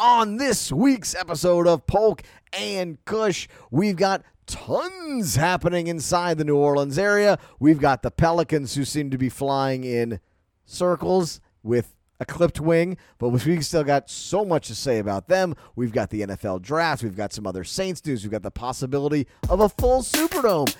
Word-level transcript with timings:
On 0.00 0.36
this 0.36 0.70
week's 0.70 1.12
episode 1.16 1.66
of 1.66 1.84
Polk 1.88 2.22
and 2.52 3.04
Kush, 3.04 3.48
we've 3.72 3.96
got 3.96 4.22
tons 4.46 5.34
happening 5.34 5.88
inside 5.88 6.38
the 6.38 6.44
New 6.44 6.56
Orleans 6.56 7.00
area. 7.00 7.36
We've 7.58 7.80
got 7.80 8.02
the 8.02 8.12
Pelicans 8.12 8.76
who 8.76 8.84
seem 8.84 9.10
to 9.10 9.18
be 9.18 9.28
flying 9.28 9.82
in 9.82 10.20
circles 10.64 11.40
with 11.64 11.96
a 12.20 12.24
clipped 12.24 12.60
wing, 12.60 12.96
but 13.18 13.30
we've 13.30 13.66
still 13.66 13.82
got 13.82 14.08
so 14.08 14.44
much 14.44 14.68
to 14.68 14.76
say 14.76 15.00
about 15.00 15.26
them. 15.26 15.56
We've 15.74 15.92
got 15.92 16.10
the 16.10 16.20
NFL 16.20 16.62
draft, 16.62 17.02
we've 17.02 17.16
got 17.16 17.32
some 17.32 17.44
other 17.44 17.64
Saints 17.64 18.04
news, 18.06 18.22
we've 18.22 18.30
got 18.30 18.44
the 18.44 18.52
possibility 18.52 19.26
of 19.48 19.58
a 19.58 19.68
full 19.68 20.02
Superdome 20.02 20.72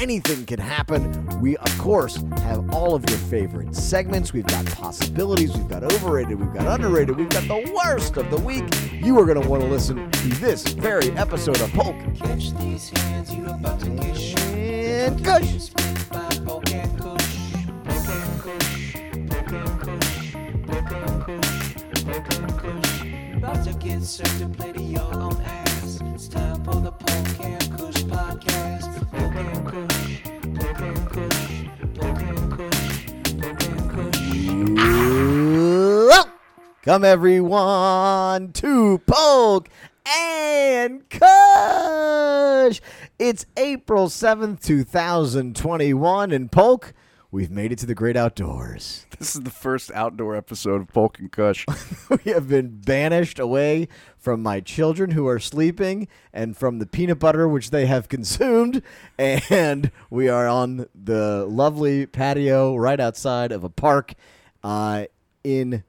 anything 0.00 0.46
can 0.46 0.58
happen. 0.58 1.40
We, 1.40 1.56
of 1.56 1.78
course, 1.78 2.16
have 2.38 2.72
all 2.74 2.94
of 2.94 3.08
your 3.08 3.18
favorite 3.18 3.74
segments. 3.74 4.32
We've 4.32 4.46
got 4.46 4.64
possibilities, 4.66 5.56
we've 5.56 5.68
got 5.68 5.84
overrated, 5.84 6.38
we've 6.38 6.52
got 6.52 6.66
underrated, 6.66 7.16
we've 7.16 7.28
got 7.28 7.48
the 7.48 7.72
worst 7.74 8.16
of 8.16 8.30
the 8.30 8.38
week. 8.38 8.64
You 8.92 9.18
are 9.18 9.26
going 9.26 9.40
to 9.40 9.48
want 9.48 9.62
to 9.62 9.68
listen 9.68 10.10
to 10.10 10.28
this 10.40 10.66
very 10.68 11.10
episode 11.12 11.60
of 11.60 11.70
Polk 11.72 11.96
Catch 12.14 12.52
these 12.58 12.90
hands, 12.90 13.34
you 13.34 13.46
about 13.46 13.80
to 13.80 13.90
get 13.90 14.38
and 15.08 15.24
Kush. 15.24 15.70
About 23.36 23.64
to 23.64 23.72
get 23.78 24.02
served 24.02 24.38
to 24.40 24.48
play 24.48 24.72
to 24.72 24.82
your 24.82 25.14
own 25.14 25.40
ass. 25.42 26.00
It's 26.14 26.28
time 26.28 26.62
for 26.64 26.74
the 26.80 26.92
Polk 26.92 27.44
and 27.44 27.78
Kush 27.78 28.02
podcast. 28.04 28.77
And 29.12 29.36
and 29.36 29.72
and 29.72 29.72
and. 29.72 29.88
Welcome 36.86 37.04
everyone 37.04 38.52
to 38.52 38.98
Polk 39.06 39.68
and 40.06 41.08
Kush. 41.08 42.80
It's 43.18 43.46
April 43.56 44.08
7th, 44.08 44.62
2021 44.62 46.32
in 46.32 46.48
Polk. 46.48 46.92
We've 47.30 47.50
made 47.50 47.72
it 47.72 47.78
to 47.80 47.86
the 47.86 47.94
great 47.94 48.16
outdoors. 48.16 49.04
This 49.18 49.34
is 49.34 49.42
the 49.42 49.50
first 49.50 49.90
outdoor 49.92 50.36
episode 50.36 50.80
of 50.80 50.88
Polk 50.88 51.18
and 51.18 51.30
Kush. 51.30 51.66
we 52.08 52.30
have 52.30 52.48
been 52.48 52.80
banished 52.80 53.40
away 53.40 53.88
from 54.16 54.44
my 54.44 54.60
children 54.60 55.10
who 55.10 55.26
are 55.26 55.40
sleeping 55.40 56.06
and 56.32 56.56
from 56.56 56.78
the 56.78 56.86
peanut 56.86 57.18
butter 57.18 57.48
which 57.48 57.70
they 57.70 57.86
have 57.86 58.08
consumed 58.08 58.80
and 59.18 59.90
we 60.08 60.28
are 60.28 60.46
on 60.46 60.86
the 60.94 61.44
lovely 61.46 62.06
patio 62.06 62.76
right 62.76 63.00
outside 63.00 63.50
of 63.50 63.64
a 63.64 63.68
park 63.68 64.14
uh, 64.62 65.06
in 65.42 65.82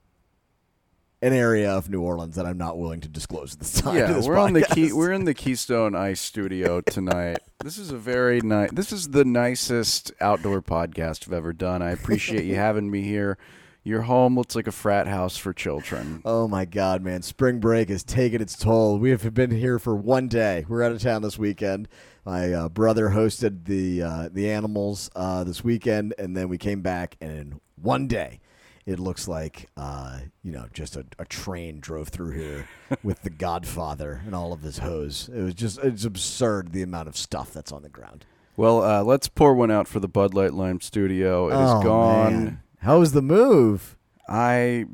an 1.22 1.34
area 1.34 1.72
of 1.72 1.90
New 1.90 2.02
Orleans 2.02 2.36
that 2.36 2.46
I'm 2.46 2.58
not 2.58 2.78
willing 2.78 3.02
to 3.02 3.10
disclose 3.10 3.54
at 3.54 3.60
this 3.60 3.74
time. 3.82 3.96
yeah, 3.98 4.12
this 4.12 4.26
we're 4.26 4.38
on 4.38 4.54
the 4.54 4.64
key. 4.64 4.94
We're 4.94 5.12
in 5.12 5.26
the 5.26 5.34
Keystone 5.34 5.96
Ice 5.96 6.22
Studio 6.22 6.82
tonight. 6.86 7.40
this 7.64 7.78
is 7.78 7.92
a 7.92 7.98
very 7.98 8.42
nice. 8.42 8.72
This 8.72 8.92
is 8.92 9.10
the 9.10 9.26
nicest 9.26 10.12
outdoor 10.22 10.62
podcast 10.62 11.28
I've 11.28 11.34
ever 11.34 11.54
done. 11.54 11.82
I 11.82 11.92
appreciate 11.92 12.46
you 12.46 12.56
having 12.68 12.90
me 12.90 13.04
here. 13.04 13.38
Your 13.84 14.02
home 14.04 14.36
looks 14.38 14.56
like 14.56 14.68
a 14.68 14.74
frat 14.74 15.08
house 15.08 15.38
for 15.38 15.54
children. 15.54 16.22
Oh 16.26 16.48
my 16.48 16.66
God, 16.66 17.02
man! 17.02 17.22
Spring 17.22 17.60
break 17.60 17.90
has 17.90 18.04
taken 18.04 18.42
its 18.42 18.58
toll. 18.58 19.00
We 19.00 19.10
have 19.10 19.34
been 19.34 19.52
here 19.52 19.80
for 19.80 19.96
one 19.96 20.28
day. 20.28 20.66
We're 20.68 20.84
out 20.84 20.92
of 20.92 21.02
town 21.02 21.22
this 21.22 21.40
weekend. 21.40 21.88
My 22.26 22.54
uh, 22.54 22.70
brother 22.70 23.10
hosted 23.10 23.66
the 23.66 24.04
uh, 24.04 24.30
the 24.32 24.52
animals 24.52 25.10
uh, 25.16 25.44
this 25.44 25.64
weekend, 25.64 26.14
and 26.18 26.36
then 26.36 26.50
we 26.50 26.58
came 26.58 26.82
back, 26.82 27.16
and 27.22 27.32
in 27.32 27.62
one 27.82 28.08
day, 28.08 28.42
it 28.90 29.00
looks 29.00 29.28
like 29.28 29.70
uh, 29.78 30.20
you 30.44 30.52
know 30.52 30.66
just 30.74 30.96
a, 30.96 31.06
a 31.20 31.26
train 31.26 31.80
drove 31.80 32.08
through 32.10 32.32
here 32.32 32.68
with 33.04 33.22
the 33.22 33.30
Godfather 33.30 34.22
and 34.26 34.34
all 34.34 34.52
of 34.52 34.62
his 34.62 34.80
hose. 34.80 35.30
It 35.34 35.42
was 35.42 35.54
just 35.54 35.78
it's 35.80 36.06
absurd 36.06 36.72
the 36.72 36.82
amount 36.82 37.08
of 37.08 37.16
stuff 37.16 37.54
that's 37.54 37.72
on 37.72 37.84
the 37.84 37.90
ground. 37.90 38.26
Well, 38.58 38.84
uh, 38.84 39.04
let's 39.04 39.28
pour 39.28 39.54
one 39.54 39.72
out 39.72 39.88
for 39.88 40.00
the 40.00 40.08
Bud 40.08 40.34
Light 40.34 40.54
Lime 40.54 40.82
Studio. 40.82 41.50
It 41.50 41.54
is 41.54 41.72
oh, 41.72 41.84
gone. 41.84 42.34
man. 42.34 42.64
How 42.80 43.00
was 43.00 43.12
the 43.12 43.22
move? 43.22 43.96
I 44.28 44.86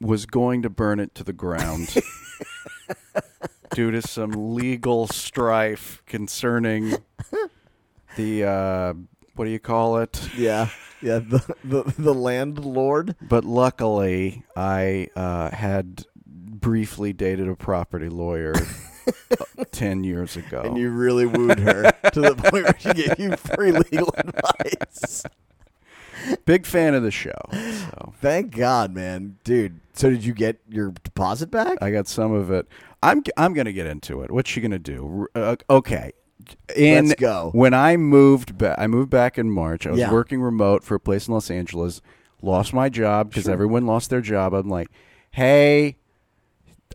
was 0.00 0.26
going 0.26 0.62
to 0.62 0.70
burn 0.70 0.98
it 0.98 1.14
to 1.16 1.24
the 1.24 1.32
ground 1.32 1.94
due 3.74 3.90
to 3.90 4.02
some 4.02 4.54
legal 4.54 5.06
strife 5.06 6.02
concerning 6.06 6.94
the 8.16 8.44
uh, 8.44 8.94
what 9.34 9.44
do 9.44 9.50
you 9.50 9.60
call 9.60 9.98
it? 9.98 10.28
Yeah, 10.36 10.70
yeah. 11.02 11.18
The 11.18 11.54
the, 11.64 11.94
the 11.98 12.14
landlord. 12.14 13.16
But 13.20 13.44
luckily, 13.44 14.44
I 14.56 15.08
uh, 15.16 15.50
had 15.50 16.04
briefly 16.26 17.12
dated 17.12 17.48
a 17.48 17.56
property 17.56 18.08
lawyer 18.08 18.54
uh, 19.06 19.64
ten 19.72 20.04
years 20.04 20.36
ago. 20.36 20.62
And 20.62 20.78
you 20.78 20.90
really 20.90 21.26
wooed 21.26 21.58
her 21.60 21.90
to 22.12 22.20
the 22.20 22.34
point 22.34 22.64
where 22.64 22.78
she 22.78 22.92
gave 22.92 23.18
you 23.18 23.36
free 23.36 23.72
legal 23.72 24.14
advice. 24.16 25.24
Big 26.44 26.66
fan 26.66 26.94
of 26.94 27.02
the 27.02 27.10
show. 27.10 27.38
So 27.52 28.12
Thank 28.20 28.54
God, 28.54 28.94
man, 28.94 29.38
dude. 29.44 29.80
So 29.92 30.08
did 30.08 30.24
you 30.24 30.32
get 30.32 30.60
your 30.68 30.92
deposit 31.02 31.50
back? 31.50 31.78
I 31.82 31.90
got 31.90 32.06
some 32.06 32.32
of 32.32 32.50
it. 32.50 32.68
I'm 33.02 33.22
I'm 33.36 33.52
gonna 33.54 33.72
get 33.72 33.86
into 33.86 34.22
it. 34.22 34.30
What's 34.30 34.48
she 34.48 34.60
gonna 34.60 34.78
do? 34.78 35.26
Uh, 35.34 35.56
okay. 35.68 36.12
In, 36.76 37.08
Let's 37.08 37.20
go. 37.20 37.50
When 37.52 37.74
I 37.74 37.96
moved 37.96 38.56
back, 38.58 38.76
I 38.78 38.86
moved 38.86 39.10
back 39.10 39.38
in 39.38 39.50
March. 39.50 39.86
I 39.86 39.90
was 39.90 40.00
Yeah. 40.00 40.12
working 40.12 40.40
remote 40.40 40.82
for 40.84 40.94
a 40.94 41.00
place 41.00 41.28
in 41.28 41.34
Los 41.34 41.50
Angeles. 41.50 42.00
Lost 42.40 42.72
my 42.74 42.88
job 42.88 43.28
because 43.28 43.48
everyone 43.48 43.86
lost 43.86 44.10
their 44.10 44.20
job. 44.20 44.52
I'm 44.54 44.68
like, 44.68 44.88
hey, 45.30 45.96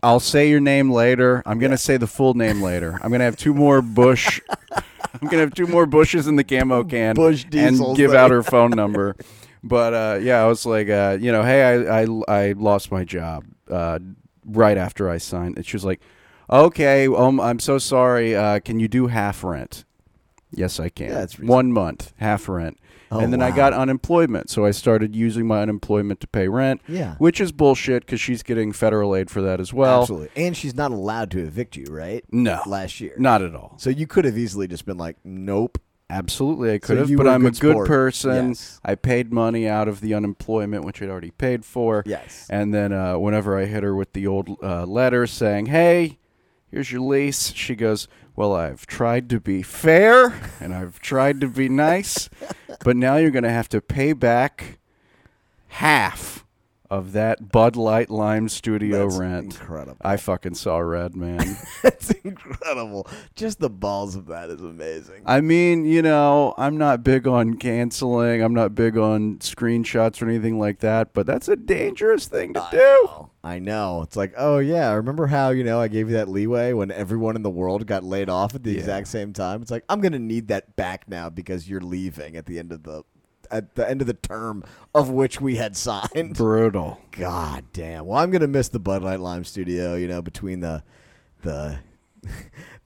I'll 0.04 0.20
say 0.20 0.50
your 0.50 0.60
name 0.60 0.92
later. 0.92 1.42
I'm 1.46 1.58
gonna 1.60 1.78
say 1.78 1.98
the 1.98 2.08
full 2.08 2.34
name 2.34 2.62
later. 2.62 3.00
I'm 3.02 3.12
gonna 3.12 3.24
have 3.24 3.38
two 3.38 3.54
more 3.54 3.82
Bush. 3.82 4.42
I'm 5.22 5.28
gonna 5.28 5.44
have 5.44 5.54
two 5.54 5.66
more 5.68 5.86
bushes 5.86 6.28
in 6.28 6.36
the 6.36 6.44
camo 6.44 6.84
can 6.84 7.16
Bush 7.16 7.44
and 7.44 7.52
diesels 7.52 7.98
give 7.98 8.14
out 8.14 8.32
her 8.32 8.44
phone 8.44 8.72
number. 8.72 9.16
But 9.64 9.94
uh, 9.94 10.20
yeah, 10.22 10.42
I 10.44 10.48
was 10.48 10.66
like, 10.66 10.88
uh, 10.88 11.18
you 11.20 11.32
know, 11.32 11.42
hey, 11.44 11.64
I, 11.88 12.02
I 12.04 12.08
I 12.28 12.52
lost 12.54 12.90
my 12.92 13.04
job 13.04 13.44
uh, 13.70 14.00
right 14.46 14.78
after 14.78 15.10
I 15.10 15.18
signed. 15.18 15.58
And 15.58 15.66
she 15.66 15.76
was 15.76 15.84
like, 15.84 16.00
okay, 16.50 17.08
um, 17.08 17.40
I'm 17.40 17.60
so 17.60 17.78
sorry. 17.78 18.36
Uh, 18.36 18.60
can 18.60 18.80
you 18.80 18.88
do 18.88 19.08
half 19.08 19.44
rent? 19.44 19.86
Yes, 20.52 20.80
I 20.80 20.90
can. 20.90 21.10
Yeah, 21.10 21.24
it's 21.24 21.36
reasonable. 21.40 21.56
one 21.56 21.72
month 21.74 22.14
half 22.18 22.48
rent. 22.48 22.80
Oh, 23.10 23.20
and 23.20 23.32
then 23.32 23.42
I 23.42 23.52
got 23.52 23.72
unemployment, 23.72 24.50
so 24.50 24.66
I 24.66 24.72
started 24.72 25.16
using 25.16 25.48
my 25.48 25.62
unemployment 25.62 26.20
to 26.22 26.28
pay 26.28 26.50
rent. 26.50 26.82
Yeah. 26.90 27.16
which 27.20 27.40
is 27.40 27.54
bullshit 27.54 28.06
because 28.06 28.20
she's 28.20 28.44
getting 28.44 28.74
federal 28.74 29.16
aid 29.16 29.30
for 29.30 29.42
that 29.42 29.62
as 29.62 29.74
well. 29.74 30.02
Absolutely. 30.02 30.30
And 30.36 30.58
she's 30.58 30.76
not 30.76 30.92
allowed 30.92 31.32
to 31.32 31.40
evict 31.40 31.78
you, 31.78 31.86
right? 31.90 32.26
No, 32.32 32.62
Last 32.66 33.00
year. 33.00 33.14
not 33.18 33.42
at 33.42 33.56
all. 33.56 33.76
So 33.78 33.90
you 33.90 34.08
could 34.08 34.26
have 34.26 34.38
easily 34.38 34.68
just 34.68 34.86
been 34.86 34.98
like, 34.98 35.16
nope. 35.24 35.78
Absolutely, 36.10 36.72
I 36.72 36.76
So 36.76 36.80
could 36.88 36.98
have, 37.00 37.18
but 37.18 37.28
I'm 37.28 37.46
a 37.46 37.52
good 37.52 37.76
good 37.76 37.86
person. 37.88 38.50
Yes. 38.50 38.80
I 38.84 38.96
paid 38.96 39.34
money 39.34 39.68
out 39.68 39.90
of 39.90 40.00
the 40.00 40.14
unemployment, 40.14 40.86
which 40.86 41.02
I'd 41.02 41.10
already 41.10 41.32
paid 41.32 41.66
for. 41.66 42.04
Yes. 42.06 42.48
And 42.50 42.74
then 42.74 42.94
uh, 42.94 43.18
whenever 43.20 43.58
I 43.58 43.66
hit 43.66 43.84
her 43.84 43.94
with 43.94 44.14
the 44.14 44.26
old 44.26 44.58
uh, 44.64 44.86
letter 44.86 45.28
saying, 45.28 45.66
"Hey, 45.66 46.18
here's 46.72 46.92
your 46.92 47.02
lease," 47.02 47.54
she 47.54 47.76
goes, 47.76 48.08
"Well, 48.36 48.54
I've 48.54 48.86
tried 48.88 49.30
to 49.30 49.40
be 49.40 49.62
fair 49.62 50.34
and 50.60 50.74
I've 50.74 51.00
tried 51.00 51.42
to 51.42 51.48
be 51.48 51.70
nice, 51.70 52.30
but 52.84 52.96
now 52.96 53.18
you're 53.18 53.32
going 53.32 53.44
to 53.44 53.50
have 53.50 53.70
to 53.70 53.82
pay 53.82 54.14
back 54.14 54.80
half 55.68 56.46
of 56.90 57.12
that 57.14 57.52
Bud 57.52 57.76
Light 57.76 58.10
Lime 58.10 58.50
Studio 58.50 59.06
That's 59.08 59.18
rent." 59.20 59.46
incredible. 59.60 59.98
I 60.02 60.18
fucking 60.18 60.56
saw 60.56 60.78
red, 60.80 61.16
man. 61.16 61.58
That's 61.84 62.12
incredible. 62.12 63.08
Just 63.36 63.60
the 63.60 63.70
balls 63.70 64.16
of 64.16 64.28
that 64.28 64.50
is 64.50 64.62
amazing. 64.62 65.24
I 65.26 65.42
mean, 65.42 65.86
you 65.86 66.02
know, 66.02 66.54
I'm 66.58 66.78
not 66.78 67.04
big 67.04 67.28
on 67.28 67.56
canceling. 67.56 68.42
I'm 68.42 68.54
not 68.54 68.76
big 68.76 68.98
on 68.98 69.38
screenshots 69.38 70.22
or 70.22 70.30
anything 70.30 70.60
like 70.60 70.80
that, 70.80 71.14
but 71.14 71.26
that's 71.26 71.48
a 71.48 71.56
dangerous 71.56 72.28
thing 72.28 72.54
to 72.54 72.62
I 72.64 72.72
do. 72.72 72.78
know. 72.78 73.30
I 73.44 73.60
know. 73.60 74.02
It's 74.02 74.16
like, 74.18 74.34
oh 74.38 74.58
yeah, 74.60 74.92
remember 74.94 75.28
how 75.28 75.50
you 75.52 75.64
know 75.64 75.80
I 75.80 75.88
gave 75.88 76.10
you 76.10 76.16
that 76.16 76.28
leeway 76.28 76.74
when 76.74 76.92
everyone 76.92 77.36
in 77.38 77.44
the 77.44 77.50
world 77.50 77.86
got 77.88 78.04
laid 78.04 78.30
off 78.30 78.54
at 78.56 78.64
the 78.64 78.72
Yeah. 78.72 78.80
exact 78.80 79.08
same 79.08 79.32
time? 79.34 79.62
It's 79.62 79.72
like 79.72 79.84
I'm 79.88 80.02
gonna 80.02 80.20
need 80.20 80.50
that 80.50 80.76
back 80.76 81.08
now 81.08 81.30
because 81.30 81.70
you're 81.70 81.80
leaving 81.82 82.36
at 82.36 82.46
the 82.46 82.60
end 82.60 82.72
of 82.74 82.84
the 82.84 83.04
at 83.52 83.76
the 83.76 83.90
end 83.90 84.02
of 84.02 84.08
the 84.08 84.14
term 84.14 84.64
of 84.94 85.10
which 85.10 85.40
we 85.42 85.56
had 85.56 85.76
signed. 85.78 86.34
Brutal. 86.38 87.00
God 87.12 87.66
damn. 87.74 88.06
Well, 88.06 88.18
I'm 88.20 88.32
gonna 88.32 88.48
miss 88.48 88.70
the 88.70 88.80
Bud 88.80 89.02
Light 89.04 89.20
Lime 89.20 89.44
studio. 89.44 89.96
You 89.96 90.08
know, 90.08 90.22
between 90.22 90.60
the 90.62 90.84
the 91.42 91.80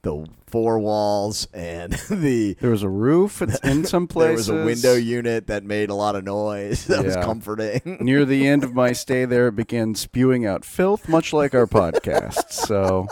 the 0.02 0.26
four 0.46 0.78
walls 0.78 1.46
and 1.54 1.92
the 2.10 2.54
There 2.60 2.70
was 2.70 2.82
a 2.82 2.88
roof 2.88 3.40
in- 3.40 3.54
in 3.62 3.84
some 3.84 4.06
places. 4.06 4.46
there 4.48 4.56
was 4.56 4.62
a 4.62 4.66
window 4.66 4.94
unit 4.94 5.46
that 5.46 5.64
made 5.64 5.90
a 5.90 5.94
lot 5.94 6.16
of 6.16 6.24
noise. 6.24 6.86
That 6.86 7.04
was 7.04 7.16
comforting. 7.16 7.98
Near 8.00 8.24
the 8.24 8.46
end 8.46 8.64
of 8.64 8.74
my 8.74 8.92
stay 8.92 9.24
there, 9.24 9.48
it 9.48 9.56
began 9.56 9.94
spewing 9.94 10.44
out 10.44 10.64
filth, 10.64 11.08
much 11.08 11.32
like 11.32 11.54
our 11.54 11.66
podcast. 11.66 12.50
So 12.50 13.06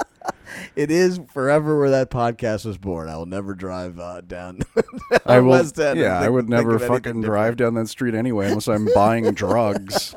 It 0.77 0.91
is 0.91 1.21
forever 1.33 1.79
where 1.79 1.91
that 1.91 2.11
podcast 2.11 2.65
was 2.65 2.79
born. 2.79 3.09
I 3.09 3.17
will 3.17 3.27
never 3.27 3.55
drive 3.55 3.99
uh, 3.99 4.21
down, 4.23 4.59
down 4.59 4.85
I 5.27 5.41
will. 5.41 5.51
West 5.51 5.79
End. 5.79 5.99
yeah, 5.99 6.19
I 6.21 6.29
would 6.29 6.49
never 6.49 6.79
fucking 6.79 7.21
drive 7.23 7.57
different. 7.57 7.77
down 7.77 7.83
that 7.85 7.89
street 7.89 8.15
anyway, 8.15 8.49
unless 8.49 8.69
I'm 8.69 8.89
buying 8.95 9.31
drugs. 9.35 10.15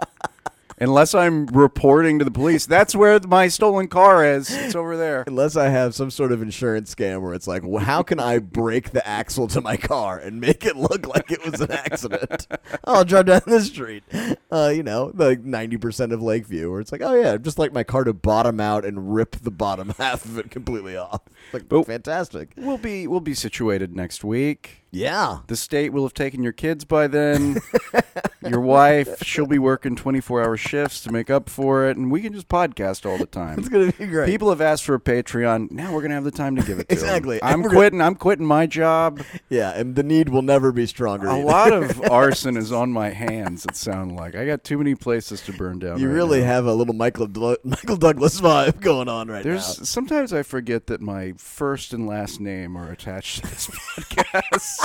Unless 0.83 1.15
I'm 1.15 1.45
reporting 1.47 2.19
to 2.19 2.25
the 2.25 2.31
police, 2.31 2.65
that's 2.65 2.93
where 2.93 3.17
my 3.21 3.47
stolen 3.47 3.87
car 3.87 4.25
is. 4.25 4.51
It's 4.51 4.75
over 4.75 4.97
there. 4.97 5.23
Unless 5.27 5.55
I 5.55 5.69
have 5.69 5.95
some 5.95 6.11
sort 6.11 6.33
of 6.33 6.41
insurance 6.41 6.93
scam 6.93 7.21
where 7.21 7.33
it's 7.33 7.47
like, 7.47 7.63
well, 7.63 7.83
how 7.83 8.03
can 8.03 8.19
I 8.19 8.39
break 8.39 8.91
the 8.91 9.05
axle 9.07 9.47
to 9.47 9.61
my 9.61 9.77
car 9.77 10.19
and 10.19 10.41
make 10.41 10.65
it 10.65 10.75
look 10.75 11.07
like 11.07 11.31
it 11.31 11.43
was 11.49 11.61
an 11.61 11.71
accident? 11.71 12.47
I'll 12.83 13.05
drive 13.05 13.27
down 13.27 13.41
the 13.45 13.61
street. 13.61 14.03
Uh, 14.51 14.73
you 14.75 14.83
know, 14.83 15.11
like 15.15 15.41
90% 15.43 16.11
of 16.11 16.21
Lakeview, 16.21 16.69
where 16.69 16.81
it's 16.81 16.91
like, 16.91 17.01
oh, 17.01 17.15
yeah, 17.15 17.37
just 17.37 17.57
like 17.57 17.71
my 17.71 17.83
car 17.83 18.03
to 18.03 18.13
bottom 18.13 18.59
out 18.59 18.83
and 18.83 19.13
rip 19.15 19.37
the 19.37 19.51
bottom 19.51 19.89
half 19.97 20.25
of 20.25 20.37
it 20.37 20.51
completely 20.51 20.97
off. 20.97 21.21
Like, 21.53 21.69
But- 21.69 21.85
fantastic. 21.85 22.51
We'll 22.57 22.77
be 22.77 23.07
we'll 23.07 23.19
be 23.21 23.33
situated 23.33 23.95
next 23.95 24.23
week. 24.23 24.82
Yeah. 24.93 25.39
The 25.47 25.55
state 25.55 25.91
will 25.91 26.03
have 26.03 26.13
taken 26.13 26.43
your 26.43 26.53
kids 26.53 26.85
by 26.85 27.07
then. 27.07 27.57
your 28.47 28.59
wife, 28.61 29.23
she'll 29.23 29.47
be 29.47 29.57
working 29.59 29.95
24 29.95 30.43
hour 30.43 30.55
shifts 30.57 31.01
to 31.01 31.11
make 31.11 31.29
up 31.29 31.49
for 31.49 31.89
it, 31.89 31.97
and 31.97 32.11
we 32.11 32.21
can 32.21 32.31
just 32.33 32.47
podcast 32.47 33.09
all 33.09 33.17
the 33.17 33.25
time. 33.25 33.57
It's 33.59 33.69
going 33.69 33.91
to 33.91 33.97
be 33.97 34.05
great. 34.05 34.27
People 34.27 34.49
have 34.49 34.61
asked 34.61 34.83
for 34.83 34.93
a 34.95 34.99
Patreon. 34.99 35.71
Now 35.71 35.93
we're 35.93 36.01
gonna 36.01 36.13
have 36.15 36.23
the 36.23 36.31
time 36.31 36.55
to 36.57 36.61
give 36.63 36.79
it 36.79 36.87
to. 36.89 36.93
Exactly. 36.93 37.41
And 37.41 37.49
I'm 37.51 37.61
we're 37.61 37.69
gonna- 37.69 37.79
quitting. 37.79 38.01
I'm 38.01 38.15
quitting 38.15 38.45
my 38.45 38.65
job. 38.67 39.21
yeah, 39.49 39.71
and 39.71 39.95
the 39.95 40.03
need 40.03 40.29
will 40.29 40.41
never 40.41 40.71
be 40.71 40.85
stronger. 40.85 41.27
A 41.27 41.33
either. 41.37 41.43
lot 41.45 41.73
of 41.73 42.01
arson 42.11 42.55
is 42.57 42.71
on 42.71 42.91
my 42.91 43.09
hands. 43.09 43.65
It 43.65 43.75
sounds 43.75 44.11
like 44.13 44.35
I 44.35 44.45
got 44.45 44.63
too 44.63 44.77
many 44.77 44.93
places 44.95 45.41
to 45.43 45.53
burn 45.53 45.79
down. 45.79 45.99
You 45.99 46.07
right 46.07 46.13
really 46.13 46.41
now. 46.41 46.47
have 46.47 46.65
a 46.65 46.73
little 46.73 46.93
Michael 46.93 47.27
Dlu- 47.27 47.57
Michael 47.63 47.97
Douglas 47.97 48.39
vibe 48.41 48.79
going 48.81 49.07
on 49.07 49.27
right 49.29 49.43
There's 49.43 49.79
now. 49.79 49.85
sometimes 49.85 50.33
I 50.33 50.43
forget 50.43 50.87
that 50.87 51.01
my 51.01 51.33
first 51.37 51.93
and 51.93 52.05
last 52.07 52.39
name 52.39 52.75
are 52.77 52.91
attached 52.91 53.43
to 53.43 53.49
this 53.49 53.67
podcast. 53.97 54.82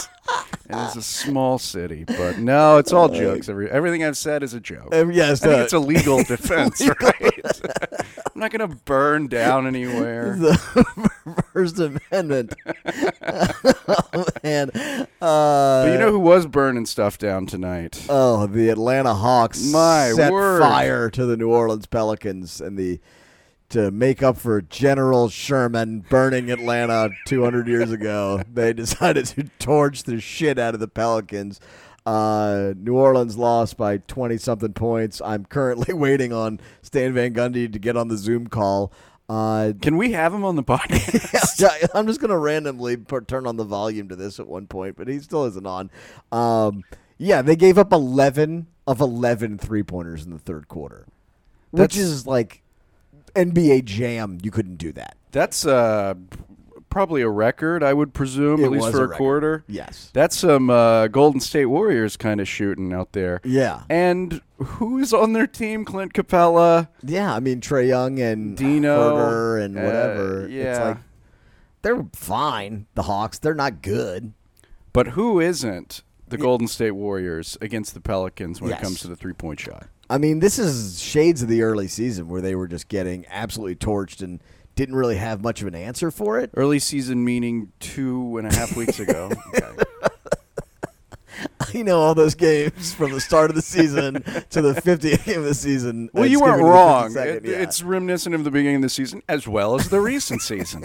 And 0.69 0.81
it's 0.87 0.97
a 0.97 1.03
small 1.03 1.59
city, 1.59 2.05
but 2.05 2.39
no, 2.39 2.77
it's 2.79 2.93
all 2.93 3.09
jokes. 3.09 3.49
Every, 3.49 3.71
everything 3.71 4.05
I've 4.05 4.17
said 4.17 4.43
is 4.43 4.55
a 4.55 4.61
joke. 4.61 4.95
Um, 4.95 5.11
yes, 5.11 5.43
I 5.43 5.47
think 5.49 5.59
uh, 5.61 5.63
it's 5.65 5.73
a 5.73 5.79
legal 5.79 6.19
defense, 6.25 6.81
right? 6.87 7.41
I'm 8.35 8.41
not 8.41 8.51
going 8.51 8.69
to 8.71 8.77
burn 8.85 9.27
down 9.29 9.67
anywhere. 9.67 10.37
the 10.39 11.11
First 11.53 11.79
Amendment. 11.79 12.55
oh, 13.27 14.25
man. 14.43 14.71
Uh, 15.21 15.85
But 15.85 15.93
you 15.93 15.99
know 15.99 16.13
who 16.13 16.19
was 16.21 16.47
burning 16.47 16.87
stuff 16.87 17.19
down 17.19 17.47
tonight? 17.47 18.05
oh, 18.09 18.47
the 18.47 18.69
Atlanta 18.69 19.15
Hawks 19.15 19.63
My 19.73 20.13
set 20.15 20.33
word. 20.33 20.61
fire 20.61 21.11
to 21.11 21.27
the 21.27 21.37
New 21.37 21.51
Orleans 21.51 21.87
Pelicans 21.87 22.61
and 22.61 22.79
the 22.79 23.01
to 23.71 23.91
make 23.91 24.23
up 24.23 24.37
for 24.37 24.63
General 24.63 25.29
Sherman 25.29 26.01
burning 26.09 26.51
Atlanta 26.51 27.11
200 27.27 27.67
years 27.69 27.91
ago. 27.93 28.43
They 28.53 28.73
decided 28.73 29.27
to 29.27 29.45
torch 29.59 30.03
the 30.05 30.21
shit 30.21 30.59
out 30.59 30.75
of 30.75 30.81
the 30.81 30.89
Pelicans. 30.89 31.61
Uh, 32.07 32.73
New 32.77 32.95
Orleans 32.97 33.37
lost 33.37 33.77
by 33.77 33.99
20 33.99 34.39
something 34.39 34.73
points. 34.73 35.21
I'm 35.25 35.45
currently 35.45 35.93
waiting 35.95 36.33
on 36.33 36.59
Stan 36.83 37.13
Van 37.15 37.35
Gundy 37.35 37.71
to 37.73 37.79
get 37.79 37.97
on 37.97 38.09
the 38.09 38.17
Zoom 38.17 38.47
call. 38.49 38.91
Uh, 39.29 39.75
Can 39.83 39.99
we 39.99 40.13
have 40.13 40.33
him 40.33 40.45
on 40.45 40.57
the 40.57 40.63
podcast? 40.65 41.61
yeah, 41.61 41.87
I'm 41.95 42.07
just 42.07 42.21
gonna 42.21 42.39
randomly 42.39 42.97
put, 42.97 43.29
turn 43.29 43.47
on 43.47 43.57
the 43.57 43.65
volume 43.65 44.09
to 44.09 44.17
this 44.17 44.41
at 44.41 44.49
one 44.49 44.67
point, 44.67 44.97
but 44.97 45.07
he 45.07 45.19
still 45.19 45.45
isn't 45.45 45.67
on. 45.67 45.91
Um, 46.33 46.83
yeah, 47.19 47.43
they 47.43 47.55
gave 47.57 47.77
up 47.77 47.93
11 47.93 48.67
of 48.87 49.01
11 49.03 49.59
three 49.59 49.83
pointers 49.83 50.25
in 50.25 50.31
the 50.31 50.39
third 50.39 50.67
quarter, 50.69 51.07
which 51.71 51.95
That's- 51.95 51.99
is 51.99 52.27
like 52.27 52.63
NBA 53.31 53.85
Jam. 53.85 54.39
You 54.43 54.51
couldn't 54.51 54.77
do 54.77 54.93
that. 54.93 55.17
That's 55.33 55.67
uh, 55.67 56.15
probably 56.91 57.23
a 57.23 57.29
record, 57.29 57.83
I 57.83 57.93
would 57.93 58.15
presume, 58.15 58.61
It 58.61 58.65
at 58.65 58.71
least 58.71 58.91
for 58.91 59.05
a 59.05 59.09
a, 59.11 59.17
quarter. 59.17 59.65
Yes. 59.69 60.11
That's 60.13 60.37
some 60.39 60.71
uh, 60.71 61.09
Golden 61.09 61.41
State 61.41 61.67
Warriors 61.67 62.17
kind 62.17 62.41
of 62.41 62.49
shooting 62.49 62.93
out 62.93 63.13
there. 63.13 63.41
Yeah. 63.45 63.83
And 63.89 64.41
who 64.57 64.99
is 64.99 65.13
on 65.13 65.33
their 65.33 65.47
team? 65.47 65.85
Clint 65.85 66.13
Capela. 66.15 66.89
Yeah, 67.03 67.35
I 67.35 67.41
mean 67.41 67.61
Trae 67.61 67.87
Young 67.89 68.19
and 68.19 68.57
Dino, 68.57 69.17
Herder 69.17 69.59
and 69.59 69.79
uh, 69.79 69.83
whatever. 69.83 70.45
It's 70.45 70.53
yeah. 70.53 70.85
like 70.85 70.97
they're 71.83 72.07
fine. 72.15 72.87
The 72.95 73.03
Hawks, 73.03 73.39
they're 73.39 73.55
not 73.55 73.83
good. 73.83 74.33
But 74.93 75.09
who 75.09 75.39
isn't 75.41 76.03
the 76.27 76.37
Golden 76.39 76.67
State 76.67 76.91
Warriors 76.93 77.57
against 77.61 77.95
the 77.95 78.01
Pelicans 78.01 78.61
when 78.61 78.71
Yes. 78.71 78.81
it 78.81 78.83
comes 78.83 79.01
to 79.01 79.09
the 79.09 79.17
three 79.17 79.33
point 79.35 79.61
shot? 79.61 79.87
I 80.11 80.19
mean, 80.19 80.41
this 80.41 80.59
is 80.59 81.01
shades 81.01 81.43
of 81.43 81.49
the 81.49 81.63
early 81.63 81.89
season 81.89 82.29
where 82.29 82.41
they 82.41 82.55
were 82.55 82.67
just 82.69 82.89
getting 82.89 83.27
absolutely 83.29 83.77
torched 83.77 84.23
and 84.23 84.41
didn't 84.75 84.95
really 84.95 85.17
have 85.17 85.43
much 85.43 85.61
of 85.61 85.69
an 85.69 85.75
answer 85.75 86.11
for 86.11 86.39
it. 86.39 86.51
Early 86.55 86.79
season 86.79 87.25
meaning 87.25 87.73
two 87.81 88.39
and 88.39 88.47
a 88.47 88.55
half 88.55 88.77
weeks 88.77 89.01
ago. 89.01 89.31
Okay. 91.71 91.79
you 91.79 91.85
know 91.85 92.01
all 92.01 92.15
those 92.15 92.35
games 92.35 92.95
from 92.95 93.13
the 93.13 93.21
start 93.21 93.51
of 93.51 93.55
the 93.55 93.63
season 93.63 94.15
to 94.51 94.63
the 94.63 94.73
50th 94.75 95.25
game 95.25 95.39
of 95.41 95.45
the 95.45 95.55
season. 95.55 96.09
Well, 96.13 96.27
you 96.27 96.41
weren't 96.41 96.55
skipping 96.55 96.65
to 96.65 96.69
the 96.69 96.71
wrong. 96.73 97.17
It- 97.17 97.45
yeah. 97.45 97.57
It's 97.63 97.83
reminiscent 97.83 98.35
of 98.35 98.43
the 98.45 98.51
beginning 98.51 98.77
of 98.77 98.83
the 98.83 98.89
season 98.89 99.23
as 99.29 99.47
well 99.47 99.75
as 99.77 99.89
the 99.89 100.01
recent 100.01 100.43
season. 100.43 100.85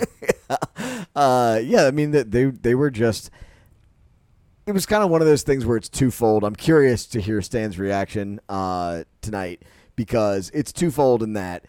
uh, 1.15 1.59
yeah. 1.63 1.85
I 1.85 1.91
mean, 1.91 2.11
that 2.11 2.31
they 2.31 2.45
they 2.45 2.75
were 2.75 2.91
just. 2.91 3.31
It 4.65 4.71
was 4.71 4.85
kind 4.85 5.03
of 5.03 5.09
one 5.09 5.21
of 5.21 5.27
those 5.27 5.43
things 5.43 5.65
where 5.65 5.75
it's 5.75 5.89
twofold. 5.89 6.43
I'm 6.43 6.55
curious 6.55 7.05
to 7.07 7.19
hear 7.19 7.41
Stan's 7.41 7.77
reaction 7.77 8.39
uh, 8.47 9.03
tonight 9.21 9.63
because 9.95 10.49
it's 10.53 10.71
twofold 10.71 11.21
in 11.21 11.33
that 11.33 11.65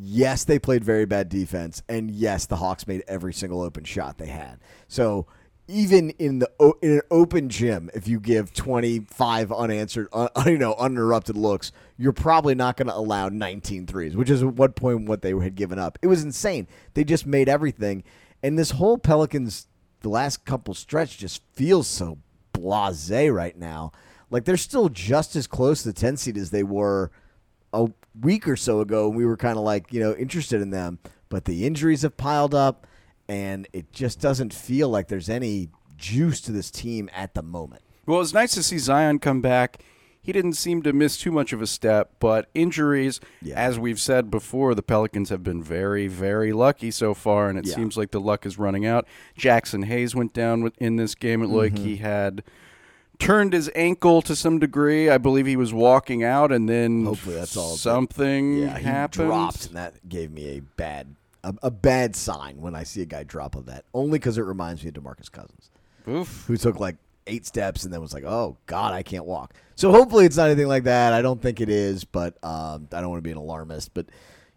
yes, 0.00 0.44
they 0.44 0.58
played 0.58 0.84
very 0.84 1.04
bad 1.04 1.28
defense, 1.28 1.82
and 1.88 2.10
yes, 2.10 2.46
the 2.46 2.56
Hawks 2.56 2.86
made 2.86 3.02
every 3.08 3.32
single 3.32 3.60
open 3.62 3.84
shot 3.84 4.18
they 4.18 4.26
had. 4.26 4.60
So 4.86 5.26
even 5.66 6.10
in 6.10 6.38
the 6.38 6.50
in 6.80 6.92
an 6.92 7.00
open 7.10 7.48
gym, 7.48 7.90
if 7.94 8.08
you 8.08 8.20
give 8.20 8.52
25 8.54 9.52
unanswered, 9.52 10.08
uh, 10.12 10.28
you 10.46 10.58
know, 10.58 10.74
uninterrupted 10.74 11.36
looks, 11.36 11.72
you're 11.96 12.12
probably 12.12 12.54
not 12.54 12.76
going 12.76 12.88
to 12.88 12.96
allow 12.96 13.28
19 13.28 13.86
threes, 13.86 14.16
which 14.16 14.30
is 14.30 14.42
at 14.42 14.54
one 14.54 14.72
point 14.72 15.06
what 15.06 15.22
they 15.22 15.30
had 15.32 15.54
given 15.54 15.78
up. 15.78 15.98
It 16.02 16.06
was 16.06 16.22
insane. 16.22 16.66
They 16.94 17.04
just 17.04 17.26
made 17.26 17.48
everything, 17.48 18.04
and 18.42 18.58
this 18.58 18.72
whole 18.72 18.98
Pelicans 18.98 19.66
the 20.00 20.08
last 20.08 20.44
couple 20.44 20.74
stretch 20.74 21.18
just 21.18 21.42
feels 21.52 21.88
so 21.88 22.18
blasé 22.58 23.34
right 23.34 23.56
now. 23.56 23.92
Like 24.30 24.44
they're 24.44 24.56
still 24.56 24.88
just 24.88 25.36
as 25.36 25.46
close 25.46 25.82
to 25.82 25.88
the 25.88 25.94
10 25.94 26.16
seed 26.16 26.36
as 26.36 26.50
they 26.50 26.62
were 26.62 27.10
a 27.72 27.88
week 28.20 28.46
or 28.46 28.56
so 28.56 28.80
ago. 28.80 29.08
and 29.08 29.16
We 29.16 29.24
were 29.24 29.36
kind 29.36 29.56
of 29.56 29.64
like, 29.64 29.92
you 29.92 30.00
know, 30.00 30.14
interested 30.14 30.60
in 30.60 30.70
them, 30.70 30.98
but 31.28 31.44
the 31.44 31.66
injuries 31.66 32.02
have 32.02 32.16
piled 32.16 32.54
up 32.54 32.86
and 33.28 33.66
it 33.72 33.92
just 33.92 34.20
doesn't 34.20 34.52
feel 34.54 34.88
like 34.88 35.08
there's 35.08 35.28
any 35.28 35.68
juice 35.96 36.40
to 36.42 36.52
this 36.52 36.70
team 36.70 37.10
at 37.12 37.34
the 37.34 37.42
moment. 37.42 37.82
Well, 38.06 38.20
it's 38.20 38.32
nice 38.32 38.54
to 38.54 38.62
see 38.62 38.78
Zion 38.78 39.18
come 39.18 39.42
back. 39.42 39.82
He 40.20 40.32
didn't 40.32 40.54
seem 40.54 40.82
to 40.82 40.92
miss 40.92 41.16
too 41.16 41.30
much 41.32 41.52
of 41.54 41.62
a 41.62 41.66
step, 41.66 42.10
but 42.20 42.48
injuries, 42.54 43.18
Yeah. 43.40 43.54
as 43.56 43.78
we've 43.78 44.00
said 44.00 44.30
before, 44.30 44.74
the 44.74 44.82
Pelicans 44.82 45.30
have 45.30 45.42
been 45.42 45.62
very, 45.62 46.06
very 46.06 46.52
lucky 46.52 46.90
so 46.90 47.14
far, 47.14 47.48
and 47.48 47.58
it 47.58 47.66
Yeah. 47.66 47.74
seems 47.74 47.96
like 47.96 48.10
the 48.10 48.20
luck 48.20 48.44
is 48.44 48.58
running 48.58 48.84
out. 48.84 49.06
Jaxson 49.38 49.84
Hayes 49.86 50.14
went 50.14 50.34
down 50.34 50.70
in 50.78 50.96
this 50.96 51.14
game. 51.14 51.42
It 51.42 51.46
looked 51.46 51.72
like 51.72 51.72
Mm-hmm. 51.80 51.84
he 51.88 51.96
had 51.96 52.42
turned 53.18 53.52
his 53.52 53.70
ankle 53.74 54.20
to 54.22 54.36
some 54.36 54.58
degree. 54.58 55.08
I 55.08 55.18
believe 55.18 55.46
he 55.46 55.56
was 55.56 55.72
walking 55.72 56.22
out, 56.22 56.52
and 56.52 56.68
then 56.68 57.04
Hopefully 57.06 57.36
that's 57.36 57.56
all, 57.56 57.76
something 57.76 58.58
Yeah, 58.58 58.76
he 58.78 58.84
happened. 58.84 59.28
dropped, 59.28 59.66
and 59.66 59.76
that 59.76 60.08
gave 60.08 60.30
me 60.30 60.56
a 60.56 60.60
bad 60.60 61.14
a, 61.44 61.54
a 61.62 61.70
bad 61.70 62.16
sign 62.16 62.60
when 62.60 62.74
I 62.74 62.82
see 62.82 63.00
a 63.00 63.06
guy 63.06 63.22
drop 63.22 63.54
of 63.54 63.66
that. 63.66 63.84
Only 63.94 64.18
because 64.18 64.36
it 64.38 64.42
reminds 64.42 64.82
me 64.82 64.88
of 64.88 64.94
Demarcus 64.94 65.30
Cousins. 65.30 65.70
Oof. 66.08 66.44
who 66.48 66.56
took 66.56 66.80
like 66.80 66.96
eight 67.28 67.46
steps 67.46 67.84
and 67.84 67.92
then 67.92 68.00
was 68.00 68.12
like, 68.12 68.24
"Oh 68.24 68.56
God, 68.66 68.94
I 68.94 69.02
can't 69.02 69.24
walk." 69.24 69.54
So 69.76 69.92
hopefully 69.92 70.24
it's 70.26 70.36
not 70.36 70.46
anything 70.46 70.66
like 70.66 70.84
that. 70.84 71.12
I 71.12 71.22
don't 71.22 71.40
think 71.40 71.60
it 71.60 71.68
is, 71.68 72.04
but 72.04 72.42
um, 72.42 72.88
I 72.92 73.00
don't 73.00 73.10
want 73.10 73.18
to 73.18 73.26
be 73.26 73.30
an 73.30 73.36
alarmist. 73.36 73.94
But 73.94 74.06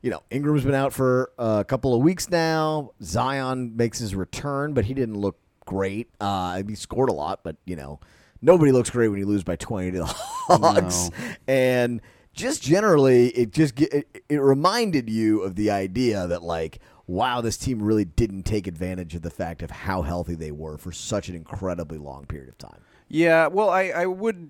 you 0.02 0.10
know, 0.10 0.24
Ingram's 0.32 0.64
been 0.64 0.74
out 0.74 0.94
for 0.94 1.32
a 1.38 1.64
couple 1.64 1.94
of 1.94 2.02
weeks 2.02 2.30
now. 2.30 2.92
Zion 3.04 3.76
makes 3.78 4.00
his 4.00 4.16
return, 4.16 4.74
but 4.74 4.86
he 4.86 4.94
didn't 4.94 5.18
look 5.18 5.38
great. 5.66 6.10
Uh, 6.20 6.64
he 6.68 6.76
scored 6.76 7.10
a 7.10 7.14
lot, 7.14 7.42
but 7.44 7.56
you 7.66 7.76
know, 7.76 8.00
nobody 8.42 8.72
looks 8.72 8.90
great 8.90 9.10
when 9.10 9.20
you 9.20 9.26
lose 9.28 9.44
by 9.44 9.56
twenty 9.56 9.92
to 9.92 10.00
the 10.00 10.06
Hawks. 10.48 11.12
And 11.48 12.02
just 12.34 12.62
generally, 12.62 13.30
it 13.30 13.52
just 13.52 13.80
it, 13.80 14.24
it 14.30 14.38
reminded 14.38 15.10
you 15.10 15.42
of 15.42 15.56
the 15.56 15.70
idea 15.72 16.28
that 16.28 16.44
like 16.44 16.80
wow, 17.08 17.42
this 17.42 17.58
team 17.58 17.82
really 17.82 18.06
didn't 18.06 18.44
take 18.44 18.68
advantage 18.68 19.16
of 19.16 19.22
the 19.22 19.30
fact 19.30 19.62
of 19.62 19.70
how 19.70 20.02
healthy 20.02 20.34
they 20.34 20.52
were 20.52 20.78
for 20.78 20.94
such 20.94 21.28
an 21.28 21.36
incredibly 21.36 21.98
long 21.98 22.26
period 22.26 22.48
of 22.48 22.58
time. 22.58 22.80
Yeah, 23.10 23.48
well, 23.48 23.70
I, 23.70 23.90
I 23.90 24.06
would 24.06 24.50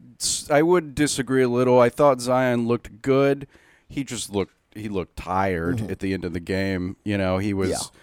I 0.49 0.61
would 0.61 0.93
disagree 0.93 1.41
a 1.41 1.49
little. 1.49 1.79
I 1.79 1.89
thought 1.89 2.21
Zion 2.21 2.67
looked 2.67 3.01
good. 3.01 3.47
He 3.89 4.03
just 4.03 4.29
looked 4.29 4.53
he 4.75 4.87
looked 4.87 5.15
tired 5.15 5.89
at 5.89 5.99
the 5.99 6.13
end 6.13 6.23
of 6.23 6.33
the 6.33 6.39
game. 6.39 6.95
You 7.03 7.17
know, 7.17 7.39
he 7.39 7.53
was. 7.53 7.71
Mm-hmm. 7.71 7.95
Yeah. 7.95 8.01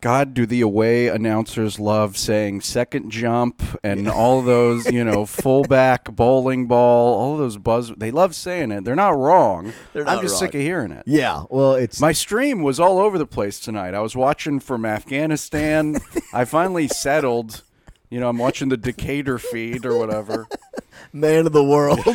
God, 0.00 0.32
do 0.32 0.46
the 0.46 0.60
away 0.60 1.08
announcers 1.08 1.80
love 1.80 2.16
saying 2.16 2.60
second 2.60 3.10
jump 3.10 3.62
and 3.82 4.08
all 4.08 4.42
those, 4.42 4.88
you 4.92 5.02
know, 5.02 5.26
fullback 5.26 6.04
bowling 6.14 6.68
ball, 6.68 7.18
all 7.18 7.36
those 7.36 7.56
buzz. 7.56 7.92
They 7.96 8.12
love 8.12 8.36
saying 8.36 8.70
it. 8.70 8.84
They're 8.84 8.94
not 8.94 9.16
wrong. 9.16 9.72
They're 9.92 10.08
I'm 10.08 10.16
not 10.16 10.22
just 10.22 10.38
sick 10.38 10.54
of 10.54 10.60
hearing 10.60 10.92
it. 10.92 11.02
Yeah, 11.06 11.44
well, 11.50 11.74
it's 11.74 12.00
My 12.00 12.12
stream 12.12 12.62
was 12.62 12.78
all 12.78 13.00
over 13.00 13.18
the 13.18 13.26
place 13.26 13.58
tonight. 13.58 13.94
I 13.94 14.00
was 14.00 14.14
watching 14.14 14.60
from 14.60 14.84
Afghanistan. 14.84 15.98
I 16.32 16.44
finally 16.44 16.86
settled. 16.86 17.64
You 18.08 18.20
know, 18.20 18.28
I'm 18.28 18.38
watching 18.38 18.68
the 18.68 18.76
Decatur 18.76 19.38
feed 19.38 19.84
or 19.84 19.98
whatever. 19.98 20.46
man 21.12 21.46
of 21.46 21.52
the 21.52 21.64
world. 21.64 22.06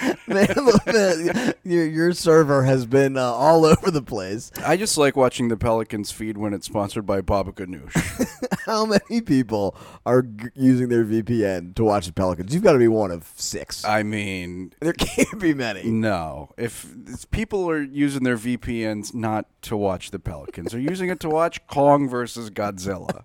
Man, 0.26 0.54
your, 1.64 1.86
your 1.86 2.12
server 2.12 2.64
has 2.64 2.86
been 2.86 3.16
uh, 3.16 3.22
all 3.22 3.64
over 3.64 3.90
the 3.90 4.02
place. 4.02 4.50
I 4.64 4.76
just 4.76 4.96
like 4.98 5.16
watching 5.16 5.48
the 5.48 5.56
Pelicans 5.56 6.10
feed 6.10 6.36
when 6.38 6.52
it's 6.54 6.66
sponsored 6.66 7.06
by 7.06 7.20
Baba 7.20 7.52
Ganoush. 7.52 8.26
How 8.66 8.84
many 8.84 9.20
people 9.20 9.74
are 10.04 10.22
g- 10.22 10.48
using 10.54 10.88
their 10.88 11.04
VPN 11.04 11.74
to 11.76 11.84
watch 11.84 12.06
the 12.06 12.12
Pelicans? 12.12 12.54
You've 12.54 12.62
got 12.62 12.72
to 12.74 12.78
be 12.78 12.88
one 12.88 13.10
of 13.10 13.30
six. 13.36 13.84
I 13.84 14.02
mean, 14.02 14.72
there 14.80 14.92
can't 14.92 15.40
be 15.40 15.54
many. 15.54 15.84
no. 15.84 16.52
If 16.56 16.86
it's, 17.06 17.24
people 17.24 17.68
are 17.70 17.82
using 17.82 18.22
their 18.24 18.36
VPNs 18.36 19.14
not 19.14 19.46
to 19.62 19.76
watch 19.76 20.10
the 20.10 20.18
Pelicans, 20.18 20.72
they're 20.72 20.80
using 20.80 21.08
it 21.08 21.20
to 21.20 21.28
watch 21.28 21.66
Kong 21.66 22.08
versus 22.08 22.50
Godzilla, 22.50 23.24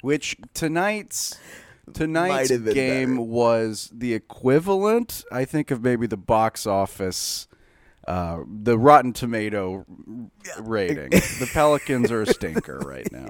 which 0.00 0.36
tonight's 0.54 1.38
tonight's 1.92 2.50
game 2.50 3.10
better. 3.16 3.20
was 3.22 3.90
the 3.92 4.14
equivalent, 4.14 5.24
I 5.32 5.44
think, 5.44 5.70
of 5.70 5.82
maybe 5.82 6.06
the 6.06 6.16
box 6.16 6.66
office. 6.66 7.46
Uh, 8.08 8.40
the 8.62 8.76
Rotten 8.78 9.12
Tomato 9.12 9.84
rating. 10.58 11.10
the 11.10 11.48
Pelicans 11.52 12.10
are 12.10 12.22
a 12.22 12.26
stinker 12.26 12.78
right 12.78 13.06
now. 13.12 13.28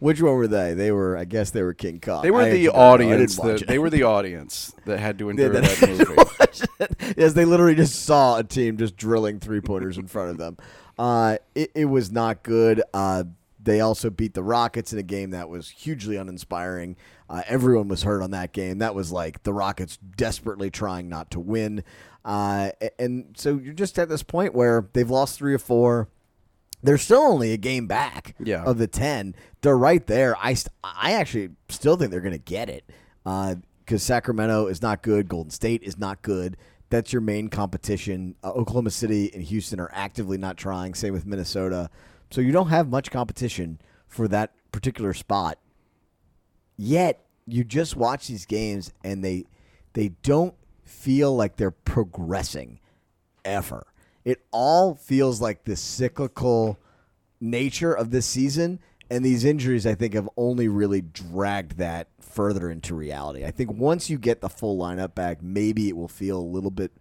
Which 0.00 0.20
one 0.20 0.34
were 0.34 0.48
they? 0.48 0.74
They 0.74 0.90
were, 0.90 1.16
I 1.16 1.26
guess, 1.26 1.50
they 1.50 1.62
were 1.62 1.74
King 1.74 2.00
Kong. 2.00 2.22
They 2.22 2.30
were 2.30 2.40
I 2.40 2.44
the 2.50 2.50
actually 2.50 2.64
don't 2.66 2.74
know. 2.74 2.80
I 2.80 2.86
audience. 3.14 3.36
That, 3.36 3.66
they 3.68 3.78
were 3.78 3.90
the 3.90 4.02
audience 4.04 4.74
that 4.86 4.98
had 4.98 5.18
to 5.18 5.24
Yeah, 5.26 5.30
endure 5.30 5.48
that- 5.60 5.62
that 5.78 6.98
movie. 6.98 7.14
yes, 7.16 7.34
they 7.34 7.44
literally 7.44 7.74
just 7.76 8.04
saw 8.04 8.38
a 8.38 8.42
team 8.42 8.78
just 8.78 8.96
drilling 8.96 9.38
three 9.38 9.60
pointers 9.60 9.98
in 9.98 10.06
front 10.06 10.30
of 10.30 10.38
them. 10.38 10.56
Uh, 10.98 11.36
it, 11.54 11.70
it 11.74 11.84
was 11.84 12.10
not 12.10 12.42
good. 12.42 12.82
Uh, 12.94 13.24
they 13.62 13.80
also 13.80 14.10
beat 14.10 14.34
the 14.34 14.42
Rockets 14.42 14.92
in 14.92 14.98
a 14.98 15.02
game 15.04 15.30
that 15.30 15.48
was 15.48 15.68
hugely 15.68 16.16
uninspiring. 16.16 16.96
Uh, 17.28 17.42
everyone 17.46 17.88
was 17.88 18.02
hurt 18.04 18.22
on 18.22 18.30
that 18.30 18.52
game. 18.52 18.78
That 18.78 18.94
was 18.94 19.10
like 19.12 19.42
the 19.42 19.52
Rockets 19.52 19.96
desperately 19.96 20.70
trying 20.70 21.08
not 21.08 21.30
to 21.32 21.40
win. 21.40 21.82
Uh, 22.24 22.70
and 22.98 23.34
so 23.36 23.56
you're 23.56 23.74
just 23.74 23.98
at 23.98 24.08
this 24.08 24.22
point 24.22 24.54
where 24.54 24.88
they've 24.92 25.10
lost 25.10 25.38
three 25.38 25.54
or 25.54 25.58
four. 25.58 26.08
They're 26.82 26.98
still 26.98 27.22
only 27.22 27.52
a 27.52 27.56
game 27.56 27.86
back 27.86 28.34
Yeah. 28.38 28.62
of 28.64 28.78
the 28.78 28.86
10. 28.86 29.34
They're 29.62 29.78
right 29.78 30.06
there. 30.06 30.36
I, 30.40 30.54
st- 30.54 30.72
I 30.84 31.12
actually 31.14 31.50
still 31.68 31.96
think 31.96 32.10
they're 32.10 32.20
going 32.20 32.32
to 32.32 32.38
get 32.38 32.68
it 32.68 32.84
because 33.24 34.02
Sacramento 34.02 34.66
is 34.66 34.82
not 34.82 35.02
good. 35.02 35.28
Golden 35.28 35.50
State 35.50 35.82
is 35.82 35.98
not 35.98 36.22
good. 36.22 36.56
That's 36.90 37.12
your 37.12 37.22
main 37.22 37.48
competition. 37.48 38.36
Uh, 38.44 38.50
Oklahoma 38.52 38.90
City 38.90 39.32
and 39.34 39.42
Houston 39.42 39.80
are 39.80 39.90
actively 39.92 40.38
not 40.38 40.56
trying. 40.56 40.94
Same 40.94 41.12
with 41.12 41.26
Minnesota. 41.26 41.90
So 42.30 42.40
you 42.40 42.52
don't 42.52 42.68
have 42.68 42.88
much 42.88 43.10
competition 43.10 43.80
for 44.06 44.28
that 44.28 44.52
particular 44.70 45.12
spot. 45.12 45.58
Yet 46.76 47.24
you 47.46 47.64
just 47.64 47.96
watch 47.96 48.28
these 48.28 48.46
games 48.46 48.92
and 49.04 49.24
they 49.24 49.44
they 49.92 50.08
don't 50.22 50.54
feel 50.84 51.34
like 51.34 51.56
they're 51.56 51.70
progressing 51.70 52.80
ever. 53.44 53.86
It 54.24 54.44
all 54.50 54.94
feels 54.94 55.40
like 55.40 55.64
the 55.64 55.76
cyclical 55.76 56.78
nature 57.40 57.92
of 57.92 58.10
this 58.10 58.26
season, 58.26 58.80
and 59.08 59.24
these 59.24 59.44
injuries, 59.44 59.86
I 59.86 59.94
think, 59.94 60.14
have 60.14 60.28
only 60.36 60.68
really 60.68 61.00
dragged 61.00 61.78
that 61.78 62.08
further 62.20 62.70
into 62.70 62.94
reality. 62.94 63.44
I 63.44 63.52
think 63.52 63.72
once 63.72 64.10
you 64.10 64.18
get 64.18 64.40
the 64.40 64.48
full 64.48 64.76
lineup 64.76 65.14
back, 65.14 65.42
maybe 65.42 65.88
it 65.88 65.96
will 65.96 66.08
feel 66.08 66.38
a 66.38 66.40
little 66.40 66.72
bit 66.72 66.92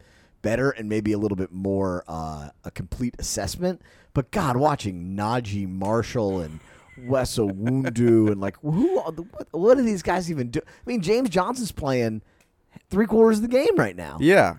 better 0.41 0.69
and 0.69 0.87
maybe 0.87 1.11
a 1.11 1.17
little 1.17 1.35
bit 1.35 1.51
more 1.51 2.03
uh, 2.07 2.49
a 2.63 2.69
complete 2.69 3.15
assessment. 3.17 3.81
But 4.13 4.29
God, 4.29 4.55
watching 4.55 5.15
Naji 5.15 5.67
Marshall 5.67 6.41
and 6.41 6.59
Wes 7.03 7.37
Owundu 7.37 8.31
and 8.31 8.39
like 8.41 8.57
who, 8.61 8.99
are 8.99 9.11
the- 9.11 9.23
what, 9.23 9.47
what 9.51 9.77
do 9.77 9.83
these 9.83 10.01
guys 10.03 10.29
even 10.31 10.49
do? 10.51 10.61
I 10.65 10.69
mean, 10.89 11.01
James 11.01 11.29
Johnson's 11.29 11.71
playing 11.71 12.21
three 12.89 13.05
quarters 13.05 13.37
of 13.37 13.41
the 13.43 13.47
game 13.49 13.75
right 13.75 13.95
now. 13.95 14.17
Yeah. 14.19 14.57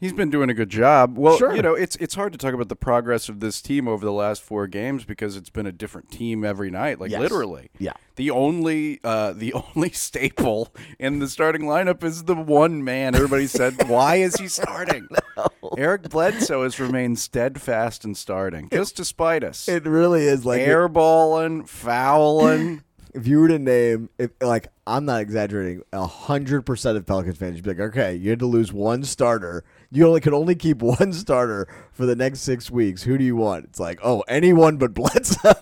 He's 0.00 0.12
been 0.12 0.30
doing 0.30 0.50
a 0.50 0.54
good 0.54 0.68
job. 0.68 1.16
Well, 1.16 1.38
Sure. 1.38 1.54
you 1.54 1.62
know, 1.62 1.74
it's 1.74 1.94
it's 1.96 2.16
hard 2.16 2.32
to 2.32 2.38
talk 2.38 2.54
about 2.54 2.68
the 2.68 2.74
progress 2.74 3.28
of 3.28 3.38
this 3.38 3.62
team 3.62 3.86
over 3.86 4.04
the 4.04 4.10
last 4.12 4.42
four 4.42 4.66
games 4.66 5.04
because 5.04 5.36
it's 5.36 5.48
been 5.48 5.64
a 5.64 5.70
different 5.70 6.10
team 6.10 6.44
every 6.44 6.72
night, 6.72 6.98
like 6.98 7.12
Yes. 7.12 7.20
literally. 7.20 7.70
Yeah. 7.78 7.92
The 8.16 8.28
only 8.32 8.98
uh, 9.04 9.32
the 9.32 9.52
only 9.76 9.90
staple 9.90 10.74
in 10.98 11.20
the 11.20 11.28
starting 11.28 11.62
lineup 11.62 12.02
is 12.02 12.24
the 12.24 12.34
one 12.34 12.82
man. 12.82 13.14
Everybody 13.14 13.46
said, 13.46 13.88
"Why 13.88 14.16
is 14.16 14.34
he 14.40 14.48
starting?" 14.48 15.06
Eric 15.78 16.08
Bledsoe 16.08 16.62
has 16.62 16.80
remained 16.80 17.18
steadfast 17.18 18.04
in 18.04 18.14
starting, 18.14 18.68
just 18.70 18.96
despite 18.96 19.44
us. 19.44 19.68
It 19.68 19.84
really 19.84 20.24
is 20.24 20.44
like 20.44 20.62
Airballing, 20.62 21.68
fouling. 21.68 22.82
if 23.14 23.26
you 23.26 23.40
were 23.40 23.48
to 23.48 23.58
name, 23.58 24.08
if 24.18 24.30
like 24.40 24.68
I'm 24.86 25.04
not 25.04 25.20
exaggerating, 25.20 25.82
a 25.92 26.06
hundred 26.06 26.62
percent 26.62 26.96
of 26.96 27.06
Pelicans 27.06 27.36
fans 27.36 27.56
would 27.56 27.64
be 27.64 27.70
like, 27.70 27.80
okay, 27.90 28.14
you 28.14 28.30
had 28.30 28.38
to 28.40 28.46
lose 28.46 28.72
one 28.72 29.04
starter. 29.04 29.64
You 29.90 30.06
only 30.06 30.20
could 30.20 30.34
only 30.34 30.54
keep 30.54 30.82
one 30.82 31.12
starter 31.12 31.68
for 31.92 32.06
the 32.06 32.16
next 32.16 32.40
six 32.40 32.70
weeks. 32.70 33.02
Who 33.02 33.18
do 33.18 33.24
you 33.24 33.36
want? 33.36 33.66
It's 33.66 33.80
like, 33.80 34.00
oh, 34.02 34.24
anyone 34.28 34.78
but 34.78 34.94
Bledsoe. 34.94 35.52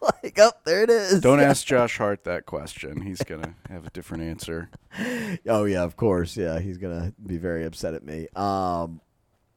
like, 0.00 0.38
oh, 0.38 0.52
there 0.64 0.82
it 0.82 0.90
is. 0.90 1.20
Don't 1.20 1.40
ask 1.40 1.66
Josh 1.66 1.98
Hart 1.98 2.24
that 2.24 2.46
question. 2.46 3.02
He's 3.02 3.22
gonna 3.22 3.54
have 3.68 3.86
a 3.86 3.90
different 3.90 4.24
answer. 4.24 4.70
Oh 5.48 5.64
yeah, 5.64 5.82
of 5.82 5.96
course. 5.96 6.36
Yeah, 6.36 6.60
he's 6.60 6.78
gonna 6.78 7.12
be 7.24 7.36
very 7.36 7.64
upset 7.64 7.94
at 7.94 8.04
me. 8.04 8.28
Um, 8.36 9.00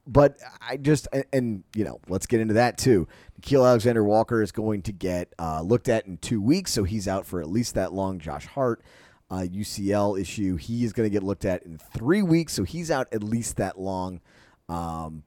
but 0.06 0.38
I 0.62 0.78
just 0.78 1.08
and, 1.14 1.26
and 1.32 1.64
you 1.76 1.86
know, 1.86 2.00
let's 2.08 2.26
get 2.26 2.42
into 2.42 2.56
that 2.56 2.78
too. 2.78 3.08
Nickeil 3.42 3.68
Alexander 3.68 4.04
Walker 4.04 4.42
is 4.42 4.52
going 4.52 4.82
to 4.84 4.92
get 4.92 5.34
uh, 5.40 5.62
looked 5.62 5.90
at 5.90 6.06
in 6.06 6.18
two 6.18 6.42
weeks, 6.42 6.72
so 6.72 6.84
he's 6.84 7.08
out 7.08 7.26
for 7.26 7.42
at 7.42 7.50
least 7.50 7.76
that 7.76 7.94
long. 7.94 8.20
Josh 8.20 8.46
Hart, 8.48 8.82
uh, 9.30 9.46
UCL 9.50 10.20
issue, 10.20 10.56
he 10.56 10.84
is 10.84 10.94
going 10.94 11.06
to 11.06 11.14
get 11.14 11.24
looked 11.24 11.46
at 11.46 11.64
in 11.64 11.78
three 11.78 12.22
weeks, 12.22 12.54
so 12.54 12.64
he's 12.64 12.92
out 12.92 13.08
at 13.12 13.24
least 13.24 13.58
that 13.58 13.80
long. 13.80 14.22
Um, 14.70 15.24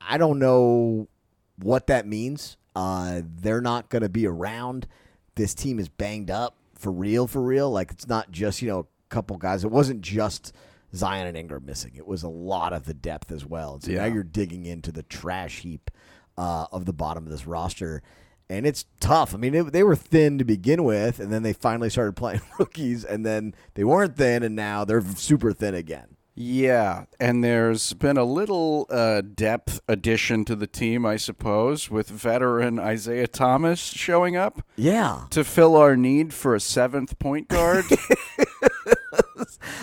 I- 0.00 0.18
don't 0.18 0.38
know 0.38 1.08
what 1.56 1.86
that 1.86 2.06
means. 2.06 2.56
Uh, 2.76 3.22
they're 3.24 3.60
not 3.62 3.88
going 3.88 4.02
to 4.02 4.08
be 4.08 4.26
around. 4.26 4.86
This 5.34 5.54
team 5.54 5.78
is 5.78 5.88
banged 5.88 6.30
up 6.30 6.56
for 6.74 6.90
real, 6.92 7.26
for 7.26 7.42
real. 7.42 7.70
Like 7.70 7.90
it's 7.90 8.08
not 8.08 8.30
just 8.30 8.62
you 8.62 8.68
know 8.68 8.80
a 8.80 8.86
couple 9.08 9.36
guys. 9.36 9.64
It 9.64 9.70
wasn't 9.70 10.00
just 10.02 10.52
Zion 10.94 11.26
and 11.26 11.36
Ingram 11.36 11.64
missing. 11.66 11.92
It 11.96 12.06
was 12.06 12.22
a 12.22 12.28
lot 12.28 12.72
of 12.72 12.84
the 12.84 12.94
depth 12.94 13.30
as 13.32 13.44
well. 13.46 13.74
And 13.74 13.82
so 13.84 13.92
now 13.92 14.06
you're 14.06 14.22
digging 14.22 14.66
into 14.66 14.90
the 14.92 15.02
trash 15.02 15.60
heap 15.60 15.90
uh, 16.38 16.66
of 16.72 16.84
the 16.86 16.92
bottom 16.92 17.24
of 17.24 17.30
this 17.30 17.46
roster. 17.46 18.02
And 18.48 18.66
it's 18.66 18.84
tough. 18.98 19.32
I 19.32 19.36
mean, 19.38 19.54
it, 19.54 19.72
they 19.72 19.84
were 19.84 19.94
thin 19.94 20.36
to 20.38 20.44
begin 20.44 20.82
with, 20.82 21.20
and 21.20 21.32
then 21.32 21.44
they 21.44 21.52
finally 21.52 21.88
started 21.90 22.16
playing 22.16 22.40
rookies, 22.58 23.04
and 23.04 23.24
then 23.24 23.54
they 23.74 23.84
weren't 23.84 24.16
thin, 24.16 24.42
and 24.42 24.56
now 24.56 24.84
they're 24.84 25.02
super 25.02 25.52
thin 25.52 25.74
again. 25.74 26.16
Yeah, 26.34 27.04
and 27.20 27.44
there's 27.44 27.92
been 27.92 28.16
a 28.16 28.24
little 28.24 28.86
uh, 28.88 29.20
depth 29.20 29.80
addition 29.88 30.44
to 30.46 30.56
the 30.56 30.66
team, 30.66 31.04
I 31.04 31.16
suppose, 31.16 31.90
with 31.90 32.08
veteran 32.08 32.78
Isaiah 32.78 33.26
Thomas 33.28 33.78
showing 33.78 34.36
up 34.36 34.62
Yeah. 34.74 35.26
to 35.30 35.44
fill 35.44 35.76
our 35.76 35.96
need 35.96 36.32
for 36.32 36.54
a 36.54 36.60
seventh 36.60 37.18
point 37.18 37.48
guard. 37.48 37.84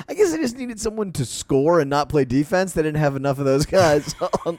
I 0.08 0.14
guess 0.14 0.32
they 0.32 0.38
just 0.38 0.58
needed 0.58 0.80
someone 0.80 1.12
to 1.14 1.26
score 1.26 1.80
and 1.80 1.90
not 1.90 2.10
play 2.10 2.26
defense. 2.26 2.74
They 2.74 2.82
didn't 2.84 2.98
have 3.00 3.16
enough 3.16 3.40
of 3.40 3.46
those 3.46 3.66
guys 3.78 4.16
on, 4.46 4.58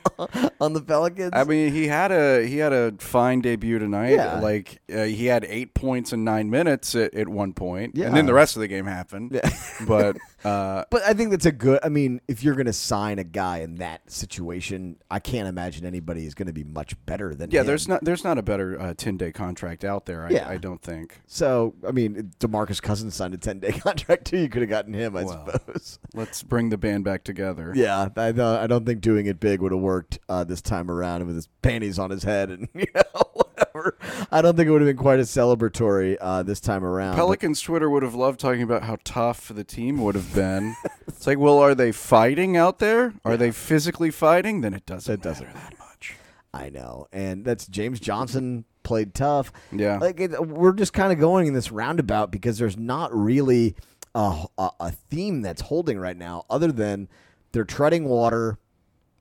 on 0.61 0.73
the 0.73 0.81
Pelicans. 0.83 1.31
I 1.33 1.45
mean, 1.45 1.73
he 1.73 1.87
had 1.87 2.13
a 2.13 2.47
he 2.47 2.59
had 2.59 2.73
a 2.73 2.93
fine 2.99 3.41
debut 3.41 3.79
tonight. 3.79 4.11
Yeah. 4.15 4.41
Like 4.41 4.81
uh, 4.93 5.05
he 5.05 5.27
had 5.27 5.45
eight 5.49 5.75
points 5.75 6.13
in 6.13 6.25
nine 6.25 6.51
minutes 6.51 6.95
at, 6.95 7.15
at 7.15 7.29
one 7.29 7.53
point, 7.53 7.97
Yeah. 7.97 8.07
and 8.07 8.17
then 8.17 8.27
the 8.27 8.35
rest 8.35 8.57
of 8.57 8.61
the 8.61 8.69
game 8.69 8.87
happened. 8.87 9.33
Yeah. 9.33 9.51
but 9.87 10.17
uh, 10.45 10.85
But 10.91 11.03
I 11.03 11.13
think 11.15 11.31
that's 11.31 11.47
a 11.47 11.53
good. 11.53 11.81
I 11.83 11.89
mean, 11.89 12.21
if 12.29 12.43
you're 12.43 12.55
going 12.55 12.67
to 12.67 12.73
sign 12.73 13.19
a 13.19 13.25
guy 13.25 13.59
in 13.59 13.77
that 13.77 14.11
situation, 14.11 14.97
I 15.11 15.19
can't 15.19 15.49
imagine 15.49 15.85
anybody 15.85 16.27
is 16.27 16.35
going 16.35 16.47
to 16.47 16.53
be 16.53 16.65
much 16.65 16.95
better 17.07 17.35
than 17.35 17.51
yeah, 17.51 17.61
him. 17.61 17.67
there's 17.67 17.89
not 17.89 18.05
there's 18.05 18.25
not 18.25 18.39
a 18.39 18.43
better 18.43 18.81
uh, 18.81 18.95
ten 18.97 19.17
day 19.17 19.33
contract 19.33 19.85
out 19.85 20.07
there. 20.07 20.27
I, 20.27 20.31
Yeah. 20.31 20.49
I 20.49 20.57
don't 20.57 20.83
think. 20.83 21.21
So 21.27 21.75
I 21.87 21.91
mean, 21.93 22.33
Demarcus 22.41 22.81
Cousins 22.81 23.15
signed 23.15 23.35
a 23.35 23.39
10 23.39 23.59
day 23.61 23.73
contract 23.79 24.27
too. 24.27 24.39
You 24.39 24.49
could 24.49 24.63
have 24.63 24.71
gotten 24.71 24.95
him, 24.95 25.17
I 25.17 25.25
Well. 25.25 25.47
suppose. 25.47 25.99
Let's 26.15 26.43
bring 26.43 26.69
the 26.71 26.79
band 26.79 27.05
back 27.05 27.25
together. 27.25 27.73
Yeah, 27.75 28.09
I 28.17 28.33
don't, 28.33 28.41
I 28.59 28.67
don't 28.67 28.87
think 28.87 29.01
doing 29.01 29.27
it 29.27 29.41
big 29.41 29.61
would 29.61 29.73
have 29.73 29.81
worked 29.81 30.19
uh, 30.29 30.45
this 30.45 30.63
time 30.63 30.91
around 30.91 31.27
with 31.27 31.35
his 31.37 31.49
panties 31.63 31.99
on 31.99 32.11
his 32.11 32.23
head 32.23 32.51
and 32.51 32.69
you 32.75 32.87
know 32.95 33.43
whatever. 33.73 33.97
I 34.31 34.43
don't 34.43 34.57
think 34.57 34.69
it 34.69 34.71
would 34.71 34.81
have 34.81 34.89
been 34.89 34.97
quite 34.97 35.19
as 35.19 35.31
celebratory 35.31 36.17
uh, 36.21 36.43
this 36.43 36.61
time 36.61 36.85
around. 36.85 37.17
Pelicans 37.17 37.61
Twitter 37.61 37.89
would 37.89 38.03
have 38.03 38.15
loved 38.15 38.41
talking 38.41 38.63
about 38.63 38.83
how 38.83 38.99
tough 39.05 39.49
the 39.49 39.65
team 39.65 40.01
would 40.03 40.15
have 40.15 40.35
been. 40.35 40.77
it's 41.09 41.27
like, 41.27 41.39
well, 41.39 41.59
are 41.59 41.75
they 41.75 41.93
fighting 41.93 42.57
out 42.57 42.79
there? 42.79 43.15
Are 43.25 43.37
they 43.37 43.51
physically 43.51 44.11
fighting? 44.11 44.61
Then 44.61 44.75
it 44.75 44.87
doesn't 44.87 45.13
It 45.13 45.23
doesn't 45.23 45.47
matter 45.47 45.77
that 45.77 45.79
much. 45.79 46.17
I 46.53 46.71
know, 46.71 47.07
and 47.13 47.45
that's 47.45 47.67
James 47.67 48.01
Johnson 48.01 48.65
played 48.83 49.15
tough. 49.15 49.53
Yeah. 49.71 49.99
like 49.99 50.19
it, 50.19 50.47
we're 50.47 50.73
just 50.73 50.95
kind 50.95 51.13
of 51.13 51.21
going 51.21 51.47
in 51.47 51.55
this 51.55 51.71
roundabout 51.71 52.31
because 52.31 52.59
there's 52.59 52.79
not 52.79 53.15
really 53.15 53.77
a, 54.15 54.47
a, 54.57 54.71
a 54.81 54.91
theme 54.91 55.43
that's 55.43 55.63
holding 55.63 55.99
right 55.99 56.17
now, 56.17 56.45
other 56.49 56.73
than 56.73 57.09
they're 57.53 57.65
treading 57.65 58.05
water, 58.05 58.59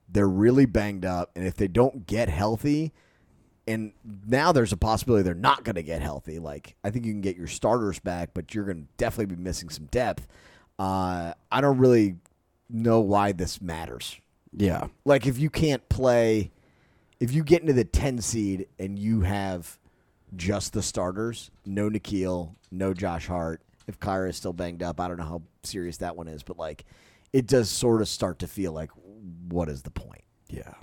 they're 0.09 0.27
really 0.27 0.65
banged 0.65 1.05
up, 1.05 1.31
and 1.35 1.45
if 1.45 1.55
they 1.55 1.67
don't 1.67 2.07
get 2.07 2.29
healthy, 2.29 2.93
and 3.67 3.91
now 4.25 4.51
there's 4.51 4.71
a 4.71 4.77
possibility 4.77 5.23
they're 5.23 5.33
not 5.35 5.63
going 5.63 5.75
to 5.75 5.83
get 5.83 6.01
healthy. 6.01 6.39
Like 6.39 6.75
I 6.83 6.89
think 6.89 7.05
you 7.05 7.11
can 7.11 7.21
get 7.21 7.35
your 7.35 7.47
starters 7.47 7.99
back, 7.99 8.29
but 8.33 8.53
you're 8.55 8.65
going 8.65 8.83
to 8.83 8.87
definitely 8.97 9.35
be 9.35 9.41
missing 9.41 9.69
some 9.69 9.85
depth. 9.85 10.27
Uh, 10.79 11.33
I 11.51 11.61
don't 11.61 11.77
really 11.77 12.15
know 12.69 12.99
why 13.01 13.31
this 13.31 13.61
matters 13.61 14.19
Yeah. 14.55 14.87
Like 15.05 15.25
if 15.25 15.37
you 15.37 15.49
can't 15.49 15.87
play, 15.89 16.51
if 17.19 17.31
you 17.31 17.43
get 17.43 17.61
into 17.61 17.73
the 17.73 17.83
ten 17.83 18.19
seed 18.21 18.67
and 18.79 18.97
you 18.97 19.21
have 19.21 19.77
just 20.35 20.73
the 20.73 20.81
starters, 20.81 21.51
no 21.65 21.89
Nickeil, 21.89 22.55
no 22.71 22.93
Josh 22.93 23.27
Hart. 23.27 23.61
If 23.87 23.99
Kira 23.99 24.29
is 24.29 24.35
still 24.35 24.53
banged 24.53 24.83
up, 24.83 24.99
I 24.99 25.07
don't 25.07 25.17
know 25.17 25.23
how 25.23 25.41
serious 25.63 25.97
that 25.97 26.17
one 26.17 26.27
is, 26.27 26.43
but 26.43 26.57
like, 26.57 26.83
it 27.31 27.47
does 27.47 27.69
sort 27.69 28.01
of 28.01 28.09
start 28.09 28.39
to 28.39 28.47
feel 28.47 28.73
like, 28.73 28.89
what 29.47 29.69
is 29.69 29.83
the 29.83 29.91
point? 29.91 30.23
Yeah. 30.49 30.73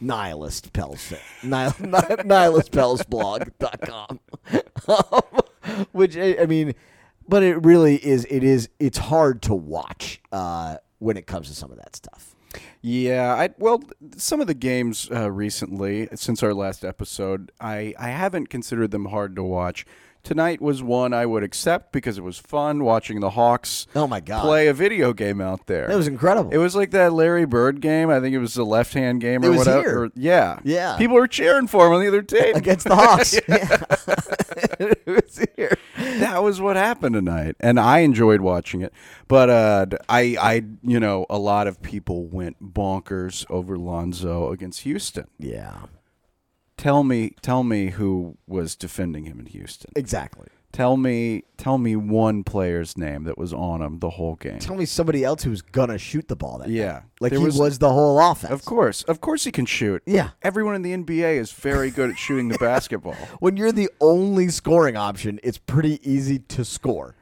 Nihilist 0.00 0.72
pels 0.72 1.12
nihil, 1.42 1.72
nihilistpelsblog.com 1.72 4.20
um, 4.88 5.22
which 5.92 6.16
I, 6.16 6.36
I 6.42 6.46
mean 6.46 6.74
but 7.30 7.44
it 7.44 7.64
really 7.64 8.04
is 8.04 8.26
it 8.28 8.42
is 8.42 8.68
it's 8.80 8.98
hard 8.98 9.40
to 9.42 9.54
watch 9.54 10.20
uh, 10.32 10.76
when 10.98 11.16
it 11.16 11.26
comes 11.26 11.48
to 11.48 11.54
some 11.54 11.70
of 11.70 11.78
that 11.78 11.94
stuff. 11.94 12.34
Yeah, 12.82 13.34
I 13.34 13.50
well, 13.56 13.82
some 14.16 14.40
of 14.40 14.48
the 14.48 14.54
games 14.54 15.08
uh, 15.12 15.30
recently 15.30 16.08
since 16.14 16.42
our 16.42 16.52
last 16.52 16.84
episode, 16.84 17.52
I 17.60 17.94
I 17.98 18.08
haven't 18.08 18.48
considered 18.48 18.90
them 18.90 19.06
hard 19.06 19.36
to 19.36 19.44
watch. 19.44 19.86
Tonight 20.22 20.60
was 20.60 20.82
one 20.82 21.12
I 21.14 21.24
would 21.26 21.42
accept 21.42 21.92
because 21.92 22.18
it 22.18 22.20
was 22.22 22.38
fun 22.38 22.84
watching 22.84 23.20
the 23.20 23.30
Hawks 23.30 23.86
oh 23.94 24.06
my 24.06 24.20
god 24.20 24.42
play 24.42 24.68
a 24.68 24.74
video 24.74 25.12
game 25.12 25.40
out 25.40 25.66
there. 25.66 25.88
that 25.88 25.96
was 25.96 26.06
incredible 26.06 26.50
It 26.52 26.58
was 26.58 26.76
like 26.76 26.90
that 26.90 27.12
Larry 27.12 27.46
Bird 27.46 27.80
game. 27.80 28.10
I 28.10 28.20
think 28.20 28.34
it 28.34 28.38
was 28.38 28.54
the 28.54 28.64
left 28.64 28.92
hand 28.94 29.20
game 29.20 29.42
or 29.42 29.46
It 29.46 29.48
was 29.50 29.58
whatever. 29.58 29.80
here. 29.80 29.98
Or- 30.04 30.10
yeah. 30.14 30.60
Yeah. 30.62 30.96
People 30.98 31.16
were 31.16 31.26
cheering 31.26 31.66
for 31.66 31.86
him 31.86 31.94
on 31.94 32.00
the 32.00 32.08
other 32.08 32.22
team. 32.22 32.54
against 32.54 32.86
the 32.86 32.94
hawks 32.96 33.34
yeah. 33.48 33.82
it 34.78 35.06
was 35.06 35.46
here 35.56 35.76
that 36.20 36.42
was 36.42 36.60
what 36.60 36.76
happened 36.76 37.14
tonight, 37.14 37.56
and 37.60 37.78
I 37.80 38.00
enjoyed 38.00 38.40
watching 38.40 38.82
it. 38.82 38.92
But 39.28 39.48
uh, 39.50 39.86
I, 40.08 40.36
I, 40.40 40.62
you 40.82 41.00
know, 41.00 41.24
a 41.30 41.38
lot 41.38 41.66
of 41.66 41.80
people 41.82 42.26
went 42.26 42.62
bonkers 42.74 43.46
over 43.50 43.78
Lonzo 43.78 44.50
against 44.50 44.80
Houston. 44.80 45.26
yeah 45.38 45.82
Tell 46.80 47.04
me, 47.04 47.32
tell 47.42 47.62
me 47.62 47.90
who 47.90 48.38
was 48.46 48.74
defending 48.74 49.24
him 49.26 49.38
in 49.38 49.46
Houston. 49.46 49.92
exactly 49.94 50.48
Tell 50.72 50.96
me, 50.96 51.42
tell 51.56 51.78
me 51.78 51.96
one 51.96 52.44
player's 52.44 52.96
name 52.96 53.24
that 53.24 53.36
was 53.36 53.52
on 53.52 53.82
him 53.82 53.98
the 53.98 54.08
whole 54.10 54.36
game. 54.36 54.60
tell 54.60 54.76
me 54.76 54.86
somebody 54.86 55.24
else 55.24 55.42
who's 55.42 55.60
gonna 55.62 55.98
shoot 55.98 56.28
the 56.28 56.36
ball 56.36 56.58
that 56.58 56.68
Yeah. 56.70 56.92
night. 56.92 57.02
like 57.20 57.30
There 57.32 57.40
he 57.40 57.44
was- 57.44 57.58
was, 57.58 57.78
the 57.80 57.90
whole 57.92 58.18
offense 58.20 58.52
Of 58.52 58.64
course, 58.64 59.02
of 59.02 59.20
course, 59.20 59.44
he 59.44 59.50
can 59.52 59.66
shoot. 59.66 60.00
Yeah. 60.06 60.30
everyone 60.42 60.74
in 60.76 60.82
the 60.82 60.92
NBA 60.92 61.36
is 61.36 61.50
very 61.52 61.90
good 61.90 62.08
at 62.10 62.18
shooting 62.18 62.48
the 62.48 62.58
basketball. 62.60 63.16
when 63.40 63.56
you're 63.58 63.72
the 63.72 63.90
only 64.00 64.48
scoring 64.48 64.96
option 64.96 65.38
it's 65.42 65.58
pretty 65.58 66.00
easy 66.08 66.38
to 66.38 66.64
score 66.64 67.14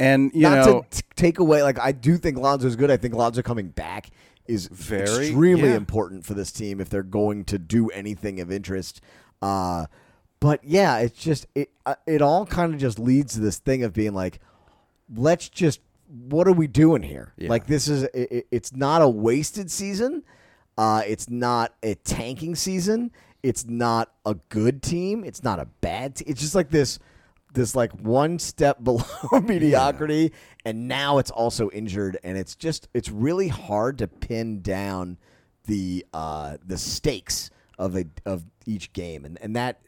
And 0.00 0.32
you 0.34 0.40
not 0.42 0.66
know, 0.66 0.80
to 0.90 1.02
t- 1.02 1.06
take 1.14 1.38
away 1.38 1.62
like 1.62 1.78
I 1.78 1.92
do 1.92 2.16
think 2.16 2.36
Lonzo's 2.38 2.74
good. 2.74 2.90
I 2.90 2.96
think 2.96 3.14
Lonzo 3.14 3.42
coming 3.42 3.68
back 3.68 4.10
is 4.46 4.66
Very, 4.68 5.26
extremely 5.28 5.70
yeah. 5.70 5.76
important 5.76 6.24
for 6.24 6.34
this 6.34 6.52
team 6.52 6.80
if 6.80 6.88
they're 6.88 7.02
going 7.02 7.44
to 7.46 7.58
do 7.58 7.88
anything 7.90 8.40
of 8.40 8.50
interest. 8.52 9.00
Uh, 9.42 9.86
but 10.40 10.62
yeah, 10.64 10.98
it's 10.98 11.18
just 11.18 11.46
it 11.54 11.70
uh, 11.86 11.94
it 12.06 12.20
all 12.22 12.44
kind 12.46 12.74
of 12.74 12.80
just 12.80 12.98
leads 12.98 13.34
to 13.34 13.40
this 13.40 13.58
thing 13.58 13.82
of 13.82 13.92
being 13.92 14.12
like, 14.14 14.40
let's 15.14 15.48
just 15.48 15.80
what 16.28 16.46
are 16.46 16.52
we 16.52 16.66
doing 16.66 17.02
here? 17.02 17.32
Yeah. 17.38 17.48
Like 17.48 17.66
this 17.66 17.88
is 17.88 18.02
it, 18.04 18.10
it- 18.30 18.46
it's 18.50 18.74
not 18.74 19.00
a 19.02 19.08
wasted 19.08 19.70
season. 19.70 20.22
Uh, 20.76 21.02
it's 21.06 21.30
not 21.30 21.72
a 21.82 21.94
tanking 21.94 22.54
season. 22.56 23.10
It's 23.42 23.64
not 23.66 24.12
a 24.26 24.34
good 24.48 24.82
team. 24.82 25.22
It's 25.24 25.42
not 25.42 25.60
a 25.60 25.66
bad 25.80 26.16
team. 26.16 26.26
It's 26.28 26.40
just 26.40 26.54
like 26.54 26.70
this 26.70 26.98
this 27.54 27.74
like 27.74 27.92
one 27.92 28.38
step 28.38 28.82
below 28.84 29.04
mediocrity 29.42 30.32
and 30.64 30.88
now 30.88 31.18
it's 31.18 31.30
also 31.30 31.70
injured 31.70 32.18
and 32.22 32.36
it's 32.36 32.54
just 32.54 32.88
it's 32.94 33.10
really 33.10 33.48
hard 33.48 33.98
to 33.98 34.06
pin 34.06 34.60
down 34.60 35.16
the 35.66 36.04
uh 36.12 36.56
the 36.64 36.76
stakes 36.76 37.50
of 37.78 37.96
a 37.96 38.04
of 38.26 38.44
each 38.66 38.92
game 38.92 39.24
and 39.24 39.38
and 39.40 39.56
that 39.56 39.80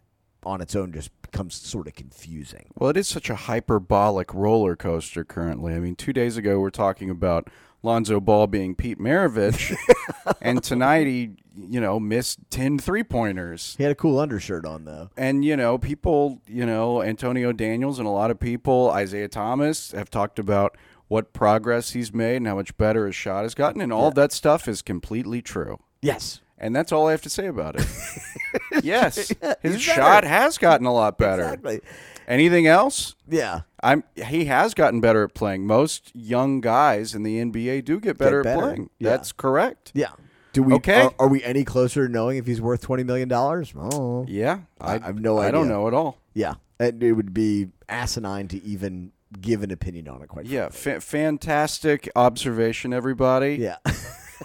on 0.44 0.60
its 0.60 0.76
own 0.76 0.92
just 0.92 1.10
becomes 1.22 1.54
sort 1.54 1.88
of 1.88 1.94
confusing 1.94 2.66
Well, 2.78 2.88
it 2.90 2.96
is 2.96 3.08
such 3.08 3.28
a 3.28 3.34
hyperbolic 3.34 4.32
roller 4.32 4.76
coaster 4.76 5.24
currently. 5.24 5.74
I 5.74 5.80
mean, 5.80 5.96
two 5.96 6.12
days 6.12 6.36
ago 6.36 6.60
we're 6.60 6.70
talking 6.70 7.10
about 7.10 7.50
Lonzo 7.86 8.20
Ball 8.20 8.46
being 8.48 8.74
Pete 8.74 8.98
Maravich, 8.98 9.74
and 10.42 10.62
tonight 10.62 11.06
he, 11.06 11.30
you 11.56 11.80
know, 11.80 11.98
missed 11.98 12.40
10 12.50 12.78
three 12.78 13.02
pointers. 13.04 13.74
he 13.78 13.84
had 13.84 13.92
a 13.92 13.94
cool 13.94 14.18
undershirt 14.18 14.66
on 14.66 14.84
though 14.84 15.08
And, 15.16 15.44
you 15.44 15.56
know, 15.56 15.78
people, 15.78 16.42
you 16.46 16.66
know, 16.66 17.00
Antonio 17.00 17.52
Daniels 17.52 17.98
and 17.98 18.06
a 18.06 18.10
lot 18.10 18.30
of 18.30 18.38
people, 18.40 18.90
Isaiah 18.90 19.28
Thomas, 19.28 19.92
have 19.92 20.10
talked 20.10 20.38
about 20.38 20.76
what 21.08 21.32
progress 21.32 21.90
he's 21.90 22.12
made 22.12 22.38
and 22.38 22.48
how 22.48 22.56
much 22.56 22.76
better 22.76 23.06
his 23.06 23.14
shot 23.14 23.44
has 23.44 23.54
gotten. 23.54 23.80
And 23.80 23.92
all 23.92 24.10
that 24.10 24.32
stuff 24.32 24.66
is 24.66 24.82
completely 24.82 25.40
true. 25.40 25.78
yes 26.02 26.40
And 26.58 26.74
that's 26.74 26.90
all 26.90 27.06
I 27.06 27.12
have 27.12 27.22
to 27.22 27.30
say 27.30 27.46
about 27.46 27.76
it. 27.78 27.86
yes, 28.82 29.32
his 29.62 29.74
he's 29.74 29.80
shot 29.80 30.24
has 30.24 30.58
gotten 30.58 30.86
a 30.86 30.92
lot 30.92 31.16
better. 31.18 31.44
exactly 31.44 31.80
Anything 32.26 32.66
else? 32.66 33.14
yeah 33.28 33.62
I'm 33.82 34.02
he 34.16 34.46
has 34.46 34.74
gotten 34.74 35.00
better 35.00 35.24
at 35.24 35.34
playing. 35.34 35.66
Most 35.66 36.10
young 36.14 36.60
guys 36.60 37.14
in 37.14 37.22
the 37.22 37.38
NBA 37.42 37.84
do 37.84 38.00
get 38.00 38.18
better, 38.18 38.42
better, 38.42 38.58
at 38.58 38.62
playing. 38.64 38.90
yeah. 38.98 39.10
That's 39.10 39.32
correct. 39.32 39.92
yeah 39.94 40.10
do 40.52 40.62
we 40.62 40.72
Okay. 40.74 41.02
are, 41.02 41.14
are 41.18 41.28
we 41.28 41.44
any 41.44 41.64
closer 41.64 42.06
to 42.06 42.12
knowing 42.12 42.38
if 42.38 42.46
he's 42.46 42.60
worth 42.62 42.80
20 42.80 43.04
million 43.04 43.28
dollars 43.28 43.72
oh 43.76 44.24
Yeah, 44.28 44.60
I- 44.80 44.94
I 44.96 44.98
have 44.98 45.20
no 45.20 45.38
I 45.38 45.50
don't 45.50 45.64
idea. 45.64 45.72
know 45.74 45.86
at 45.88 45.94
all. 45.94 46.18
yeah 46.34 46.54
and 46.80 47.02
it 47.02 47.12
would 47.12 47.32
be 47.34 47.68
asinine 47.88 48.48
to 48.48 48.62
even 48.64 49.12
give 49.40 49.62
an 49.62 49.70
opinion 49.70 50.08
on 50.08 50.22
it 50.22 50.28
quite 50.28 50.46
Yeah, 50.46 50.68
fa- 50.70 51.00
fantastic 51.00 52.08
observation, 52.16 52.92
everybody. 52.92 53.56
yeah 53.56 53.76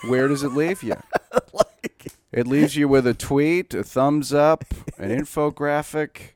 Where 0.08 0.28
does 0.30 0.42
it 0.44 0.54
leave 0.54 0.84
you? 0.84 0.96
it 2.32 2.48
leaves 2.48 2.76
you 2.78 2.88
with 2.88 3.06
a 3.06 3.14
tweet, 3.14 3.74
a 3.74 3.84
thumbs 3.84 4.34
up, 4.34 4.64
an 4.98 5.10
infographic. 5.12 6.34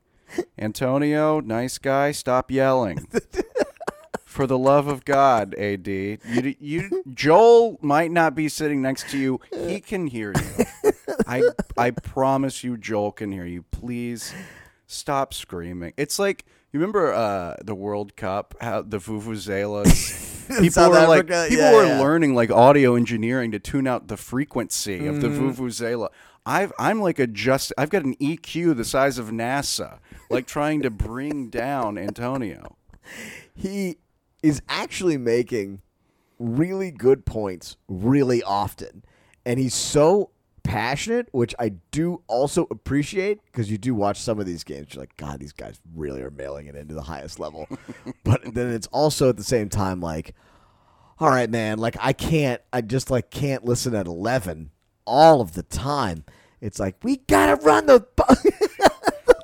Antonio, 0.58 1.40
nice 1.40 1.78
guy, 1.78 2.12
stop 2.12 2.52
yelling. 2.52 3.08
For 4.26 4.46
the 4.48 4.58
love 4.58 4.88
of 4.88 5.06
God, 5.06 5.56
AD, 5.56 5.88
you, 5.88 6.20
you, 6.60 7.04
Joel 7.14 7.78
might 7.82 8.12
not 8.12 8.36
be 8.36 8.50
sitting 8.50 8.82
next 8.82 9.10
to 9.12 9.18
you. 9.18 9.40
He 9.66 9.80
can 9.80 10.08
hear 10.08 10.34
you. 10.36 10.92
I, 11.26 11.42
I 11.78 11.92
promise 11.92 12.62
you, 12.62 12.76
Joel 12.76 13.14
can 13.14 13.32
hear 13.32 13.46
you. 13.46 13.64
Please 13.72 14.34
stop 14.88 15.34
screaming. 15.34 15.94
It's 15.96 16.20
like 16.20 16.44
you 16.74 16.82
remember 16.82 17.14
uh, 17.14 17.56
the 17.64 17.76
World 17.76 18.18
Cup, 18.18 18.56
how 18.60 18.82
the 18.82 18.98
vuvuzelas. 18.98 20.34
people 20.60 20.70
South 20.70 20.92
were 20.92 21.08
like 21.08 21.28
people 21.28 21.56
Yeah, 21.58 21.74
were 21.74 21.86
yeah. 21.86 22.00
learning 22.02 22.36
like 22.36 22.52
audio 22.52 22.96
engineering 22.96 23.52
to 23.52 23.60
tune 23.60 23.88
out 23.88 24.10
the 24.10 24.18
frequency 24.18 25.08
of 25.08 25.22
the 25.22 25.30
Mm-hmm. 25.30 25.50
vuvuzela. 25.52 26.10
I've 26.46 26.72
I'm 26.78 27.02
like 27.02 27.20
a 27.20 27.28
just 27.28 27.74
I've 27.78 27.90
got 27.90 28.04
an 28.04 28.16
EQ 28.16 28.78
the 28.78 28.86
size 28.86 29.18
of 29.18 29.30
NASA, 29.30 30.00
like 30.30 30.46
trying 30.46 30.82
to 30.84 30.90
bring 30.90 31.50
down 31.50 31.98
Antonio. 31.98 32.78
he 33.54 33.98
is 34.44 34.62
actually 34.70 35.18
making 35.18 35.82
really 36.40 36.92
good 36.92 37.26
points 37.26 37.78
really 37.88 38.44
often. 38.44 39.04
And 39.46 39.60
he's 39.60 39.74
so 39.74 40.32
passionate, 40.64 41.30
which 41.32 41.56
I 41.60 41.70
do 41.92 42.22
also 42.28 42.68
appreciate 42.70 43.40
because 43.46 43.72
you 43.72 43.78
do 43.78 43.96
watch 43.96 44.20
some 44.20 44.40
of 44.40 44.46
these 44.46 44.64
games. 44.64 44.94
You're 44.94 45.04
like, 45.04 45.18
God, 45.18 45.40
these 45.40 45.54
guys 45.54 45.80
really 45.96 46.22
are 46.22 46.32
mailing 46.32 46.68
it 46.68 46.76
into 46.76 46.94
the 46.94 47.04
highest 47.04 47.40
level. 47.40 47.68
but 48.24 48.54
then 48.54 48.72
it's 48.72 48.88
also 48.88 49.30
at 49.30 49.38
the 49.38 49.44
same 49.44 49.70
time 49.70 50.02
like, 50.02 50.36
all 51.20 51.30
right, 51.30 51.50
man, 51.50 51.78
like 51.78 51.96
I 52.00 52.14
can't, 52.14 52.62
I 52.74 52.82
just 52.82 53.10
like 53.10 53.30
can't 53.30 53.64
listen 53.64 53.96
at 53.96 54.08
11 54.08 54.72
all 55.06 55.42
of 55.42 55.54
the 55.54 55.64
time. 55.64 56.24
It's 56.62 56.80
like, 56.80 56.96
we 57.04 57.18
got 57.18 57.48
to 57.48 57.66
run 57.66 57.86
the. 57.86 58.06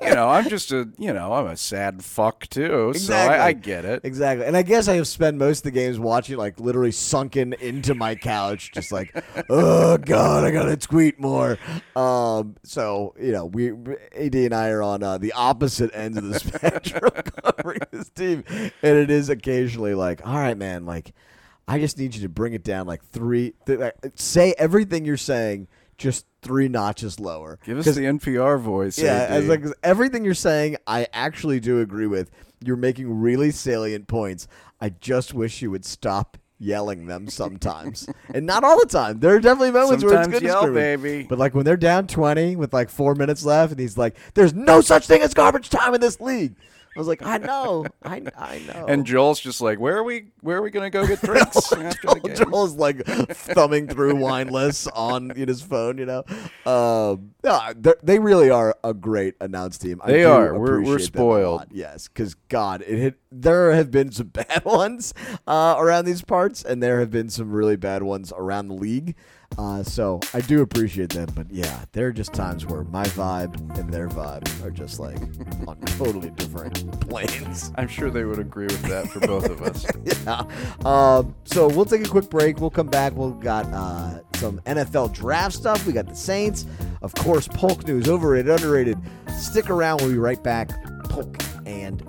You 0.02 0.16
know, 0.16 0.28
I'm 0.28 0.48
just 0.48 0.72
a 0.72 0.88
you 0.98 1.12
know 1.12 1.32
I'm 1.32 1.46
a 1.46 1.56
sad 1.56 2.04
fuck 2.04 2.48
too, 2.48 2.88
Exactly. 2.90 3.36
so 3.36 3.40
I, 3.40 3.46
I 3.46 3.52
get 3.52 3.84
it. 3.84 4.00
Exactly. 4.02 4.44
And 4.44 4.56
I 4.56 4.62
guess 4.62 4.88
I 4.88 4.96
have 4.96 5.06
spent 5.06 5.36
most 5.38 5.58
of 5.60 5.62
the 5.62 5.70
games 5.70 5.96
watching, 5.98 6.36
like, 6.36 6.58
literally 6.58 6.90
sunken 6.90 7.52
into 7.54 7.94
my 7.94 8.16
couch, 8.16 8.72
just 8.72 8.90
like, 8.90 9.14
oh, 9.48 9.96
God, 9.98 10.42
I 10.44 10.50
got 10.50 10.64
to 10.64 10.76
tweet 10.76 11.20
more. 11.20 11.56
Um, 11.94 12.56
so, 12.64 13.14
you 13.18 13.30
know, 13.30 13.46
we, 13.46 13.70
AD 13.70 14.34
and 14.34 14.52
I 14.52 14.70
are 14.70 14.82
on 14.82 15.04
uh, 15.04 15.18
the 15.18 15.32
opposite 15.34 15.92
ends 15.94 16.18
of 16.18 16.24
the 16.24 16.38
spectrum 16.40 17.10
covering 17.12 17.80
this 17.92 18.10
team. 18.10 18.42
And 18.50 18.98
it 18.98 19.08
is 19.08 19.28
occasionally 19.28 19.94
like, 19.94 20.26
all 20.26 20.34
right, 20.34 20.58
man, 20.58 20.84
like, 20.84 21.12
I 21.68 21.78
just 21.78 21.98
need 21.98 22.14
you 22.14 22.22
to 22.22 22.28
bring 22.28 22.52
it 22.52 22.64
down 22.64 22.86
like 22.86 23.04
three, 23.04 23.54
th- 23.66 23.78
like, 23.78 23.94
say 24.14 24.54
everything 24.58 25.04
you're 25.04 25.16
saying 25.16 25.68
just 25.96 26.26
three 26.42 26.68
notches 26.68 27.20
lower. 27.20 27.58
Give 27.64 27.78
us 27.78 27.84
the 27.86 28.02
NPR 28.02 28.60
voice. 28.60 28.98
yeah, 28.98 29.26
as 29.28 29.46
like 29.46 29.64
everything 29.82 30.24
you're 30.24 30.34
saying, 30.34 30.76
I 30.86 31.06
actually 31.12 31.60
do 31.60 31.80
agree 31.80 32.06
with. 32.06 32.30
You're 32.64 32.76
making 32.76 33.20
really 33.20 33.50
salient 33.50 34.08
points. 34.08 34.48
I 34.80 34.90
just 34.90 35.32
wish 35.34 35.62
you 35.62 35.70
would 35.70 35.84
stop 35.84 36.38
yelling 36.58 37.06
them 37.06 37.28
sometimes, 37.28 38.08
and 38.34 38.46
not 38.46 38.64
all 38.64 38.78
the 38.78 38.86
time. 38.86 39.20
There 39.20 39.34
are 39.34 39.40
definitely 39.40 39.72
moments 39.72 40.04
where 40.04 40.18
it's 40.20 40.28
good 40.28 40.42
yell, 40.42 40.62
to 40.62 40.66
scream. 40.68 40.74
baby. 40.74 41.26
But 41.28 41.38
like 41.38 41.54
when 41.54 41.64
they're 41.64 41.76
down 41.76 42.06
twenty 42.08 42.56
with 42.56 42.72
like 42.72 42.90
four 42.90 43.14
minutes 43.14 43.44
left, 43.44 43.70
and 43.72 43.80
he's 43.80 43.96
like, 43.96 44.16
"There's 44.34 44.54
no 44.54 44.80
such 44.80 45.06
thing 45.06 45.22
as 45.22 45.34
garbage 45.34 45.70
time 45.70 45.94
in 45.94 46.00
this 46.00 46.20
league." 46.20 46.56
I 46.94 46.98
was 46.98 47.08
like, 47.08 47.22
I 47.22 47.38
know, 47.38 47.86
I, 48.02 48.22
I 48.36 48.58
know. 48.66 48.84
And 48.86 49.06
Joel's 49.06 49.40
just 49.40 49.62
like, 49.62 49.80
where 49.80 49.96
are 49.96 50.02
we? 50.02 50.26
Where 50.42 50.58
are 50.58 50.62
we 50.62 50.70
gonna 50.70 50.90
go 50.90 51.06
get 51.06 51.20
drinks 51.22 51.70
game? 51.72 51.90
Joel's 52.34 52.74
like 52.74 53.04
thumbing 53.06 53.88
through 53.88 54.16
wine 54.16 54.48
lists 54.48 54.86
on 54.88 55.30
in 55.30 55.48
his 55.48 55.62
phone, 55.62 55.96
you 55.96 56.04
know. 56.04 56.24
Um, 56.66 57.32
no, 57.42 57.60
they're- 57.76 58.20
really 58.20 58.50
are 58.50 58.76
a 58.84 58.92
great 58.94 59.34
announce 59.40 59.78
team. 59.78 60.00
I 60.04 60.12
They 60.12 60.24
are. 60.24 60.52
We're- 60.52 60.60
we're 60.60 60.80
appreciate 60.80 61.12
them 61.14 61.22
a 61.22 61.24
spoiled. 61.24 61.64
Yes, 61.70 62.08
because 62.08 62.34
God, 62.48 62.82
it 62.86 62.98
hit, 62.98 63.18
there 63.30 63.72
have 63.72 63.90
been 63.90 64.12
some 64.12 64.26
bad 64.32 64.64
ones 64.64 65.14
uh, 65.46 65.76
around 65.78 66.04
these 66.04 66.22
parts, 66.22 66.62
and 66.62 66.82
there 66.82 67.00
have 67.00 67.10
been 67.10 67.30
some 67.30 67.50
really 67.52 67.76
bad 67.76 68.02
ones 68.02 68.32
around 68.36 68.68
the 68.68 68.74
league. 68.74 69.14
Uh, 69.58 69.82
so 69.82 70.20
I 70.32 70.40
do 70.40 70.62
appreciate 70.62 71.10
them, 71.10 71.28
but 71.34 71.50
yeah, 71.50 71.84
there 71.92 72.06
are 72.06 72.12
just 72.12 72.32
times 72.32 72.66
where 72.66 72.84
my 72.84 73.04
vibe 73.04 73.54
and 73.78 73.92
their 73.92 74.08
vibe 74.08 74.64
are 74.64 74.70
just 74.70 74.98
like 74.98 75.16
on 75.68 75.78
totally 75.98 76.30
different 76.30 77.00
planes. 77.08 77.72
I'm 77.76 77.88
sure 77.88 78.10
they 78.10 78.24
would 78.24 78.38
agree 78.38 78.66
with 78.66 78.82
that 78.82 79.08
for 79.08 79.20
both 79.20 79.48
of 79.48 79.62
us. 79.62 79.86
yeah. 80.24 80.44
Um, 80.84 81.34
so 81.44 81.68
we'll 81.68 81.84
take 81.84 82.04
a 82.04 82.08
quick 82.08 82.30
break. 82.30 82.60
We'll 82.60 82.70
come 82.70 82.88
back. 82.88 83.14
We've 83.14 83.38
got 83.40 83.66
uh, 83.66 84.20
some 84.36 84.60
NFL 84.60 85.12
draft 85.12 85.54
stuff. 85.54 85.86
We 85.86 85.92
got 85.92 86.08
the 86.08 86.14
Saints. 86.16 86.66
Of 87.02 87.14
course, 87.14 87.48
Polk 87.48 87.86
news, 87.86 88.08
overrated, 88.08 88.50
underrated. 88.50 88.98
Stick 89.36 89.70
around. 89.70 90.00
We'll 90.00 90.10
be 90.10 90.18
right 90.18 90.42
back. 90.42 90.70
Polk 91.04 91.36
and 91.66 92.02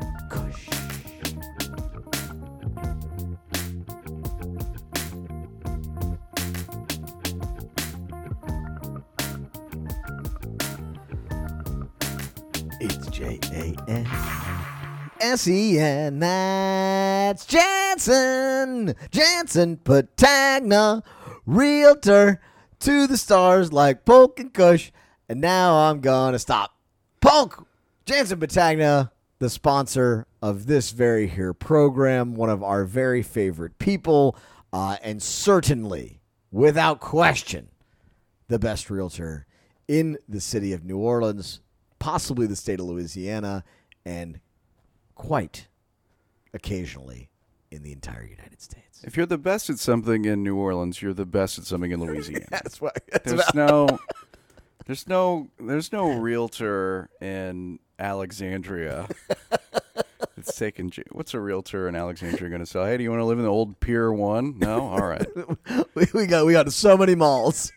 N. 15.33 16.19
That's 16.19 17.47
Jansen. 17.47 18.93
Jansen 19.09 19.77
Patagna, 19.77 21.03
realtor 21.47 22.39
to 22.79 23.07
the 23.07 23.17
stars 23.17 23.73
like 23.73 24.05
Polk 24.05 24.39
and 24.39 24.53
Kush. 24.53 24.91
And 25.27 25.41
now 25.41 25.89
I'm 25.89 26.01
gonna 26.01 26.37
stop. 26.37 26.75
Polk, 27.19 27.65
Jansen 28.05 28.39
Patagna, 28.39 29.09
the 29.39 29.49
sponsor 29.49 30.27
of 30.39 30.67
this 30.67 30.91
very 30.91 31.25
here 31.25 31.53
program, 31.55 32.35
one 32.35 32.51
of 32.51 32.61
our 32.61 32.85
very 32.85 33.23
favorite 33.23 33.79
people, 33.79 34.37
uh, 34.71 34.97
and 35.01 35.19
certainly, 35.19 36.21
without 36.51 36.99
question, 36.99 37.69
the 38.49 38.59
best 38.59 38.91
realtor 38.91 39.47
in 39.87 40.19
the 40.29 40.39
city 40.39 40.73
of 40.73 40.85
New 40.85 40.99
Orleans, 40.99 41.59
possibly 41.97 42.45
the 42.45 42.55
state 42.55 42.79
of 42.79 42.85
Louisiana, 42.85 43.63
and 44.05 44.39
quite 45.15 45.67
occasionally 46.53 47.29
in 47.71 47.83
the 47.83 47.91
entire 47.91 48.23
United 48.23 48.61
States. 48.61 49.01
If 49.03 49.17
you're 49.17 49.25
the 49.25 49.37
best 49.37 49.69
at 49.69 49.79
something 49.79 50.25
in 50.25 50.43
New 50.43 50.55
Orleans, 50.55 51.01
you're 51.01 51.13
the 51.13 51.25
best 51.25 51.57
at 51.57 51.65
something 51.65 51.91
in 51.91 51.99
Louisiana. 51.99 52.45
That's. 52.51 52.79
That's 52.79 53.25
There's 53.25 53.33
about- 53.41 53.55
no, 53.55 53.99
there's 54.85 55.07
no, 55.07 55.49
there's 55.59 55.91
no 55.91 56.13
realtor 56.19 57.09
in 57.21 57.79
Alexandria. 57.99 59.07
It's 60.35 60.57
taking. 60.57 60.91
What's 61.11 61.33
a 61.33 61.39
realtor 61.39 61.87
in 61.87 61.95
Alexandria 61.95 62.49
going 62.49 62.59
to 62.61 62.65
say? 62.65 62.83
Hey, 62.83 62.97
do 62.97 63.03
you 63.03 63.09
want 63.11 63.21
to 63.21 63.25
live 63.25 63.37
in 63.37 63.45
the 63.45 63.51
old 63.51 63.79
Pier 63.79 64.11
One? 64.11 64.57
No, 64.57 64.81
all 64.87 65.05
right. 65.05 65.25
we, 65.95 66.07
we 66.13 66.25
got 66.25 66.45
we 66.45 66.53
got 66.53 66.71
so 66.73 66.97
many 66.97 67.13
malls, 67.15 67.71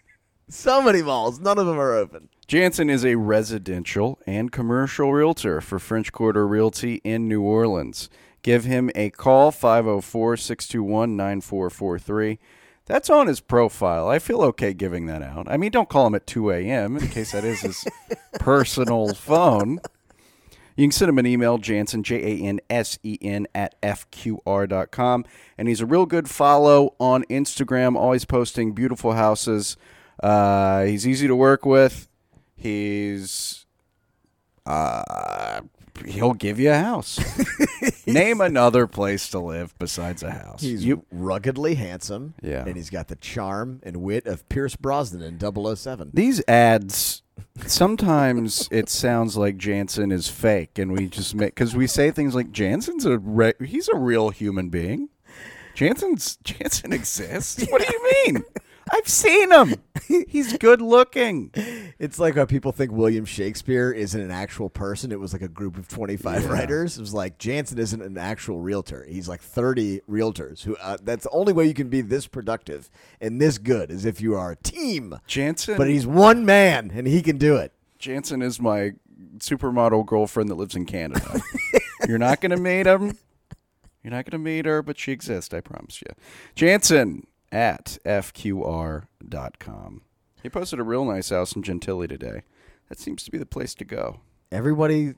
so 0.49 0.81
many 0.83 1.03
malls. 1.03 1.39
None 1.39 1.59
of 1.59 1.67
them 1.67 1.79
are 1.79 1.95
open. 1.95 2.29
Jansen 2.49 2.89
is 2.89 3.05
a 3.05 3.17
residential 3.17 4.21
and 4.25 4.53
commercial 4.53 5.13
realtor 5.13 5.61
for 5.61 5.81
French 5.81 6.13
Quarter 6.13 6.47
Realty 6.47 7.01
in 7.03 7.27
New 7.27 7.43
Orleans. 7.43 8.09
Give 8.43 8.63
him 8.63 8.89
a 8.95 9.11
call 9.11 9.51
504 9.51 10.37
621 10.37 11.17
9443. 11.17 12.39
That's 12.85 13.11
on 13.11 13.27
his 13.27 13.41
profile. 13.41 14.09
I 14.09 14.21
feel 14.21 14.43
okay 14.43 14.73
giving 14.73 15.07
that 15.07 15.23
out. 15.23 15.49
I 15.51 15.57
mean, 15.57 15.73
don't 15.73 15.89
call 15.89 16.07
him 16.07 16.15
at 16.15 16.29
2 16.29 16.53
a.m. 16.53 16.97
in 16.97 17.09
case 17.09 17.33
that 17.33 17.43
is 17.43 17.63
his 17.63 17.85
personal 18.35 19.13
phone. 19.13 19.81
You 20.77 20.85
can 20.85 20.93
send 20.93 21.09
him 21.09 21.19
an 21.19 21.27
email, 21.27 21.59
Jansen, 21.59 22.05
J 22.05 22.23
A 22.23 22.45
N 22.45 22.61
S 22.71 22.97
E 23.03 23.19
N, 23.21 23.49
at 23.57 23.81
FQR.com. 23.83 25.25
And 25.59 25.67
he's 25.67 25.81
a 25.81 25.87
real 25.87 26.07
good 26.07 26.31
follow 26.31 26.95
on 27.01 27.25
Instagram, 27.25 27.97
always 27.97 28.25
posting 28.25 28.71
beautiful 28.71 29.15
houses. 29.15 29.77
Uh, 30.23 30.85
he's 30.85 31.09
easy 31.09 31.27
to 31.27 31.35
work 31.35 31.67
with. 31.67 32.09
He's. 32.57 33.67
Uh, 34.65 35.61
he'll 36.05 36.35
give 36.35 36.59
you 36.59 36.71
a 36.73 36.77
house. 36.79 37.19
Name 38.07 38.41
another 38.41 38.87
place 38.87 39.29
to 39.31 39.39
live 39.39 39.75
besides 39.79 40.23
a 40.23 40.31
house. 40.33 40.61
He's 40.63 40.85
you, 40.85 41.05
ruggedly 41.13 41.77
handsome, 41.77 42.35
Yeah. 42.43 42.65
and 42.67 42.77
he's 42.77 42.91
got 42.91 43.07
the 43.09 43.17
charm 43.17 43.81
and 43.85 43.99
wit 43.99 44.27
of 44.27 44.49
Pierce 44.49 44.75
Brosnan 44.77 45.23
in 45.23 45.39
007. 45.77 46.11
these 46.15 46.43
ads 46.49 47.23
sometimes 47.67 48.69
it 48.73 48.89
sounds 48.89 49.37
like 49.37 49.57
Jansen 49.57 50.11
is 50.11 50.29
fake, 50.29 50.79
and 50.79 50.93
we 50.93 51.07
just 51.07 51.35
make 51.35 51.55
because 51.55 51.77
we 51.77 51.87
say 51.87 52.11
things 52.11 52.35
like 52.35 52.51
Jansen's 52.51 53.05
a 53.05 53.19
re- 53.19 53.53
he's 53.65 53.89
a 53.89 53.97
real 53.97 54.31
human 54.31 54.69
being. 54.69 55.09
Jansen's 55.75 56.39
Jansen 56.43 56.93
exists. 56.93 57.65
What 57.71 57.87
do 57.87 57.93
you 57.93 58.13
mean? 58.33 58.45
I've 58.91 59.09
seen 59.09 59.51
him. 59.51 59.75
He's 60.29 60.57
good 60.59 60.81
looking. 60.81 61.51
It's 61.99 62.19
like 62.21 62.37
how 62.37 62.45
people 62.45 62.71
think 62.73 62.93
William 62.93 63.25
Shakespeare 63.25 63.91
isn't 63.91 64.21
an 64.21 64.31
actual 64.31 64.71
person. 64.71 65.11
It 65.11 65.19
was 65.19 65.33
like 65.33 65.43
a 65.43 65.49
group 65.49 65.77
of 65.77 65.89
25 65.89 66.43
Yeah. 66.45 66.49
writers. 66.49 66.97
It 66.97 67.01
was 67.01 67.13
like 67.13 67.39
Jansen 67.39 67.79
isn't 67.79 68.01
an 68.01 68.17
actual 68.17 68.61
realtor. 68.61 69.05
He's 69.09 69.29
like 69.29 69.41
30 69.43 70.03
realtors 70.09 70.63
who 70.63 70.77
uh, 70.77 70.99
that's 71.03 71.25
the 71.25 71.31
only 71.31 71.53
way 71.53 71.67
you 71.67 71.75
can 71.75 71.89
be 71.89 72.01
this 72.01 72.27
productive 72.29 72.89
and 73.21 73.41
this 73.41 73.59
good 73.59 73.91
is 73.91 74.05
if 74.05 74.21
you 74.21 74.37
are 74.37 74.53
a 74.53 74.57
team. 74.57 75.19
Jansen, 75.27 75.77
But 75.77 75.89
he's 75.89 76.07
one 76.07 76.45
man 76.47 76.93
and 76.95 77.07
he 77.09 77.23
can 77.23 77.39
do 77.39 77.57
it. 77.57 77.73
Jansen 77.99 78.41
is 78.43 78.61
my 78.61 78.93
supermodel 79.39 80.07
girlfriend 80.07 80.49
that 80.51 80.55
lives 80.55 80.77
in 80.77 80.85
Canada. 80.87 81.41
You're 82.09 82.19
not 82.19 82.41
gonna 82.41 82.57
meet 82.57 82.87
him. 82.87 83.17
You're 84.05 84.13
not 84.13 84.27
gonna 84.31 84.43
meet 84.43 84.67
her, 84.67 84.83
but 84.83 84.97
she 84.99 85.11
exists. 85.11 85.53
I 85.53 85.61
promise 85.61 86.01
you. 86.03 86.13
Jansen 86.55 87.27
at 87.53 87.99
fqr.com. 88.05 90.03
He 90.43 90.49
posted 90.49 90.79
a 90.79 90.85
real 90.85 91.05
nice 91.05 91.31
house 91.31 91.55
in 91.57 91.63
Gentilly 91.63 92.09
today. 92.09 92.43
That 92.89 92.99
seems 92.99 93.25
to 93.25 93.31
be 93.31 93.39
the 93.39 93.47
place 93.47 93.75
to 93.77 93.85
go. 93.85 94.21
Everybody 94.53 95.15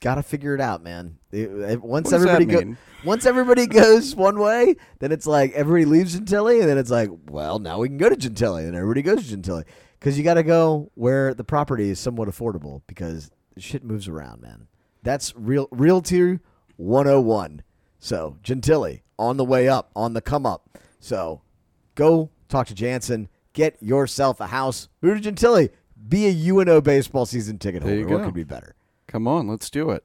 got 0.00 0.14
to 0.16 0.22
figure 0.22 0.54
it 0.54 0.60
out, 0.60 0.82
man. 0.84 1.18
It- 1.32 1.50
it- 1.50 1.76
uh, 1.78 1.80
once 1.80 2.06
What 2.06 2.18
does 2.18 2.24
that 2.24 2.40
everybody 2.42 2.70
go, 2.70 2.76
once 3.04 3.26
everybody 3.26 3.66
goes 3.82 4.14
one 4.14 4.38
way, 4.38 4.76
then 5.00 5.10
it's 5.10 5.26
like 5.26 5.52
everybody 5.52 5.84
leaves 5.84 6.14
Gentilly, 6.14 6.60
and 6.60 6.68
then 6.68 6.78
it's 6.78 6.90
like, 6.90 7.10
well, 7.28 7.58
now 7.58 7.78
we 7.80 7.88
can 7.88 7.98
go 7.98 8.08
to 8.08 8.16
Gentilly, 8.16 8.64
and 8.64 8.76
everybody 8.76 9.02
goes 9.02 9.24
to 9.24 9.36
Gentilly 9.36 9.64
because 9.98 10.16
you 10.16 10.22
got 10.22 10.34
to 10.34 10.44
go 10.44 10.92
where 10.94 11.34
the 11.34 11.42
property 11.44 11.90
is 11.90 11.98
somewhat 11.98 12.28
affordable 12.28 12.82
because 12.86 13.30
shit 13.56 13.82
moves 13.82 14.06
around, 14.06 14.40
man. 14.40 14.68
That's 15.02 15.34
real 15.36 15.66
realty 15.72 16.38
101. 16.76 17.62
So 17.98 18.36
Gentilly 18.44 19.02
on 19.18 19.36
the 19.36 19.44
way 19.44 19.68
up, 19.68 19.90
on 19.96 20.12
the 20.14 20.20
come 20.20 20.46
up. 20.46 20.78
So 21.00 21.40
go 21.98 22.30
talk 22.48 22.68
to 22.68 22.74
Jansen, 22.74 23.28
get 23.52 23.76
yourself 23.82 24.40
a 24.40 24.46
house, 24.46 24.88
move 25.02 25.20
to 25.20 25.32
Gentilly, 25.32 25.70
be 26.08 26.26
a 26.26 26.50
UNO 26.52 26.80
baseball 26.80 27.26
season 27.26 27.58
ticket 27.58 27.82
There 27.82 27.96
holder. 27.96 28.16
What 28.16 28.24
could 28.24 28.34
be 28.34 28.44
better? 28.44 28.76
Come 29.08 29.26
on, 29.26 29.48
let's 29.48 29.68
do 29.68 29.90
it. 29.90 30.04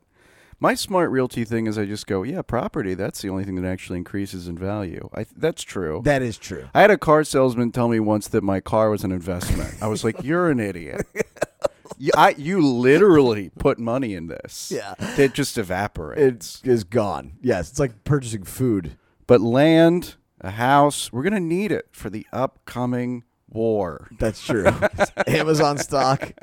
My 0.60 0.74
smart 0.76 1.12
realty 1.12 1.44
thing 1.44 1.68
is 1.68 1.78
I 1.78 1.86
just 1.86 2.08
go, 2.08 2.24
yeah, 2.24 2.42
property. 2.42 2.94
That's 2.94 3.22
the 3.22 3.30
only 3.30 3.44
thing 3.44 3.56
that 3.56 3.68
actually 3.68 3.98
increases 3.98 4.48
in 4.48 4.58
value. 4.58 5.10
I 5.14 5.26
that's 5.36 5.62
true. 5.62 6.02
That 6.04 6.22
is 6.22 6.38
true. 6.38 6.70
I 6.74 6.82
had 6.82 6.90
a 6.90 6.98
car 6.98 7.24
salesman 7.24 7.72
tell 7.72 7.90
me 7.90 8.00
once 8.00 8.28
that 8.30 8.44
my 8.44 8.60
car 8.60 8.90
was 8.90 9.04
an 9.04 9.12
investment. 9.12 9.76
I 9.82 9.88
was 9.88 10.04
like, 10.04 10.24
"You're 10.24 10.50
an 10.50 10.62
idiot. 10.62 11.06
you, 11.98 12.12
I, 12.16 12.34
you 12.38 12.66
literally 12.66 13.52
put 13.60 13.78
money 13.78 14.14
in 14.14 14.28
this. 14.28 14.72
Yeah. 14.74 14.94
it 15.00 15.34
just 15.34 15.58
evaporates. 15.58 16.62
It 16.64 16.70
is 16.70 16.78
is 16.78 16.84
gone. 16.86 17.34
Yes, 17.42 17.70
it's 17.70 17.80
like 17.80 18.06
purchasing 18.06 18.44
food. 18.44 18.98
but 19.28 19.42
land, 19.42 20.16
a 20.44 20.52
house, 20.52 21.12
we're 21.12 21.24
gonna 21.24 21.40
need 21.40 21.72
it 21.72 21.88
for 21.92 22.10
the 22.10 22.28
upcoming 22.32 23.24
war. 23.54 24.10
That's 24.20 24.44
true. 24.44 24.68
Amazon 25.28 25.78
stock 25.78 26.34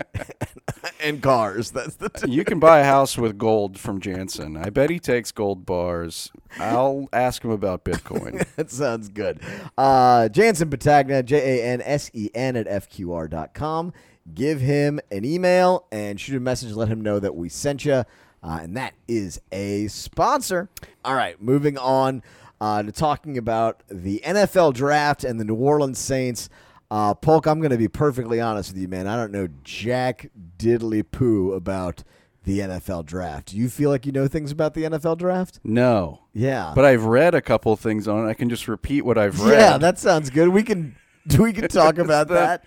and 1.00 1.22
cars. 1.22 1.70
That's 1.70 1.96
the 1.96 2.08
two. 2.08 2.30
You 2.30 2.44
can 2.44 2.58
buy 2.58 2.80
a 2.80 2.84
house 2.84 3.18
with 3.18 3.36
gold 3.36 3.78
from 3.78 4.00
Jansen. 4.00 4.56
I 4.56 4.70
bet 4.70 4.90
he 4.90 4.98
takes 4.98 5.32
gold 5.32 5.66
bars. 5.66 6.32
I'll 6.58 7.08
ask 7.12 7.44
him 7.44 7.50
about 7.50 7.84
Bitcoin. 7.84 8.46
That 8.56 8.70
sounds 8.70 9.08
good. 9.08 9.40
Uh, 9.78 10.28
Jansen 10.28 10.68
Patagna, 10.70 11.24
J 11.24 11.60
A 11.60 11.64
N 11.64 11.82
S 11.82 12.10
E 12.12 12.30
N 12.34 12.56
at 12.56 12.66
FQR.com. 12.66 13.92
Give 14.34 14.60
him 14.60 15.00
an 15.10 15.24
email 15.24 15.86
and 15.90 16.20
shoot 16.20 16.36
a 16.36 16.40
message. 16.40 16.72
Let 16.72 16.88
him 16.88 17.00
know 17.00 17.18
that 17.20 17.34
we 17.34 17.48
sent 17.48 17.84
you. 17.84 18.04
Uh, 18.42 18.58
and 18.62 18.76
that 18.76 18.94
is 19.08 19.40
a 19.52 19.86
sponsor. 19.88 20.68
All 21.04 21.14
right, 21.14 21.40
moving 21.40 21.78
on 21.78 22.22
uh, 22.60 22.82
to 22.82 22.92
talking 22.92 23.38
about 23.38 23.82
the 23.88 24.20
NFL 24.24 24.74
draft 24.74 25.24
and 25.24 25.40
the 25.40 25.44
New 25.44 25.54
Orleans 25.54 25.98
Saints. 25.98 26.48
Uh, 26.90 27.14
Polk, 27.14 27.46
I'm 27.46 27.60
going 27.60 27.70
to 27.70 27.78
be 27.78 27.86
perfectly 27.88 28.40
honest 28.40 28.72
with 28.72 28.80
you, 28.82 28.88
man. 28.88 29.06
I 29.06 29.14
don't 29.16 29.30
know 29.32 29.48
jack 29.62 30.30
diddly 30.58 31.04
poo 31.08 31.52
about 31.52 32.02
the 32.44 32.58
NFL 32.60 33.06
draft. 33.06 33.48
Do 33.48 33.56
you 33.58 33.68
feel 33.68 33.90
like 33.90 34.06
you 34.06 34.12
know 34.12 34.26
things 34.26 34.50
about 34.50 34.74
the 34.74 34.82
NFL 34.84 35.18
draft? 35.18 35.60
No, 35.62 36.22
Yeah. 36.32 36.72
but 36.74 36.84
I've 36.84 37.04
read 37.04 37.34
a 37.34 37.40
couple 37.42 37.76
things 37.76 38.08
on 38.08 38.26
it. 38.26 38.28
I 38.28 38.34
can 38.34 38.48
just 38.48 38.66
repeat 38.66 39.02
what 39.04 39.18
I've 39.18 39.40
read. 39.40 39.58
yeah, 39.58 39.78
that 39.78 39.98
sounds 39.98 40.30
good. 40.30 40.48
We 40.48 40.62
can 40.62 40.96
we 41.38 41.52
can 41.52 41.68
talk 41.68 41.98
about 41.98 42.28
that. 42.28 42.64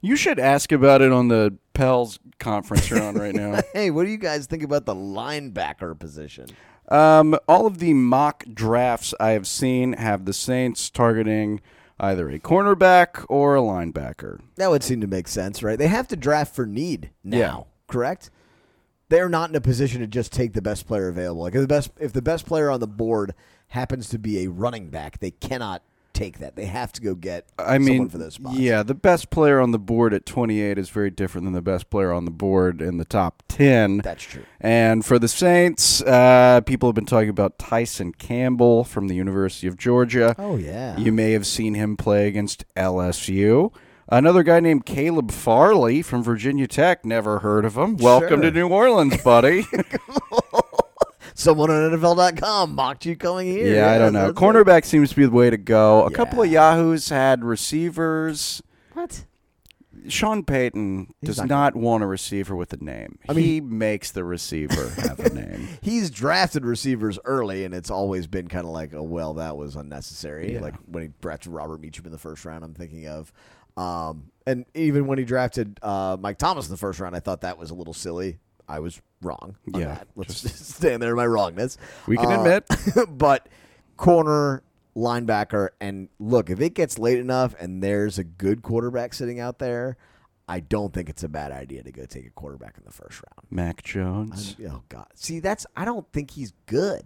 you 0.00 0.14
should 0.14 0.38
ask 0.38 0.70
about 0.72 1.00
it 1.02 1.10
on 1.10 1.28
the 1.28 1.56
Pels 1.74 2.18
conference 2.38 2.88
you're 2.88 3.02
on 3.02 3.14
right 3.16 3.34
now. 3.34 3.60
Hey, 3.72 3.90
what 3.90 4.04
do 4.04 4.10
you 4.10 4.16
guys 4.16 4.46
think 4.46 4.62
about 4.62 4.86
the 4.86 4.94
linebacker 4.94 5.98
position? 5.98 6.46
Um, 6.88 7.36
all 7.48 7.66
of 7.66 7.78
the 7.78 7.92
mock 7.94 8.44
drafts 8.52 9.14
I 9.18 9.30
have 9.30 9.46
seen 9.46 9.94
have 9.94 10.24
the 10.24 10.32
Saints 10.32 10.90
targeting 10.90 11.60
either 11.98 12.28
a 12.30 12.38
cornerback 12.38 13.24
or 13.28 13.56
a 13.56 13.60
linebacker. 13.60 14.40
That 14.56 14.70
would 14.70 14.82
seem 14.82 15.00
to 15.00 15.06
make 15.06 15.28
sense, 15.28 15.62
right? 15.62 15.78
They 15.78 15.88
have 15.88 16.08
to 16.08 16.16
draft 16.16 16.54
for 16.54 16.66
need 16.66 17.10
now, 17.22 17.36
Yeah. 17.38 17.60
correct? 17.88 18.30
They're 19.08 19.28
not 19.28 19.50
in 19.50 19.56
a 19.56 19.60
position 19.60 20.00
to 20.00 20.06
just 20.06 20.32
take 20.32 20.54
the 20.54 20.62
best 20.62 20.86
player 20.86 21.08
available. 21.08 21.42
Like 21.42 21.54
if 21.54 21.60
the 21.60 21.66
best 21.68 21.90
if 22.00 22.12
the 22.12 22.22
best 22.22 22.46
player 22.46 22.70
on 22.70 22.80
the 22.80 22.86
board 22.86 23.34
happens 23.68 24.08
to 24.10 24.18
be 24.18 24.44
a 24.44 24.48
running 24.50 24.88
back, 24.90 25.18
they 25.20 25.30
cannot 25.30 25.82
take 26.14 26.38
that. 26.38 26.56
They 26.56 26.64
have 26.66 26.92
to 26.94 27.02
go 27.02 27.14
get 27.14 27.46
I 27.58 27.74
someone 27.74 27.84
mean, 27.84 28.08
for 28.08 28.18
those 28.18 28.34
spots. 28.34 28.56
yeah, 28.56 28.82
the 28.82 28.94
best 28.94 29.28
player 29.30 29.60
on 29.60 29.72
the 29.72 29.78
board 29.78 30.14
at 30.14 30.24
28 30.24 30.78
is 30.78 30.88
very 30.88 31.10
different 31.10 31.44
than 31.44 31.52
the 31.52 31.60
best 31.60 31.90
player 31.90 32.12
on 32.12 32.24
the 32.24 32.30
board 32.30 32.80
in 32.80 32.96
the 32.98 33.04
top 33.04 33.42
10. 33.48 33.98
That's 33.98 34.22
true. 34.22 34.44
And 34.60 35.04
for 35.04 35.18
the 35.18 35.28
Saints, 35.28 36.00
uh, 36.02 36.60
people 36.64 36.88
have 36.88 36.94
been 36.94 37.04
talking 37.06 37.28
about 37.28 37.58
Tyson 37.58 38.12
Campbell 38.12 38.84
from 38.84 39.08
the 39.08 39.14
University 39.14 39.66
of 39.66 39.76
Georgia. 39.76 40.34
Oh 40.38 40.56
yeah. 40.56 40.96
You 40.96 41.12
may 41.12 41.32
have 41.32 41.46
seen 41.46 41.74
him 41.74 41.96
play 41.96 42.28
against 42.28 42.64
LSU. 42.76 43.72
Another 44.06 44.42
guy 44.42 44.60
named 44.60 44.84
Caleb 44.84 45.30
Farley 45.30 46.02
from 46.02 46.22
Virginia 46.22 46.66
Tech. 46.66 47.04
Never 47.06 47.38
heard 47.38 47.64
of 47.64 47.76
him. 47.76 47.96
Welcome 47.96 48.42
Sure. 48.42 48.50
to 48.50 48.50
New 48.50 48.68
Orleans, 48.68 49.16
buddy. 49.22 49.66
Someone 51.34 51.70
on 51.70 51.90
NFL.com 51.98 52.74
mocked 52.74 53.06
you 53.06 53.16
coming 53.16 53.48
here. 53.48 53.74
yeah, 53.74 53.90
I 53.90 53.98
don't 53.98 54.12
know. 54.12 54.26
that's 54.26 54.38
it. 54.38 54.40
Cornerback 54.40 54.84
seems 54.84 55.10
to 55.10 55.16
be 55.16 55.24
the 55.24 55.32
way 55.32 55.50
to 55.50 55.56
go. 55.56 56.04
A 56.06 56.10
couple 56.10 56.42
of 56.42 56.50
Yahoos 56.50 57.08
had 57.08 57.44
receivers. 57.44 58.62
What? 58.92 59.24
Sean 60.08 60.44
Payton 60.44 61.14
He's 61.20 61.28
does 61.28 61.38
not 61.38 61.48
not, 61.48 61.76
want 61.76 62.04
a 62.04 62.06
receiver 62.06 62.54
with 62.54 62.72
a 62.72 62.76
name. 62.76 63.18
I 63.28 63.32
mean- 63.32 63.44
he 63.44 63.60
makes 63.60 64.10
the 64.10 64.22
receiver 64.22 64.90
have 65.00 65.18
a 65.18 65.30
name. 65.30 65.68
He's 65.82 66.10
drafted 66.10 66.64
receivers 66.64 67.18
early, 67.24 67.64
and 67.64 67.74
it's 67.74 67.90
always 67.90 68.26
been 68.26 68.48
kind 68.48 68.64
of 68.66 68.70
like, 68.72 68.94
oh 68.94 69.02
well, 69.02 69.34
that 69.34 69.56
was 69.56 69.76
unnecessary. 69.76 70.54
Yeah. 70.54 70.60
Like 70.60 70.74
when 70.86 71.04
he 71.04 71.08
drafted 71.20 71.52
Robert 71.52 71.80
Meacham 71.80 72.06
in 72.06 72.12
the 72.12 72.18
first 72.18 72.44
round, 72.44 72.64
I'm 72.64 72.74
thinking 72.74 73.06
of, 73.08 73.32
um, 73.76 74.30
and 74.46 74.66
even 74.74 75.06
when 75.06 75.18
he 75.18 75.24
drafted 75.24 75.80
uh, 75.82 76.16
Mike 76.20 76.38
Thomas 76.38 76.66
in 76.66 76.70
the 76.70 76.76
first 76.76 77.00
round, 77.00 77.16
I 77.16 77.20
thought 77.20 77.40
that 77.40 77.58
was 77.58 77.70
a 77.70 77.74
little 77.74 77.94
silly. 77.94 78.38
I 78.68 78.78
was 78.80 79.00
wrong. 79.22 79.56
On 79.74 79.80
Yeah, 79.80 79.86
that. 79.88 80.08
let's 80.16 80.42
just 80.42 80.64
stand 80.76 81.02
there 81.02 81.10
in 81.10 81.16
my 81.16 81.26
wrongness. 81.26 81.76
We 82.06 82.16
can 82.16 82.26
Uh, 82.26 82.40
admit. 82.42 83.08
but 83.18 83.48
corner, 83.96 84.62
linebacker, 84.96 85.70
and 85.80 86.08
look, 86.18 86.50
if 86.50 86.60
it 86.60 86.74
gets 86.74 86.98
late 86.98 87.18
enough 87.18 87.54
and 87.60 87.82
there's 87.82 88.18
a 88.18 88.24
good 88.24 88.62
quarterback 88.62 89.14
sitting 89.14 89.40
out 89.40 89.58
there, 89.58 89.96
I 90.48 90.60
don't 90.60 90.92
think 90.92 91.08
it's 91.08 91.22
a 91.22 91.28
bad 91.28 91.52
idea 91.52 91.82
to 91.82 91.90
go 91.92 92.04
take 92.04 92.26
a 92.26 92.30
quarterback 92.30 92.76
in 92.76 92.84
the 92.84 92.92
first 92.92 93.22
round. 93.22 93.46
Mac 93.50 93.82
Jones. 93.82 94.56
I'm- 94.60 94.70
oh 94.74 94.82
God! 94.88 95.06
See, 95.14 95.40
that's 95.40 95.66
I 95.76 95.84
don't 95.84 96.10
think 96.12 96.32
he's 96.32 96.52
good. 96.66 97.04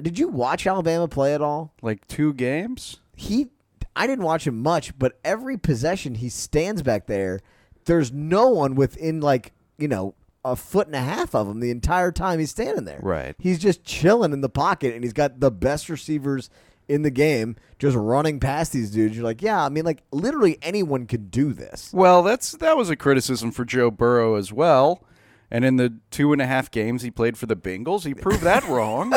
Did 0.00 0.18
you 0.18 0.28
watch 0.28 0.66
Alabama 0.66 1.08
play 1.08 1.34
at 1.34 1.40
all? 1.40 1.72
Like 1.80 2.06
two 2.06 2.34
games? 2.34 2.98
He, 3.14 3.46
I 3.94 4.06
didn't 4.06 4.26
watch 4.26 4.46
him 4.46 4.60
much, 4.62 4.98
but 4.98 5.18
every 5.24 5.56
possession 5.56 6.16
he 6.16 6.28
stands 6.28 6.82
back 6.82 7.06
there, 7.06 7.40
there's 7.86 8.12
no 8.12 8.48
one 8.50 8.74
within 8.74 9.20
like 9.22 9.52
you 9.78 9.88
know 9.88 10.14
a 10.46 10.56
foot 10.56 10.86
and 10.86 10.96
a 10.96 11.00
half 11.00 11.34
of 11.34 11.48
him 11.48 11.60
the 11.60 11.70
entire 11.70 12.12
time 12.12 12.38
he's 12.38 12.50
standing 12.50 12.84
there. 12.84 13.00
Right. 13.02 13.34
He's 13.38 13.58
just 13.58 13.84
chilling 13.84 14.32
in 14.32 14.40
the 14.40 14.48
pocket, 14.48 14.94
and 14.94 15.02
he's 15.02 15.12
got 15.12 15.40
the 15.40 15.50
best 15.50 15.88
receivers 15.88 16.50
in 16.88 17.02
the 17.02 17.10
game, 17.10 17.56
just 17.80 17.96
running 17.96 18.38
past 18.38 18.72
these 18.72 18.92
dudes. 18.92 19.16
You're 19.16 19.24
like, 19.24 19.42
yeah, 19.42 19.64
I 19.64 19.68
mean, 19.68 19.84
like 19.84 20.02
literally 20.12 20.58
anyone 20.62 21.06
could 21.06 21.30
do 21.32 21.52
this. 21.52 21.90
Well, 21.92 22.22
that's 22.22 22.52
that 22.52 22.76
was 22.76 22.90
a 22.90 22.96
criticism 22.96 23.50
for 23.50 23.64
Joe 23.64 23.90
Burrow 23.90 24.36
as 24.36 24.52
well. 24.52 25.02
And 25.50 25.64
in 25.64 25.76
the 25.76 25.96
two 26.10 26.32
and 26.32 26.42
a 26.42 26.46
half 26.46 26.70
games 26.70 27.02
he 27.02 27.10
played 27.10 27.38
for 27.38 27.46
the 27.46 27.54
Bengals, 27.56 28.04
he 28.04 28.14
proved 28.14 28.42
that 28.42 28.64
wrong. 28.68 29.12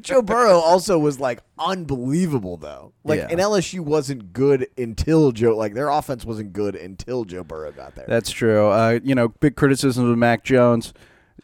Joe 0.00 0.22
Burrow 0.22 0.58
also 0.58 0.98
was 0.98 1.18
like 1.18 1.40
unbelievable 1.58 2.56
though. 2.56 2.92
Like 3.02 3.18
Yeah. 3.18 3.28
and 3.30 3.40
LSU 3.40 3.80
wasn't 3.80 4.32
good 4.32 4.68
until 4.78 5.32
Joe 5.32 5.56
like 5.56 5.74
their 5.74 5.88
offense 5.88 6.24
wasn't 6.24 6.52
good 6.52 6.76
until 6.76 7.24
Joe 7.24 7.42
Burrow 7.44 7.72
got 7.72 7.94
there. 7.96 8.06
That's 8.06 8.30
true. 8.30 8.68
Uh, 8.68 9.00
you 9.02 9.14
know, 9.14 9.28
big 9.28 9.56
criticism 9.56 10.08
of 10.10 10.16
Mac 10.16 10.44
Jones, 10.44 10.92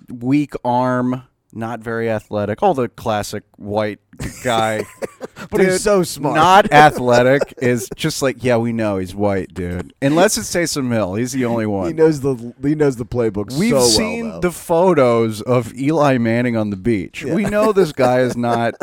weak 0.08 0.54
arm, 0.64 1.22
not 1.52 1.80
very 1.80 2.08
athletic. 2.08 2.62
All 2.62 2.74
the 2.74 2.88
classic 2.88 3.42
white 3.56 3.98
guy. 4.44 4.84
but 5.50 5.60
he's 5.60 5.82
so 5.82 6.02
smart. 6.02 6.34
Not 6.34 6.72
athletic 6.72 7.54
is 7.62 7.88
just 7.96 8.22
like, 8.22 8.42
yeah, 8.44 8.56
we 8.56 8.72
know 8.72 8.98
he's 8.98 9.14
white, 9.14 9.54
dude. 9.54 9.92
Unless 10.02 10.36
it's 10.38 10.52
Taysom 10.54 10.92
Hill, 10.92 11.14
he's 11.14 11.32
the 11.32 11.44
only 11.44 11.66
one. 11.66 11.86
he 11.86 11.92
knows 11.92 12.20
the 12.20 12.54
he 12.62 12.74
knows 12.74 12.96
the 12.96 13.06
playbook 13.06 13.56
We've 13.58 13.70
so 13.70 13.80
seen 13.82 14.28
though. 14.30 14.40
the 14.40 14.50
photos 14.52 15.40
of 15.42 15.74
Eli 15.74 16.18
Manning 16.18 16.56
on 16.56 16.70
the 16.70 16.76
beach. 16.76 17.24
We 17.24 17.44
know 17.44 17.72
this 17.72 17.92
guy 17.92 18.20
is 18.20 18.36
not, 18.36 18.74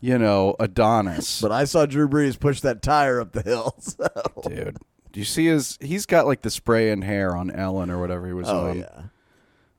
you 0.00 0.18
know, 0.18 0.56
Adonis. 0.60 1.40
But 1.40 1.52
I 1.52 1.64
saw 1.64 1.86
Drew 1.86 2.08
Brees 2.08 2.38
push 2.38 2.60
that 2.60 2.82
tire 2.82 3.20
up 3.20 3.32
the 3.32 3.42
hill. 3.42 3.74
So. 3.80 4.08
dude. 4.48 4.76
Do 5.12 5.18
you 5.18 5.26
see 5.26 5.46
his? 5.46 5.76
He's 5.80 6.06
got 6.06 6.26
like 6.26 6.42
the 6.42 6.50
spray 6.50 6.90
in 6.92 7.02
hair 7.02 7.34
on 7.36 7.50
Ellen 7.50 7.90
or 7.90 7.98
whatever 8.00 8.26
he 8.28 8.32
was 8.32 8.48
Oh 8.48 8.68
on. 8.70 8.78
yeah, 8.78 9.02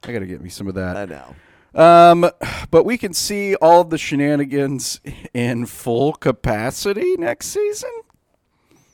I 0.04 0.12
got 0.12 0.20
to 0.20 0.26
get 0.26 0.42
me 0.42 0.50
some 0.50 0.68
of 0.68 0.76
that. 0.76 0.98
I 0.98 1.06
know. 1.06 1.36
Um, 1.74 2.30
but 2.70 2.84
we 2.84 2.98
can 2.98 3.14
see 3.14 3.56
all 3.56 3.84
the 3.84 3.98
shenanigans 3.98 5.00
in 5.34 5.66
full 5.66 6.14
capacity 6.14 7.16
next 7.18 7.48
season. 7.48 7.90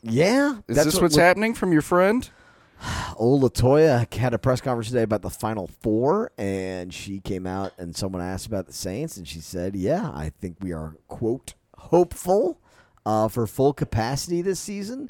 Yeah, 0.03 0.57
Is 0.67 0.75
that's 0.75 0.85
this 0.85 0.93
what- 0.95 1.03
what's 1.03 1.15
what- 1.17 1.23
happening 1.23 1.53
from 1.53 1.71
your 1.71 1.81
friend? 1.81 2.29
Old 3.15 3.41
Latoya 3.41 4.13
had 4.13 4.35
a 4.35 4.37
press 4.37 4.61
conference 4.61 4.89
today 4.89 5.01
about 5.01 5.23
the 5.23 5.31
Final 5.31 5.67
Four, 5.81 6.31
and 6.37 6.93
she 6.93 7.19
came 7.19 7.47
out 7.47 7.71
and 7.79 7.95
someone 7.95 8.21
asked 8.21 8.45
about 8.45 8.67
the 8.67 8.73
Saints, 8.73 9.17
and 9.17 9.27
she 9.27 9.39
said, 9.39 9.75
"Yeah, 9.75 10.11
I 10.13 10.29
think 10.39 10.57
we 10.61 10.73
are 10.73 10.95
quote 11.07 11.55
hopeful 11.75 12.59
uh, 13.03 13.29
for 13.29 13.47
full 13.47 13.73
capacity 13.73 14.43
this 14.43 14.59
season." 14.59 15.07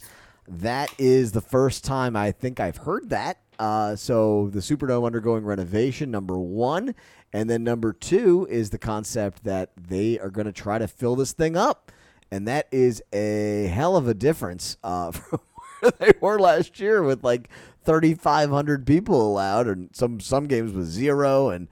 That 0.47 0.89
is 0.97 1.33
the 1.33 1.41
first 1.41 1.83
time 1.83 2.15
I 2.15 2.31
think 2.31 2.61
I've 2.61 2.77
heard 2.77 3.09
that. 3.09 3.39
Uh, 3.59 3.97
so 3.97 4.49
the 4.53 4.59
Superdome 4.59 5.05
undergoing 5.05 5.43
renovation, 5.43 6.09
number 6.09 6.39
one, 6.39 6.95
and 7.33 7.49
then 7.49 7.63
number 7.63 7.93
two 7.93 8.47
is 8.49 8.69
the 8.69 8.77
concept 8.77 9.43
that 9.43 9.71
they 9.75 10.17
are 10.19 10.29
going 10.29 10.45
to 10.47 10.53
try 10.53 10.77
to 10.77 10.87
fill 10.87 11.15
this 11.15 11.33
thing 11.33 11.57
up, 11.57 11.91
and 12.31 12.47
that 12.47 12.67
is 12.71 13.01
a 13.13 13.67
hell 13.67 13.95
of 13.95 14.07
a 14.07 14.13
difference 14.13 14.77
uh, 14.83 15.11
from 15.11 15.39
where 15.79 15.91
they 15.99 16.13
were 16.19 16.39
last 16.39 16.79
year 16.79 17.03
with 17.03 17.23
like 17.23 17.49
3,500 17.85 18.85
people 18.85 19.27
allowed, 19.27 19.67
and 19.67 19.89
some 19.93 20.19
some 20.19 20.47
games 20.47 20.71
with 20.73 20.87
zero. 20.87 21.49
And 21.49 21.67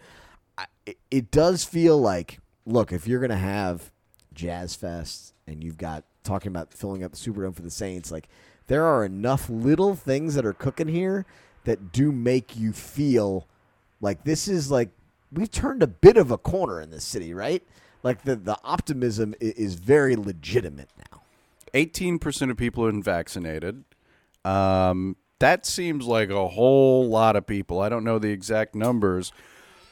I, 0.58 0.66
it, 1.12 1.32
does 1.32 1.64
feel 1.64 2.00
like, 2.00 2.40
look, 2.66 2.92
if 2.92 3.08
you're 3.08 3.22
gonna 3.22 3.38
have 3.38 3.92
Jazz 4.34 4.76
Fest 4.76 5.34
and 5.48 5.64
you've 5.64 5.78
got 5.78 6.04
talking 6.24 6.50
about 6.50 6.74
filling 6.74 7.04
up 7.04 7.12
the 7.12 7.18
Superdome 7.18 7.56
for 7.56 7.62
the 7.62 7.72
Saints, 7.72 8.12
like 8.12 8.28
there 8.68 8.86
are 8.86 9.06
enough 9.06 9.50
little 9.50 9.96
things 9.96 10.36
that 10.36 10.46
are 10.46 10.54
cooking 10.54 10.88
here 10.88 11.26
that 11.66 11.92
do 11.92 12.12
make 12.12 12.58
you 12.58 12.72
feel 12.72 13.48
like 14.02 14.24
this 14.24 14.48
is 14.48 14.72
like 14.72 14.90
we've 15.32 15.52
turned 15.52 15.84
a 15.84 15.88
bit 15.88 16.18
of 16.18 16.32
a 16.32 16.38
corner 16.38 16.82
in 16.82 16.92
this 16.92 17.04
city, 17.04 17.34
right? 17.34 17.64
Like 18.04 18.24
the 18.24 18.36
the 18.36 18.58
optimism 18.64 19.36
is 19.40 19.76
very 19.76 20.16
legitimate 20.16 20.90
now. 21.12 21.22
18% 21.74 22.50
of 22.50 22.58
people 22.58 22.86
are 22.86 23.02
vaccinated. 23.02 23.84
Um, 24.46 25.18
that 25.40 25.66
seems 25.66 26.06
like 26.06 26.30
a 26.30 26.48
whole 26.48 27.08
lot 27.08 27.36
of 27.36 27.46
people. 27.46 27.82
I 27.82 27.90
don't 27.90 28.06
know 28.06 28.18
the 28.18 28.30
exact 28.30 28.74
numbers, 28.76 29.34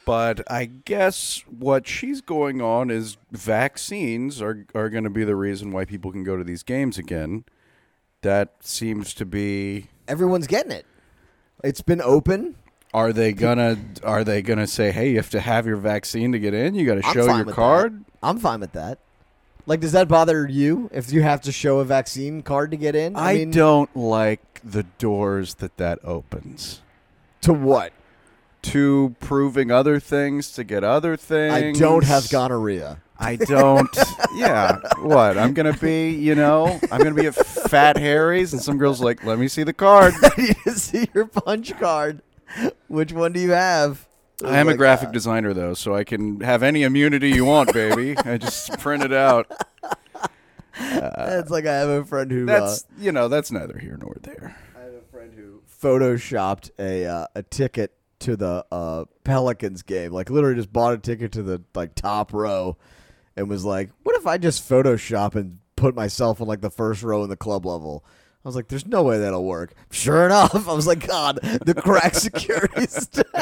but 0.05 0.49
I 0.49 0.65
guess 0.65 1.43
what 1.47 1.87
she's 1.87 2.21
going 2.21 2.61
on 2.61 2.89
is 2.89 3.17
vaccines 3.31 4.41
are, 4.41 4.65
are 4.73 4.89
going 4.89 5.03
to 5.03 5.09
be 5.09 5.25
the 5.25 5.35
reason 5.35 5.71
why 5.71 5.83
people 5.83 6.11
can 6.11 6.23
go 6.23 6.37
to 6.37 6.43
these 6.43 6.63
games 6.63 6.97
again. 6.97 7.43
That 8.21 8.53
seems 8.61 9.13
to 9.15 9.25
be. 9.25 9.87
Everyone's 10.07 10.47
getting 10.47 10.71
it. 10.71 10.85
It's 11.63 11.81
been 11.81 12.01
open. 12.01 12.55
Are 12.93 13.11
they 13.11 13.33
gonna 13.33 13.77
Are 14.03 14.23
they 14.23 14.41
gonna 14.41 14.67
say, 14.67 14.91
"Hey, 14.91 15.11
you 15.11 15.15
have 15.17 15.29
to 15.31 15.39
have 15.39 15.65
your 15.65 15.77
vaccine 15.77 16.31
to 16.31 16.39
get 16.39 16.53
in. 16.53 16.75
You 16.75 16.85
got 16.85 17.01
to 17.01 17.07
I'm 17.07 17.13
show 17.13 17.25
fine 17.25 17.37
your 17.37 17.45
with 17.45 17.55
card"? 17.55 17.99
that. 17.99 18.05
I'm 18.21 18.37
fine 18.39 18.59
with 18.59 18.73
that. 18.73 18.99
Like, 19.65 19.79
does 19.79 19.93
that 19.93 20.07
bother 20.07 20.45
you 20.47 20.89
if 20.93 21.11
you 21.11 21.21
have 21.23 21.41
to 21.41 21.51
show 21.51 21.79
a 21.79 21.85
vaccine 21.85 22.41
card 22.43 22.71
to 22.71 22.77
get 22.77 22.95
in? 22.95 23.15
I 23.15 23.35
mean, 23.35 23.51
don't 23.51 23.95
like 23.95 24.59
the 24.63 24.83
doors 24.99 25.55
that 25.55 25.77
that 25.77 25.99
opens. 26.03 26.81
To 27.41 27.53
what? 27.53 27.93
to 28.63 29.13
proving 29.19 29.71
other 29.71 29.99
things 29.99 30.51
to 30.51 30.63
get 30.63 30.83
other 30.85 31.17
things. 31.17 31.53
I 31.53 31.71
don't 31.73 32.03
have 32.05 32.29
gonorrhea. 32.29 33.01
I 33.19 33.35
don't. 33.35 33.89
yeah. 34.35 34.79
What? 34.99 35.37
I'm 35.37 35.53
gonna 35.53 35.73
be. 35.77 36.11
You 36.11 36.35
know. 36.35 36.79
I'm 36.91 36.99
gonna 36.99 37.13
be 37.13 37.27
at 37.27 37.35
Fat 37.35 37.97
Harry's, 37.97 38.53
and 38.53 38.61
some 38.61 38.77
girls 38.77 39.01
like, 39.01 39.23
"Let 39.23 39.37
me 39.37 39.47
see 39.47 39.63
the 39.63 39.73
card." 39.73 40.13
I 40.23 40.31
need 40.41 40.55
to 40.63 40.71
see 40.71 41.07
your 41.13 41.25
punch 41.25 41.77
card. 41.77 42.21
Which 42.87 43.11
one 43.11 43.33
do 43.33 43.39
you 43.39 43.51
have? 43.51 44.07
I 44.43 44.59
am 44.59 44.67
a 44.67 44.71
like, 44.71 44.77
graphic 44.77 45.11
designer 45.11 45.53
though, 45.53 45.73
so 45.73 45.95
I 45.95 46.03
can 46.03 46.41
have 46.41 46.63
any 46.63 46.83
immunity 46.83 47.31
you 47.31 47.45
want, 47.45 47.73
baby. 47.73 48.17
I 48.25 48.37
just 48.37 48.77
print 48.79 49.03
it 49.03 49.13
out. 49.13 49.51
it's 50.79 51.49
like 51.49 51.65
I 51.65 51.75
have 51.75 51.89
a 51.89 52.05
friend 52.05 52.31
who 52.31 52.43
uh, 52.43 52.59
That's 52.59 52.85
you 52.97 53.11
know 53.11 53.27
that's 53.27 53.51
neither 53.51 53.77
here 53.77 53.97
nor 54.01 54.15
there. 54.21 54.55
I 54.75 54.81
have 54.81 54.93
a 54.93 55.01
friend 55.11 55.33
who 55.33 55.61
photoshopped 55.81 56.71
a 56.79 57.05
uh, 57.05 57.27
a 57.35 57.43
ticket 57.43 57.95
to 58.19 58.35
the 58.35 58.65
uh, 58.71 59.05
Pelicans 59.23 59.83
game. 59.83 60.11
Like 60.11 60.29
literally 60.29 60.55
just 60.55 60.73
bought 60.73 60.93
a 60.93 60.97
ticket 60.97 61.31
to 61.33 61.43
the 61.43 61.61
like 61.75 61.95
top 61.95 62.33
row 62.33 62.77
and 63.35 63.49
was 63.49 63.63
like, 63.63 63.91
"What 64.03 64.15
if 64.15 64.27
I 64.27 64.37
just 64.37 64.67
Photoshop 64.67 65.35
and 65.35 65.59
put 65.75 65.95
myself 65.95 66.41
on 66.41 66.47
like 66.47 66.61
the 66.61 66.71
first 66.71 67.03
row 67.03 67.23
in 67.23 67.29
the 67.29 67.37
club 67.37 67.65
level?" 67.65 68.03
I 68.45 68.49
was 68.49 68.55
like, 68.55 68.67
"There's 68.67 68.85
no 68.85 69.03
way 69.03 69.19
that'll 69.19 69.45
work." 69.45 69.73
Sure 69.91 70.25
enough, 70.25 70.67
I 70.67 70.73
was 70.73 70.85
like, 70.85 71.07
"God, 71.07 71.39
the 71.41 71.73
crack 71.73 72.13
security 72.27 72.87
staff." 72.87 73.25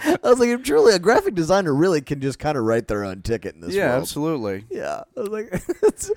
I 0.00 0.18
was 0.30 0.38
like, 0.38 0.48
"If 0.48 0.62
truly 0.62 0.94
a 0.94 0.98
graphic 0.98 1.34
designer 1.34 1.74
really 1.74 2.00
can 2.00 2.20
just 2.20 2.38
kind 2.38 2.56
of 2.56 2.64
write 2.64 2.86
their 2.88 3.04
own 3.04 3.22
ticket 3.22 3.54
in 3.54 3.60
this 3.60 3.74
Yeah, 3.74 3.88
world." 3.90 4.02
absolutely. 4.02 4.64
Yeah, 4.70 5.02
I 5.16 5.20
was 5.20 5.28
like, 5.28 5.62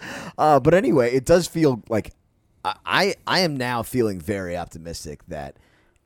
uh, 0.38 0.60
but 0.60 0.74
anyway, 0.74 1.14
it 1.14 1.26
does 1.26 1.48
feel 1.48 1.82
like 1.90 2.12
I, 2.64 2.76
I 2.86 3.16
I 3.26 3.40
am 3.40 3.58
now 3.58 3.82
feeling 3.84 4.20
very 4.22 4.56
optimistic 4.56 5.26
that 5.28 5.58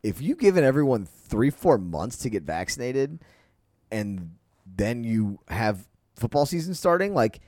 if 0.03 0.21
you've 0.21 0.39
given 0.39 0.63
everyone 0.63 1.06
three 1.06 1.49
four 1.49 1.77
months 1.77 2.17
to 2.19 2.30
get 2.30 2.43
vaccinated, 2.43 3.19
and 3.91 4.36
then 4.65 5.03
you 5.03 5.39
have 5.49 5.88
football 6.15 6.45
season 6.45 6.73
starting, 6.73 7.13
like 7.13 7.41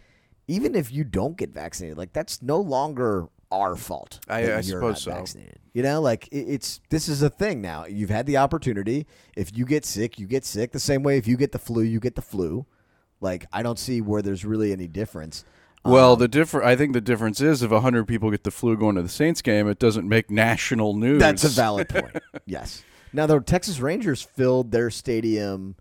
even 0.48 0.76
if 0.76 0.92
you 0.92 1.04
don't 1.06 1.38
get 1.38 1.52
vaccinated, 1.52 1.98
like 1.98 2.12
that's 2.12 2.42
no 2.42 2.60
longer 2.60 3.28
our 3.52 3.76
fault. 3.76 4.20
I- 4.28 4.54
I 4.56 4.62
suppose 4.62 5.02
so. 5.04 5.12
Vaccinated. 5.12 5.60
You 5.74 5.84
know, 5.84 6.02
like 6.02 6.28
it, 6.30 6.40
it's 6.48 6.82
this 6.90 7.08
is 7.08 7.22
a 7.22 7.30
thing 7.30 7.62
now. 7.62 7.86
You've 7.86 8.10
had 8.10 8.26
the 8.26 8.38
opportunity. 8.38 9.06
If 9.36 9.56
you 9.58 9.66
get 9.66 9.86
sick, 9.86 10.20
you 10.20 10.26
get 10.28 10.46
sick. 10.46 10.72
The 10.72 10.80
same 10.80 11.04
way 11.04 11.18
if 11.18 11.28
you 11.28 11.38
get 11.38 11.52
the 11.52 11.60
flu, 11.60 11.82
you 11.84 12.00
get 12.00 12.16
the 12.16 12.22
flu. 12.22 12.66
Like 13.22 13.46
I 13.54 13.64
don't 13.64 13.80
see 13.80 14.02
where 14.02 14.22
there's 14.22 14.46
really 14.46 14.72
any 14.72 14.88
difference. 14.88 15.44
Well, 15.86 16.14
Um, 16.14 16.20
the 16.20 16.28
differ 16.28 16.62
I 16.64 16.76
think 16.76 16.94
the 16.94 17.02
difference 17.02 17.40
is 17.40 17.62
if 17.64 17.72
100 17.72 18.08
people 18.08 18.30
get 18.32 18.44
the 18.44 18.52
flu 18.52 18.76
going 18.78 18.96
to 18.96 19.02
the 19.02 19.08
Saints 19.10 19.42
game, 19.42 19.68
it 19.70 19.80
doesn't 19.80 20.08
make 20.08 20.30
national 20.30 20.94
news. 20.96 21.20
That's 21.20 21.44
a 21.44 21.50
valid 21.50 21.88
point. 21.90 22.18
yes. 22.46 22.84
Now 23.14 23.26
the 23.26 23.40
Texas 23.40 23.80
Rangers 23.80 24.22
filled 24.22 24.72
their 24.72 24.90
stadium 24.90 25.76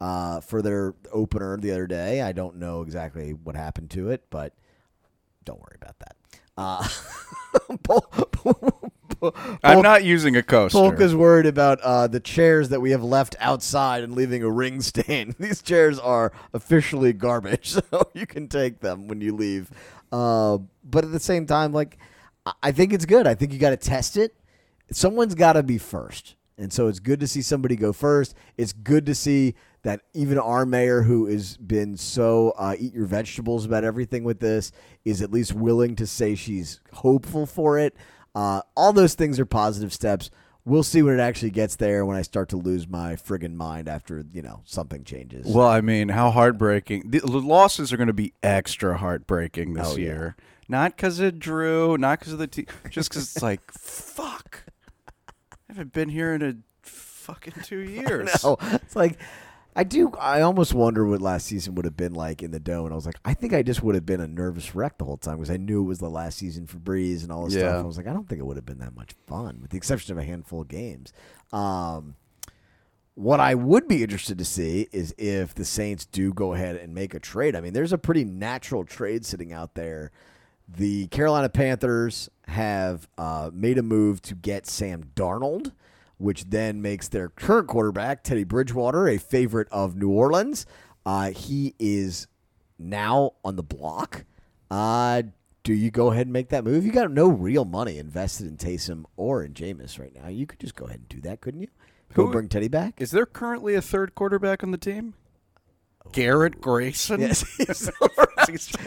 uh, 0.00 0.40
for 0.40 0.60
their 0.60 0.94
opener 1.12 1.56
the 1.56 1.70
other 1.70 1.86
day. 1.86 2.20
I 2.22 2.32
don't 2.32 2.56
know 2.56 2.82
exactly 2.82 3.32
what 3.32 3.54
happened 3.56 3.90
to 3.90 4.10
it, 4.10 4.24
but 4.30 4.54
don't 5.44 5.60
worry 5.60 5.76
about 5.80 5.98
that. 6.00 6.16
Uh, 6.56 6.86
I'm 9.62 9.80
not 9.82 10.04
using 10.04 10.36
a 10.36 10.42
coaster. 10.42 10.78
Polk 10.78 11.00
is 11.00 11.14
worried 11.14 11.46
about 11.46 11.80
uh, 11.80 12.06
the 12.06 12.20
chairs 12.20 12.68
that 12.68 12.80
we 12.80 12.90
have 12.90 13.02
left 13.02 13.36
outside 13.40 14.02
and 14.04 14.14
leaving 14.14 14.42
a 14.42 14.50
ring 14.50 14.80
stain. 14.82 15.34
These 15.38 15.62
chairs 15.62 15.98
are 15.98 16.32
officially 16.52 17.12
garbage, 17.12 17.70
so 17.90 18.10
you 18.12 18.26
can 18.26 18.48
take 18.48 18.80
them 18.80 19.08
when 19.08 19.20
you 19.20 19.34
leave. 19.34 19.70
Uh, 20.12 20.58
but 20.84 21.04
at 21.04 21.12
the 21.12 21.20
same 21.20 21.46
time, 21.46 21.72
like 21.72 21.98
I- 22.44 22.52
I 22.64 22.72
think 22.72 22.92
it's 22.92 23.06
good. 23.06 23.26
I 23.26 23.34
think 23.34 23.52
you 23.52 23.58
got 23.58 23.70
to 23.70 23.76
test 23.76 24.16
it. 24.16 24.34
Someone's 24.92 25.34
got 25.34 25.54
to 25.54 25.62
be 25.62 25.78
first, 25.78 26.34
and 26.58 26.70
so 26.72 26.88
it's 26.88 27.00
good 27.00 27.18
to 27.20 27.26
see 27.26 27.40
somebody 27.40 27.74
go 27.76 27.92
first. 27.92 28.34
It's 28.58 28.72
good 28.74 29.06
to 29.06 29.14
see 29.14 29.54
that 29.84 30.00
even 30.12 30.38
our 30.38 30.66
mayor, 30.66 31.02
who 31.02 31.26
has 31.26 31.56
been 31.56 31.96
so 31.96 32.52
uh, 32.58 32.74
eat 32.78 32.92
your 32.92 33.06
vegetables 33.06 33.64
about 33.64 33.84
everything 33.84 34.24
with 34.24 34.40
this, 34.40 34.72
is 35.04 35.22
at 35.22 35.30
least 35.30 35.54
willing 35.54 35.94
to 35.96 36.06
say 36.06 36.34
she's 36.34 36.80
hopeful 36.92 37.46
for 37.46 37.78
it. 37.78 37.94
Uh, 38.34 38.62
all 38.76 38.92
those 38.92 39.14
things 39.14 39.38
are 39.38 39.46
positive 39.46 39.92
steps. 39.92 40.30
We'll 40.64 40.82
see 40.82 41.02
when 41.02 41.14
it 41.14 41.20
actually 41.20 41.50
gets 41.50 41.76
there. 41.76 42.06
When 42.06 42.16
I 42.16 42.22
start 42.22 42.48
to 42.48 42.56
lose 42.56 42.88
my 42.88 43.14
friggin' 43.16 43.54
mind 43.54 43.86
after 43.88 44.24
you 44.32 44.40
know 44.42 44.62
something 44.64 45.04
changes. 45.04 45.46
Well, 45.46 45.68
I 45.68 45.82
mean, 45.82 46.08
how 46.08 46.30
heartbreaking. 46.30 47.10
The, 47.10 47.20
losses 47.26 47.92
are 47.92 47.98
going 47.98 48.06
to 48.06 48.12
be 48.14 48.32
extra 48.42 48.96
heartbreaking 48.96 49.74
this 49.74 49.88
Oh, 49.92 49.96
yeah. 49.96 50.04
year. 50.04 50.36
Not 50.66 50.96
because 50.96 51.20
of 51.20 51.38
Drew, 51.38 51.98
not 51.98 52.18
because 52.20 52.32
of 52.32 52.38
the 52.38 52.46
team, 52.46 52.64
just 52.88 53.10
because 53.10 53.24
it's 53.34 53.42
like, 53.42 53.70
fuck. 53.78 54.64
I 55.50 55.56
haven't 55.68 55.92
been 55.92 56.08
here 56.08 56.32
in 56.32 56.40
a 56.42 56.54
fucking 56.82 57.62
two 57.62 57.80
years. 57.80 58.42
no, 58.42 58.56
it's 58.62 58.96
like 58.96 59.18
I 59.76 59.82
do. 59.84 60.12
I 60.20 60.40
almost 60.42 60.72
wonder 60.72 61.04
what 61.04 61.20
last 61.20 61.46
season 61.46 61.74
would 61.74 61.84
have 61.84 61.96
been 61.96 62.14
like 62.14 62.42
in 62.42 62.52
the 62.52 62.60
dome. 62.60 62.84
And 62.86 62.92
I 62.92 62.96
was 62.96 63.06
like, 63.06 63.18
I 63.24 63.34
think 63.34 63.52
I 63.52 63.62
just 63.62 63.82
would 63.82 63.96
have 63.96 64.06
been 64.06 64.20
a 64.20 64.28
nervous 64.28 64.74
wreck 64.74 64.98
the 64.98 65.04
whole 65.04 65.16
time 65.16 65.36
because 65.38 65.50
I 65.50 65.56
knew 65.56 65.80
it 65.82 65.86
was 65.86 65.98
the 65.98 66.08
last 66.08 66.38
season 66.38 66.66
for 66.66 66.76
Brees 66.78 67.22
and 67.24 67.32
all 67.32 67.44
this 67.46 67.54
Yeah. 67.54 67.60
stuff. 67.70 67.82
I 67.84 67.86
was 67.86 67.96
like, 67.96 68.06
I 68.06 68.12
don't 68.12 68.28
think 68.28 68.40
it 68.40 68.44
would 68.44 68.56
have 68.56 68.66
been 68.66 68.78
that 68.78 68.94
much 68.94 69.14
fun, 69.26 69.58
with 69.60 69.70
the 69.72 69.76
exception 69.76 70.12
of 70.12 70.18
a 70.18 70.24
handful 70.24 70.60
of 70.62 70.68
games. 70.68 71.12
Um, 71.52 72.14
what 73.16 73.40
I 73.40 73.54
would 73.54 73.86
be 73.88 74.02
interested 74.02 74.38
to 74.38 74.44
see 74.44 74.88
is 74.92 75.14
if 75.18 75.54
the 75.54 75.64
Saints 75.64 76.04
do 76.04 76.32
go 76.32 76.54
ahead 76.54 76.76
and 76.76 76.94
make 76.94 77.14
a 77.14 77.20
trade. 77.20 77.54
I 77.56 77.60
mean, 77.60 77.72
there's 77.72 77.92
a 77.92 77.98
pretty 77.98 78.24
natural 78.24 78.84
trade 78.84 79.24
sitting 79.24 79.52
out 79.52 79.74
there. 79.74 80.10
The 80.68 81.08
Carolina 81.08 81.48
Panthers 81.48 82.28
have 82.48 83.08
uh, 83.18 83.50
made 83.52 83.78
a 83.78 83.82
move 83.82 84.22
to 84.22 84.34
get 84.34 84.66
Sam 84.66 85.10
Darnold, 85.14 85.72
which 86.18 86.44
then 86.50 86.80
makes 86.82 87.08
their 87.08 87.28
current 87.28 87.68
quarterback, 87.68 88.22
Teddy 88.22 88.44
Bridgewater, 88.44 89.08
a 89.08 89.18
favorite 89.18 89.68
of 89.70 89.96
New 89.96 90.10
Orleans. 90.10 90.66
Uh, 91.06 91.30
he 91.30 91.74
is 91.78 92.26
now 92.78 93.32
on 93.44 93.56
the 93.56 93.62
block. 93.62 94.24
Uh, 94.70 95.22
do 95.62 95.72
you 95.72 95.90
go 95.90 96.10
ahead 96.10 96.26
and 96.26 96.32
make 96.32 96.48
that 96.50 96.64
move? 96.64 96.84
You 96.84 96.92
got 96.92 97.10
no 97.10 97.28
real 97.28 97.64
money 97.64 97.98
invested 97.98 98.46
in 98.46 98.56
Taysom 98.56 99.04
or 99.16 99.42
in 99.42 99.54
Jameis 99.54 99.98
right 99.98 100.14
now. 100.14 100.28
You 100.28 100.46
could 100.46 100.60
just 100.60 100.74
go 100.74 100.84
ahead 100.86 101.00
and 101.00 101.08
do 101.08 101.20
that, 101.22 101.40
couldn't 101.40 101.60
you? 101.60 101.68
Go 102.12 102.26
Who- 102.26 102.32
bring 102.32 102.48
Teddy 102.48 102.68
back. 102.68 103.00
Is 103.00 103.10
there 103.10 103.26
currently 103.26 103.74
a 103.74 103.82
third 103.82 104.14
quarterback 104.14 104.62
on 104.62 104.70
the 104.70 104.78
team? 104.78 105.14
Garrett 106.12 106.60
Grayson? 106.60 107.20
Yes, 107.20 107.44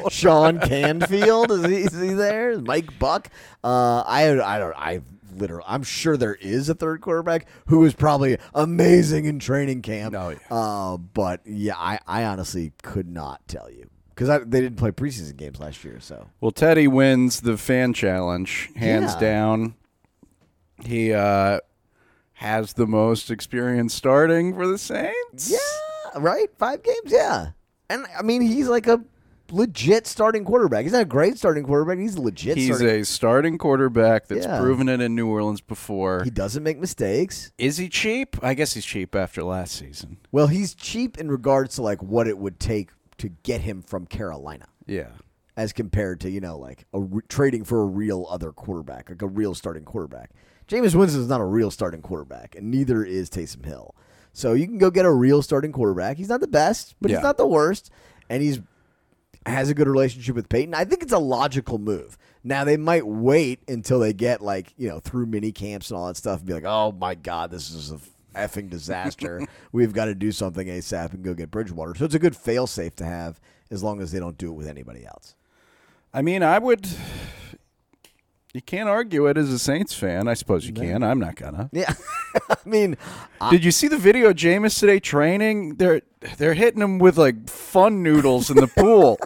Sean 0.09 0.59
Canfield 0.59 1.51
is 1.51 1.65
he, 1.65 1.75
is 1.77 1.99
he 1.99 2.13
there? 2.13 2.59
Mike 2.59 2.97
Buck. 2.99 3.29
Uh, 3.63 4.03
I 4.05 4.29
I 4.29 4.59
don't 4.59 4.75
I 4.77 5.01
literally 5.35 5.63
I'm 5.67 5.83
sure 5.83 6.17
there 6.17 6.35
is 6.35 6.69
a 6.69 6.73
third 6.75 7.01
quarterback 7.01 7.47
who 7.67 7.83
is 7.85 7.93
probably 7.93 8.37
amazing 8.53 9.25
in 9.25 9.39
training 9.39 9.81
camp. 9.81 10.15
Oh, 10.15 10.29
yeah. 10.29 10.37
Uh, 10.55 10.97
but 10.97 11.41
yeah, 11.45 11.75
I, 11.77 11.99
I 12.07 12.23
honestly 12.25 12.73
could 12.83 13.07
not 13.09 13.47
tell 13.47 13.69
you 13.71 13.89
because 14.09 14.27
they 14.47 14.61
didn't 14.61 14.77
play 14.77 14.91
preseason 14.91 15.35
games 15.37 15.59
last 15.59 15.83
year. 15.83 15.99
So 15.99 16.27
Well, 16.41 16.51
Teddy 16.51 16.87
wins 16.87 17.41
the 17.41 17.57
fan 17.57 17.93
challenge, 17.93 18.69
hands 18.75 19.13
Yeah. 19.13 19.19
down. 19.19 19.75
He 20.83 21.11
uh, 21.13 21.59
has 22.33 22.73
the 22.73 22.85
most 22.87 23.31
experience 23.31 23.93
starting 23.93 24.53
for 24.53 24.67
the 24.67 24.77
Saints. 24.77 25.49
yeah, 25.51 26.19
right, 26.19 26.47
five 26.57 26.83
games, 26.83 27.11
yeah. 27.11 27.49
And 27.89 28.05
I 28.17 28.21
mean, 28.21 28.41
he's 28.41 28.67
like 28.67 28.85
a 28.87 29.03
legit 29.51 30.07
starting 30.07 30.43
quarterback. 30.45 30.83
He's 30.83 30.91
not 30.93 31.01
a 31.01 31.05
great 31.05 31.37
starting 31.37 31.63
quarterback. 31.63 31.97
He's 31.99 32.15
a 32.15 32.21
legit. 32.21 32.57
He's 32.57 32.67
starting. 32.75 32.87
a 33.01 33.05
starting 33.05 33.57
quarterback 33.57 34.27
that's 34.27 34.45
Yeah. 34.45 34.59
proven 34.59 34.89
it 34.89 35.01
in 35.01 35.15
New 35.15 35.27
Orleans 35.27 35.61
before. 35.61 36.23
he 36.23 36.29
doesn't 36.29 36.63
make 36.63 36.79
mistakes. 36.79 37.51
Is 37.57 37.77
he 37.77 37.89
cheap? 37.89 38.35
I 38.43 38.53
guess 38.53 38.73
he's 38.73 38.85
cheap 38.85 39.15
after 39.15 39.43
last 39.43 39.75
season. 39.75 40.17
Well, 40.31 40.47
he's 40.47 40.73
cheap 40.73 41.17
in 41.17 41.29
regards 41.29 41.75
to 41.75 41.81
like 41.81 42.01
what 42.03 42.27
it 42.27 42.37
would 42.37 42.59
take 42.59 42.89
to 43.19 43.29
get 43.43 43.61
him 43.61 43.81
from 43.81 44.05
Carolina, 44.05 44.65
Yeah. 44.85 45.07
as 45.55 45.73
compared 45.73 46.19
to 46.21 46.29
you 46.29 46.39
know 46.39 46.57
like 46.57 46.85
a 46.93 46.99
re- 46.99 47.21
trading 47.29 47.63
for 47.63 47.81
a 47.81 47.85
real 47.85 48.27
other 48.29 48.51
quarterback, 48.51 49.09
like 49.09 49.21
a 49.21 49.27
real 49.27 49.55
starting 49.55 49.83
quarterback. 49.83 50.31
Jameis 50.67 50.93
Winston 50.95 51.21
is 51.21 51.27
not 51.29 51.39
a 51.41 51.45
real 51.45 51.71
starting 51.71 52.01
quarterback, 52.01 52.55
and 52.55 52.69
neither 52.69 53.03
is 53.03 53.29
Taysom 53.29 53.65
Hill. 53.65 53.95
So 54.33 54.53
you 54.53 54.67
can 54.67 54.77
go 54.77 54.91
get 54.91 55.05
a 55.05 55.11
real 55.11 55.41
starting 55.41 55.71
quarterback. 55.71 56.17
He's 56.17 56.29
not 56.29 56.41
the 56.41 56.47
best, 56.47 56.93
but 57.01 57.09
Yeah. 57.09 57.17
he's 57.17 57.23
not 57.23 57.37
the 57.37 57.47
worst, 57.47 57.89
and 58.29 58.43
he's 58.43 58.59
has 59.47 59.69
a 59.69 59.73
good 59.73 59.87
relationship 59.87 60.35
with 60.35 60.49
Payton. 60.49 60.73
I 60.73 60.85
think 60.85 61.03
it's 61.03 61.13
a 61.13 61.19
logical 61.19 61.77
move. 61.77 62.17
Now 62.43 62.63
they 62.63 62.77
might 62.77 63.05
wait 63.05 63.61
until 63.67 63.99
they 63.99 64.13
get 64.13 64.41
like 64.41 64.73
you 64.77 64.87
know 64.87 64.99
through 64.99 65.25
mini 65.27 65.51
camps 65.51 65.89
and 65.89 65.97
all 65.97 66.07
that 66.07 66.17
stuff 66.17 66.39
and 66.39 66.47
be 66.47 66.53
like, 66.53 66.65
oh 66.65 66.91
my 66.91 67.15
god, 67.15 67.51
this 67.51 67.69
is 67.71 67.91
a 67.91 67.99
effing 68.37 68.69
disaster. 68.69 69.41
We've 69.71 69.93
got 69.93 70.05
to 70.05 70.15
do 70.15 70.31
something 70.31 70.67
ASAP 70.67 71.13
and 71.13 71.23
go 71.23 71.33
get 71.33 71.51
Bridgewater. 71.51 71.95
So 71.95 72.05
it's 72.05 72.15
a 72.15 72.19
good 72.19 72.35
fail 72.35 72.67
safe 72.67 72.95
to 72.97 73.05
have 73.05 73.39
as 73.71 73.83
long 73.83 74.01
as 74.01 74.11
they 74.11 74.19
don't 74.19 74.37
do 74.37 74.49
it 74.49 74.55
with 74.55 74.67
anybody 74.67 75.05
else. 75.05 75.35
I 76.13 76.21
mean, 76.21 76.43
I 76.43 76.59
would. 76.59 76.87
You 78.53 78.61
can't 78.61 78.89
argue 78.89 79.27
it 79.27 79.37
as 79.37 79.51
a 79.51 79.59
Saints 79.59 79.93
fan. 79.93 80.27
I 80.27 80.33
suppose 80.33 80.65
you 80.65 80.73
can. 80.73 81.03
I'm 81.03 81.19
not 81.19 81.35
gonna. 81.35 81.69
Yeah, 81.73 81.93
I 82.49 82.55
mean, 82.65 82.97
Did 83.51 83.63
you 83.63 83.71
see 83.71 83.87
the 83.87 83.97
video 83.97 84.29
of 84.29 84.35
Jameis 84.35 84.79
today 84.79 84.99
training? 84.99 85.75
They're 85.75 86.01
they're 86.37 86.53
hitting 86.53 86.81
him 86.81 86.97
with 86.97 87.17
like 87.17 87.49
fun 87.49 88.01
noodles 88.01 88.49
in 88.49 88.57
the 88.57 88.67
pool. 88.67 89.19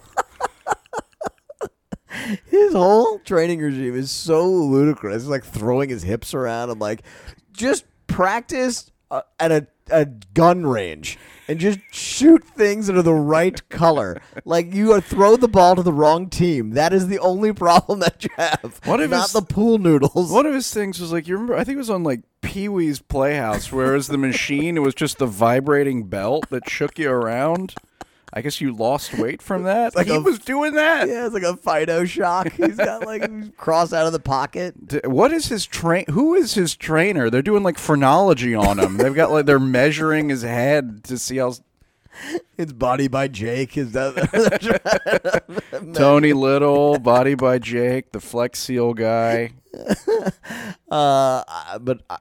His 2.66 2.74
whole 2.74 3.20
training 3.20 3.60
regime 3.60 3.96
is 3.96 4.12
so 4.12 4.48
ludicrous. 4.50 5.18
It's 5.18 5.26
like 5.26 5.44
throwing 5.44 5.90
his 5.90 6.04
hips 6.04 6.34
around. 6.34 6.70
I'm 6.70 6.80
like, 6.80 7.04
just 7.52 7.86
practice 8.08 8.92
uh, 9.10 9.22
at 9.40 9.52
a, 9.52 9.68
a 9.90 10.06
gun 10.06 10.66
range 10.66 11.18
and 11.48 11.60
just 11.60 11.80
shoot 11.92 12.44
things 12.46 12.88
that 12.88 12.96
are 12.96 13.02
the 13.02 13.14
right 13.14 13.68
color. 13.70 14.22
Like 14.46 14.74
you 14.74 14.94
uh, 14.94 15.02
throw 15.02 15.36
the 15.36 15.48
ball 15.48 15.76
to 15.76 15.84
the 15.84 15.92
wrong 15.92 16.30
team. 16.30 16.72
That 16.72 16.94
is 16.94 17.08
the 17.08 17.20
only 17.20 17.52
problem 17.54 18.00
that 18.02 18.24
you 18.24 18.30
have. 18.38 18.80
What 18.86 19.02
if 19.02 19.10
not 19.12 19.30
it's- 19.30 19.34
the 19.34 19.42
pool 19.42 19.78
noodles? 19.78 20.32
One 20.32 20.46
of 20.46 20.54
his 20.54 20.74
things 20.74 21.00
was 21.00 21.12
like 21.12 21.28
you 21.28 21.34
remember. 21.36 21.56
I 21.56 21.64
think 21.64 21.76
it 21.76 21.80
was 21.80 21.90
on 21.90 22.04
like 22.04 22.22
Pee 22.42 22.70
Wee's 22.70 23.00
Playhouse, 23.02 23.72
where 23.72 23.92
it 23.94 23.98
was 23.98 24.08
the 24.08 24.18
machine. 24.18 24.78
It 24.78 24.82
was 24.82 24.96
just 24.96 25.18
the 25.18 25.28
vibrating 25.28 26.04
belt 26.06 26.50
that 26.50 26.70
shook 26.70 26.98
you 26.98 27.10
around. 27.12 27.76
I 28.34 28.42
guess 28.42 28.62
you 28.62 28.74
lost 28.74 29.14
weight 29.18 29.42
from 29.42 29.64
that. 29.64 29.94
like 29.96 30.08
he 30.08 30.16
a- 30.16 30.22
was 30.22 30.40
doing 30.40 30.74
that. 30.76 31.08
Yeah, 31.10 31.26
it's 31.26 31.34
like 31.34 31.44
a 31.44 31.58
Fido 31.58 32.06
shock. 32.06 32.52
He's 32.54 32.78
got 32.78 33.06
like 33.06 33.58
cross 33.58 33.92
out 33.92 34.06
of 34.08 34.14
the 34.14 34.20
pocket. 34.22 34.88
D- 34.88 35.02
What 35.04 35.34
is 35.34 35.48
his 35.48 35.66
train? 35.66 36.06
Who 36.10 36.34
is 36.34 36.54
his 36.54 36.76
trainer? 36.76 37.30
They're 37.30 37.42
doing 37.42 37.64
like 37.64 37.78
phrenology 37.78 38.56
on 38.56 38.80
him. 38.80 38.98
They've 38.98 39.14
got 39.14 39.32
like 39.32 39.46
they're 39.46 39.60
measuring 39.60 40.30
his 40.30 40.44
head 40.44 41.04
to 41.06 41.18
see 41.18 41.38
how. 41.38 41.54
It's 42.58 42.74
Body 42.74 43.08
by 43.08 43.28
Jake. 43.30 43.78
Is 43.78 43.94
that 43.94 44.14
Tony 45.96 46.34
Little, 46.34 47.00
Body 47.00 47.36
by 47.36 47.58
Jake, 47.60 48.12
the 48.12 48.20
Flex 48.20 48.60
Seal 48.60 48.94
guy. 48.94 49.54
uh, 50.92 51.80
but 51.80 52.02
I, 52.10 52.18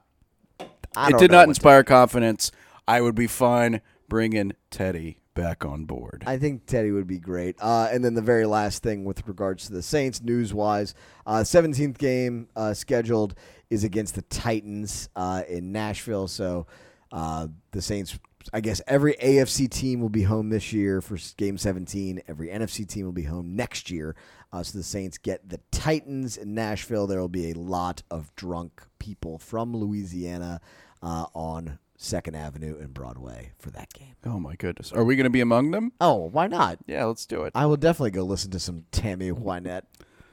I 0.97 1.09
it 1.11 1.19
did 1.19 1.31
not 1.31 1.49
inspire 1.49 1.83
confidence. 1.85 2.53
I 2.87 3.01
would 3.01 3.15
be 3.15 3.27
fine 3.27 3.81
bringing 4.09 4.53
Teddy 4.71 5.19
back 5.41 5.65
on 5.65 5.87
board. 5.87 6.23
I 6.27 6.37
think 6.37 6.67
Teddy 6.67 6.91
would 6.91 7.07
be 7.07 7.19
great. 7.19 7.57
Uh, 7.61 7.89
and 7.91 8.05
then 8.05 8.13
the 8.13 8.23
very 8.23 8.45
last 8.45 8.83
thing 8.83 9.05
with 9.05 9.27
regards 9.27 9.67
to 9.67 9.73
the 9.73 9.83
Saints, 9.83 10.21
news 10.21 10.53
wise, 10.53 10.95
uh, 11.27 11.39
17th 11.39 11.97
game 11.97 12.49
uh, 12.55 12.75
scheduled 12.75 13.35
is 13.71 13.83
against 13.83 14.17
the 14.17 14.23
Titans 14.23 15.09
uh, 15.17 15.43
in 15.49 15.73
Nashville. 15.73 16.29
So 16.29 16.67
uh, 17.11 17.47
the 17.71 17.81
Saints, 17.81 18.19
I 18.53 18.61
guess 18.61 18.83
every 18.87 19.15
AFC 19.15 19.71
team 19.71 20.01
will 20.01 20.11
be 20.11 20.25
home 20.25 20.51
this 20.51 20.75
year 20.75 21.01
for 21.01 21.17
game 21.39 21.57
17. 21.57 22.23
Every 22.29 22.49
NFC 22.49 22.87
team 22.87 23.07
will 23.07 23.13
be 23.13 23.23
home 23.23 23.57
next 23.57 23.91
year. 23.91 24.17
Uh, 24.53 24.63
so 24.63 24.77
the 24.77 24.85
Saints 24.85 25.17
get 25.17 25.49
the 25.49 25.61
Titans 25.71 26.37
in 26.37 26.55
Nashville. 26.55 27.07
There 27.07 27.21
will 27.21 27.29
be 27.29 27.53
a 27.53 27.55
lot 27.55 28.03
of 28.11 28.35
drunk 28.37 28.83
people 28.99 29.39
from 29.39 29.75
Louisiana 29.75 30.61
uh, 31.03 31.27
on 31.33 31.79
Second 32.03 32.35
Avenue 32.35 32.79
and 32.81 32.95
Broadway 32.95 33.53
for 33.59 33.71
that 33.73 33.93
game. 33.93 34.15
oh 34.25 34.41
my 34.41 34.55
goodness, 34.55 34.91
are 34.91 35.05
we 35.05 35.17
going 35.17 35.25
to 35.25 35.31
be 35.31 35.43
among 35.43 35.71
them? 35.71 35.93
Oh, 36.01 36.31
why 36.33 36.47
not? 36.47 36.79
Yeah, 36.87 37.05
let's 37.05 37.27
do 37.27 37.43
it. 37.43 37.53
I 37.55 37.67
will 37.67 37.77
definitely 37.77 38.13
go 38.13 38.23
listen 38.23 38.51
to 38.53 38.59
some 38.59 38.87
Tammy 38.91 39.31
Wynette, 39.31 39.83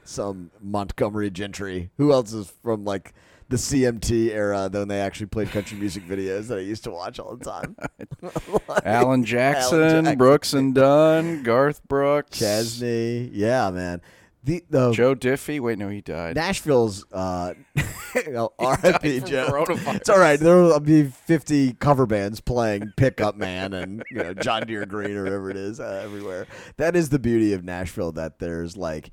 some 0.02 0.50
Montgomery 0.62 1.30
Gentry. 1.30 1.90
Who 1.98 2.10
else 2.10 2.32
is 2.32 2.50
from 2.62 2.86
like 2.86 3.12
the 3.50 3.56
CMT 3.56 4.30
era 4.30 4.70
when 4.72 4.88
they 4.88 4.98
actually 4.98 5.26
played 5.26 5.50
country 5.50 5.76
music 5.76 6.04
videos 6.04 6.46
that 6.48 6.56
I 6.56 6.62
used 6.62 6.84
to 6.84 6.90
watch 6.90 7.18
all 7.18 7.36
the 7.36 7.44
time? 7.44 7.76
Alan 8.86 9.22
Jackson, 9.24 10.04
Jackson. 10.04 10.16
Brooks 10.16 10.54
and 10.54 10.74
Dunn, 10.74 11.42
Garth 11.42 11.86
Brooks, 11.86 12.38
Chesney, 12.38 13.28
yeah, 13.34 13.70
man. 13.70 14.00
The 14.48 14.64
the 14.70 14.92
Joe 14.92 15.14
Diffie. 15.14 15.60
Wait, 15.60 15.78
no, 15.78 15.90
he 15.90 16.00
died. 16.00 16.36
Nashville's 16.36 17.04
uh, 17.12 17.52
R.I.P. 18.58 19.20
Joe. 19.20 19.46
coronavirus. 19.50 19.96
It's 19.96 20.08
all 20.08 20.18
right. 20.18 20.40
There 20.40 20.56
will 20.56 20.80
be 20.80 21.04
fifty 21.04 21.74
cover 21.74 22.06
bands 22.06 22.40
playing 22.40 22.94
"Pickup 22.96 23.36
Man" 23.36 23.74
and 23.74 24.02
you 24.10 24.22
know 24.22 24.32
John 24.32 24.66
Deere 24.66 24.86
Green 24.86 25.18
or 25.18 25.24
whatever 25.24 25.50
it 25.50 25.58
is 25.58 25.80
uh, 25.80 26.00
everywhere. 26.02 26.46
That 26.78 26.96
is 26.96 27.10
the 27.10 27.18
beauty 27.18 27.52
of 27.52 27.62
Nashville. 27.62 28.10
That 28.12 28.38
there's 28.38 28.74
like 28.74 29.10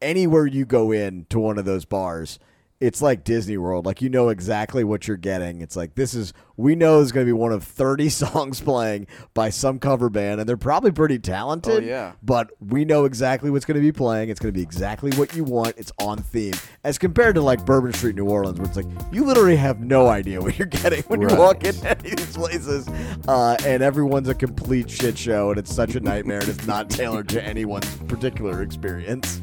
anywhere 0.00 0.46
you 0.46 0.64
go 0.64 0.90
in 0.90 1.26
to 1.28 1.38
one 1.38 1.58
of 1.58 1.66
those 1.66 1.84
bars. 1.84 2.38
It's 2.80 3.02
like 3.02 3.24
Disney 3.24 3.56
World. 3.58 3.86
Like 3.86 4.00
you 4.00 4.08
know 4.08 4.28
exactly 4.28 4.84
what 4.84 5.08
you're 5.08 5.16
getting. 5.16 5.62
It's 5.62 5.74
like 5.74 5.96
this 5.96 6.14
is 6.14 6.32
we 6.56 6.76
know 6.76 7.00
is 7.00 7.10
going 7.10 7.26
to 7.26 7.28
be 7.28 7.32
one 7.36 7.50
of 7.52 7.64
30 7.64 8.08
songs 8.08 8.60
playing 8.60 9.08
by 9.34 9.50
some 9.50 9.80
cover 9.80 10.08
band 10.08 10.38
and 10.38 10.48
they're 10.48 10.56
probably 10.56 10.92
pretty 10.92 11.18
talented. 11.18 11.82
Oh, 11.82 11.86
yeah. 11.86 12.12
But 12.22 12.50
we 12.60 12.84
know 12.84 13.04
exactly 13.04 13.50
what's 13.50 13.64
going 13.64 13.74
to 13.76 13.80
be 13.80 13.90
playing. 13.90 14.28
It's 14.28 14.38
going 14.38 14.52
to 14.54 14.56
be 14.56 14.62
exactly 14.62 15.10
what 15.12 15.34
you 15.34 15.42
want. 15.42 15.74
It's 15.76 15.90
on 15.98 16.18
theme. 16.18 16.54
As 16.84 16.98
compared 16.98 17.34
to 17.34 17.40
like 17.40 17.66
Bourbon 17.66 17.92
Street, 17.92 18.14
New 18.14 18.28
Orleans, 18.28 18.60
where 18.60 18.68
it's 18.68 18.76
like 18.76 18.86
you 19.12 19.24
literally 19.24 19.56
have 19.56 19.80
no 19.80 20.06
idea 20.06 20.40
what 20.40 20.56
you're 20.56 20.66
getting 20.66 21.02
when 21.08 21.18
Right. 21.20 21.32
you 21.32 21.36
walk 21.36 21.64
in 21.64 21.74
any 21.84 22.10
of 22.12 22.16
these 22.16 22.36
places, 22.36 22.86
uh, 23.26 23.56
and 23.66 23.82
everyone's 23.82 24.28
a 24.28 24.34
complete 24.34 24.88
shit 24.88 25.18
show, 25.18 25.50
and 25.50 25.58
it's 25.58 25.74
such 25.74 25.96
a 25.96 26.00
nightmare, 26.00 26.38
and 26.40 26.48
it's 26.48 26.66
not 26.66 26.88
tailored 26.90 27.28
to 27.30 27.42
anyone's 27.44 27.92
particular 28.06 28.62
experience. 28.62 29.42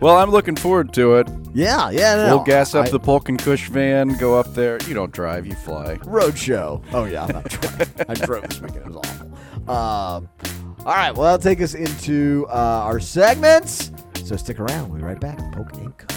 Well, 0.00 0.16
I'm 0.16 0.30
looking 0.30 0.56
forward 0.56 0.92
to 0.94 1.16
it. 1.16 1.28
Yeah, 1.52 1.90
yeah. 1.90 2.16
No, 2.28 2.36
we'll 2.36 2.44
gas 2.44 2.74
up 2.74 2.86
I- 2.86 2.90
the 2.90 2.98
Polk 3.00 3.28
and 3.28 3.38
Kush 3.38 3.68
van, 3.68 4.16
go 4.18 4.38
up 4.38 4.54
there. 4.54 4.78
You 4.88 4.94
don't 4.94 5.12
drive, 5.12 5.46
you 5.46 5.54
fly. 5.54 5.98
road 6.04 6.38
show. 6.38 6.82
Oh 6.92 7.04
yeah, 7.04 7.24
I'm 7.24 7.32
not 7.34 7.44
driving. 7.48 7.88
I 8.08 8.14
drove 8.14 8.48
this 8.48 8.60
weekend. 8.60 8.86
It 8.86 8.86
was 8.86 8.96
awful. 8.96 9.26
Um, 9.70 10.28
all 10.80 10.94
right, 10.94 11.10
well, 11.14 11.24
that'll 11.24 11.38
take 11.38 11.60
us 11.60 11.74
into 11.74 12.46
uh, 12.48 12.52
our 12.84 12.98
segments. 13.00 13.90
So 14.24 14.36
stick 14.36 14.58
around. 14.60 14.88
We'll 14.88 14.98
be 15.00 15.04
right 15.04 15.20
back. 15.20 15.38
Polk 15.52 15.72
and 15.76 15.96
Kush. 15.98 16.09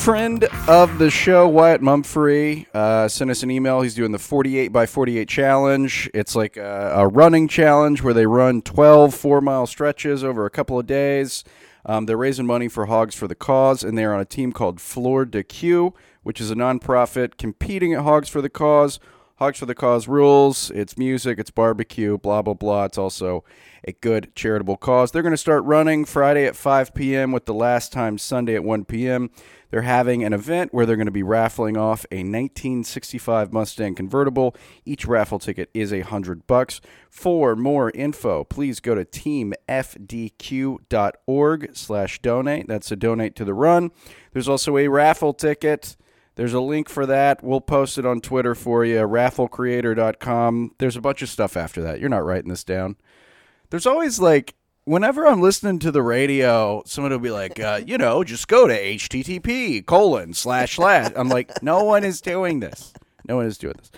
Friend 0.00 0.44
of 0.66 0.96
the 0.98 1.10
show, 1.10 1.46
Wyatt 1.46 1.82
Mumfree, 1.82 2.66
uh, 2.72 3.06
sent 3.06 3.30
us 3.30 3.42
an 3.42 3.50
email. 3.50 3.82
He's 3.82 3.94
doing 3.94 4.12
the 4.12 4.18
48 4.18 4.68
by 4.68 4.86
48 4.86 5.28
challenge. 5.28 6.08
It's 6.14 6.34
like 6.34 6.56
a, 6.56 6.92
a 6.94 7.06
running 7.06 7.48
challenge 7.48 8.02
where 8.02 8.14
they 8.14 8.24
run 8.24 8.62
12 8.62 9.14
four 9.14 9.42
mile 9.42 9.66
stretches 9.66 10.24
over 10.24 10.46
a 10.46 10.50
couple 10.50 10.78
of 10.78 10.86
days. 10.86 11.44
Um, 11.84 12.06
they're 12.06 12.16
raising 12.16 12.46
money 12.46 12.66
for 12.66 12.86
Hogs 12.86 13.14
for 13.14 13.28
the 13.28 13.34
Cause, 13.34 13.84
and 13.84 13.98
they're 13.98 14.14
on 14.14 14.20
a 14.20 14.24
team 14.24 14.52
called 14.52 14.80
Fleur 14.80 15.26
de 15.26 15.42
Q, 15.42 15.92
which 16.22 16.40
is 16.40 16.50
a 16.50 16.54
nonprofit 16.54 17.36
competing 17.36 17.92
at 17.92 18.02
Hogs 18.02 18.30
for 18.30 18.40
the 18.40 18.48
Cause. 18.48 19.00
Hogs 19.40 19.58
for 19.58 19.64
the 19.64 19.74
Cause 19.74 20.06
rules. 20.06 20.70
It's 20.72 20.98
music, 20.98 21.38
it's 21.38 21.50
barbecue, 21.50 22.18
blah, 22.18 22.42
blah, 22.42 22.52
blah. 22.52 22.84
It's 22.84 22.98
also 22.98 23.42
a 23.88 23.92
good 23.92 24.34
charitable 24.34 24.76
cause. 24.76 25.12
They're 25.12 25.22
going 25.22 25.32
to 25.32 25.38
start 25.38 25.64
running 25.64 26.04
Friday 26.04 26.44
at 26.44 26.54
5 26.54 26.92
p.m. 26.92 27.32
with 27.32 27.46
the 27.46 27.54
last 27.54 27.90
time 27.90 28.18
Sunday 28.18 28.54
at 28.54 28.62
1 28.64 28.84
p.m. 28.84 29.30
They're 29.70 29.80
having 29.80 30.22
an 30.22 30.34
event 30.34 30.74
where 30.74 30.84
they're 30.84 30.96
going 30.96 31.06
to 31.06 31.10
be 31.10 31.22
raffling 31.22 31.78
off 31.78 32.04
a 32.10 32.16
1965 32.16 33.50
Mustang 33.50 33.94
convertible. 33.94 34.54
Each 34.84 35.06
raffle 35.06 35.38
ticket 35.38 35.70
is 35.72 35.90
a 35.90 36.02
hundred 36.02 36.46
bucks. 36.46 36.82
For 37.08 37.56
more 37.56 37.90
info, 37.92 38.44
please 38.44 38.78
go 38.78 38.94
to 38.94 39.06
teamfdq.org 39.06 39.60
slash 41.72 42.20
donate. 42.20 42.68
That's 42.68 42.88
to 42.88 42.96
donate 42.96 43.36
to 43.36 43.46
the 43.46 43.54
run. 43.54 43.90
There's 44.34 44.48
also 44.50 44.76
a 44.76 44.88
raffle 44.88 45.32
ticket. 45.32 45.96
There's 46.40 46.54
a 46.54 46.60
link 46.62 46.88
for 46.88 47.04
that. 47.04 47.44
We'll 47.44 47.60
post 47.60 47.98
it 47.98 48.06
on 48.06 48.22
Twitter 48.22 48.54
for 48.54 48.82
you, 48.82 48.96
rafflecreator.com. 49.00 50.74
There's 50.78 50.96
a 50.96 51.00
bunch 51.02 51.20
of 51.20 51.28
stuff 51.28 51.54
after 51.54 51.82
that. 51.82 52.00
You're 52.00 52.08
not 52.08 52.24
writing 52.24 52.48
this 52.48 52.64
down. 52.64 52.96
There's 53.68 53.84
always 53.84 54.20
like, 54.20 54.54
whenever 54.84 55.26
I'm 55.26 55.42
listening 55.42 55.80
to 55.80 55.90
the 55.92 56.02
radio, 56.02 56.82
someone 56.86 57.12
will 57.12 57.18
be 57.18 57.30
like, 57.30 57.60
uh, 57.60 57.82
you 57.86 57.98
know, 57.98 58.24
just 58.24 58.48
go 58.48 58.66
to 58.66 58.72
http 58.72 59.84
colon 59.84 60.32
slash 60.32 60.76
slash. 60.76 61.12
I'm 61.14 61.28
like, 61.28 61.62
no 61.62 61.84
one 61.84 62.04
is 62.04 62.22
doing 62.22 62.60
this. 62.60 62.94
No 63.28 63.36
one 63.36 63.44
is 63.44 63.58
doing 63.58 63.74
this. 63.76 63.90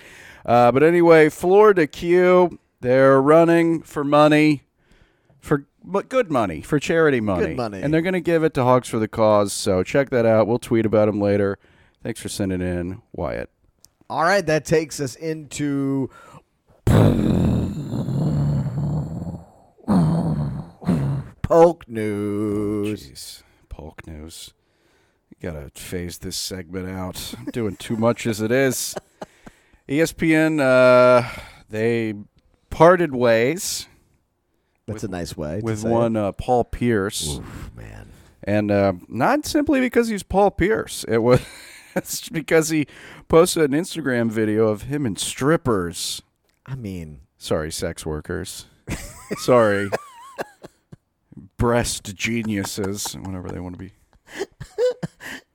Uh, 0.45 0.73
but 0.73 0.83
anyway, 0.83 1.29
Fleur 1.29 1.75
de 1.75 1.87
Q, 1.87 2.59
they're 2.81 3.23
running 3.23 3.83
for 3.83 4.03
money, 4.03 4.65
for 5.39 5.67
but 5.85 6.09
good 6.09 6.29
money, 6.29 6.61
for 6.61 6.81
charity 6.81 7.21
money. 7.21 7.47
Good 7.47 7.57
money. 7.57 7.83
And 7.83 7.95
they're 7.95 8.03
going 8.03 8.15
to 8.15 8.21
give 8.21 8.43
it 8.43 8.53
to 8.55 8.65
Hogs 8.65 8.89
for 8.89 8.99
the 8.99 9.07
Cause. 9.07 9.53
So 9.53 9.85
check 9.85 10.11
that 10.11 10.27
out. 10.27 10.49
We'll 10.49 10.59
tweet 10.59 10.87
about 10.87 11.07
them 11.07 11.21
later. 11.21 11.57
Thanks 12.03 12.21
for 12.21 12.29
sending 12.29 12.61
in, 12.61 13.01
Wyatt. 13.13 13.51
All 14.11 14.23
right, 14.25 14.45
that 14.47 14.65
takes 14.65 15.01
us 15.01 15.15
into 15.15 16.11
Polk 21.43 21.89
News. 21.89 23.09
Jeez, 23.09 23.43
Polk 23.69 24.07
News. 24.07 24.53
You 25.31 25.51
gotta 25.51 25.71
phase 25.75 26.19
this 26.19 26.37
segment 26.37 26.89
out. 26.89 27.35
I'm 27.39 27.47
doing 27.47 27.77
too 27.77 27.97
much 27.97 28.27
as 28.27 28.41
it 28.41 28.51
is. 28.51 28.95
ESPN, 29.89 30.61
uh, 30.61 31.29
they 31.69 32.15
parted 32.71 33.15
ways 33.15 33.87
That's 34.87 35.05
a 35.05 35.09
nice 35.09 35.37
way 35.37 35.61
to 35.61 35.65
with 35.65 35.85
one 35.85 36.17
uh, 36.17 36.33
Paul 36.33 36.65
Pierce. 36.65 37.39
Oof, 37.39 37.71
man. 37.77 38.09
and 38.43 38.71
uh, 38.71 38.95
not 39.09 39.45
simply 39.47 39.81
because 39.81 40.09
he's 40.09 40.23
Paul 40.23 40.51
Pierce. 40.51 41.05
It 41.09 41.19
was 41.19 41.41
it's 41.97 42.29
because 42.31 42.71
he 42.71 42.87
posted 43.29 43.71
an 43.71 43.79
Instagram 43.79 44.31
video 44.31 44.69
of 44.69 44.83
him 44.83 45.07
and 45.07 45.19
strippers. 45.19 46.23
I 46.67 46.77
mean, 46.77 47.21
Sorry, 47.43 47.73
sex 47.73 48.07
workers. 48.07 48.67
Sorry, 49.39 49.91
breast 51.57 52.15
geniuses, 52.15 53.15
whatever 53.15 53.49
they 53.49 53.59
want 53.59 53.77
to 53.77 53.81
be. 53.81 53.91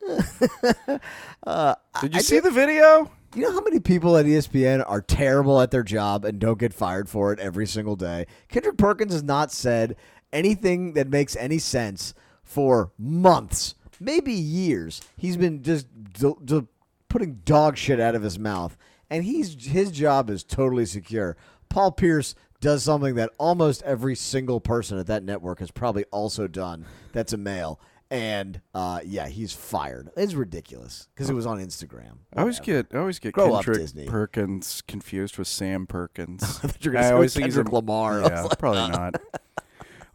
uh, 1.47 1.75
Did 2.01 2.13
you 2.13 2.19
I 2.19 2.21
see 2.21 2.39
the 2.41 2.51
video? 2.51 3.09
You 3.33 3.43
know 3.43 3.53
how 3.53 3.61
many 3.61 3.79
people 3.79 4.17
at 4.17 4.25
ESPN 4.25 4.83
are 4.85 4.99
terrible 5.01 5.61
at 5.61 5.71
their 5.71 5.81
job 5.81 6.25
and 6.25 6.39
don't 6.39 6.59
get 6.59 6.73
fired 6.73 7.07
for 7.07 7.31
it 7.31 7.39
every 7.39 7.65
single 7.65 7.95
day? 7.95 8.27
Kendrick 8.49 8.77
Perkins 8.77 9.13
has 9.13 9.23
not 9.23 9.53
said 9.53 9.95
anything 10.33 10.91
that 10.91 11.07
makes 11.07 11.37
any 11.37 11.57
sense 11.57 12.13
for 12.43 12.91
months, 12.99 13.75
maybe 13.99 14.33
years. 14.33 15.01
He's 15.17 15.37
been 15.37 15.63
just 15.63 15.87
d- 16.13 16.33
d- 16.43 16.67
putting 17.09 17.41
dog 17.45 17.77
shit 17.77 17.99
out 17.99 18.15
of 18.15 18.21
his 18.23 18.37
mouth, 18.39 18.77
and 19.09 19.23
he's 19.23 19.65
his 19.67 19.91
job 19.91 20.29
is 20.29 20.43
totally 20.43 20.85
secure. 20.85 21.37
Paul 21.69 21.91
Pierce 21.91 22.35
does 22.59 22.83
something 22.83 23.15
that 23.15 23.29
almost 23.37 23.83
every 23.83 24.15
single 24.15 24.59
person 24.59 24.97
at 24.97 25.07
that 25.07 25.23
network 25.23 25.59
has 25.59 25.69
probably 25.71 26.03
also 26.05 26.47
done. 26.47 26.85
That's 27.11 27.33
a 27.33 27.37
male, 27.37 27.79
and 28.09 28.61
uh, 28.73 29.01
yeah, 29.05 29.27
he's 29.27 29.53
fired. 29.53 30.09
It's 30.17 30.33
ridiculous 30.33 31.07
because 31.13 31.29
it 31.29 31.33
was 31.33 31.45
on 31.45 31.59
Instagram. 31.59 32.17
I 32.35 32.41
always 32.41 32.59
get 32.59 32.87
I 32.93 32.97
always 32.97 33.19
get 33.19 33.33
Grow 33.33 33.59
Kendrick. 33.61 34.07
Perkins 34.07 34.81
confused 34.87 35.37
with 35.37 35.47
Sam 35.47 35.85
Perkins. 35.87 36.59
thought 36.59 36.83
you 36.83 36.91
were 36.91 36.97
I 36.97 37.01
say 37.03 37.11
always 37.11 37.33
think 37.33 37.45
he's 37.45 37.55
Kendrick 37.55 37.71
a- 37.73 37.75
Lamar. 37.75 38.21
Yeah, 38.21 38.41
like, 38.43 38.57
probably 38.57 38.89
not. 38.97 39.15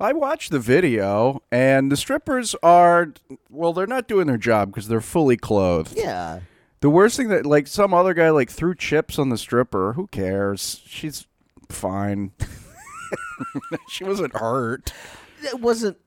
I 0.03 0.13
watched 0.13 0.51
the 0.51 0.59
video, 0.59 1.43
and 1.53 1.91
the 1.91 1.97
strippers 1.97 2.57
are 2.61 3.15
well. 3.49 3.73
They're 3.73 3.87
not 3.87 4.09
doing 4.09 4.27
their 4.27 4.37
job 4.37 4.71
because 4.71 4.89
they're 4.89 5.01
fully 5.01 5.37
clothed. 5.37 5.97
yeah. 5.97 6.41
The 6.81 6.91
worst 6.91 7.17
thing 7.17 7.29
that 7.29 7.47
like 7.47 7.69
some 7.69 7.95
other 7.95 8.13
guy 8.13 8.31
like 8.31 8.51
threw 8.51 8.75
chips 8.75 9.17
on 9.17 9.29
the 9.29 9.39
stripper. 9.39 9.93
Who 9.93 10.09
cares? 10.09 10.83
She's 10.85 11.29
fine. 11.69 12.33
she 13.89 14.03
wasn't 14.03 14.37
hurt. 14.37 14.93
it 15.45 15.61
wasn't 15.61 15.99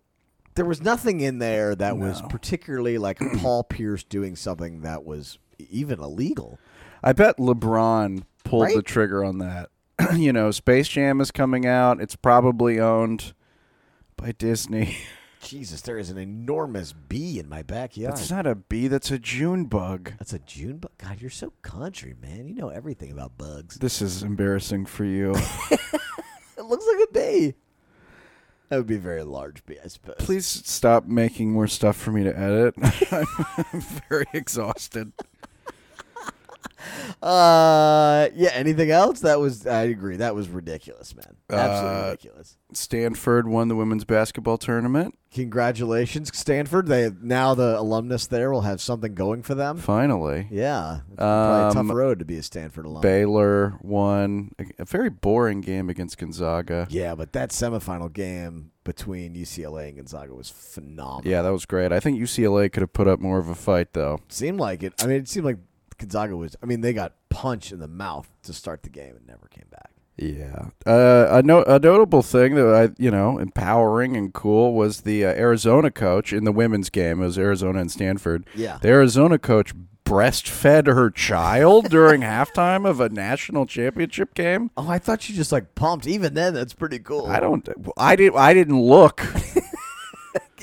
there 0.55 0.65
was 0.65 0.81
nothing 0.81 1.21
in 1.21 1.39
there 1.39 1.75
that 1.75 1.97
was 1.97 2.21
particularly 2.23 2.97
like 2.97 3.19
Paul 3.37 3.63
Pierce 3.63 4.03
doing 4.03 4.35
something 4.35 4.81
that 4.81 5.05
was 5.05 5.37
even 5.57 6.01
illegal. 6.01 6.59
I 7.01 7.13
bet 7.13 7.37
LeBron 7.37 8.23
pulled 8.43 8.75
the 8.75 8.81
trigger 8.81 9.23
on 9.23 9.37
that. 9.39 9.69
you 10.15 10.33
know, 10.33 10.51
Space 10.51 10.89
Jam 10.89 11.21
is 11.21 11.31
coming 11.31 11.65
out. 11.65 12.01
It's 12.01 12.17
probably 12.17 12.79
owned 12.79 13.33
by 14.17 14.31
Disney. 14.31 14.97
Jesus, 15.41 15.81
there 15.81 15.99
is 15.99 16.09
an 16.09 16.17
enormous 16.17 16.91
bee 16.91 17.37
in 17.37 17.47
my 17.47 17.61
backyard. 17.61 18.13
That's 18.13 18.31
not 18.31 18.47
a 18.47 18.55
bee. 18.55 18.87
That's 18.87 19.11
a 19.11 19.19
June 19.19 19.65
bug. 19.65 20.13
That's 20.17 20.33
a 20.33 20.39
June 20.39 20.77
bug. 20.77 20.91
God, 20.97 21.21
you're 21.21 21.29
so 21.29 21.53
country, 21.61 22.15
man. 22.19 22.47
You 22.47 22.55
know 22.55 22.69
everything 22.69 23.11
about 23.11 23.37
bugs. 23.37 23.75
This 23.75 24.01
is 24.01 24.23
embarrassing 24.23 24.85
for 24.87 25.05
you. 25.05 25.35
It 26.57 26.63
looks 26.63 26.85
like 26.87 27.09
a 27.09 27.13
bee. 27.13 27.53
That 28.69 28.77
would 28.77 28.87
be 28.87 28.95
a 28.95 28.99
very 28.99 29.23
large 29.23 29.63
bee, 29.65 29.77
I 29.83 29.87
suppose. 29.87 30.15
Please 30.19 30.47
stop 30.47 31.05
making 31.05 31.51
more 31.51 31.67
stuff 31.67 31.95
for 31.95 32.11
me 32.11 32.23
to 32.23 32.37
edit. 32.37 32.73
I'm 33.11 33.81
very 34.09 34.25
exhausted. 34.33 35.11
Uh, 37.21 38.29
yeah. 38.35 38.49
Anything 38.53 38.91
else? 38.91 39.21
That 39.21 39.39
was. 39.39 39.65
I 39.65 39.83
agree. 39.83 40.17
That 40.17 40.35
was 40.35 40.47
ridiculous, 40.47 41.15
man. 41.15 41.35
Absolutely 41.49 41.97
Uh, 41.99 42.05
ridiculous. 42.09 42.57
Stanford 42.73 43.47
won 43.47 43.67
the 43.67 43.75
women's 43.75 44.03
basketball 44.05 44.57
tournament. 44.57 45.17
Congratulations, 45.33 46.29
Stanford. 46.37 46.87
They 46.87 47.09
now 47.21 47.55
the 47.55 47.79
alumnus 47.79 48.27
there 48.27 48.51
will 48.51 48.61
have 48.61 48.79
something 48.79 49.13
going 49.15 49.41
for 49.43 49.55
them. 49.55 49.77
Finally. 49.77 50.47
Yeah, 50.51 50.99
it's 51.07 51.15
probably 51.17 51.61
a 51.63 51.67
Um, 51.79 51.87
tough 51.87 51.95
road 51.95 52.19
to 52.19 52.25
be 52.25 52.37
a 52.37 52.43
Stanford 52.43 52.85
alum. 52.85 53.01
Baylor 53.01 53.77
won 53.81 54.51
a, 54.59 54.65
a 54.79 54.85
very 54.85 55.09
boring 55.09 55.61
game 55.61 55.89
against 55.89 56.17
Gonzaga. 56.17 56.85
Yeah, 56.89 57.15
but 57.15 57.33
that 57.33 57.49
semifinal 57.49 58.11
game 58.13 58.71
between 58.83 59.33
UCLA 59.35 59.87
and 59.87 59.97
Gonzaga 59.97 60.33
was 60.35 60.49
phenomenal. 60.49 61.29
Yeah, 61.31 61.41
that 61.41 61.51
was 61.51 61.65
great. 61.65 61.91
I 61.91 61.99
think 61.99 62.19
UCLA 62.19 62.71
could 62.71 62.81
have 62.81 62.93
put 62.93 63.07
up 63.07 63.19
more 63.19 63.39
of 63.39 63.49
a 63.49 63.55
fight, 63.55 63.93
though. 63.93 64.19
seemed 64.29 64.59
like 64.59 64.83
it. 64.83 64.93
I 65.01 65.07
mean, 65.07 65.17
it 65.17 65.27
seemed 65.27 65.45
like 65.45 65.57
Gonzaga 65.97 66.35
was. 66.35 66.55
I 66.61 66.65
mean, 66.65 66.81
they 66.81 66.93
got 66.93 67.13
punched 67.29 67.71
in 67.71 67.79
the 67.79 67.87
mouth 67.87 68.29
to 68.43 68.53
start 68.53 68.83
the 68.83 68.89
game 68.89 69.15
and 69.15 69.25
never 69.27 69.47
came 69.47 69.65
back. 69.71 69.91
Yeah. 70.17 70.69
Uh, 70.85 71.27
a, 71.29 71.43
no- 71.43 71.63
a 71.63 71.77
notable 71.79 72.21
thing 72.21 72.55
that 72.55 72.67
I, 72.73 73.01
you 73.01 73.11
know, 73.11 73.37
empowering 73.37 74.15
and 74.15 74.33
cool 74.33 74.73
was 74.73 75.01
the 75.01 75.25
uh, 75.25 75.29
Arizona 75.29 75.91
coach 75.91 76.31
in 76.31 76.45
the 76.45 76.53
women's 76.53 76.89
game. 76.89 77.21
It 77.21 77.25
was 77.25 77.37
Arizona 77.37 77.79
and 77.81 77.91
Stanford. 77.91 78.45
Yeah. 78.55 78.77
The 78.81 78.87
Arizona 78.89 79.37
coach 79.37 79.73
breastfed 80.05 80.85
her 80.87 81.09
child 81.09 81.89
during 81.89 82.21
halftime 82.21 82.87
of 82.87 83.01
a 83.01 83.09
national 83.09 83.65
championship 83.65 84.33
game. 84.35 84.71
Oh, 84.77 84.87
I 84.87 84.99
thought 84.99 85.21
she 85.21 85.33
just 85.33 85.51
like 85.51 85.75
pumped. 85.75 86.07
Even 86.07 86.33
then, 86.33 86.53
that's 86.53 86.73
pretty 86.73 86.99
cool. 86.99 87.25
I 87.25 87.41
don't. 87.41 87.67
I 87.97 88.15
did. 88.15 88.33
I 88.35 88.53
didn't 88.53 88.81
look. 88.81 89.21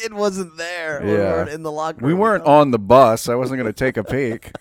It 0.04 0.12
wasn't 0.12 0.56
there. 0.56 1.00
We 1.04 1.12
Yeah. 1.12 1.18
weren't 1.32 1.50
in 1.50 1.62
the 1.62 1.70
locker 1.70 1.98
Room. 2.00 2.06
We 2.08 2.14
weren't 2.14 2.44
on 2.44 2.70
the 2.72 2.78
bus. 2.78 3.28
I 3.28 3.34
wasn't 3.36 3.60
going 3.60 3.72
to 3.72 3.78
take 3.78 3.96
a 3.96 4.02
peek. 4.02 4.50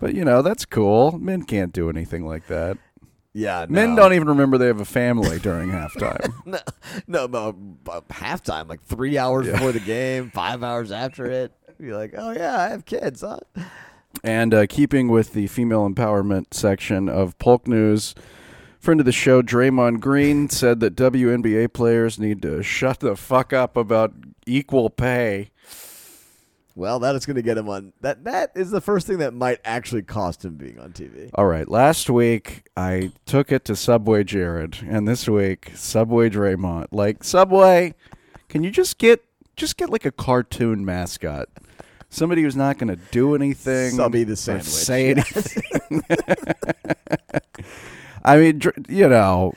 But 0.00 0.14
you 0.14 0.24
know 0.24 0.42
that's 0.42 0.64
cool. 0.64 1.18
Men 1.18 1.42
can't 1.42 1.72
do 1.72 1.88
anything 1.90 2.26
like 2.26 2.46
that. 2.48 2.78
Yeah, 3.32 3.66
no. 3.68 3.74
Men 3.74 3.94
don't 3.94 4.12
even 4.12 4.28
remember 4.28 4.58
they 4.58 4.66
have 4.66 4.80
a 4.80 4.84
family 4.84 5.38
during 5.38 5.70
halftime. 5.70 6.32
No, 7.06 7.26
no, 7.26 7.52
but 7.52 8.08
halftime, 8.08 8.68
like 8.68 8.82
three 8.82 9.16
hours 9.18 9.46
before 9.46 9.70
the 9.72 9.80
game, 9.80 10.30
five 10.30 10.64
hours 10.64 10.90
after 10.90 11.26
it. 11.26 11.52
You're 11.78 11.96
like, 11.96 12.14
oh 12.16 12.32
yeah, 12.32 12.58
I 12.58 12.68
have 12.68 12.84
kids, 12.84 13.20
huh? 13.20 13.38
And 14.24 14.52
uh, 14.52 14.66
keeping 14.66 15.08
with 15.08 15.32
the 15.32 15.46
female 15.46 15.88
empowerment 15.88 16.52
section 16.52 17.08
of 17.08 17.38
Polk 17.38 17.68
News, 17.68 18.14
friend 18.80 18.98
of 19.00 19.06
the 19.06 19.12
show, 19.12 19.42
Draymond 19.42 20.00
Green, 20.00 20.48
said 20.48 20.80
that 20.80 20.96
WNBA 20.96 21.72
players 21.72 22.18
need 22.18 22.42
to 22.42 22.62
shut 22.62 23.00
the 23.00 23.16
fuck 23.16 23.52
up 23.52 23.76
about 23.76 24.12
equal 24.46 24.90
pay. 24.90 25.50
Well, 26.74 27.00
that 27.00 27.14
is 27.14 27.26
going 27.26 27.36
to 27.36 27.42
get 27.42 27.58
him 27.58 27.68
on. 27.68 27.92
That 28.00 28.24
that 28.24 28.52
is 28.54 28.70
the 28.70 28.80
first 28.80 29.06
thing 29.06 29.18
that 29.18 29.34
might 29.34 29.60
actually 29.64 30.02
cost 30.02 30.44
him 30.44 30.54
being 30.54 30.78
on 30.78 30.92
TV. 30.92 31.30
All 31.34 31.46
right, 31.46 31.68
last 31.68 32.08
week 32.08 32.68
I 32.76 33.12
took 33.26 33.52
it 33.52 33.64
to 33.66 33.76
Subway 33.76 34.24
Jared, 34.24 34.78
and 34.86 35.06
this 35.06 35.28
week 35.28 35.72
Subway 35.74 36.30
Draymond. 36.30 36.86
Like 36.90 37.24
Subway, 37.24 37.94
can 38.48 38.62
you 38.62 38.70
just 38.70 38.98
get 38.98 39.24
just 39.56 39.76
get 39.76 39.90
like 39.90 40.04
a 40.04 40.12
cartoon 40.12 40.84
mascot? 40.84 41.48
Somebody 42.08 42.42
who's 42.42 42.56
not 42.56 42.78
going 42.78 42.88
to 42.88 43.00
do 43.12 43.36
anything. 43.36 43.92
Subby 43.92 44.24
the 44.24 44.36
sandwich. 44.36 44.64
Say 44.64 45.10
anything. 45.10 46.02
I 48.24 48.36
mean, 48.36 48.60
you 48.88 49.08
know, 49.08 49.54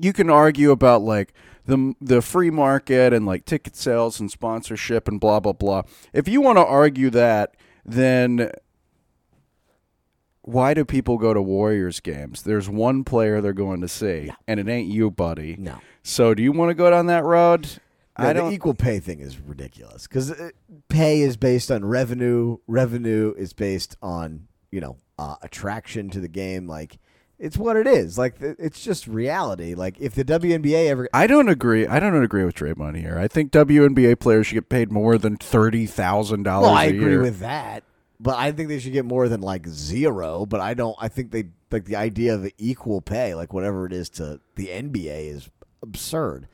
you 0.00 0.12
can 0.12 0.30
argue 0.30 0.70
about 0.70 1.02
like 1.02 1.34
the 1.66 1.94
the 2.00 2.22
free 2.22 2.50
market 2.50 3.12
and 3.12 3.26
like 3.26 3.44
ticket 3.44 3.76
sales 3.76 4.20
and 4.20 4.30
sponsorship 4.30 5.08
and 5.08 5.20
blah 5.20 5.40
blah 5.40 5.52
blah. 5.52 5.82
If 6.12 6.28
you 6.28 6.40
want 6.40 6.58
to 6.58 6.64
argue 6.64 7.10
that, 7.10 7.54
then 7.84 8.50
why 10.42 10.74
do 10.74 10.84
people 10.84 11.18
go 11.18 11.32
to 11.32 11.40
Warriors 11.40 12.00
games? 12.00 12.42
There's 12.42 12.68
one 12.68 13.04
player 13.04 13.40
they're 13.40 13.52
going 13.52 13.80
to 13.80 13.88
see, 13.88 14.30
and 14.46 14.58
it 14.58 14.68
ain't 14.68 14.88
you, 14.88 15.10
buddy. 15.10 15.56
No. 15.58 15.80
So, 16.02 16.34
do 16.34 16.42
you 16.42 16.50
want 16.52 16.70
to 16.70 16.74
go 16.74 16.90
down 16.90 17.06
that 17.06 17.24
road? 17.24 17.80
No, 18.18 18.26
I 18.26 18.32
don't. 18.32 18.52
equal 18.52 18.74
pay 18.74 18.98
thing 18.98 19.20
is 19.20 19.38
ridiculous 19.38 20.06
because 20.06 20.34
pay 20.88 21.20
is 21.20 21.36
based 21.36 21.70
on 21.70 21.84
revenue. 21.84 22.58
Revenue 22.66 23.34
is 23.38 23.52
based 23.52 23.96
on 24.02 24.48
you 24.70 24.80
know 24.80 24.98
uh, 25.18 25.36
attraction 25.42 26.10
to 26.10 26.20
the 26.20 26.28
game. 26.28 26.66
Like 26.66 26.98
it's 27.42 27.58
what 27.58 27.76
it 27.76 27.88
is. 27.88 28.16
Like 28.16 28.36
it's 28.40 28.82
just 28.82 29.08
reality. 29.08 29.74
Like 29.74 30.00
if 30.00 30.14
the 30.14 30.24
WNBA 30.24 30.86
ever 30.86 31.08
I 31.12 31.26
don't 31.26 31.48
agree. 31.48 31.88
I 31.88 31.98
don't 31.98 32.22
agree 32.22 32.44
with 32.44 32.54
Draymond 32.54 32.96
here. 32.96 33.18
I 33.18 33.26
think 33.26 33.50
WNBA 33.50 34.20
players 34.20 34.46
should 34.46 34.54
get 34.54 34.68
paid 34.68 34.92
more 34.92 35.18
than 35.18 35.36
thirty 35.36 35.86
thousand 35.86 36.44
dollars. 36.44 36.68
Well, 36.68 36.76
I 36.76 36.84
agree 36.84 37.10
year. 37.10 37.20
with 37.20 37.40
that, 37.40 37.82
but 38.20 38.38
I 38.38 38.52
think 38.52 38.68
they 38.68 38.78
should 38.78 38.92
get 38.92 39.04
more 39.04 39.28
than 39.28 39.40
like 39.40 39.66
zero. 39.66 40.46
But 40.46 40.60
I 40.60 40.74
don't. 40.74 40.96
I 41.00 41.08
think 41.08 41.32
they 41.32 41.46
like 41.72 41.84
the 41.86 41.96
idea 41.96 42.36
of 42.36 42.48
equal 42.58 43.00
pay, 43.00 43.34
like 43.34 43.52
whatever 43.52 43.86
it 43.86 43.92
is 43.92 44.08
to 44.10 44.40
the 44.54 44.68
NBA, 44.68 45.28
is 45.28 45.50
absurd. 45.82 46.46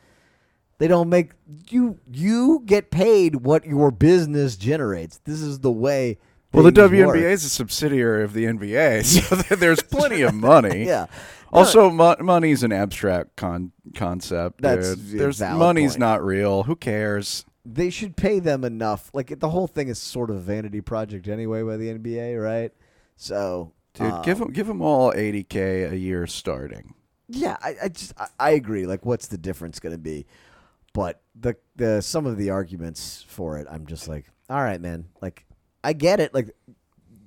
They 0.78 0.88
don't 0.88 1.10
make 1.10 1.32
you. 1.68 1.98
You 2.10 2.62
get 2.64 2.90
paid 2.90 3.36
what 3.36 3.66
your 3.66 3.90
business 3.90 4.56
generates. 4.56 5.18
This 5.18 5.42
is 5.42 5.58
the 5.58 5.72
way. 5.72 6.16
Well, 6.52 6.64
the 6.64 6.72
WNBA 6.72 7.30
is 7.30 7.44
a 7.44 7.50
subsidiary 7.50 8.24
of 8.24 8.32
the 8.32 8.44
NBA, 8.44 9.04
so 9.48 9.54
there's 9.56 9.82
plenty 9.82 10.22
of 10.22 10.34
money. 10.34 10.86
Yeah. 10.86 11.06
Also, 11.52 11.90
mo- 11.90 12.16
money's 12.20 12.62
an 12.62 12.72
abstract 12.72 13.36
con- 13.36 13.72
concept. 13.94 14.60
That's 14.60 14.96
dude. 14.96 15.18
There's 15.18 15.40
money's 15.40 15.92
point. 15.92 16.00
not 16.00 16.24
real. 16.24 16.64
Who 16.64 16.76
cares? 16.76 17.44
they 17.74 17.90
should 17.90 18.16
pay 18.16 18.38
them 18.38 18.64
enough. 18.64 19.10
Like 19.12 19.38
the 19.38 19.50
whole 19.50 19.66
thing 19.66 19.88
is 19.88 19.98
sort 19.98 20.30
of 20.30 20.36
a 20.36 20.40
vanity 20.40 20.80
project 20.80 21.28
anyway 21.28 21.62
by 21.62 21.76
the 21.76 21.92
NBA, 21.92 22.42
right? 22.42 22.72
So, 23.16 23.72
Dude, 23.94 24.10
uh, 24.10 24.22
give 24.22 24.38
them 24.38 24.52
give 24.52 24.66
them 24.66 24.80
all 24.80 25.12
80k 25.12 25.92
a 25.92 25.96
year 25.96 26.26
starting. 26.26 26.94
Yeah, 27.28 27.56
I, 27.60 27.74
I 27.84 27.88
just 27.88 28.14
I, 28.18 28.28
I 28.40 28.50
agree. 28.50 28.86
Like, 28.86 29.04
what's 29.04 29.26
the 29.26 29.38
difference 29.38 29.80
going 29.80 29.94
to 29.94 29.98
be? 29.98 30.26
But 30.94 31.20
the 31.38 31.56
the 31.76 32.00
some 32.00 32.26
of 32.26 32.38
the 32.38 32.50
arguments 32.50 33.24
for 33.28 33.58
it, 33.58 33.66
I'm 33.70 33.86
just 33.86 34.08
like, 34.08 34.26
all 34.48 34.62
right, 34.62 34.80
man. 34.80 35.06
Like, 35.20 35.44
I 35.82 35.92
get 35.92 36.20
it. 36.20 36.34
Like, 36.34 36.50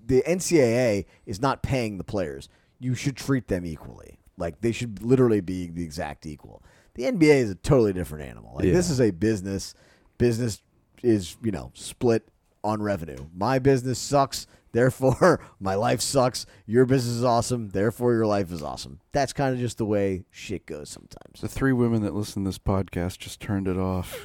the 0.06 0.24
NCAA 0.28 1.06
is 1.26 1.42
not 1.42 1.64
paying 1.64 1.98
the 1.98 2.04
players. 2.04 2.50
You 2.80 2.96
should 2.96 3.16
treat 3.16 3.48
them 3.48 3.66
equally. 3.66 4.20
Like, 4.38 4.62
they 4.62 4.72
should 4.72 5.02
literally 5.04 5.42
be 5.42 5.68
the 5.68 5.84
exact 5.84 6.26
equal. 6.26 6.64
The 6.96 7.04
NBA 7.04 7.36
is 7.36 7.50
a 7.52 7.56
totally 7.56 7.94
different 7.94 8.30
animal. 8.30 8.56
Like, 8.56 8.66
this 8.66 8.90
is 8.90 9.00
a 9.00 9.12
business. 9.12 9.74
Business 10.18 10.62
is 11.04 11.38
you 11.42 11.52
know 11.52 11.72
split 11.74 12.28
on 12.64 12.82
revenue. 12.82 13.28
My 13.36 13.60
business 13.60 14.00
sucks. 14.00 14.48
Therefore, 14.74 15.42
my 15.60 15.76
life 15.76 16.02
sucks. 16.02 16.46
Your 16.66 16.86
business 16.86 17.16
is 17.16 17.24
awesome. 17.24 17.70
Therefore, 17.70 18.14
your 18.14 18.26
life 18.26 18.52
is 18.52 18.62
awesome. 18.62 19.00
That's 19.12 19.34
kind 19.34 19.54
of 19.54 19.60
just 19.60 19.78
the 19.78 19.86
way 19.86 20.24
shit 20.32 20.66
goes 20.66 20.90
sometimes. 20.90 21.42
The 21.42 21.50
three 21.50 21.74
women 21.74 22.04
that 22.04 22.14
listen 22.14 22.44
to 22.44 22.48
this 22.50 22.60
podcast 22.60 23.18
just 23.18 23.40
turned 23.40 23.68
it 23.68 23.78
off. 23.78 24.24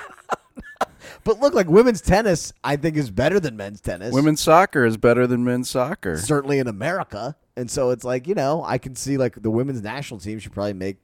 But 1.25 1.41
look, 1.41 1.55
like 1.55 1.69
women's 1.69 2.01
tennis, 2.01 2.53
I 2.65 2.77
think 2.77 2.97
is 2.97 3.11
better 3.11 3.41
than 3.41 3.57
men's 3.57 3.81
tennis. 3.81 4.13
Women's 4.13 4.41
soccer 4.41 4.85
is 4.85 4.97
better 4.97 5.27
than 5.27 5.45
men's 5.45 5.71
soccer. 5.71 6.17
certainly 6.19 6.59
in 6.59 6.67
America, 6.67 7.37
and 7.57 7.71
so 7.71 7.91
it's 7.91 8.05
like 8.05 8.27
you 8.27 8.35
know, 8.35 8.63
I 8.65 8.79
can 8.79 8.95
see 8.97 9.17
like 9.17 9.41
the 9.43 9.51
women's 9.51 9.83
national 9.83 10.21
team 10.21 10.39
should 10.39 10.53
probably 10.53 10.73
make. 10.75 10.97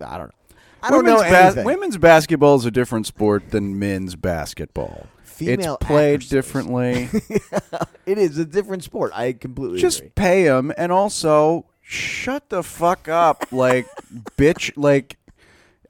I 0.00 0.16
don't 0.18 0.28
know. 0.28 0.56
I 0.82 0.90
don't 0.90 1.04
women's 1.04 1.22
know 1.22 1.26
anything. 1.38 1.64
women's 1.64 1.96
basketball 1.98 2.56
is 2.56 2.64
a 2.64 2.70
different 2.70 3.06
sport 3.06 3.50
than 3.50 3.78
men's 3.78 4.14
basketball. 4.14 5.06
Female 5.24 5.76
it's 5.80 5.86
played 5.86 6.14
actresses. 6.14 6.30
differently. 6.30 7.08
it 8.06 8.18
is 8.18 8.38
a 8.38 8.44
different 8.44 8.84
sport. 8.84 9.12
I 9.14 9.32
completely 9.32 9.80
Just 9.80 9.98
agree. 10.00 10.10
pay 10.14 10.44
them, 10.44 10.72
and 10.76 10.92
also 10.92 11.66
shut 11.80 12.48
the 12.48 12.62
fuck 12.62 13.08
up, 13.08 13.46
like 13.50 13.86
bitch. 14.36 14.72
Like 14.76 15.16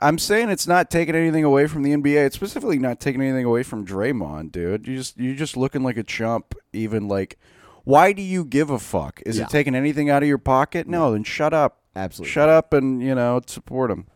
I'm 0.01 0.19
saying, 0.19 0.51
it's 0.51 0.67
not 0.67 0.91
taking 0.91 1.15
anything 1.15 1.43
away 1.45 1.67
from 1.67 1.83
the 1.83 1.91
NBA. 1.93 2.27
It's 2.27 2.37
specifically 2.37 2.79
not 2.79 3.01
taking 3.01 3.21
anything 3.21 3.45
away 3.45 3.63
from 3.65 3.85
Draymond, 3.87 4.53
dude. 4.53 4.87
You 4.87 4.97
just 4.97 5.19
you're 5.19 5.35
just 5.35 5.57
looking 5.57 5.83
like 5.83 5.97
a 5.97 6.03
chump. 6.05 6.55
Even 6.73 7.09
like, 7.09 7.39
why 7.85 8.13
do 8.13 8.23
you 8.23 8.45
give 8.45 8.71
a 8.71 8.79
fuck? 8.79 9.21
Is 9.27 9.39
Yeah. 9.39 9.45
it 9.45 9.51
taking 9.51 9.75
anything 9.75 10.09
out 10.11 10.23
of 10.23 10.29
your 10.29 10.39
pocket? 10.39 10.87
No, 10.87 11.13
then 11.13 11.25
shut 11.25 11.53
up. 11.53 11.81
Absolutely. 11.97 12.31
Shut 12.31 12.49
up 12.49 12.73
and 12.73 13.03
you 13.03 13.15
know 13.15 13.41
support 13.47 13.91
him. 13.91 14.07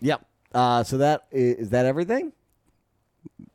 Yep. 0.00 0.24
Uh, 0.54 0.84
so 0.84 0.98
that 0.98 1.26
is, 1.30 1.54
is 1.56 1.70
that 1.70 1.86
everything? 1.86 2.32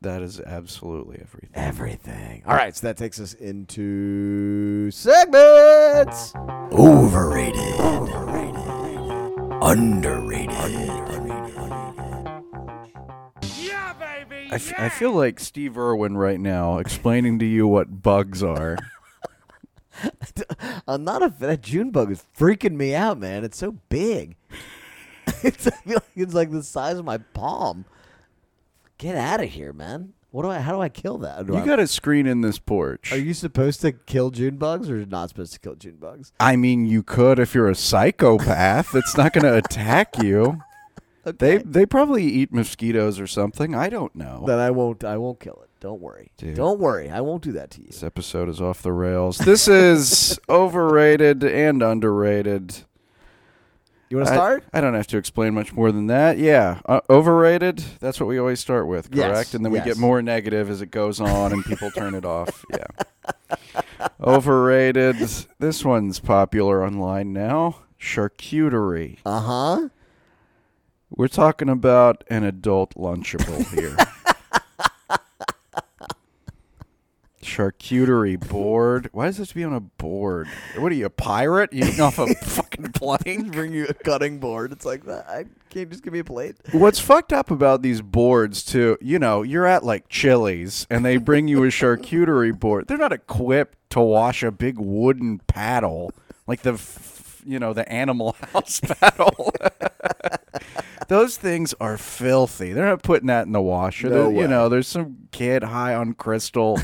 That 0.00 0.22
is 0.22 0.40
absolutely 0.40 1.18
everything. 1.22 1.50
Everything. 1.54 2.42
All 2.46 2.54
right. 2.54 2.76
So 2.76 2.86
that 2.88 2.96
takes 2.96 3.18
us 3.20 3.32
into 3.34 4.90
segments. 4.90 6.34
Overrated. 6.72 7.80
underrated. 7.80 8.60
Underrated. 9.62 11.33
I, 14.54 14.56
f- 14.56 14.78
I 14.78 14.88
feel 14.88 15.12
like 15.12 15.40
Steve 15.40 15.76
Irwin 15.76 16.16
right 16.16 16.38
now 16.38 16.78
explaining 16.78 17.40
to 17.40 17.44
you 17.44 17.66
what 17.66 18.02
bugs 18.02 18.40
are. 18.40 18.78
I'm 20.86 21.02
not 21.02 21.24
a 21.24 21.34
that 21.40 21.60
June 21.62 21.90
bug 21.90 22.12
is 22.12 22.24
freaking 22.38 22.76
me 22.76 22.94
out, 22.94 23.18
man. 23.18 23.42
It's 23.44 23.58
so 23.58 23.72
big. 23.88 24.36
it's, 25.42 25.66
like 25.66 26.02
it's 26.14 26.34
like 26.34 26.50
the 26.52 26.62
size 26.62 26.98
of 26.98 27.04
my 27.04 27.18
palm. 27.18 27.84
Get 28.98 29.16
out 29.16 29.42
of 29.42 29.50
here, 29.50 29.72
man. 29.72 30.12
What 30.30 30.42
do 30.42 30.50
I? 30.50 30.58
How 30.60 30.72
do 30.72 30.80
I 30.80 30.88
kill 30.88 31.18
that? 31.18 31.46
Do 31.46 31.54
You 31.54 31.58
I- 31.60 31.66
got 31.66 31.80
a 31.80 31.86
screen 31.88 32.26
in 32.26 32.40
this 32.40 32.58
porch. 32.60 33.12
Are 33.12 33.18
you 33.18 33.34
supposed 33.34 33.80
to 33.80 33.90
kill 33.90 34.30
June 34.30 34.56
bugs 34.56 34.88
or 34.88 35.04
not 35.04 35.30
supposed 35.30 35.52
to 35.54 35.58
kill 35.58 35.74
June 35.74 35.96
bugs? 35.96 36.32
I 36.38 36.54
mean, 36.54 36.86
you 36.86 37.02
could 37.02 37.40
if 37.40 37.54
you're 37.56 37.68
a 37.68 37.74
psychopath. 37.74 38.94
it's 38.94 39.16
not 39.16 39.32
going 39.32 39.44
to 39.44 39.56
attack 39.56 40.22
you. 40.22 40.60
They 41.24 41.58
they 41.58 41.86
probably 41.86 42.24
eat 42.24 42.52
mosquitoes 42.52 43.18
or 43.18 43.26
something. 43.26 43.74
I 43.74 43.88
don't 43.88 44.14
know. 44.14 44.44
Then 44.46 44.58
I 44.58 44.70
won't. 44.70 45.04
I 45.04 45.16
won't 45.16 45.40
kill 45.40 45.60
it. 45.62 45.70
Don't 45.80 46.00
worry. 46.00 46.30
Dude. 46.36 46.56
Don't 46.56 46.80
worry. 46.80 47.10
I 47.10 47.20
won't 47.20 47.42
do 47.42 47.52
that 47.52 47.70
to 47.72 47.80
you. 47.80 47.88
This 47.88 48.02
episode 48.02 48.48
is 48.48 48.60
off 48.60 48.82
the 48.82 48.92
rails. 48.92 49.38
This 49.38 49.68
is 49.68 50.38
overrated 50.48 51.44
and 51.44 51.82
underrated. 51.82 52.84
You 54.10 54.18
want 54.18 54.28
to 54.28 54.34
start? 54.34 54.64
I, 54.72 54.80
don't 54.80 54.94
have 54.94 55.06
to 55.08 55.16
explain 55.16 55.54
much 55.54 55.72
more 55.72 55.90
than 55.90 56.06
that. 56.06 56.38
Yeah, 56.38 56.80
uh, 56.86 57.00
overrated. 57.10 57.78
That's 58.00 58.20
what 58.20 58.28
we 58.28 58.38
always 58.38 58.60
start 58.60 58.86
with, 58.86 59.08
Yes, 59.12 59.30
correct? 59.32 59.54
And 59.54 59.64
then 59.64 59.72
we 59.72 59.80
get 59.80 59.96
more 59.96 60.22
negative 60.22 60.70
as 60.70 60.80
it 60.82 60.90
goes 60.90 61.20
on, 61.20 61.52
and 61.52 61.64
people 61.64 61.90
turn 61.90 62.14
it 62.14 62.24
off. 62.24 62.64
Yeah. 62.74 64.06
Overrated. 64.22 65.16
This 65.58 65.84
one's 65.84 66.20
popular 66.20 66.84
online 66.84 67.32
now. 67.32 67.76
Charcuterie. 67.98 69.18
Uh 69.24 69.40
huh. 69.40 69.88
We're 71.16 71.28
talking 71.28 71.68
about 71.68 72.24
an 72.28 72.42
adult 72.44 72.94
lunchable 72.94 73.64
here. 73.78 73.96
Charcuterie 77.42 78.40
board. 78.48 79.10
Why 79.12 79.26
does 79.26 79.36
this 79.36 79.52
be 79.52 79.62
on 79.64 79.74
a 79.74 79.80
board? 79.80 80.48
What 80.78 80.90
are 80.90 80.94
you, 80.94 81.06
a 81.06 81.10
pirate? 81.10 81.72
You 81.72 81.84
eating 81.84 82.00
off 82.00 82.18
a 82.18 82.34
fucking 82.34 82.92
plane? 82.92 83.50
Bring 83.50 83.72
you 83.72 83.86
a 83.86 83.94
cutting 83.94 84.38
board. 84.38 84.72
It's 84.72 84.86
like 84.86 85.04
that. 85.04 85.28
I 85.28 85.44
can't 85.68 85.90
just 85.90 86.02
give 86.02 86.12
me 86.12 86.20
a 86.20 86.24
plate. 86.24 86.56
What's 86.72 86.98
fucked 86.98 87.32
up 87.32 87.50
about 87.50 87.82
these 87.82 88.00
boards 88.00 88.64
too? 88.64 88.96
You 89.00 89.18
know, 89.18 89.42
you're 89.42 89.66
at 89.66 89.84
like 89.84 90.08
Chili's 90.08 90.86
and 90.90 91.04
they 91.04 91.18
bring 91.18 91.46
you 91.46 91.62
a 91.64 91.68
charcuterie 91.68 92.58
board. 92.58 92.88
They're 92.88 92.96
not 92.98 93.12
equipped 93.12 93.78
to 93.90 94.00
wash 94.00 94.42
a 94.42 94.50
big 94.50 94.78
wooden 94.78 95.38
paddle 95.46 96.12
like 96.46 96.62
the, 96.62 96.72
f- 96.74 97.42
you 97.44 97.58
know, 97.58 97.72
the 97.74 97.86
Animal 97.92 98.36
House 98.52 98.80
paddle. 99.00 99.52
Those 101.08 101.36
things 101.36 101.74
are 101.80 101.96
filthy. 101.98 102.72
They're 102.72 102.86
not 102.86 103.02
putting 103.02 103.26
that 103.26 103.46
in 103.46 103.52
the 103.52 103.62
washer. 103.62 104.08
No. 104.08 104.30
You 104.30 104.48
know, 104.48 104.68
there's 104.68 104.88
some 104.88 105.28
kid 105.32 105.62
high 105.62 105.94
on 105.94 106.14
crystal 106.14 106.80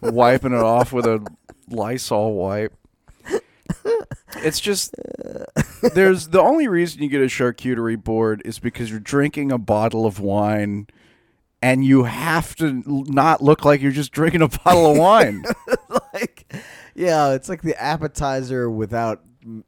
wiping 0.00 0.52
it 0.52 0.60
off 0.60 0.92
with 0.92 1.06
a 1.06 1.26
Lysol 1.68 2.34
wipe. 2.34 2.74
It's 4.36 4.60
just 4.60 4.94
there's 5.94 6.28
the 6.28 6.40
only 6.40 6.68
reason 6.68 7.02
you 7.02 7.08
get 7.08 7.20
a 7.20 7.26
charcuterie 7.26 8.02
board 8.02 8.42
is 8.44 8.58
because 8.58 8.90
you're 8.90 9.00
drinking 9.00 9.52
a 9.52 9.58
bottle 9.58 10.06
of 10.06 10.20
wine 10.20 10.86
and 11.60 11.84
you 11.84 12.04
have 12.04 12.54
to 12.56 12.82
not 12.86 13.42
look 13.42 13.64
like 13.64 13.80
you're 13.80 13.90
just 13.90 14.12
drinking 14.12 14.42
a 14.42 14.48
bottle 14.48 14.92
of 14.92 14.98
wine. 14.98 15.44
like, 16.12 16.52
yeah, 16.94 17.32
it's 17.32 17.48
like 17.48 17.62
the 17.62 17.80
appetizer 17.80 18.70
without 18.70 19.22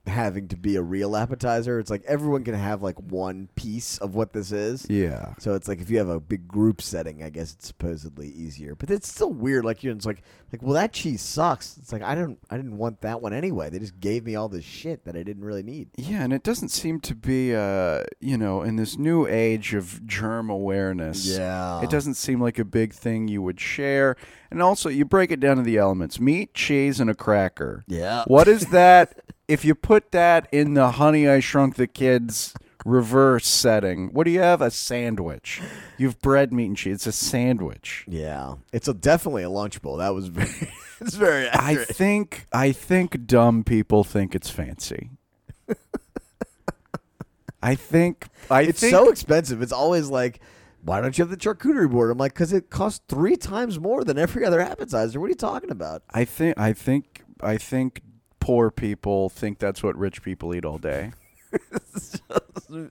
having 0.06 0.48
to 0.48 0.56
be 0.56 0.76
a 0.76 0.82
real 0.82 1.16
appetizer. 1.16 1.78
It's 1.78 1.90
like 1.90 2.04
everyone 2.06 2.44
can 2.44 2.54
have 2.54 2.82
like 2.82 2.98
one 3.00 3.48
piece 3.54 3.98
of 3.98 4.14
what 4.14 4.32
this 4.32 4.52
is. 4.52 4.86
yeah. 4.88 5.34
So 5.38 5.54
it's 5.54 5.68
like 5.68 5.80
if 5.80 5.90
you 5.90 5.98
have 5.98 6.08
a 6.08 6.20
big 6.20 6.48
group 6.48 6.82
setting, 6.82 7.22
I 7.22 7.30
guess 7.30 7.52
it's 7.54 7.66
supposedly 7.66 8.28
easier. 8.28 8.74
But 8.74 8.90
it's 8.90 9.08
still 9.08 9.32
weird. 9.32 9.64
Like 9.64 9.82
you, 9.82 9.90
know, 9.90 9.96
it's 9.96 10.06
like 10.06 10.22
like 10.52 10.62
well 10.62 10.74
that 10.74 10.92
cheese 10.92 11.22
sucks. 11.22 11.76
It's 11.78 11.92
like 11.92 12.02
I 12.02 12.14
don't 12.14 12.38
I 12.50 12.56
didn't 12.56 12.76
want 12.76 13.00
that 13.02 13.22
one 13.22 13.32
anyway. 13.32 13.70
They 13.70 13.78
just 13.78 14.00
gave 14.00 14.24
me 14.24 14.34
all 14.36 14.48
this 14.48 14.64
shit 14.64 15.04
that 15.04 15.16
I 15.16 15.22
didn't 15.22 15.44
really 15.44 15.62
need. 15.62 15.90
Yeah, 15.96 16.22
and 16.22 16.32
it 16.32 16.42
doesn't 16.42 16.70
seem 16.70 17.00
to 17.00 17.14
be 17.14 17.54
uh, 17.54 18.04
you 18.20 18.36
know, 18.36 18.62
in 18.62 18.76
this 18.76 18.98
new 18.98 19.26
age 19.26 19.74
of 19.74 20.06
germ 20.06 20.50
awareness. 20.50 21.26
Yeah. 21.26 21.82
It 21.82 21.90
doesn't 21.90 22.14
seem 22.14 22.40
like 22.40 22.58
a 22.58 22.64
big 22.64 22.92
thing 22.92 23.28
you 23.28 23.42
would 23.42 23.60
share. 23.60 24.16
And 24.50 24.62
also, 24.62 24.88
you 24.88 25.04
break 25.04 25.30
it 25.30 25.40
down 25.40 25.56
to 25.56 25.62
the 25.62 25.78
elements 25.78 26.20
meat, 26.20 26.54
cheese, 26.54 27.00
and 27.00 27.08
a 27.08 27.14
cracker. 27.14 27.84
Yeah. 27.86 28.24
What 28.26 28.48
is 28.48 28.66
that? 28.66 29.18
if 29.50 29.64
you 29.64 29.74
put 29.74 30.12
that 30.12 30.46
in 30.52 30.74
the 30.74 30.92
Honey 30.92 31.28
I 31.28 31.40
Shrunk 31.40 31.74
the 31.74 31.88
Kids 31.88 32.54
reverse 32.84 33.46
setting, 33.46 34.12
what 34.12 34.24
do 34.24 34.30
you 34.30 34.40
have? 34.40 34.62
A 34.62 34.70
sandwich. 34.70 35.60
You've 35.98 36.20
bread, 36.20 36.52
meat, 36.52 36.66
and 36.66 36.76
cheese. 36.76 36.94
It's 36.94 37.06
a 37.08 37.12
sandwich. 37.12 38.04
Yeah, 38.08 38.54
it's 38.72 38.86
a 38.86 38.94
definitely 38.94 39.42
a 39.42 39.48
lunchable. 39.48 39.98
That 39.98 40.14
was 40.14 40.26
very, 40.28 40.72
it's 41.00 41.16
very 41.16 41.48
I 41.52 41.74
think 41.74 42.46
I 42.52 42.70
think 42.70 43.26
dumb 43.26 43.64
people 43.64 44.04
think 44.04 44.36
it's 44.36 44.50
fancy. 44.50 45.10
I 47.62 47.74
think 47.74 48.28
I 48.50 48.62
it's 48.62 48.80
think 48.80 48.92
so 48.94 49.10
expensive. 49.10 49.62
It's 49.62 49.72
always 49.72 50.08
like, 50.08 50.40
why 50.82 51.00
don't 51.00 51.18
you 51.18 51.22
have 51.22 51.30
the 51.30 51.36
charcuterie 51.36 51.90
board? 51.90 52.10
I'm 52.10 52.18
like, 52.18 52.32
because 52.32 52.52
it 52.52 52.70
costs 52.70 53.02
three 53.08 53.36
times 53.36 53.78
more 53.80 54.04
than 54.04 54.16
every 54.16 54.46
other 54.46 54.60
appetizer. 54.60 55.18
What 55.20 55.26
are 55.26 55.30
you 55.30 55.34
talking 55.34 55.70
about? 55.70 56.02
I 56.10 56.24
think 56.24 56.56
I 56.56 56.72
think 56.72 57.24
I 57.42 57.56
think 57.58 58.02
poor 58.40 58.70
people 58.70 59.28
think 59.28 59.58
that's 59.58 59.82
what 59.82 59.96
rich 59.96 60.22
people 60.22 60.54
eat 60.54 60.64
all 60.64 60.78
day. 60.78 61.12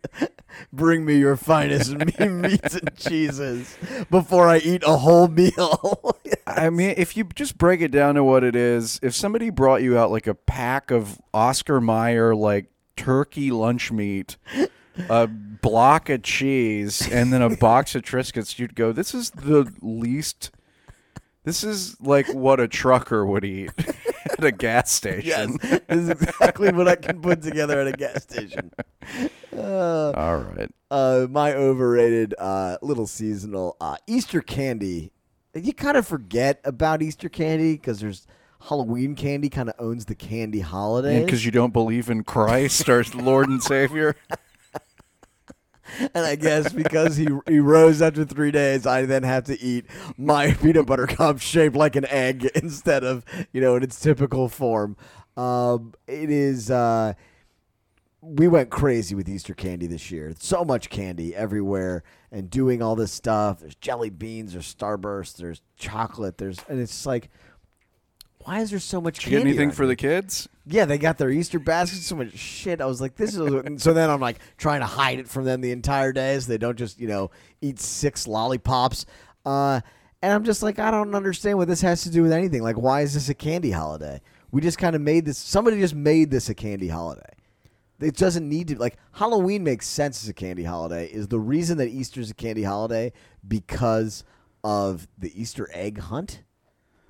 Bring 0.73 1.05
me 1.05 1.17
your 1.17 1.35
finest 1.37 1.95
meats 2.19 2.75
and 2.75 2.95
cheeses 2.97 3.75
before 4.09 4.47
I 4.47 4.57
eat 4.57 4.83
a 4.85 4.97
whole 4.97 5.27
meal. 5.27 6.15
I 6.47 6.69
mean, 6.69 6.93
if 6.97 7.15
you 7.15 7.23
just 7.35 7.57
break 7.57 7.81
it 7.81 7.91
down 7.91 8.15
to 8.15 8.23
what 8.23 8.43
it 8.43 8.55
is, 8.55 8.99
if 9.01 9.15
somebody 9.15 9.49
brought 9.49 9.81
you 9.81 9.97
out 9.97 10.11
like 10.11 10.27
a 10.27 10.33
pack 10.33 10.91
of 10.91 11.19
Oscar 11.33 11.79
Mayer 11.79 12.35
like 12.35 12.69
turkey 12.97 13.51
lunch 13.51 13.91
meat, 13.91 14.37
a 15.09 15.27
block 15.27 16.09
of 16.09 16.23
cheese, 16.23 17.09
and 17.09 17.31
then 17.31 17.41
a 17.41 17.55
box 17.55 17.95
of 17.95 18.01
Triscuits, 18.01 18.59
you'd 18.59 18.75
go, 18.75 18.91
"This 18.91 19.13
is 19.13 19.29
the 19.31 19.71
least." 19.81 20.51
This 21.49 21.63
is 21.63 21.99
like 21.99 22.31
what 22.31 22.59
a 22.59 22.67
trucker 22.67 23.25
would 23.25 23.43
eat 23.43 23.71
at 24.37 24.43
a 24.43 24.51
gas 24.51 24.91
station. 24.91 25.57
yes, 25.63 25.81
this 25.87 25.97
is 25.97 26.09
exactly 26.09 26.71
what 26.71 26.87
I 26.87 26.95
can 26.95 27.19
put 27.19 27.41
together 27.41 27.81
at 27.81 27.87
a 27.87 27.91
gas 27.91 28.21
station. 28.21 28.69
Uh, 29.51 30.11
All 30.15 30.37
right. 30.37 30.69
uh, 30.91 31.25
my 31.27 31.55
overrated 31.55 32.35
uh, 32.37 32.77
little 32.83 33.07
seasonal 33.07 33.77
uh, 33.81 33.95
Easter 34.05 34.41
candy. 34.41 35.11
You 35.55 35.73
kind 35.73 35.97
of 35.97 36.05
forget 36.05 36.61
about 36.63 37.01
Easter 37.01 37.29
candy 37.29 37.73
because 37.73 37.99
there's 37.99 38.27
Halloween 38.61 39.15
candy 39.15 39.49
kind 39.49 39.69
of 39.69 39.75
owns 39.79 40.05
the 40.05 40.13
candy 40.13 40.59
holiday. 40.59 41.25
Because 41.25 41.45
you 41.45 41.51
don't 41.51 41.73
believe 41.73 42.11
in 42.11 42.25
Christ, 42.25 42.87
our 42.87 43.03
Lord 43.15 43.49
and 43.49 43.63
Savior. 43.63 44.15
and 45.99 46.25
I 46.25 46.35
guess 46.35 46.71
because 46.73 47.17
he 47.17 47.27
he 47.47 47.59
rose 47.59 48.01
after 48.01 48.25
three 48.25 48.51
days, 48.51 48.85
I 48.85 49.05
then 49.05 49.23
have 49.23 49.45
to 49.45 49.59
eat 49.59 49.85
my 50.17 50.51
peanut 50.61 50.85
butter 50.85 51.07
cup 51.07 51.39
shaped 51.39 51.75
like 51.75 51.95
an 51.95 52.05
egg 52.05 52.45
instead 52.55 53.03
of 53.03 53.25
you 53.51 53.61
know 53.61 53.75
in 53.75 53.83
its 53.83 53.99
typical 53.99 54.49
form. 54.49 54.95
Um, 55.37 55.93
it 56.07 56.29
is. 56.29 56.69
Uh, 56.71 57.13
we 58.21 58.49
went 58.49 58.69
crazy 58.69 59.15
with 59.15 59.29
Easter 59.29 59.53
candy 59.53 59.87
this 59.87 60.11
year. 60.11 60.33
So 60.39 60.65
much 60.65 60.89
candy 60.89 61.33
everywhere 61.33 62.03
and 62.33 62.49
doing 62.49 62.81
all 62.81 62.95
this 62.97 63.13
stuff. 63.13 63.61
There's 63.61 63.75
jelly 63.75 64.09
beans, 64.09 64.51
there's 64.51 64.73
Starburst, 64.73 65.37
there's 65.37 65.61
chocolate, 65.77 66.37
there's 66.37 66.59
and 66.67 66.79
it's 66.79 67.05
like 67.05 67.29
why 68.39 68.59
is 68.61 68.69
there 68.71 68.79
so 68.79 69.01
much 69.01 69.19
Did 69.19 69.25
you 69.25 69.29
get 69.31 69.41
anything 69.47 69.71
for 69.71 69.83
here? 69.83 69.89
the 69.89 69.95
kids? 69.95 70.49
Yeah, 70.71 70.85
they 70.85 70.99
got 70.99 71.17
their 71.17 71.31
Easter 71.31 71.57
baskets. 71.57 72.05
So 72.05 72.15
much 72.15 72.37
shit. 72.37 72.79
I 72.79 72.85
was 72.85 73.01
like, 73.01 73.15
this 73.15 73.35
is. 73.35 73.81
so 73.81 73.93
then 73.93 74.09
I'm 74.09 74.21
like 74.21 74.37
trying 74.57 74.81
to 74.81 74.85
hide 74.85 75.19
it 75.19 75.27
from 75.27 75.43
them 75.43 75.61
the 75.61 75.71
entire 75.71 76.13
day, 76.13 76.39
so 76.39 76.51
they 76.51 76.59
don't 76.59 76.77
just 76.77 76.99
you 76.99 77.07
know 77.07 77.31
eat 77.61 77.79
six 77.79 78.27
lollipops. 78.27 79.05
Uh, 79.45 79.81
and 80.21 80.33
I'm 80.33 80.43
just 80.43 80.61
like, 80.61 80.79
I 80.79 80.91
don't 80.91 81.15
understand 81.15 81.57
what 81.57 81.67
this 81.67 81.81
has 81.81 82.03
to 82.03 82.11
do 82.11 82.21
with 82.21 82.31
anything. 82.31 82.61
Like, 82.61 82.77
why 82.77 83.01
is 83.01 83.13
this 83.13 83.29
a 83.29 83.33
candy 83.33 83.71
holiday? 83.71 84.21
We 84.51 84.61
just 84.61 84.77
kind 84.77 84.95
of 84.95 85.01
made 85.01 85.25
this. 85.25 85.37
Somebody 85.37 85.79
just 85.79 85.95
made 85.95 86.29
this 86.29 86.49
a 86.49 86.53
candy 86.53 86.87
holiday. 86.87 87.33
It 87.99 88.15
doesn't 88.15 88.47
need 88.47 88.69
to 88.69 88.77
like 88.77 88.97
Halloween 89.13 89.63
makes 89.63 89.87
sense 89.87 90.23
as 90.23 90.29
a 90.29 90.33
candy 90.33 90.63
holiday. 90.63 91.07
Is 91.07 91.27
the 91.27 91.39
reason 91.39 91.79
that 91.79 91.87
Easter's 91.87 92.29
a 92.29 92.33
candy 92.35 92.63
holiday 92.63 93.11
because 93.47 94.23
of 94.63 95.07
the 95.17 95.39
Easter 95.39 95.69
egg 95.73 95.99
hunt? 95.99 96.43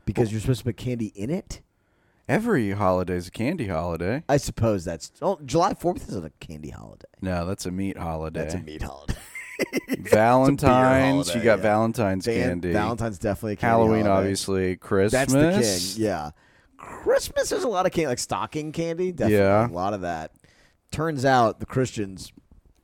Because 0.05 0.31
you're 0.31 0.41
supposed 0.41 0.59
to 0.59 0.65
put 0.65 0.77
candy 0.77 1.07
in 1.07 1.29
it. 1.29 1.61
Every 2.29 2.71
holiday's 2.71 3.27
a 3.27 3.31
candy 3.31 3.67
holiday. 3.67 4.23
I 4.29 4.37
suppose 4.37 4.85
that's 4.85 5.11
oh, 5.19 5.39
July 5.43 5.73
Fourth 5.73 6.07
isn't 6.09 6.23
a 6.25 6.29
candy 6.39 6.69
holiday. 6.69 7.07
No, 7.21 7.45
that's 7.47 7.65
a 7.65 7.71
meat 7.71 7.97
holiday. 7.97 8.41
That's 8.41 8.53
a 8.53 8.59
meat 8.59 8.83
holiday. 8.83 9.15
Valentine's, 9.97 11.27
holiday, 11.29 11.39
you 11.39 11.43
got 11.43 11.57
yeah. 11.57 11.63
Valentine's 11.63 12.25
Van- 12.25 12.49
candy. 12.49 12.71
Valentine's 12.71 13.17
definitely 13.17 13.53
a 13.53 13.55
candy 13.55 13.69
Halloween, 13.71 14.05
holiday. 14.05 14.19
obviously. 14.19 14.75
Christmas. 14.75 15.11
That's 15.11 15.33
the 15.33 15.95
king. 15.97 16.05
Yeah. 16.05 16.29
Christmas 16.77 17.49
there's 17.49 17.63
a 17.63 17.67
lot 17.67 17.85
of 17.87 17.91
candy, 17.91 18.07
like 18.07 18.19
stocking 18.19 18.71
candy. 18.71 19.11
Definitely 19.11 19.37
Yeah. 19.37 19.67
a 19.67 19.73
lot 19.73 19.95
of 19.95 20.01
that. 20.01 20.31
Turns 20.91 21.25
out 21.25 21.59
the 21.59 21.65
Christians 21.65 22.31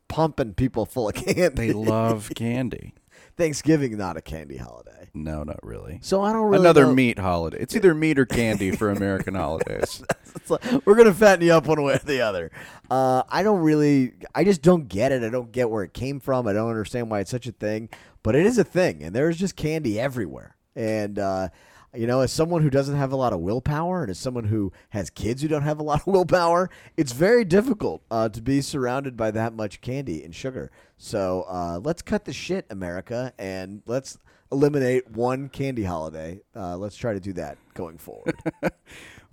pumping 0.07 0.55
people 0.55 0.87
full 0.87 1.09
of 1.09 1.15
candy. 1.15 1.49
They 1.67 1.71
love 1.71 2.31
candy. 2.35 2.93
Thanksgiving 3.37 3.97
not 3.97 4.17
a 4.17 4.21
candy 4.21 4.57
holiday. 4.57 5.09
No, 5.13 5.43
not 5.43 5.63
really. 5.63 5.99
So 6.01 6.21
I 6.21 6.31
don't 6.33 6.43
really 6.45 6.59
Another 6.59 6.85
know- 6.85 6.93
meat 6.93 7.19
holiday. 7.19 7.57
It's 7.59 7.75
either 7.75 7.93
meat 7.93 8.17
or 8.19 8.25
candy 8.25 8.71
for 8.71 8.89
American 8.91 9.35
holidays. 9.35 10.03
It's 10.37 10.49
like, 10.51 10.85
we're 10.85 10.95
gonna 10.95 11.13
fatten 11.13 11.45
you 11.45 11.53
up 11.53 11.65
one 11.65 11.81
way 11.81 11.93
or 11.93 11.97
the 11.99 12.19
other. 12.19 12.51
Uh, 12.91 13.23
I 13.29 13.41
don't 13.41 13.61
really, 13.61 14.11
I 14.35 14.43
just 14.43 14.61
don't 14.61 14.89
get 14.89 15.13
it. 15.13 15.23
I 15.23 15.29
don't 15.29 15.49
get 15.49 15.69
where 15.69 15.81
it 15.83 15.93
came 15.93 16.19
from. 16.19 16.45
I 16.45 16.51
don't 16.51 16.69
understand 16.69 17.09
why 17.09 17.21
it's 17.21 17.31
such 17.31 17.47
a 17.47 17.53
thing, 17.53 17.87
but 18.21 18.35
it 18.35 18.45
is 18.45 18.57
a 18.57 18.65
thing, 18.65 19.01
and 19.01 19.15
there's 19.15 19.37
just 19.37 19.55
candy 19.55 19.97
everywhere. 19.97 20.57
And 20.75 21.17
uh, 21.17 21.47
you 21.95 22.07
know, 22.07 22.21
as 22.21 22.31
someone 22.31 22.61
who 22.61 22.69
doesn't 22.69 22.95
have 22.95 23.11
a 23.11 23.15
lot 23.15 23.33
of 23.33 23.39
willpower, 23.39 24.01
and 24.01 24.09
as 24.09 24.17
someone 24.19 24.45
who 24.45 24.71
has 24.89 25.09
kids 25.09 25.41
who 25.41 25.47
don't 25.47 25.63
have 25.63 25.79
a 25.79 25.83
lot 25.83 26.01
of 26.01 26.07
willpower, 26.13 26.69
it's 26.97 27.11
very 27.11 27.43
difficult 27.45 28.01
uh, 28.11 28.29
to 28.29 28.41
be 28.41 28.61
surrounded 28.61 29.15
by 29.17 29.31
that 29.31 29.53
much 29.53 29.81
candy 29.81 30.23
and 30.23 30.33
sugar. 30.35 30.71
So 30.97 31.45
uh, 31.47 31.79
let's 31.83 32.01
cut 32.01 32.25
the 32.25 32.33
shit, 32.33 32.65
America, 32.69 33.33
and 33.37 33.81
let's 33.85 34.17
eliminate 34.51 35.09
one 35.09 35.49
candy 35.49 35.83
holiday. 35.83 36.39
Uh, 36.55 36.77
let's 36.77 36.95
try 36.95 37.13
to 37.13 37.19
do 37.19 37.33
that 37.33 37.57
going 37.73 37.97
forward. 37.97 38.35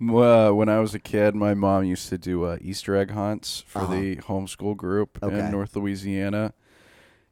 Uh, 0.01 0.49
when 0.51 0.67
I 0.67 0.79
was 0.79 0.93
a 0.93 0.99
kid, 0.99 1.33
my 1.33 1.53
mom 1.53 1.85
used 1.85 2.09
to 2.09 2.17
do 2.17 2.43
uh, 2.43 2.57
Easter 2.59 2.93
egg 2.93 3.11
hunts 3.11 3.63
for 3.65 3.79
Uh-huh. 3.83 3.93
the 3.93 4.15
homeschool 4.17 4.75
group 4.75 5.17
Okay. 5.23 5.39
in 5.39 5.49
North 5.49 5.77
Louisiana. 5.77 6.53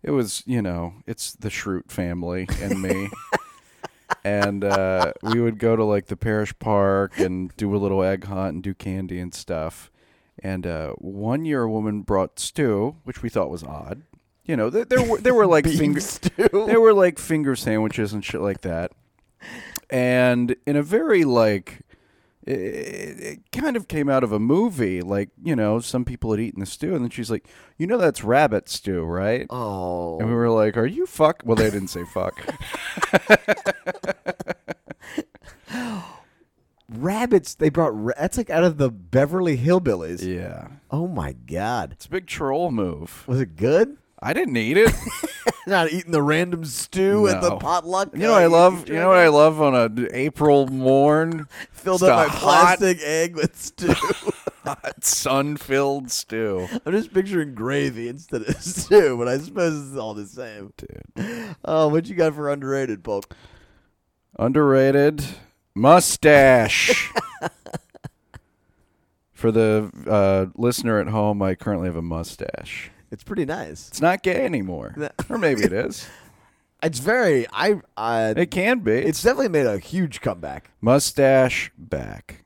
It 0.02 0.12
was, 0.12 0.42
you 0.46 0.62
know, 0.62 0.94
it's 1.06 1.34
the 1.34 1.50
Schrute 1.50 1.92
family 1.92 2.48
and 2.62 2.82
me. 2.82 3.10
and 4.24 4.64
uh, 4.64 5.14
we 5.24 5.40
would 5.40 5.60
go 5.60 5.76
to 5.76 5.84
like 5.84 6.08
the 6.08 6.18
parish 6.18 6.58
park 6.60 7.20
and 7.20 7.56
do 7.58 7.76
a 7.76 7.78
little 7.78 8.04
egg 8.04 8.26
hunt 8.26 8.54
and 8.56 8.64
do 8.64 8.74
candy 8.74 9.20
and 9.20 9.34
stuff. 9.34 9.92
And 10.40 10.66
uh, 10.66 10.94
one 10.94 11.46
year, 11.46 11.64
a 11.64 11.72
woman 11.72 12.02
brought 12.02 12.40
stew, 12.40 12.98
which 13.04 13.22
we 13.22 13.30
thought 13.30 13.50
was 13.50 13.64
odd. 13.64 14.04
You 14.46 14.56
know, 14.56 14.70
there, 14.70 14.86
there 14.86 15.04
were 15.04 15.18
there 15.20 15.34
were 15.34 15.46
like 15.46 15.68
finger 15.78 16.00
stew. 16.00 16.48
there 16.66 16.82
were 16.82 16.94
like 16.94 17.20
finger 17.20 17.56
sandwiches 17.56 18.14
and 18.14 18.24
shit 18.26 18.42
like 18.42 18.62
that. 18.62 18.92
And 19.90 20.56
in 20.66 20.76
a 20.76 20.84
very 20.84 21.24
like 21.24 21.82
it, 22.48 23.20
it 23.20 23.40
kind 23.52 23.76
of 23.76 23.88
came 23.88 24.10
out 24.10 24.24
of 24.24 24.32
a 24.32 24.40
movie. 24.40 25.02
Like, 25.02 25.30
you 25.44 25.56
know, 25.56 25.80
some 25.80 26.04
people 26.06 26.32
had 26.32 26.40
eaten 26.40 26.60
the 26.60 26.66
stew, 26.66 26.96
and 26.96 27.04
then 27.04 27.10
she's 27.10 27.30
like, 27.32 27.48
"You 27.78 27.88
know, 27.88 27.98
that's 27.98 28.24
rabbit 28.24 28.68
stew, 28.70 29.04
right?" 29.04 29.46
Oh, 29.50 30.18
And 30.20 30.28
we 30.28 30.34
oh. 30.34 30.38
were 30.38 30.50
like, 30.50 30.78
"Are 30.78 30.86
you 30.86 31.06
fuck?" 31.06 31.42
Well, 31.46 31.56
they 31.56 31.70
didn't 31.70 31.90
say 31.90 32.04
fuck. 32.06 32.34
rabbits! 36.90 37.56
They 37.56 37.70
brought 37.70 37.96
ra- 38.00 38.14
that's 38.20 38.38
like 38.38 38.50
out 38.50 38.64
of 38.64 38.78
the 38.78 38.90
Beverly 38.90 39.58
Hillbillies. 39.58 40.24
yeah, 40.26 40.68
Oh 40.90 41.08
my 41.08 41.34
god, 41.34 41.92
it's 41.94 42.06
a 42.06 42.10
big 42.10 42.28
troll 42.28 42.72
move. 42.72 43.24
was 43.28 43.40
it 43.42 43.56
good? 43.56 43.98
I 44.22 44.34
didn't 44.34 44.58
eat 44.58 44.78
it. 44.78 44.94
Not 45.68 45.92
eating 45.92 46.12
the 46.12 46.22
random 46.22 46.64
stew 46.66 47.28
at 47.28 47.42
the 47.42 47.50
No. 47.50 47.58
potluck. 47.58 48.10
You 48.14 48.20
know 48.20 48.32
uh, 48.32 48.36
what 48.36 48.42
I 48.44 48.46
love? 48.48 48.88
You 48.90 48.96
know 48.96 49.08
what 49.08 49.18
I 49.18 49.28
love 49.30 49.62
on 49.62 49.76
a 49.76 50.08
April 50.16 50.68
morn? 50.68 51.48
Filled 51.72 52.04
up 52.04 52.28
my 52.28 52.34
hot- 52.34 52.78
plastic 52.78 53.00
egg 53.04 53.36
with 53.36 53.56
stew. 53.58 53.94
Hot 54.64 55.04
sun-filled 55.04 56.12
stew. 56.12 56.68
I'm 56.86 56.92
just 56.92 57.12
picturing 57.12 57.56
gravy 57.56 58.08
instead 58.08 58.44
of 58.44 58.56
stew, 58.62 59.18
but 59.18 59.28
I 59.28 59.40
suppose 59.40 59.88
it's 59.90 59.98
all 59.98 60.14
the 60.14 60.28
same. 60.28 60.72
Dude. 60.78 61.56
Oh, 61.66 61.88
what 61.88 62.08
you 62.08 62.14
got 62.14 62.36
for 62.36 62.48
underrated, 62.48 63.04
Polk? 63.04 63.36
Underrated 64.38 65.26
mustache. 65.74 67.12
For 69.34 69.52
the 69.52 69.90
uh, 70.08 70.52
listener 70.56 71.00
at 71.00 71.08
home, 71.08 71.42
I 71.42 71.56
currently 71.56 71.88
have 71.88 71.96
a 71.96 72.04
mustache. 72.04 72.92
It's 73.12 73.24
pretty 73.24 73.46
nice. 73.46 73.90
It's 73.90 74.02
not 74.02 74.24
gay 74.24 74.46
anymore, 74.46 74.96
or 75.30 75.38
maybe 75.38 75.64
it 75.64 75.74
is. 75.74 76.08
It's 76.84 76.98
very 76.98 77.46
I. 77.54 77.80
Uh, 77.96 78.34
It 78.36 78.50
can 78.50 78.80
be. 78.80 78.94
it's 78.94 79.22
definitely 79.22 79.50
made 79.50 79.68
a 79.68 79.78
huge 79.78 80.20
comeback. 80.20 80.72
mustache 80.82 81.72
back. 81.78 82.44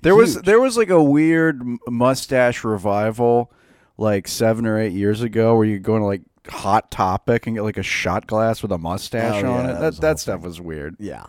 There 0.00 0.14
was 0.14 0.34
Huge. 0.34 0.44
there 0.44 0.60
was 0.60 0.76
like 0.76 0.90
a 0.90 1.02
weird 1.02 1.60
m- 1.60 1.78
mustache 1.88 2.62
revival, 2.62 3.50
like 3.96 4.28
seven 4.28 4.64
or 4.64 4.78
eight 4.78 4.92
years 4.92 5.22
ago, 5.22 5.56
where 5.56 5.64
you 5.64 5.80
go 5.80 5.96
into 5.96 6.06
like 6.06 6.22
Hot 6.46 6.92
Topic 6.92 7.48
and 7.48 7.56
get 7.56 7.62
like 7.62 7.78
a 7.78 7.82
shot 7.82 8.28
glass 8.28 8.62
with 8.62 8.70
a 8.70 8.78
mustache 8.78 9.42
Oh, 9.42 9.50
on 9.52 9.64
yeah, 9.64 9.70
it. 9.70 9.72
that 9.72 9.80
That 9.80 9.86
was 9.86 9.98
a 9.98 10.00
that, 10.02 10.06
whole 10.06 10.16
stuff 10.18 10.40
was 10.42 10.60
weird. 10.60 10.94
Yeah. 11.00 11.24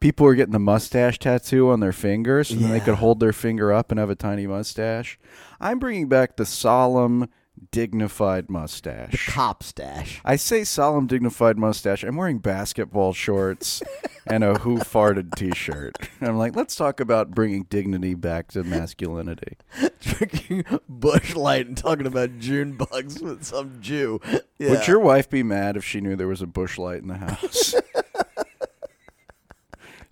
People 0.00 0.26
were 0.26 0.34
getting 0.34 0.52
the 0.52 0.58
mustache 0.58 1.18
tattoo 1.18 1.70
on 1.70 1.80
their 1.80 1.92
fingers, 1.94 2.50
and 2.50 2.60
then 2.60 2.72
they 2.72 2.76
Yeah. 2.76 2.84
could 2.84 2.94
hold 2.96 3.20
their 3.20 3.32
finger 3.32 3.72
up 3.72 3.90
and 3.90 3.98
have 3.98 4.10
a 4.10 4.14
tiny 4.16 4.46
mustache. 4.46 5.18
I'm 5.62 5.78
bringing 5.78 6.08
back 6.10 6.36
the 6.36 6.44
solemn, 6.44 7.30
dignified 7.70 8.50
mustache. 8.50 9.28
Cop 9.28 9.62
stash. 9.62 10.20
I 10.24 10.36
say 10.36 10.64
solemn, 10.64 11.06
dignified 11.06 11.58
mustache. 11.58 12.02
I'm 12.02 12.16
wearing 12.16 12.38
basketball 12.38 13.12
shorts 13.12 13.82
and 14.26 14.42
a 14.42 14.54
who 14.58 14.78
farted 14.78 15.34
T-shirt. 15.34 15.96
I'm 16.20 16.38
like, 16.38 16.56
let's 16.56 16.74
talk 16.74 17.00
about 17.00 17.30
bringing 17.30 17.64
dignity 17.64 18.14
back 18.14 18.48
to 18.52 18.64
masculinity. 18.64 19.56
Drinking 20.00 20.64
Busch 20.88 21.34
Light 21.34 21.66
and 21.66 21.76
talking 21.76 22.06
about 22.06 22.38
June 22.38 22.72
bugs 22.72 23.20
with 23.20 23.44
some 23.44 23.78
Jew. 23.80 24.20
Yeah. 24.58 24.70
Would 24.70 24.88
your 24.88 25.00
wife 25.00 25.30
be 25.30 25.42
mad 25.42 25.76
if 25.76 25.84
she 25.84 26.00
knew 26.00 26.16
there 26.16 26.28
was 26.28 26.42
a 26.42 26.46
Busch 26.46 26.78
Light 26.78 27.02
in 27.02 27.08
the 27.08 27.18
house? 27.18 27.74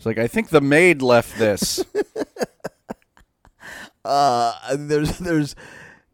It's 0.00 0.06
like 0.06 0.16
I 0.16 0.28
think 0.28 0.48
the 0.48 0.62
maid 0.62 1.02
left 1.02 1.38
this. 1.38 1.84
uh, 4.02 4.54
there's 4.74 5.18
there's 5.18 5.54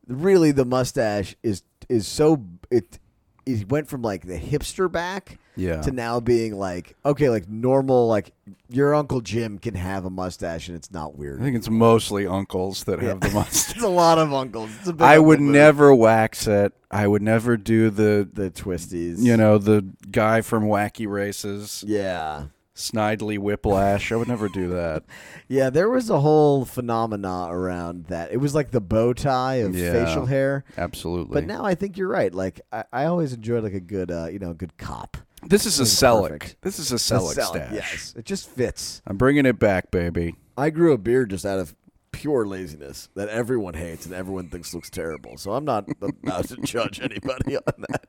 really 0.09 0.53
the 0.53 0.65
mustache 0.65 1.35
is 1.43 1.63
is 1.89 2.07
so 2.07 2.45
it 2.71 2.99
it 3.45 3.69
went 3.71 3.89
from 3.89 4.03
like 4.03 4.27
the 4.27 4.39
hipster 4.39 4.91
back 4.91 5.39
Yeah. 5.55 5.81
to 5.83 5.93
now 5.93 6.19
being 6.19 6.57
like 6.59 6.97
okay 7.05 7.31
like 7.31 7.49
normal 7.49 8.09
like 8.09 8.33
your 8.69 8.93
uncle 8.95 9.21
Jim 9.21 9.59
can 9.59 9.75
have 9.77 10.05
a 10.05 10.11
mustache 10.11 10.67
and 10.69 10.77
it's 10.77 10.91
not 10.91 11.17
weird. 11.17 11.41
I 11.41 11.45
think 11.45 11.57
it's 11.57 11.71
mostly 11.71 12.27
uncles 12.27 12.85
that 12.85 13.01
have 13.01 13.21
the 13.21 13.31
mustache. 13.35 13.77
it's 13.77 13.85
a 13.85 13.89
lot 13.89 14.19
of 14.19 14.33
uncles. 14.33 14.71
It's 14.81 14.89
a 14.89 14.93
big 14.93 15.03
I 15.03 15.19
would 15.21 15.41
move. 15.41 15.53
never 15.55 15.95
wax 15.95 16.47
it. 16.49 16.73
I 16.91 17.07
would 17.07 17.23
never 17.23 17.57
do 17.57 17.91
the, 17.91 18.29
the 18.33 18.51
twisties. 18.51 19.19
you 19.23 19.37
know, 19.37 19.59
the 19.59 19.85
guy 20.11 20.41
from 20.41 20.65
Wacky 20.65 21.07
Races, 21.09 21.85
Yeah. 21.87 22.47
Snidely 22.77 23.39
Whiplash. 23.39 24.13
I 24.13 24.17
would 24.17 24.29
never 24.29 24.49
do 24.49 24.69
that. 24.69 25.03
Yeah, 25.49 25.71
there 25.71 25.89
was 25.89 26.11
a 26.11 26.19
whole 26.21 26.65
phenomena 26.65 27.47
around 27.51 28.07
that. 28.07 28.33
It 28.33 28.39
was 28.39 28.53
like 28.53 28.73
the 28.73 28.81
bow 28.81 29.13
tie 29.13 29.57
of 29.57 29.77
Yeah. 29.77 29.93
facial 29.93 30.27
hair. 30.27 30.65
Absolutely. 30.77 31.35
But 31.35 31.47
now 31.47 31.65
I 31.65 31.77
think 31.77 31.97
you're 31.97 32.09
right. 32.09 32.35
Like 32.35 32.61
I, 32.73 32.83
I 32.93 33.05
always 33.05 33.33
enjoyed 33.33 33.63
like 33.63 33.73
a 33.75 33.79
good 33.81 34.11
uh, 34.11 34.27
you 34.27 34.41
know, 34.41 34.53
good 34.55 34.77
cop. 34.77 35.17
this 35.47 35.65
is 35.65 35.79
a 35.79 35.85
Selleck. 35.85 36.57
This 36.63 36.81
is 36.81 36.91
a 36.91 36.97
Selleck, 36.97 37.41
stash. 37.41 37.73
Yes. 37.73 38.15
It 38.17 38.25
just 38.25 38.51
fits. 38.51 39.03
I'm 39.07 39.17
bringing 39.17 39.47
it 39.47 39.59
back, 39.61 39.93
baby. 39.93 40.35
I 40.59 40.71
grew 40.71 40.93
a 40.93 40.99
beard 40.99 41.31
just 41.31 41.47
out 41.47 41.61
of 41.61 41.77
pure 42.11 42.45
laziness 42.45 43.09
that 43.15 43.29
everyone 43.29 43.75
hates 43.75 44.05
and 44.05 44.15
everyone 44.15 44.49
thinks 44.49 44.75
looks 44.75 44.91
terrible. 44.91 45.37
So 45.37 45.53
I'm 45.53 45.65
not 45.65 45.87
about 46.03 46.49
to 46.49 46.57
judge 46.57 46.99
anybody 47.01 47.57
on 47.69 47.85
that. 47.89 48.07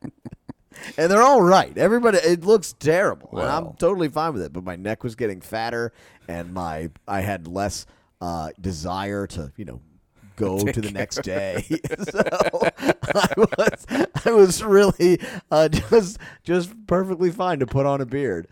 And 0.98 1.12
they're 1.12 1.22
all 1.22 1.42
right. 1.42 1.78
Everybody, 1.78 2.18
it 2.20 2.44
looks 2.44 2.74
terrible, 2.74 3.40
and 3.40 3.48
I'm 3.48 3.74
totally 3.74 4.10
fine 4.10 4.34
with 4.34 4.42
it. 4.42 4.54
But 4.54 4.64
my 4.64 4.76
neck 4.76 5.04
was 5.04 5.16
getting 5.16 5.42
fatter, 5.42 5.94
and 6.28 6.54
my 6.54 6.90
I 7.08 7.22
had 7.22 7.48
less 7.48 7.86
uh, 8.22 8.52
desire 8.60 9.28
to, 9.28 9.52
you 9.58 9.66
know, 9.66 9.82
go 10.36 10.60
to 10.66 10.82
the 10.82 10.92
next 10.92 11.24
day. 11.24 11.66
so 12.10 12.22
I 13.14 13.30
was 13.38 13.86
I 14.26 14.32
was 14.32 14.64
really 14.64 15.20
uh, 15.52 15.68
just 15.90 16.18
just 16.44 16.88
perfectly 16.88 17.32
fine 17.32 17.60
to 17.60 17.68
put 17.68 17.86
on 17.86 18.00
a 18.00 18.06
beard. 18.06 18.48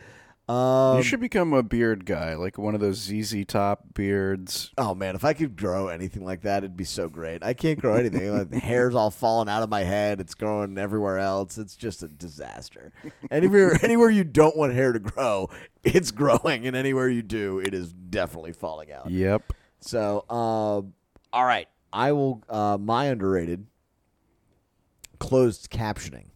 Um, 0.48 0.98
you 0.98 1.04
should 1.04 1.22
become 1.22 1.54
a 1.54 1.64
beard 1.64 2.06
guy, 2.06 2.36
like 2.36 2.60
one 2.60 2.76
of 2.76 2.82
those 2.82 2.98
ZZ 2.98 3.46
Top 3.48 3.96
beards. 3.96 4.72
Oh 4.78 4.94
man, 4.94 5.16
if 5.16 5.26
I 5.26 5.34
could 5.34 5.56
grow 5.56 5.88
anything 5.88 6.24
like 6.24 6.42
that, 6.42 6.60
it'd 6.60 6.78
be 6.78 6.84
so 6.84 7.10
great. 7.10 7.44
I 7.44 7.56
can't 7.56 7.80
grow 7.80 7.96
anything. 7.96 8.32
Like, 8.32 8.50
the 8.52 8.60
hair's 8.60 8.94
all 8.94 9.10
falling 9.10 9.50
out 9.50 9.64
of 9.64 9.70
my 9.70 9.84
head. 9.84 10.22
It's 10.22 10.36
growing 10.36 10.78
everywhere 10.78 11.18
else. 11.18 11.58
It's 11.58 11.76
just 11.76 12.04
a 12.04 12.08
disaster. 12.08 12.92
Anywhere, 13.32 13.80
anywhere 13.84 14.12
you 14.12 14.24
don't 14.24 14.56
want 14.56 14.74
hair 14.74 14.94
to 14.94 15.00
grow, 15.00 15.50
it's 15.84 16.12
growing, 16.12 16.68
and 16.68 16.76
anywhere 16.76 17.10
you 17.10 17.24
do, 17.24 17.58
it 17.60 17.74
is 17.74 17.92
definitely 17.92 18.54
falling 18.54 18.92
out. 18.92 19.10
Yep. 19.10 19.52
So, 19.80 20.30
um, 20.30 20.94
all 21.34 21.46
right, 21.46 21.68
I 21.92 22.12
will. 22.12 22.44
Uh, 22.48 22.78
my 22.80 23.06
underrated 23.06 23.66
closed 25.18 25.72
captioning. 25.72 26.28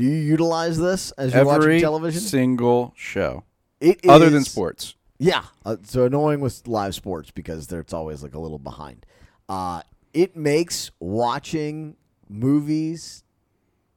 Do 0.00 0.06
you 0.06 0.16
utilize 0.16 0.78
this 0.78 1.10
as 1.12 1.34
you're 1.34 1.42
Every 1.42 1.58
watching 1.74 1.80
television? 1.82 2.22
single 2.22 2.94
show, 2.96 3.44
It 3.82 4.00
other 4.08 4.30
than 4.30 4.44
sports. 4.44 4.94
Yeah, 5.18 5.42
uh, 5.66 5.76
so 5.82 6.06
annoying 6.06 6.40
with 6.40 6.66
live 6.66 6.94
sports 6.94 7.30
because 7.30 7.70
it's 7.70 7.92
always 7.92 8.22
like 8.22 8.32
a 8.32 8.38
little 8.38 8.58
behind. 8.58 9.04
Uh, 9.46 9.82
it 10.14 10.34
makes 10.36 10.90
watching 11.00 11.96
movies, 12.30 13.24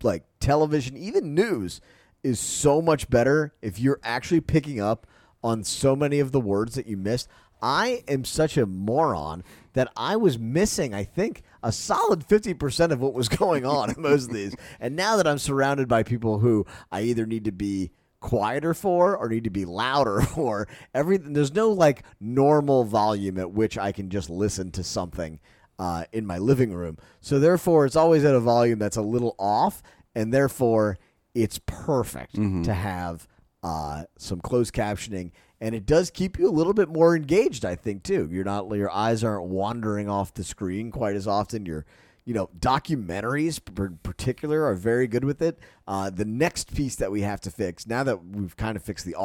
like 0.01 0.25
television, 0.41 0.97
even 0.97 1.33
news, 1.33 1.79
is 2.21 2.37
so 2.37 2.81
much 2.81 3.09
better 3.09 3.53
if 3.61 3.79
you're 3.79 4.01
actually 4.03 4.41
picking 4.41 4.81
up 4.81 5.07
on 5.41 5.63
so 5.63 5.95
many 5.95 6.19
of 6.19 6.33
the 6.33 6.41
words 6.41 6.75
that 6.75 6.85
you 6.85 6.97
missed. 6.97 7.29
I 7.61 8.03
am 8.09 8.25
such 8.25 8.57
a 8.57 8.65
moron 8.65 9.41
that 9.71 9.89
I 9.95 10.17
was 10.17 10.37
missing, 10.37 10.93
I 10.93 11.05
think, 11.05 11.43
a 11.63 11.71
solid 11.71 12.27
50% 12.27 12.91
of 12.91 12.99
what 12.99 13.13
was 13.13 13.29
going 13.29 13.65
on 13.65 13.89
in 13.89 14.01
most 14.01 14.27
of 14.27 14.33
these. 14.33 14.55
And 14.79 14.95
now 14.95 15.15
that 15.17 15.27
I'm 15.27 15.39
surrounded 15.39 15.87
by 15.87 16.03
people 16.03 16.39
who 16.39 16.65
I 16.91 17.01
either 17.01 17.25
need 17.25 17.45
to 17.45 17.51
be 17.51 17.91
quieter 18.19 18.73
for 18.73 19.17
or 19.17 19.27
need 19.27 19.43
to 19.43 19.49
be 19.49 19.65
louder 19.65 20.21
for 20.33 20.65
everything 20.93 21.33
there's 21.33 21.53
no 21.53 21.69
like 21.69 22.03
normal 22.21 22.85
volume 22.85 23.37
at 23.37 23.51
which 23.51 23.77
i 23.77 23.91
can 23.91 24.09
just 24.09 24.29
listen 24.29 24.71
to 24.71 24.81
something 24.81 25.41
uh, 25.77 26.05
in 26.13 26.25
my 26.25 26.37
living 26.37 26.73
room 26.73 26.97
so 27.19 27.37
therefore 27.37 27.85
it's 27.85 27.97
always 27.97 28.23
at 28.23 28.33
a 28.33 28.39
volume 28.39 28.79
that's 28.79 28.95
a 28.95 29.01
little 29.01 29.35
off 29.37 29.83
and 30.15 30.33
therefore 30.33 30.97
it's 31.35 31.59
perfect 31.65 32.35
to 32.63 32.73
have 32.73 33.27
uh, 33.61 34.05
some 34.17 34.39
closed 34.39 34.73
captioning 34.73 35.31
and 35.63 35.73
it 35.73 35.85
does 35.85 36.11
keep 36.11 36.37
you 36.37 36.47
a 36.47 36.51
little 36.51 36.73
bit 36.73 36.89
more 36.89 37.15
engaged 37.15 37.65
i 37.65 37.75
think 37.75 38.03
too 38.03 38.27
you're 38.31 38.43
not 38.43 38.69
your 38.71 38.91
eyes 38.91 39.23
aren't 39.23 39.45
wandering 39.45 40.09
off 40.09 40.33
the 40.33 40.43
screen 40.43 40.91
quite 40.91 41.15
as 41.15 41.27
often 41.27 41.65
you're 41.65 41.85
you 42.25 42.33
know, 42.33 42.49
documentaries 42.59 43.59
in 43.77 43.97
particular 44.03 44.65
are 44.65 44.75
very 44.75 45.07
good 45.07 45.25
with 45.25 45.41
it. 45.41 45.59
Uh, 45.87 46.09
the 46.09 46.25
next 46.25 46.73
piece 46.73 46.95
that 46.95 47.11
we 47.11 47.21
have 47.21 47.41
to 47.41 47.51
fix 47.51 47.85
now 47.85 48.03
that 48.03 48.25
we've 48.25 48.55
kind 48.55 48.77
of 48.77 48.83
fixed 48.83 49.05
the 49.05 49.15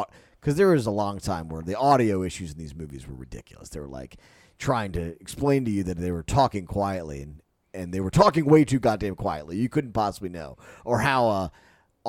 because 0.40 0.56
there 0.56 0.68
was 0.68 0.86
a 0.86 0.90
long 0.90 1.18
time 1.18 1.48
where 1.48 1.62
the 1.62 1.76
audio 1.76 2.22
issues 2.22 2.52
in 2.52 2.58
these 2.58 2.74
movies 2.74 3.06
were 3.06 3.14
ridiculous. 3.14 3.68
They 3.68 3.80
were 3.80 3.86
like 3.86 4.16
trying 4.58 4.92
to 4.92 5.20
explain 5.20 5.64
to 5.64 5.70
you 5.70 5.84
that 5.84 5.98
they 5.98 6.10
were 6.10 6.22
talking 6.22 6.66
quietly 6.66 7.22
and 7.22 7.42
and 7.74 7.92
they 7.92 8.00
were 8.00 8.10
talking 8.10 8.46
way 8.46 8.64
too 8.64 8.80
goddamn 8.80 9.14
quietly. 9.14 9.56
You 9.56 9.68
couldn't 9.68 9.92
possibly 9.92 10.30
know 10.30 10.56
or 10.84 11.00
how. 11.00 11.28
Uh, 11.28 11.48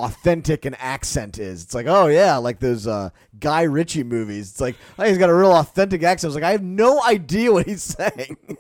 authentic 0.04 0.66
an 0.66 0.76
accent 0.76 1.40
is. 1.40 1.64
It's 1.64 1.74
like, 1.74 1.88
oh 1.88 2.08
yeah, 2.08 2.38
like 2.38 2.60
those 2.60 2.88
uh, 2.88 3.10
Guy 3.40 3.64
Ritchie 3.64 4.04
movies. 4.04 4.52
It's 4.52 4.62
like, 4.62 4.76
oh, 4.98 5.04
he's 5.04 5.18
got 5.18 5.30
a 5.30 5.36
real 5.36 5.52
authentic 5.52 6.04
accent. 6.04 6.28
I 6.28 6.30
was 6.30 6.36
like, 6.36 6.44
I 6.44 6.52
have 6.52 6.64
no 6.64 7.04
idea 7.04 7.52
what 7.52 7.68
he's 7.68 7.84
saying. 7.98 8.58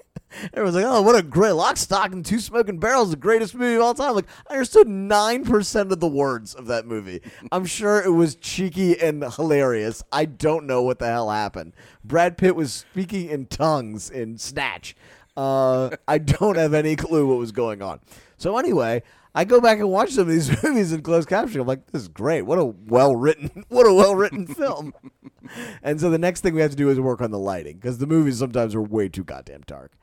Everyone's 0.53 0.75
like, 0.75 0.85
oh, 0.85 1.01
what 1.01 1.15
a 1.15 1.23
great 1.23 1.53
lock, 1.53 1.75
stock, 1.75 2.11
and 2.11 2.23
two 2.23 2.39
smoking 2.39 2.77
barrels, 2.77 3.09
the 3.09 3.15
greatest 3.15 3.55
movie 3.55 3.75
of 3.75 3.81
all 3.81 3.93
time. 3.95 4.13
Like, 4.13 4.27
I 4.47 4.53
understood 4.53 4.87
nine 4.87 5.43
percent 5.43 5.91
of 5.91 5.99
the 5.99 6.07
words 6.07 6.53
of 6.53 6.67
that 6.67 6.85
movie. 6.85 7.21
I'm 7.51 7.65
sure 7.65 8.01
it 8.01 8.11
was 8.11 8.35
cheeky 8.35 8.99
and 8.99 9.23
hilarious. 9.23 10.03
I 10.11 10.25
don't 10.25 10.67
know 10.67 10.83
what 10.83 10.99
the 10.99 11.07
hell 11.07 11.31
happened. 11.31 11.73
Brad 12.03 12.37
Pitt 12.37 12.55
was 12.55 12.71
speaking 12.71 13.29
in 13.29 13.47
tongues 13.47 14.09
in 14.09 14.37
Snatch. 14.37 14.95
Uh, 15.35 15.95
I 16.07 16.17
don't 16.17 16.57
have 16.57 16.73
any 16.73 16.95
clue 16.95 17.27
what 17.27 17.37
was 17.37 17.51
going 17.51 17.81
on. 17.81 17.99
So 18.37 18.57
anyway, 18.57 19.03
I 19.35 19.45
go 19.45 19.61
back 19.61 19.79
and 19.79 19.89
watch 19.89 20.11
some 20.11 20.21
of 20.23 20.27
these 20.29 20.49
movies 20.63 20.91
in 20.91 21.01
closed 21.01 21.29
caption. 21.29 21.61
I'm 21.61 21.67
like, 21.67 21.85
this 21.91 22.01
is 22.03 22.07
great. 22.07 22.43
What 22.43 22.57
a 22.57 22.65
well 22.65 23.15
written, 23.15 23.63
what 23.69 23.85
a 23.87 23.93
well 23.93 24.15
written 24.15 24.47
film. 24.53 24.93
And 25.83 25.99
so 25.99 26.09
the 26.09 26.17
next 26.17 26.41
thing 26.41 26.53
we 26.53 26.61
have 26.61 26.71
to 26.71 26.77
do 26.77 26.89
is 26.89 26.99
work 26.99 27.21
on 27.21 27.31
the 27.31 27.39
lighting 27.39 27.77
because 27.77 27.97
the 27.99 28.07
movies 28.07 28.39
sometimes 28.39 28.73
are 28.75 28.81
way 28.81 29.07
too 29.09 29.23
goddamn 29.23 29.61
dark. 29.67 29.93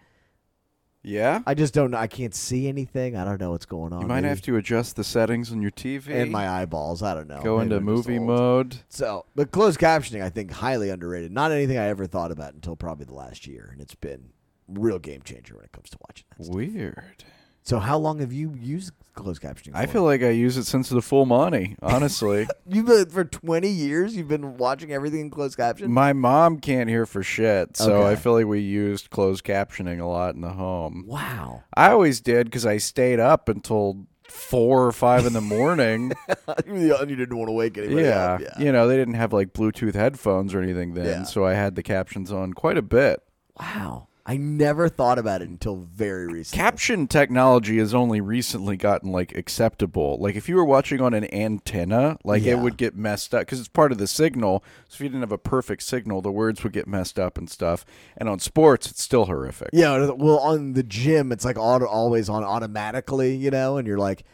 Yeah. 1.02 1.42
I 1.46 1.54
just 1.54 1.72
don't 1.72 1.92
know. 1.92 1.98
I 1.98 2.08
can't 2.08 2.34
see 2.34 2.66
anything. 2.66 3.16
I 3.16 3.24
don't 3.24 3.40
know 3.40 3.52
what's 3.52 3.64
going 3.66 3.92
on. 3.92 4.00
You 4.00 4.08
might 4.08 4.22
Maybe- 4.22 4.28
have 4.30 4.42
to 4.42 4.56
adjust 4.56 4.96
the 4.96 5.04
settings 5.04 5.52
on 5.52 5.62
your 5.62 5.70
TV. 5.70 6.08
And 6.08 6.32
my 6.32 6.48
eyeballs. 6.48 7.00
I 7.00 7.14
don't 7.14 7.28
know. 7.28 7.40
go 7.42 7.58
Maybe 7.58 7.74
into 7.74 7.80
movie 7.80 8.18
mode. 8.18 8.78
So, 8.88 9.24
but 9.36 9.52
closed 9.52 9.78
captioning, 9.78 10.20
I 10.22 10.30
think, 10.30 10.50
highly 10.50 10.90
underrated. 10.90 11.30
Not 11.30 11.52
anything 11.52 11.78
I 11.78 11.86
ever 11.88 12.06
thought 12.06 12.32
about 12.32 12.54
until 12.54 12.74
probably 12.74 13.04
the 13.06 13.14
last 13.14 13.46
year, 13.46 13.68
and 13.72 13.80
it's 13.80 13.94
been 13.94 14.30
real 14.66 14.98
game 14.98 15.22
changer 15.22 15.54
when 15.54 15.64
it 15.64 15.70
comes 15.70 15.90
to 15.90 15.98
watching 16.08 16.24
that. 16.36 16.44
stuff. 16.44 16.56
Weird. 16.56 17.24
So, 17.66 17.80
how 17.80 17.98
long 17.98 18.20
have 18.20 18.32
you 18.32 18.54
used 18.54 18.92
closed 19.16 19.42
captioning? 19.42 19.72
I 19.74 19.86
for? 19.86 19.94
feel 19.94 20.02
like 20.04 20.22
I 20.22 20.30
use 20.30 20.56
it 20.56 20.66
since 20.66 20.88
the 20.88 21.02
full 21.02 21.26
money, 21.26 21.74
honestly. 21.82 22.46
you've 22.64 22.86
been 22.86 23.06
for 23.10 23.24
twenty 23.24 23.70
years. 23.70 24.16
You've 24.16 24.28
been 24.28 24.56
watching 24.56 24.92
everything 24.92 25.20
in 25.22 25.30
closed 25.30 25.56
caption. 25.56 25.90
My 25.90 26.12
mom 26.12 26.60
can't 26.60 26.88
hear 26.88 27.06
for 27.06 27.24
shit, 27.24 27.76
so 27.76 27.96
Okay. 27.96 28.10
I 28.12 28.14
feel 28.14 28.34
like 28.34 28.46
we 28.46 28.60
used 28.60 29.10
closed 29.10 29.44
captioning 29.44 29.98
a 30.00 30.04
lot 30.06 30.36
in 30.36 30.42
the 30.42 30.50
home. 30.52 31.02
wow. 31.08 31.64
I 31.76 31.90
always 31.90 32.20
did 32.20 32.46
because 32.46 32.64
I 32.64 32.76
stayed 32.76 33.18
up 33.18 33.48
until 33.48 34.06
four 34.28 34.86
or 34.86 34.92
five 34.92 35.26
in 35.26 35.32
the 35.32 35.40
morning. 35.40 36.12
you 36.68 36.96
didn't 37.06 37.36
want 37.36 37.48
to 37.48 37.52
wake 37.52 37.78
anybody 37.78 38.02
yeah. 38.04 38.34
up. 38.34 38.40
Yeah. 38.42 38.58
You 38.60 38.70
know, 38.70 38.86
they 38.86 38.96
didn't 38.96 39.14
have 39.14 39.32
like 39.32 39.52
Bluetooth 39.52 39.94
headphones 39.94 40.54
or 40.54 40.60
anything 40.60 40.94
then, 40.94 41.06
Yeah. 41.06 41.22
so 41.24 41.44
I 41.44 41.54
had 41.54 41.74
the 41.74 41.82
captions 41.82 42.30
on 42.30 42.52
quite 42.52 42.76
a 42.78 42.82
bit. 42.82 43.20
Wow. 43.58 44.06
I 44.28 44.36
never 44.36 44.88
thought 44.88 45.20
about 45.20 45.40
it 45.40 45.48
until 45.48 45.76
very 45.76 46.26
recently. 46.26 46.60
Caption 46.60 47.06
technology 47.06 47.78
has 47.78 47.94
only 47.94 48.20
recently 48.20 48.76
gotten 48.76 49.12
like 49.12 49.36
acceptable. 49.36 50.18
Like 50.18 50.34
if 50.34 50.48
you 50.48 50.56
were 50.56 50.64
watching 50.64 51.00
on 51.00 51.14
an 51.14 51.32
antenna, 51.32 52.18
like 52.24 52.42
Yeah. 52.42 52.54
it 52.54 52.58
would 52.58 52.76
get 52.76 52.96
messed 52.96 53.32
up 53.34 53.42
because 53.42 53.60
it's 53.60 53.68
part 53.68 53.92
of 53.92 53.98
the 53.98 54.08
signal. 54.08 54.64
So 54.88 54.96
if 54.96 55.00
you 55.02 55.08
didn't 55.10 55.20
have 55.20 55.30
a 55.30 55.38
perfect 55.38 55.84
signal, 55.84 56.22
the 56.22 56.32
words 56.32 56.64
would 56.64 56.72
get 56.72 56.88
messed 56.88 57.20
up 57.20 57.38
and 57.38 57.48
stuff. 57.48 57.84
And 58.16 58.28
on 58.28 58.40
sports, 58.40 58.90
it's 58.90 59.00
still 59.02 59.26
horrific. 59.26 59.70
Yeah, 59.72 60.10
well, 60.10 60.38
on 60.38 60.72
the 60.72 60.82
gym, 60.82 61.30
it's 61.30 61.44
like 61.44 61.56
auto, 61.56 61.86
always 61.86 62.28
on 62.28 62.42
automatically, 62.42 63.36
you 63.36 63.52
know, 63.52 63.76
and 63.76 63.86
you're 63.86 63.96
like, 63.98 64.24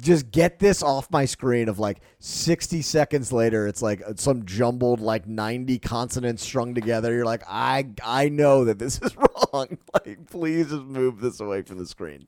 just 0.00 0.30
get 0.30 0.58
this 0.58 0.82
off 0.82 1.10
my 1.10 1.24
screen. 1.24 1.68
Of 1.68 1.78
like 1.78 2.00
60 2.18 2.82
seconds 2.82 3.32
later, 3.32 3.66
it's 3.66 3.82
like 3.82 4.02
some 4.16 4.44
jumbled 4.46 5.00
like 5.00 5.26
90 5.26 5.78
consonants 5.78 6.42
strung 6.42 6.74
together. 6.74 7.14
You're 7.14 7.24
like, 7.24 7.42
I 7.48 7.88
I 8.04 8.28
know 8.28 8.64
that 8.64 8.78
this 8.78 9.00
is 9.02 9.16
wrong. 9.52 9.78
Like, 9.94 10.26
please 10.30 10.70
just 10.70 10.84
move 10.84 11.20
this 11.20 11.40
away 11.40 11.62
from 11.62 11.78
the 11.78 11.86
screen. 11.86 12.26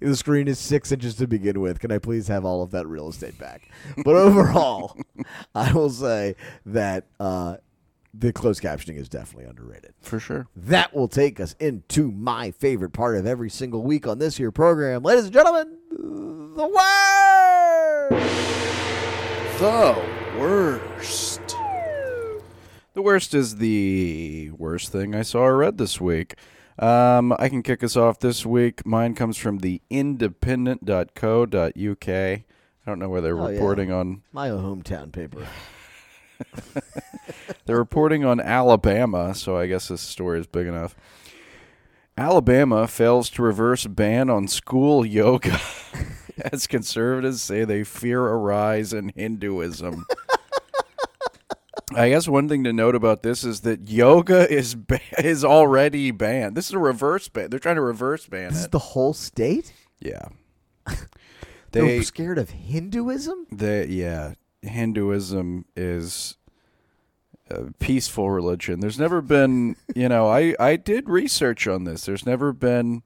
The 0.00 0.16
screen 0.16 0.48
is 0.48 0.58
six 0.58 0.92
inches 0.92 1.16
to 1.16 1.26
begin 1.26 1.60
with. 1.60 1.80
Can 1.80 1.90
I 1.90 1.98
please 1.98 2.28
have 2.28 2.44
all 2.44 2.62
of 2.62 2.70
that 2.70 2.86
real 2.86 3.08
estate 3.08 3.38
back? 3.38 3.68
But 4.04 4.14
overall, 4.16 4.96
I 5.54 5.72
will 5.72 5.90
say 5.90 6.36
that 6.66 7.06
uh, 7.18 7.56
the 8.14 8.32
closed 8.32 8.62
captioning 8.62 8.96
is 8.96 9.08
definitely 9.08 9.48
underrated. 9.48 9.94
For 10.00 10.20
sure. 10.20 10.46
That 10.54 10.94
will 10.94 11.08
take 11.08 11.40
us 11.40 11.54
into 11.58 12.10
my 12.10 12.50
favorite 12.52 12.92
part 12.92 13.16
of 13.16 13.26
every 13.26 13.50
single 13.50 13.82
week 13.82 14.06
on 14.06 14.18
this 14.18 14.36
here 14.36 14.50
program. 14.50 15.02
Ladies 15.02 15.24
and 15.24 15.34
gentlemen, 15.34 15.75
the 15.90 16.68
word. 16.68 18.08
The 19.58 19.96
worst. 20.38 21.40
The 22.94 23.02
worst 23.02 23.34
is 23.34 23.56
the 23.56 24.50
worst 24.52 24.90
thing 24.92 25.14
I 25.14 25.22
saw 25.22 25.40
or 25.40 25.56
read 25.58 25.78
this 25.78 26.00
week. 26.00 26.34
Um, 26.78 27.32
I 27.38 27.48
can 27.48 27.62
kick 27.62 27.82
us 27.82 27.96
off 27.96 28.18
this 28.20 28.44
week. 28.44 28.84
Mine 28.86 29.14
comes 29.14 29.36
from 29.38 29.58
the 29.58 29.80
independent.co.uk. 29.90 32.08
I 32.08 32.44
don't 32.86 32.98
know 32.98 33.08
where 33.08 33.20
they're 33.20 33.38
Oh, 33.38 33.48
yeah. 33.48 33.54
reporting 33.54 33.92
on. 33.92 34.22
My 34.32 34.48
hometown 34.48 35.12
paper. 35.12 35.46
They're 37.64 37.78
reporting 37.78 38.24
on 38.24 38.40
Alabama, 38.40 39.34
so 39.34 39.56
I 39.56 39.66
guess 39.66 39.88
this 39.88 40.02
story 40.02 40.38
is 40.38 40.46
big 40.46 40.66
enough. 40.66 40.94
Alabama 42.18 42.86
fails 42.88 43.28
to 43.30 43.42
reverse 43.42 43.86
ban 43.86 44.30
on 44.30 44.48
school 44.48 45.04
yoga 45.04 45.60
as 46.52 46.66
conservatives 46.66 47.42
say 47.42 47.64
they 47.64 47.84
fear 47.84 48.26
a 48.28 48.36
rise 48.36 48.92
in 48.92 49.12
Hinduism. 49.14 50.06
I 51.94 52.08
guess 52.08 52.26
one 52.26 52.48
thing 52.48 52.64
to 52.64 52.72
note 52.72 52.94
about 52.94 53.22
this 53.22 53.44
is 53.44 53.60
that 53.60 53.88
yoga 53.88 54.50
is 54.52 54.74
ba- 54.74 55.00
is 55.18 55.44
already 55.44 56.10
banned. 56.10 56.56
This 56.56 56.66
is 56.66 56.72
a 56.74 56.78
reverse 56.78 57.28
ban. 57.28 57.48
They're 57.50 57.60
trying 57.60 57.76
to 57.76 57.80
reverse 57.82 58.26
ban 58.26 58.48
This 58.50 58.58
is 58.60 58.64
it. 58.66 58.70
the 58.72 58.78
whole 58.78 59.12
state? 59.14 59.72
Yeah. 60.00 60.26
They're 61.72 61.84
They 61.84 62.02
scared 62.02 62.38
of 62.38 62.50
Hinduism? 62.50 63.46
they 63.52 63.86
yeah, 63.86 64.34
Hinduism 64.62 65.66
is 65.76 66.36
peaceful 67.78 68.30
religion. 68.30 68.80
There's 68.80 68.98
never 68.98 69.20
been, 69.20 69.76
you 69.94 70.08
know, 70.08 70.28
I 70.28 70.54
I 70.58 70.76
did 70.76 71.08
research 71.08 71.66
on 71.66 71.84
this. 71.84 72.04
There's 72.04 72.26
never 72.26 72.52
been 72.52 73.02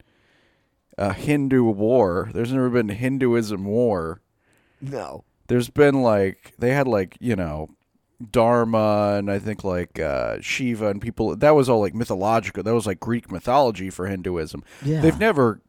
a 0.96 1.12
Hindu 1.12 1.64
war. 1.64 2.30
There's 2.32 2.52
never 2.52 2.70
been 2.70 2.88
Hinduism 2.88 3.64
war. 3.64 4.20
No. 4.80 5.24
There's 5.48 5.70
been 5.70 6.02
like 6.02 6.54
they 6.58 6.72
had 6.72 6.86
like 6.86 7.16
you 7.20 7.36
know 7.36 7.70
Dharma 8.30 9.16
and 9.18 9.30
I 9.30 9.38
think 9.38 9.64
like 9.64 9.98
uh, 9.98 10.40
Shiva 10.40 10.88
and 10.88 11.00
people. 11.00 11.34
That 11.36 11.54
was 11.54 11.68
all 11.68 11.80
like 11.80 11.94
mythological. 11.94 12.62
That 12.62 12.74
was 12.74 12.86
like 12.86 13.00
Greek 13.00 13.30
mythology 13.30 13.90
for 13.90 14.06
Hinduism. 14.06 14.62
Yeah. 14.84 15.00
They've 15.00 15.18
never. 15.18 15.60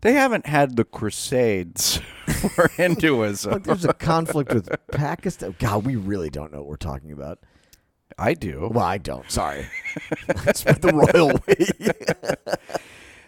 They 0.00 0.12
haven't 0.12 0.46
had 0.46 0.76
the 0.76 0.84
Crusades 0.84 2.00
for 2.54 2.68
Hinduism. 2.76 3.52
Like 3.52 3.64
there's 3.64 3.84
a 3.84 3.92
conflict 3.92 4.54
with 4.54 4.68
Pakistan. 4.92 5.56
God, 5.58 5.84
we 5.84 5.96
really 5.96 6.30
don't 6.30 6.52
know 6.52 6.58
what 6.58 6.68
we're 6.68 6.76
talking 6.76 7.10
about. 7.12 7.40
I 8.16 8.34
do. 8.34 8.68
Well, 8.72 8.84
I 8.84 8.98
don't. 8.98 9.30
Sorry. 9.30 9.66
That's 10.26 10.62
the 10.64 11.10
royal 11.12 11.40
we. 11.46 11.66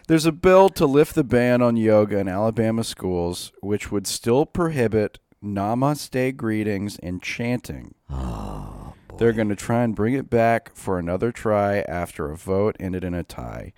There's 0.07 0.25
a 0.25 0.31
bill 0.31 0.69
to 0.69 0.85
lift 0.85 1.15
the 1.15 1.23
ban 1.23 1.61
on 1.61 1.77
yoga 1.77 2.17
in 2.17 2.27
Alabama 2.27 2.83
schools, 2.83 3.51
which 3.61 3.91
would 3.91 4.07
still 4.07 4.45
prohibit 4.45 5.19
namaste 5.43 6.35
greetings 6.35 6.97
and 6.99 7.21
chanting. 7.21 7.95
Oh, 8.09 8.93
They're 9.17 9.33
going 9.33 9.49
to 9.49 9.55
try 9.55 9.83
and 9.83 9.95
bring 9.95 10.13
it 10.13 10.29
back 10.29 10.75
for 10.75 10.99
another 10.99 11.31
try 11.31 11.79
after 11.87 12.29
a 12.29 12.35
vote 12.35 12.75
ended 12.79 13.03
in 13.03 13.13
a 13.13 13.23
tie. 13.23 13.73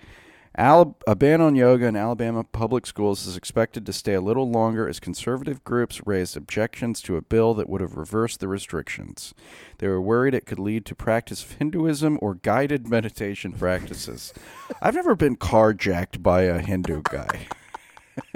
A 0.56 1.16
ban 1.16 1.42
on 1.42 1.56
yoga 1.56 1.88
in 1.88 1.96
Alabama 1.96 2.44
public 2.44 2.86
schools 2.86 3.26
is 3.26 3.36
expected 3.36 3.86
to 3.88 3.94
stay 3.94 4.14
a 4.14 4.22
little 4.22 4.50
longer 4.50 4.88
as 4.88 5.00
conservative 5.00 5.64
groups 5.64 6.06
raised 6.06 6.38
objections 6.38 7.02
to 7.02 7.18
a 7.18 7.24
bill 7.24 7.56
that 7.56 7.68
would 7.68 7.82
have 7.82 7.98
reversed 7.98 8.40
the 8.40 8.48
restrictions. 8.48 9.34
They 9.80 9.88
were 9.88 10.02
worried 10.02 10.36
it 10.36 10.46
could 10.46 10.60
lead 10.60 10.86
to 10.86 10.96
practice 10.96 11.44
of 11.44 11.54
Hinduism 11.54 12.20
or 12.22 12.36
guided 12.36 12.88
meditation 12.88 13.54
practices. 13.54 14.32
I've 14.80 14.96
never 14.96 15.16
been 15.16 15.38
carjacked 15.38 16.22
by 16.22 16.44
a 16.44 16.60
Hindu 16.60 17.02
guy. 17.02 17.48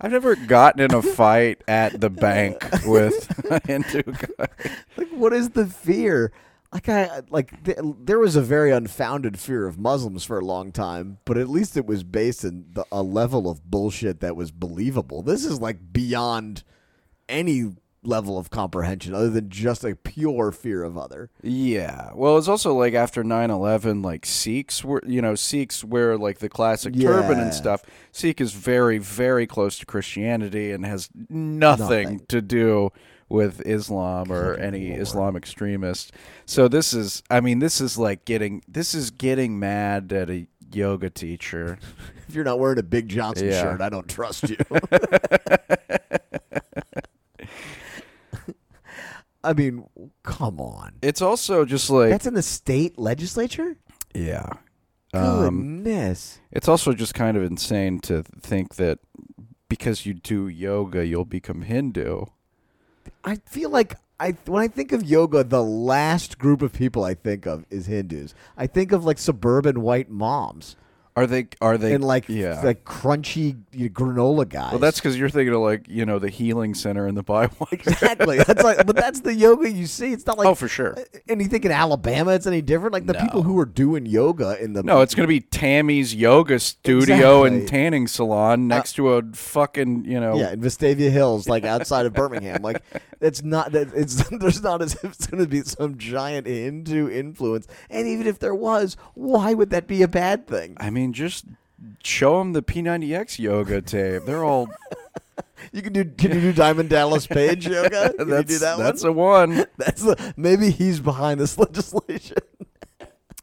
I've 0.00 0.12
never 0.12 0.36
gotten 0.36 0.82
in 0.82 0.94
a 0.94 1.02
fight 1.02 1.62
at 1.66 2.00
the 2.00 2.10
bank 2.10 2.64
with 2.86 3.44
a 3.50 3.60
Hindu 3.66 4.02
guy. 4.04 4.46
like 4.96 5.10
what 5.10 5.32
is 5.32 5.50
the 5.50 5.66
fear? 5.66 6.30
Like 6.72 6.88
I 6.88 7.22
like 7.30 7.64
th- 7.64 7.78
there 8.00 8.18
was 8.18 8.36
a 8.36 8.42
very 8.42 8.70
unfounded 8.72 9.38
fear 9.38 9.66
of 9.66 9.78
Muslims 9.78 10.24
for 10.24 10.38
a 10.38 10.44
long 10.44 10.72
time, 10.72 11.18
but 11.24 11.38
at 11.38 11.48
least 11.48 11.76
it 11.76 11.86
was 11.86 12.02
based 12.04 12.44
in 12.44 12.66
the, 12.72 12.84
a 12.92 13.02
level 13.02 13.48
of 13.48 13.64
bullshit 13.70 14.20
that 14.20 14.36
was 14.36 14.50
believable. 14.50 15.22
This 15.22 15.44
is 15.44 15.60
like 15.60 15.92
beyond 15.92 16.64
any 17.28 17.72
level 18.02 18.38
of 18.38 18.50
comprehension 18.50 19.14
other 19.14 19.30
than 19.30 19.48
just 19.50 19.82
a 19.84 19.96
pure 19.96 20.52
fear 20.52 20.84
of 20.84 20.96
other. 20.96 21.28
Yeah. 21.42 22.10
Well, 22.14 22.38
it's 22.38 22.46
also 22.46 22.72
like 22.74 22.94
after 22.94 23.24
9/11 23.24 24.04
like 24.04 24.24
Sikhs 24.26 24.84
were, 24.84 25.02
you 25.06 25.20
know, 25.22 25.34
Sikhs 25.34 25.82
wear 25.82 26.16
like 26.18 26.38
the 26.38 26.48
classic 26.48 26.94
turban 26.94 27.38
and 27.40 27.54
stuff. 27.54 27.82
Sikh 28.12 28.40
is 28.40 28.52
very 28.52 28.98
very 28.98 29.46
close 29.46 29.78
to 29.78 29.86
Christianity 29.86 30.70
and 30.72 30.84
has 30.86 31.08
nothing, 31.28 31.58
Nothing. 31.58 32.20
to 32.28 32.40
do 32.42 32.90
with 33.28 33.60
Islam 33.66 34.30
or 34.30 34.54
any 34.54 34.90
Islam 34.92 35.36
extremist. 35.36 36.12
So 36.46 36.68
this 36.68 36.92
is 36.94 37.22
I 37.30 37.40
mean, 37.40 37.58
this 37.58 37.80
is 37.80 37.98
like 37.98 38.24
getting 38.24 38.62
this 38.68 38.94
is 38.94 39.10
getting 39.10 39.58
mad 39.58 40.12
at 40.12 40.30
a 40.30 40.46
yoga 40.72 41.10
teacher. 41.10 41.78
If 42.28 42.34
you're 42.34 42.42
not 42.44 42.58
wearing 42.58 42.78
a 42.80 42.82
Big 42.82 43.08
Johnson 43.08 43.46
Yeah. 43.46 43.62
shirt, 43.62 43.80
I 43.80 43.88
don't 43.88 44.08
trust 44.08 44.50
you. 44.50 44.56
I 49.44 49.52
mean, 49.52 49.88
come 50.24 50.60
on. 50.60 50.94
It's 51.02 51.22
also 51.22 51.64
just 51.64 51.88
like 51.88 52.10
That's 52.10 52.26
in 52.26 52.34
the 52.34 52.42
state 52.42 52.98
legislature? 52.98 53.76
yeah. 54.14 54.48
Um, 55.14 55.82
Goodness. 55.84 56.40
It's 56.50 56.68
also 56.68 56.92
just 56.92 57.14
kind 57.14 57.36
of 57.36 57.44
insane 57.44 58.00
to 58.00 58.22
think 58.24 58.74
that 58.74 58.98
because 59.68 60.04
you 60.04 60.14
do 60.14 60.48
yoga, 60.48 61.06
you'll 61.06 61.24
become 61.24 61.62
Hindu. 61.62 62.24
I 63.24 63.36
feel 63.46 63.70
like 63.70 63.96
I 64.18 64.32
when 64.46 64.62
I 64.62 64.68
think 64.68 64.92
of 64.92 65.04
yoga, 65.04 65.44
the 65.44 65.62
last 65.62 66.38
group 66.38 66.62
of 66.62 66.72
people 66.72 67.04
I 67.04 67.14
think 67.14 67.46
of 67.46 67.64
is 67.70 67.86
Hindus. 67.86 68.34
I 68.56 68.66
think 68.66 68.92
of 68.92 69.04
like 69.04 69.18
suburban 69.18 69.82
white 69.82 70.10
moms 70.10 70.76
Are 71.16 71.26
they? 71.26 71.48
Are 71.62 71.78
they? 71.78 71.94
and 71.94 72.04
like 72.04 72.28
yeah. 72.28 72.60
like 72.62 72.84
crunchy 72.84 73.56
granola 73.74 74.46
guys. 74.46 74.72
well, 74.72 74.78
that's 74.78 74.98
because 75.00 75.16
you're 75.18 75.30
thinking 75.30 75.54
of 75.54 75.62
like 75.62 75.88
you 75.88 76.04
know 76.04 76.18
the 76.18 76.28
healing 76.28 76.74
center 76.74 77.08
in 77.08 77.14
the 77.14 77.22
Bible. 77.36 77.66
exactly. 77.72 78.36
That's 78.38 78.62
like, 78.62 78.86
but 78.86 78.94
that's 78.96 79.20
the 79.20 79.34
yoga 79.34 79.70
you 79.70 79.86
see. 79.86 80.12
It's 80.12 80.26
not 80.26 80.36
like 80.36 80.46
oh, 80.46 80.54
for 80.54 80.68
sure. 80.68 80.94
And 81.26 81.40
you 81.40 81.48
think 81.48 81.64
in 81.64 81.72
Alabama 81.72 82.32
it's 82.32 82.46
any 82.46 82.60
different? 82.60 82.92
Like 82.92 83.06
the 83.06 83.14
No. 83.14 83.20
people 83.20 83.42
who 83.42 83.58
are 83.58 83.64
doing 83.64 84.04
yoga 84.04 84.62
in 84.62 84.74
the 84.74 84.82
No, 84.82 85.00
it's 85.00 85.14
gonna 85.14 85.26
be 85.26 85.40
Tammy's 85.40 86.14
yoga 86.14 86.58
studio 86.58 87.44
and 87.44 87.66
tanning 87.66 88.06
salon 88.06 88.70
uh, 88.70 88.76
next 88.76 88.92
to 88.94 89.14
a 89.14 89.22
fucking 89.32 90.04
you 90.04 90.20
know. 90.20 90.36
yeah 90.36 90.52
in 90.52 90.60
Vestavia 90.60 91.10
Hills, 91.10 91.48
like 91.48 91.64
outside 91.64 92.04
of 92.04 92.12
Birmingham. 92.12 92.62
Like 92.62 92.82
it's 93.20 93.42
not 93.42 93.72
that 93.72 93.88
it's 93.94 94.28
there's 94.38 94.62
not 94.62 94.82
as 94.82 94.94
if 94.94 95.04
it's 95.04 95.26
going 95.26 95.42
to 95.42 95.48
be 95.48 95.62
some 95.62 95.96
giant 95.98 96.46
Hindu 96.46 97.08
influence. 97.08 97.66
And 97.90 98.06
even 98.06 98.26
if 98.26 98.38
there 98.38 98.54
was, 98.54 98.96
why 99.14 99.54
would 99.54 99.70
that 99.70 99.86
be 99.86 100.02
a 100.02 100.08
bad 100.08 100.46
thing? 100.46 100.76
I 100.78 100.90
mean, 100.90 101.05
just 101.12 101.44
show 102.02 102.38
them 102.38 102.52
the 102.52 102.62
P90X 102.62 103.38
yoga 103.38 103.82
tape. 103.82 104.24
They're 104.24 104.44
all. 104.44 104.68
You 105.72 105.82
can 105.82 105.92
do. 105.92 106.04
Can 106.04 106.32
you 106.32 106.40
do 106.40 106.52
Diamond 106.52 106.90
Dallas 106.90 107.26
Page 107.26 107.66
yoga? 107.68 108.12
Can 108.16 108.28
that's 108.28 108.52
you 108.52 108.58
do 108.58 108.64
that 108.64 108.78
that's 108.78 109.02
one? 109.02 109.10
a 109.10 109.12
one. 109.12 109.66
that's 109.76 110.02
the, 110.02 110.34
maybe 110.36 110.70
he's 110.70 111.00
behind 111.00 111.40
this 111.40 111.58
legislation. 111.58 112.36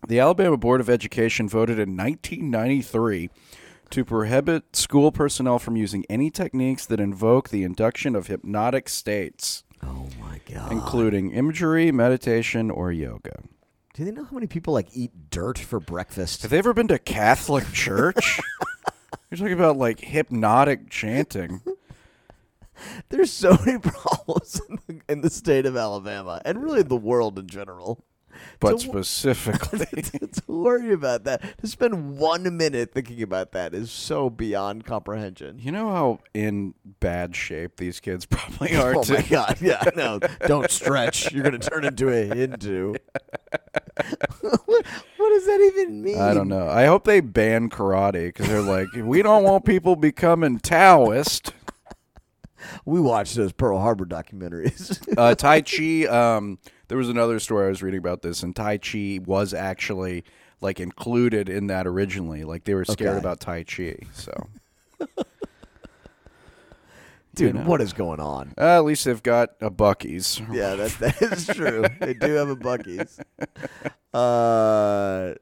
The 0.08 0.20
Alabama 0.20 0.56
Board 0.58 0.80
of 0.80 0.90
Education 0.90 1.50
voted 1.50 1.80
in 1.80 1.98
1993 1.98 3.30
to 3.90 4.06
prohibit 4.06 4.76
school 4.76 5.12
personnel 5.12 5.60
from 5.60 5.76
using 5.76 6.06
any 6.10 6.30
techniques 6.30 6.86
that 6.86 7.00
invoke 7.00 7.50
the 7.50 7.64
induction 7.64 8.16
of 8.16 8.28
hypnotic 8.28 8.90
states, 8.90 9.64
Oh 9.82 10.08
my 10.20 10.40
god! 10.52 10.72
including 10.72 11.32
imagery, 11.32 11.92
meditation, 11.92 12.70
or 12.72 12.92
yoga. 12.92 13.44
Do 13.94 14.04
they 14.04 14.12
know 14.12 14.24
how 14.24 14.34
many 14.34 14.48
people 14.48 14.74
like 14.74 14.88
eat 14.94 15.30
dirt 15.30 15.60
for 15.60 15.80
breakfast? 15.80 16.42
Have 16.42 16.52
they 16.52 16.58
ever 16.58 16.74
been 16.74 16.88
to 16.88 16.98
Catholic 16.98 17.72
church? 17.72 18.40
You're 19.30 19.38
talking 19.38 19.54
about 19.54 19.78
like 19.78 20.00
hypnotic 20.00 20.90
chanting. 20.90 21.62
There's 23.10 23.32
so 23.32 23.56
many 23.64 23.78
problems 23.84 24.60
in 24.68 24.80
the, 24.88 25.02
in 25.12 25.22
the 25.22 25.30
state 25.30 25.68
of 25.68 25.78
Alabama 25.78 26.42
and 26.44 26.64
really 26.64 26.82
the 26.82 26.98
world 26.98 27.38
in 27.38 27.48
general. 27.48 28.04
But 28.60 28.80
To- 28.80 28.88
specifically, 28.90 29.86
to 30.02 30.42
worry 30.48 30.94
about 30.94 31.24
that, 31.26 31.58
to 31.60 31.68
spend 31.68 32.18
one 32.18 32.56
minute 32.58 32.94
thinking 32.94 33.22
about 33.22 33.52
that 33.54 33.74
is 33.74 33.92
so 33.92 34.30
beyond 34.30 34.86
comprehension. 34.86 35.60
you 35.60 35.72
know 35.72 35.90
how 35.90 36.20
in 36.34 36.74
bad 37.00 37.36
shape 37.36 37.78
these 37.78 38.00
kids 38.00 38.26
probably 38.28 38.76
are 38.76 38.96
Oh 38.96 39.04
too. 39.04 39.14
my 39.16 39.22
god! 39.24 39.58
Yeah, 39.62 39.84
no, 39.96 40.20
don't 40.48 40.70
stretch. 40.72 41.32
You're 41.32 41.44
gonna 41.44 41.60
turn 41.60 41.86
into 41.86 42.10
a 42.10 42.26
Hindu. 42.34 42.96
what, 44.42 44.86
what 45.18 45.30
does 45.30 45.46
that 45.46 45.72
even 45.74 46.02
mean? 46.02 46.20
I 46.20 46.34
don't 46.34 46.48
know. 46.48 46.68
I 46.68 46.86
hope 46.86 47.04
they 47.06 47.20
ban 47.20 47.70
karate 47.70 48.28
because 48.28 48.48
they're 48.48 48.62
like, 48.62 48.88
we 48.96 49.22
don't 49.22 49.44
want 49.44 49.66
people 49.66 49.96
becoming 49.96 50.60
Taoist. 50.60 51.54
We 52.86 53.00
watched 53.02 53.36
those 53.36 53.52
Pearl 53.52 53.80
Harbor 53.80 54.06
documentaries. 54.06 55.06
uh, 55.18 55.36
tai 55.36 55.62
Chi. 55.62 56.06
Um, 56.08 56.60
there 56.94 57.00
was 57.00 57.10
another 57.10 57.40
story 57.40 57.66
I 57.66 57.70
was 57.70 57.82
reading 57.82 57.98
about 57.98 58.22
this, 58.22 58.44
and 58.44 58.56
Tai 58.56 58.78
Chi 58.78 59.20
was 59.26 59.52
actually 59.52 60.24
like 60.62 60.80
included 60.80 61.50
in 61.50 61.66
that 61.66 61.88
originally. 61.88 62.44
Like 62.44 62.66
they 62.66 62.76
were 62.76 62.86
scared 62.86 63.10
Okay. 63.16 63.18
about 63.18 63.40
Tai 63.40 63.64
Chi. 63.64 63.98
So 64.14 64.32
Dude, 67.34 67.56
know. 67.56 67.62
what 67.62 67.82
is 67.82 67.94
going 67.94 68.20
on? 68.20 68.54
uh, 68.60 68.78
at 68.78 68.86
least 68.86 69.06
they've 69.06 69.24
got 69.24 69.54
a 69.60 69.72
Buc-ee's. 69.72 70.40
Yeah, 70.52 70.76
that 70.76 70.92
that 71.00 71.20
is 71.20 71.48
true. 71.48 71.84
they 72.00 72.14
do 72.14 72.32
have 72.34 72.50
a 72.50 72.56
Buc-ee's. 72.56 73.20
Uh, 74.14 75.34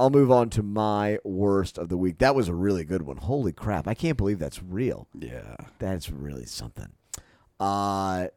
I'll 0.00 0.08
move 0.08 0.30
on 0.30 0.48
to 0.50 0.62
my 0.62 1.18
worst 1.24 1.76
of 1.76 1.90
the 1.90 1.98
week. 1.98 2.20
That 2.20 2.34
was 2.34 2.48
a 2.48 2.54
really 2.54 2.84
good 2.84 3.02
one. 3.02 3.18
Holy 3.18 3.52
crap! 3.52 3.86
I 3.86 3.92
can't 3.92 4.16
believe 4.16 4.38
that's 4.38 4.62
real. 4.62 5.08
Yeah. 5.18 5.56
That's 5.78 6.10
really 6.10 6.46
something. 6.46 6.88
Uh, 7.60 8.28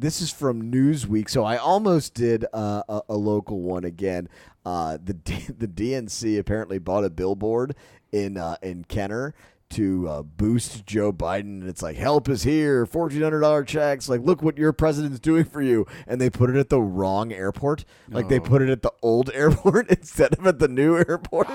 this 0.00 0.20
is 0.22 0.30
from 0.30 0.70
Newsweek, 0.70 1.28
so 1.28 1.44
I 1.44 1.56
almost 1.56 2.14
did 2.14 2.46
uh, 2.52 2.82
a, 2.88 3.02
a 3.10 3.16
local 3.16 3.60
one 3.60 3.84
again. 3.84 4.28
Uh, 4.64 4.98
the 5.02 5.14
D- 5.14 5.46
the 5.58 5.68
DNC 5.68 6.38
apparently 6.38 6.78
bought 6.78 7.04
a 7.04 7.10
billboard 7.10 7.74
in 8.12 8.36
uh, 8.36 8.56
in 8.62 8.84
Kenner 8.84 9.34
to 9.70 10.08
uh, 10.08 10.22
boost 10.22 10.84
Joe 10.84 11.12
Biden. 11.12 11.60
And 11.60 11.68
it's 11.68 11.82
like, 11.82 11.96
help 11.96 12.28
is 12.28 12.42
here, 12.42 12.86
fourteen 12.86 13.22
hundred 13.22 13.40
dollar 13.40 13.62
checks. 13.62 14.08
Like, 14.08 14.22
look 14.22 14.42
what 14.42 14.58
your 14.58 14.72
president's 14.72 15.20
doing 15.20 15.44
for 15.44 15.62
you. 15.62 15.86
And 16.06 16.20
they 16.20 16.30
put 16.30 16.50
it 16.50 16.56
at 16.56 16.70
the 16.70 16.80
wrong 16.80 17.32
airport. 17.32 17.84
Like 18.08 18.28
they 18.28 18.40
put 18.40 18.62
it 18.62 18.68
at 18.68 18.82
the 18.82 18.92
old 19.02 19.30
airport 19.34 19.88
instead 19.90 20.32
of 20.38 20.46
at 20.46 20.58
the 20.58 20.68
new 20.68 20.96
airport. 20.96 21.48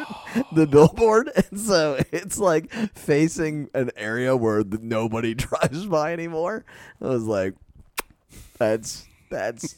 the 0.54 0.68
billboard, 0.72 1.30
and 1.52 1.60
so 1.60 2.00
it's 2.12 2.38
like 2.38 2.72
facing 2.96 3.70
an 3.74 3.92
area 3.98 4.36
where 4.36 4.64
nobody 4.64 5.34
drives 5.34 5.86
by 5.86 6.14
anymore. 6.14 6.64
I 7.02 7.08
was 7.08 7.24
like, 7.24 7.56
that's 8.58 9.06
that's 9.30 9.78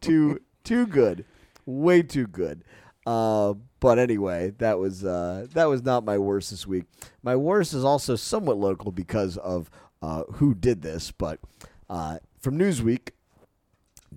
too 0.00 0.40
too 0.64 0.86
good, 0.86 1.24
way 1.66 2.02
too 2.02 2.26
good. 2.26 2.64
Uh, 3.06 3.54
but 3.80 3.98
anyway, 3.98 4.52
that 4.58 4.78
was 4.78 5.04
uh, 5.04 5.46
that 5.54 5.66
was 5.66 5.82
not 5.82 6.04
my 6.04 6.18
worst 6.18 6.50
this 6.50 6.66
week. 6.66 6.84
My 7.22 7.36
worst 7.36 7.74
is 7.74 7.84
also 7.84 8.16
somewhat 8.16 8.58
local 8.58 8.92
because 8.92 9.36
of 9.38 9.70
uh, 10.02 10.24
who 10.34 10.54
did 10.54 10.82
this. 10.82 11.10
But 11.10 11.40
uh, 11.88 12.18
from 12.38 12.58
Newsweek, 12.58 13.10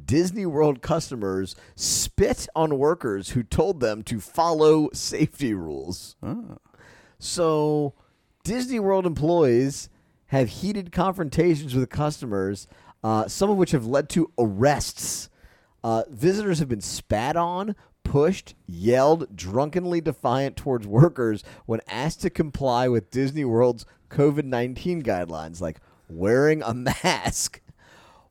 Disney 0.06 0.46
World 0.46 0.82
customers 0.82 1.56
spit 1.76 2.48
on 2.56 2.78
workers 2.78 3.30
who 3.30 3.44
told 3.44 3.80
them 3.80 4.04
to 4.04 4.20
follow 4.20 4.90
safety 4.94 5.54
rules. 5.54 6.16
So, 7.20 7.94
Disney 8.44 8.80
World 8.80 9.06
employees 9.06 9.90
have 10.28 10.50
heated 10.50 10.92
confrontations 10.92 11.76
with 11.76 11.90
customers, 11.90 12.68
uh, 13.04 13.28
some 13.28 13.50
of 13.50 13.58
which 13.58 13.72
have 13.72 13.86
led 13.86 14.10
to 14.10 14.32
arrests. 14.38 15.30
Uh, 15.84 16.04
visitors 16.10 16.60
have 16.60 16.70
been 16.70 16.82
spat 16.82 17.36
on, 17.36 17.76
pushed, 18.04 18.56
yelled, 18.66 19.36
drunkenly 19.36 20.02
defiant 20.02 20.56
towards 20.56 20.88
workers 20.88 21.44
when 21.66 21.82
asked 21.88 22.22
to 22.22 22.30
comply 22.30 22.88
with 22.88 23.12
Disney 23.12 23.44
World's 23.44 23.86
COVID 24.10 24.46
19 24.46 25.04
guidelines, 25.04 25.60
like 25.60 25.80
wearing 26.08 26.62
a 26.64 26.74
mask. 27.04 27.62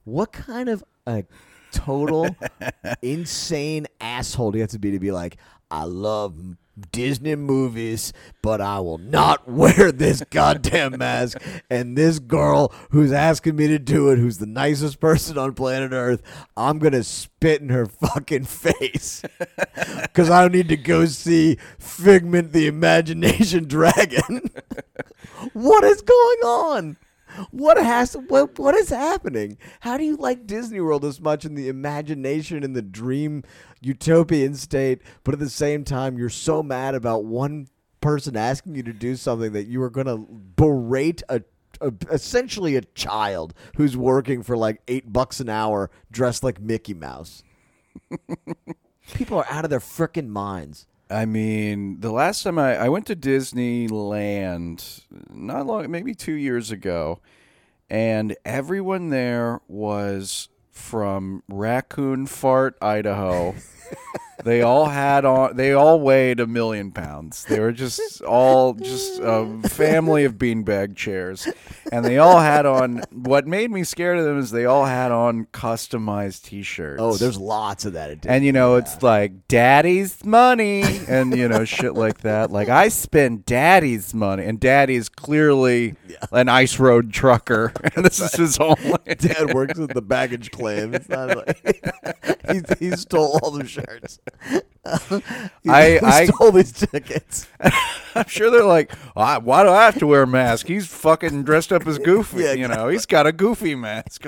What 0.04 0.32
kind 0.32 0.68
of 0.68 0.82
a 1.06 1.24
total 1.72 2.34
insane 3.02 3.86
asshole 4.00 4.52
do 4.52 4.58
you 4.58 4.62
have 4.62 4.70
to 4.70 4.78
be 4.78 4.92
to 4.92 4.98
be 4.98 5.10
like, 5.10 5.36
I 5.70 5.84
love 5.84 6.56
Disney 6.90 7.34
movies, 7.34 8.12
but 8.42 8.60
I 8.60 8.80
will 8.80 8.98
not 8.98 9.48
wear 9.48 9.92
this 9.92 10.22
goddamn 10.30 10.98
mask. 10.98 11.38
And 11.70 11.96
this 11.96 12.18
girl 12.18 12.72
who's 12.90 13.12
asking 13.12 13.56
me 13.56 13.68
to 13.68 13.78
do 13.78 14.10
it, 14.10 14.18
who's 14.18 14.38
the 14.38 14.46
nicest 14.46 15.00
person 15.00 15.38
on 15.38 15.54
planet 15.54 15.92
Earth, 15.92 16.22
I'm 16.56 16.78
going 16.78 16.92
to 16.92 17.04
spit 17.04 17.60
in 17.60 17.68
her 17.68 17.86
fucking 17.86 18.44
face. 18.46 19.22
Because 20.02 20.30
I 20.30 20.42
don't 20.42 20.52
need 20.52 20.68
to 20.68 20.76
go 20.76 21.06
see 21.06 21.58
Figment 21.78 22.52
the 22.52 22.66
Imagination 22.66 23.64
Dragon. 23.68 24.50
what 25.52 25.84
is 25.84 26.02
going 26.02 26.38
on? 26.44 26.96
What 27.50 27.76
has 27.76 28.14
what 28.14 28.58
what 28.58 28.74
is 28.74 28.88
happening? 28.90 29.58
How 29.80 29.96
do 29.96 30.04
you 30.04 30.16
like 30.16 30.46
Disney 30.46 30.80
World 30.80 31.04
as 31.04 31.20
much 31.20 31.44
in 31.44 31.54
the 31.54 31.68
imagination 31.68 32.62
and 32.62 32.76
the 32.76 32.82
dream 32.82 33.42
utopian 33.80 34.54
state, 34.54 35.02
but 35.24 35.34
at 35.34 35.40
the 35.40 35.50
same 35.50 35.84
time 35.84 36.18
you're 36.18 36.28
so 36.28 36.62
mad 36.62 36.94
about 36.94 37.24
one 37.24 37.68
person 38.00 38.36
asking 38.36 38.74
you 38.74 38.82
to 38.82 38.92
do 38.92 39.16
something 39.16 39.52
that 39.52 39.66
you 39.66 39.82
are 39.82 39.90
going 39.90 40.06
to 40.06 40.26
berate 40.56 41.22
a, 41.28 41.42
a 41.80 41.92
essentially 42.10 42.76
a 42.76 42.82
child 42.82 43.54
who's 43.76 43.96
working 43.96 44.42
for 44.42 44.56
like 44.56 44.82
8 44.88 45.12
bucks 45.12 45.40
an 45.40 45.48
hour 45.48 45.90
dressed 46.10 46.44
like 46.44 46.60
Mickey 46.60 46.94
Mouse. 46.94 47.42
People 49.14 49.38
are 49.38 49.46
out 49.48 49.64
of 49.64 49.70
their 49.70 49.80
freaking 49.80 50.28
minds. 50.28 50.86
I 51.12 51.26
mean, 51.26 52.00
the 52.00 52.10
last 52.10 52.42
time 52.42 52.58
I, 52.58 52.76
I 52.76 52.88
went 52.88 53.06
to 53.06 53.16
Disneyland, 53.16 55.02
not 55.30 55.66
long, 55.66 55.90
maybe 55.90 56.14
two 56.14 56.32
years 56.32 56.70
ago, 56.70 57.20
and 57.90 58.34
everyone 58.44 59.10
there 59.10 59.60
was 59.68 60.48
from 60.70 61.42
Raccoon 61.48 62.26
Fart, 62.26 62.76
Idaho. 62.80 63.54
they 64.44 64.62
all 64.62 64.86
had 64.86 65.24
on. 65.24 65.56
They 65.56 65.72
all 65.72 66.00
weighed 66.00 66.40
a 66.40 66.46
million 66.46 66.90
pounds. 66.90 67.44
They 67.44 67.60
were 67.60 67.72
just 67.72 68.22
all 68.22 68.74
just 68.74 69.20
a 69.22 69.60
family 69.68 70.24
of 70.24 70.34
beanbag 70.34 70.96
chairs, 70.96 71.48
and 71.92 72.04
they 72.04 72.18
all 72.18 72.40
had 72.40 72.66
on. 72.66 73.02
What 73.10 73.46
made 73.46 73.70
me 73.70 73.84
scared 73.84 74.18
of 74.18 74.24
them 74.24 74.38
is 74.38 74.50
they 74.50 74.64
all 74.64 74.84
had 74.84 75.12
on 75.12 75.46
customized 75.46 76.42
T-shirts. 76.42 77.00
Oh, 77.00 77.14
there's 77.14 77.38
lots 77.38 77.84
of 77.84 77.92
that 77.92 78.10
at 78.10 78.20
Disney. 78.22 78.36
And 78.36 78.44
you 78.44 78.52
know, 78.52 78.76
it's 78.76 79.02
like 79.02 79.46
daddy's 79.48 80.24
money 80.24 80.82
and 81.08 81.36
you 81.36 81.48
know, 81.48 81.64
shit 81.64 81.94
like 81.94 82.20
that. 82.22 82.50
Like 82.50 82.68
I 82.68 82.88
spend 82.88 83.44
daddy's 83.46 84.12
money 84.14 84.44
and 84.44 84.58
daddy's 84.58 85.08
clearly 85.08 85.94
an 86.32 86.48
ice 86.48 86.78
road 86.78 87.12
trucker. 87.12 87.72
And 87.94 88.04
this 88.04 88.20
is 88.20 88.34
his 88.34 88.58
only 88.58 88.98
Dad 89.04 89.54
works 89.54 89.78
at 89.78 89.90
the 89.90 90.02
baggage 90.02 90.50
claim. 90.50 90.94
It's 90.94 91.08
not 91.08 91.36
like 91.36 92.41
he, 92.50 92.60
he 92.78 92.90
stole 92.96 93.38
all 93.42 93.50
the 93.50 93.66
shirts. 93.66 94.18
he, 95.62 95.70
I- 95.70 96.00
I- 96.02 96.26
stole 96.26 96.52
these 96.52 96.72
tickets. 96.72 97.46
I'm 98.14 98.26
sure 98.28 98.50
they're 98.50 98.64
like, 98.64 98.92
"Why- 99.14 99.38
why 99.38 99.62
do 99.62 99.70
I 99.70 99.84
have 99.84 99.98
to 100.00 100.06
wear 100.06 100.22
a 100.22 100.26
mask? 100.26 100.66
He's 100.66 100.86
fucking 100.86 101.44
dressed 101.44 101.72
up 101.72 101.86
as 101.86 101.98
Goofy. 101.98 102.42
Yeah, 102.42 102.52
you 102.52 102.68
know, 102.68 102.88
he's 102.88 103.06
got 103.06 103.26
a 103.26 103.32
Goofy 103.32 103.74
mask. 103.74 104.26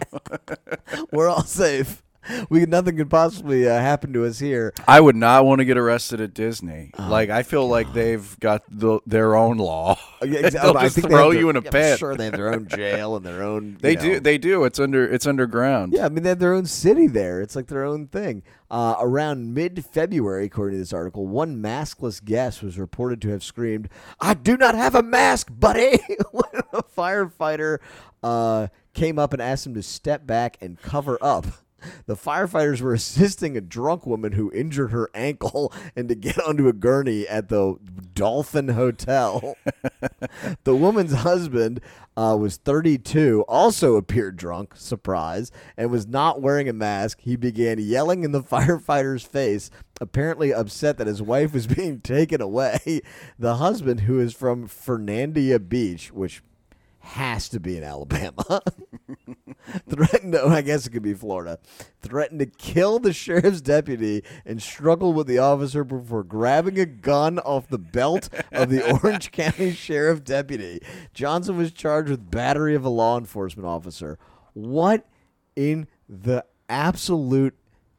We're 1.13 1.29
all 1.29 1.45
safe. 1.45 2.03
We 2.49 2.67
nothing 2.67 2.97
could 2.97 3.11
possibly 3.11 3.69
uh, 3.69 3.79
happen 3.79 4.13
to 4.13 4.25
us 4.25 4.39
here. 4.39 4.73
I 4.87 5.01
would 5.01 5.17
not 5.17 5.45
want 5.45 5.61
to 5.61 5.65
get 5.65 5.77
arrested 5.77 6.21
at 6.21 6.35
Disney. 6.35 6.91
Oh, 6.99 7.09
like 7.09 7.31
I 7.31 7.43
feel 7.43 7.67
like 7.69 7.93
they've 7.93 8.39
got 8.41 8.63
the, 8.69 9.01
their 9.07 9.35
own 9.35 9.59
law. 9.59 9.99
Yeah, 10.23 10.39
exactly. 10.41 10.61
They'll 10.61 10.79
I 10.79 10.89
just 10.89 11.01
throw 11.01 11.31
you 11.31 11.41
their- 11.41 11.51
in 11.51 11.57
a 11.57 11.63
yeah, 11.63 11.71
pit. 11.71 11.99
Sure, 11.99 12.17
they 12.17 12.27
have 12.27 12.35
their 12.35 12.53
own 12.53 12.69
jail 12.69 13.17
and 13.17 13.25
their 13.25 13.43
own. 13.43 13.79
They 13.81 13.93
you 13.93 13.97
do. 13.99 14.21
They 14.21 14.39
do. 14.39 14.65
It's 14.65 14.79
under. 14.79 15.07
It's 15.07 15.27
underground. 15.27 15.93
Yeah, 15.93 16.07
I 16.07 16.09
mean 16.09 16.23
they 16.23 16.31
have 16.31 16.39
their 16.39 16.55
own 16.55 16.67
city 16.67 17.07
there. 17.07 17.41
It's 17.41 17.57
like 17.57 17.67
their 17.67 17.85
own 17.85 18.09
thing. 18.09 18.43
Uh, 18.71 18.97
around 18.99 19.55
mid-February, 19.55 20.47
according 20.47 20.77
to 20.77 20.81
this 20.81 20.93
article, 20.93 21.27
one 21.27 21.63
maskless 21.63 22.25
guest 22.25 22.63
was 22.63 22.79
reported 22.79 23.21
to 23.23 23.29
have 23.31 23.45
screamed, 23.45 23.89
"I 24.21 24.35
do 24.35 24.57
not 24.57 24.75
have 24.75 24.95
a 24.95 25.03
mask, 25.03 25.49
buddy!" 25.51 25.99
when 26.33 26.63
a 26.73 26.83
firefighter 26.83 27.79
uh, 28.23 28.69
came 28.95 29.19
up 29.19 29.33
and 29.33 29.41
asked 29.43 29.67
him 29.67 29.75
to 29.75 29.83
step 29.83 30.27
back 30.27 30.57
and 30.61 30.81
cover 30.81 31.19
up. 31.21 31.47
The 32.07 32.17
firefighters 32.17 32.81
were 32.81 32.95
assisting 32.95 33.57
a 33.57 33.61
drunk 33.61 34.07
woman 34.07 34.33
who 34.33 34.53
injured 34.53 34.91
her 34.91 35.11
ankle 35.15 35.73
and 35.97 36.09
to 36.09 36.15
get 36.15 36.39
onto 36.39 36.69
a 36.69 36.73
gurney 36.73 37.27
at 37.27 37.49
the 37.49 37.77
Dolphin 38.15 38.69
Hotel. 38.69 39.57
the 40.65 40.77
woman's 40.77 41.13
husband 41.13 41.81
uh, 42.17 42.37
was 42.39 42.57
32, 42.57 43.45
also 43.49 43.97
appeared 43.97 44.37
drunk, 44.37 44.75
surprise, 44.77 45.51
and 45.77 45.91
was 45.91 46.07
not 46.07 46.41
wearing 46.41 46.69
a 46.69 46.73
mask. 46.73 47.21
He 47.21 47.37
began 47.37 47.79
yelling 47.79 48.25
in 48.25 48.33
the 48.33 48.43
firefighter's 48.43 49.25
face, 49.25 49.71
apparently 50.01 50.53
upset 50.53 50.99
that 50.99 51.07
his 51.07 51.23
wife 51.23 51.53
was 51.53 51.67
being 51.67 52.01
taken 52.01 52.41
away. 52.41 53.01
The 53.39 53.57
husband, 53.57 54.01
who 54.01 54.21
is 54.21 54.35
from 54.35 54.69
Fernandina 54.69 55.59
Beach, 55.59 56.13
which 56.13 56.43
has 57.05 57.49
to 57.51 57.61
be 57.61 57.77
in 57.77 57.85
Alabama, 57.85 58.63
threatened 59.89 60.33
to, 60.33 60.47
I 60.47 60.63
guess 60.63 60.87
it 60.87 60.91
could 60.91 61.03
be 61.03 61.15
Florida, 61.15 61.59
threatened 62.01 62.41
to 62.41 62.47
kill 62.47 62.99
the 62.99 63.13
sheriff's 63.13 63.61
deputy 63.61 64.23
and 64.45 64.63
struggled 64.63 65.15
with 65.15 65.27
the 65.27 65.39
officer 65.39 65.85
before 65.85 66.25
grabbing 66.25 66.79
a 66.81 66.87
gun 66.87 67.39
off 67.39 67.69
the 67.69 67.79
belt 67.79 68.29
of 68.51 68.71
the 68.71 68.91
Orange 69.03 69.31
County 69.33 69.73
Sheriff 69.73 70.25
deputy. 70.25 70.81
Johnson 71.13 71.57
was 71.57 71.73
charged 71.73 72.11
with 72.11 72.31
battery 72.31 72.75
of 72.75 72.85
a 72.85 72.91
law 72.91 73.19
enforcement 73.19 73.67
officer. 73.69 74.19
What 74.55 75.07
in 75.55 75.87
the 76.09 76.45
absolute 76.69 77.55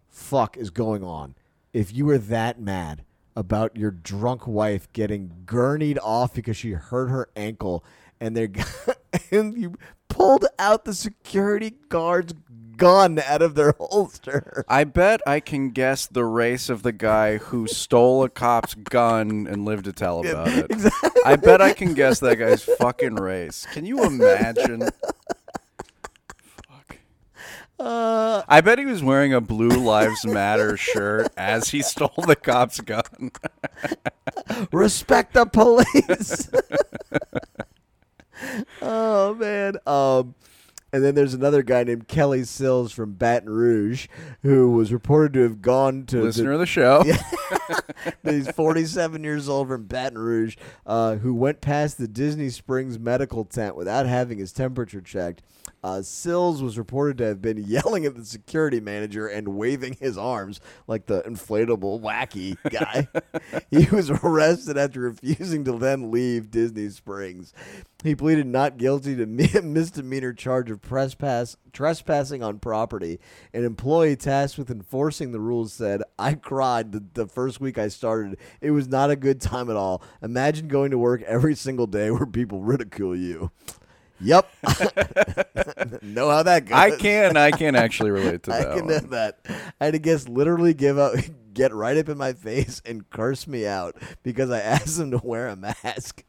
fuck 0.09 0.57
is 0.57 0.71
going 0.71 1.03
on 1.03 1.35
if 1.73 1.93
you 1.93 2.05
were 2.05 2.17
that 2.17 2.59
mad 2.59 3.03
about 3.35 3.75
your 3.75 3.91
drunk 3.91 4.47
wife 4.47 4.91
getting 4.93 5.43
gurneyed 5.45 5.99
off 6.01 6.33
because 6.33 6.55
she 6.55 6.71
hurt 6.71 7.09
her 7.09 7.29
ankle 7.35 7.83
and 8.26 8.36
they're 8.36 8.49
and 9.32 9.55
you 9.57 9.76
pulled 10.09 10.45
out 10.57 10.86
the 10.86 10.93
security 10.93 11.73
guard's 11.89 12.34
gun 12.76 13.19
out 13.19 13.41
of 13.41 13.55
their 13.55 13.73
holster. 13.80 14.65
I 14.67 14.84
bet 14.84 15.21
I 15.28 15.39
can 15.39 15.69
guess 15.69 16.07
the 16.07 16.26
race 16.26 16.69
of 16.69 16.84
the 16.84 16.91
guy 16.91 17.38
who 17.38 17.67
stole 17.67 18.23
a 18.23 18.30
cop's 18.30 18.73
gun 18.73 19.47
and 19.49 19.63
lived 19.63 19.86
to 19.86 19.93
tell 19.93 20.19
about 20.19 20.47
it. 20.47 20.65
Exactly. 20.69 21.21
I 21.26 21.36
bet 21.36 21.61
I 21.61 21.73
can 21.73 21.93
guess 21.93 22.19
that 22.19 22.38
guy's 22.38 22.63
fucking 22.63 23.15
race. 23.15 23.67
Can 23.71 23.86
you 23.86 24.04
imagine? 24.04 24.89
Fuck. 26.67 26.97
Uh, 27.79 28.41
I 28.47 28.62
bet 28.62 28.79
he 28.79 28.86
was 28.86 29.04
wearing 29.04 29.33
a 29.33 29.41
Blue 29.41 29.70
Lives 29.70 30.25
Matter 30.25 30.75
shirt 30.78 31.28
as 31.37 31.70
he 31.70 31.82
stole 31.82 32.24
the 32.25 32.36
cop's 32.36 32.82
gun. 32.82 33.32
respect 34.71 35.33
the 35.33 35.45
police. 35.45 36.49
Oh 38.82 39.36
man. 39.36 39.78
Um 39.86 40.36
and 40.93 41.04
then 41.04 41.13
there's 41.13 41.34
another 41.34 41.62
guy 41.62 41.84
named 41.84 42.08
Kelly 42.08 42.46
Sills 42.46 42.93
from 42.93 43.13
Baton 43.16 43.50
Rouge 43.50 44.08
who 44.43 44.72
was 44.72 44.93
reported 44.93 45.34
to 45.34 45.42
have 45.42 45.62
gone 45.62 46.05
to 46.05 46.17
the- 46.17 46.24
Listener 46.24 46.54
of 46.54 46.59
the 46.59 46.66
show. 46.66 47.04
He's 48.24 48.50
47 48.50 49.22
years 49.24 49.50
old 49.50 49.67
from 49.67 49.86
Baton 49.88 50.17
Rouge, 50.17 50.55
uh, 50.86 51.16
who 51.16 51.34
went 51.34 51.59
past 51.59 51.97
the 51.97 52.08
Disney 52.08 52.50
Springs 52.50 52.97
medical 52.97 53.43
tent 53.43 53.76
without 53.76 54.05
having 54.05 54.38
his 54.38 54.54
temperature 54.54 55.01
checked. 55.01 55.42
Uh, 55.84 56.01
Sills 56.01 56.63
was 56.63 56.78
reported 56.78 57.17
to 57.17 57.26
have 57.26 57.42
been 57.42 57.58
yelling 57.67 58.05
at 58.05 58.16
the 58.16 58.24
security 58.26 58.80
manager 58.80 59.28
and 59.28 59.50
waving 59.50 59.97
his 60.00 60.17
arms 60.17 60.59
like 60.88 61.08
the 61.08 61.22
inflatable 61.24 62.00
wacky 62.00 62.58
guy. 62.70 63.08
he 63.70 63.86
was 63.93 64.09
arrested 64.09 64.78
after 64.78 65.01
refusing 65.01 65.63
to 65.66 65.74
then 65.78 66.09
leave 66.09 66.50
Disney 66.51 66.89
Springs. 66.89 67.54
He 68.05 68.13
pleaded 68.13 68.45
not 68.45 68.77
guilty 68.77 69.15
to 69.15 69.25
mi- 69.25 69.49
misdemeanor 69.63 70.32
charge 70.32 70.69
of 70.69 70.79
trespass 70.79 71.57
trespassing 71.73 72.43
on 72.43 72.59
property. 72.59 73.19
An 73.51 73.63
employee 73.65 74.15
tasked 74.15 74.59
with 74.59 74.69
enforcing 74.69 75.32
the 75.32 75.39
rules 75.39 75.73
said, 75.73 76.03
"I 76.19 76.36
cried 76.36 76.91
the, 76.91 77.03
the 77.15 77.25
first 77.27 77.59
week 77.59 77.79
I 77.79 77.87
started. 77.87 78.37
It 78.61 78.69
was 78.71 78.87
not 78.87 79.09
a 79.09 79.15
good 79.15 79.41
time 79.41 79.71
at 79.71 79.75
all. 79.75 80.03
Imagine 80.21 80.67
going 80.67 80.91
to 80.91 80.99
work 80.99 81.23
every 81.23 81.55
single 81.55 81.87
day 81.87 82.11
where 82.11 82.27
people 82.27 82.61
ridicule 82.61 83.15
you." 83.15 83.49
Yep. 84.21 84.49
know 86.03 86.29
how 86.29 86.43
that 86.43 86.65
goes. 86.67 86.77
I 86.77 86.91
can. 86.91 87.36
I 87.37 87.49
can 87.49 87.75
actually 87.75 88.11
relate 88.11 88.43
to 88.43 88.53
I 88.53 88.59
that. 88.59 88.77
can 88.77 88.87
know 88.87 88.93
one. 88.95 89.09
that. 89.09 89.39
I 89.82 89.86
had 89.86 89.93
to 89.93 89.99
guess 89.99 90.27
literally 90.27 90.75
give 90.75 90.97
up, 90.99 91.15
get 91.53 91.73
right 91.73 91.97
up 91.97 92.07
in 92.07 92.17
my 92.19 92.33
face 92.33 92.82
and 92.86 93.09
curse 93.09 93.47
me 93.47 93.65
out 93.65 93.95
because 94.23 94.51
I 94.51 94.59
asked 94.59 94.97
them 94.97 95.09
to 95.11 95.19
wear 95.23 95.47
a 95.47 95.55
mask. 95.55 96.23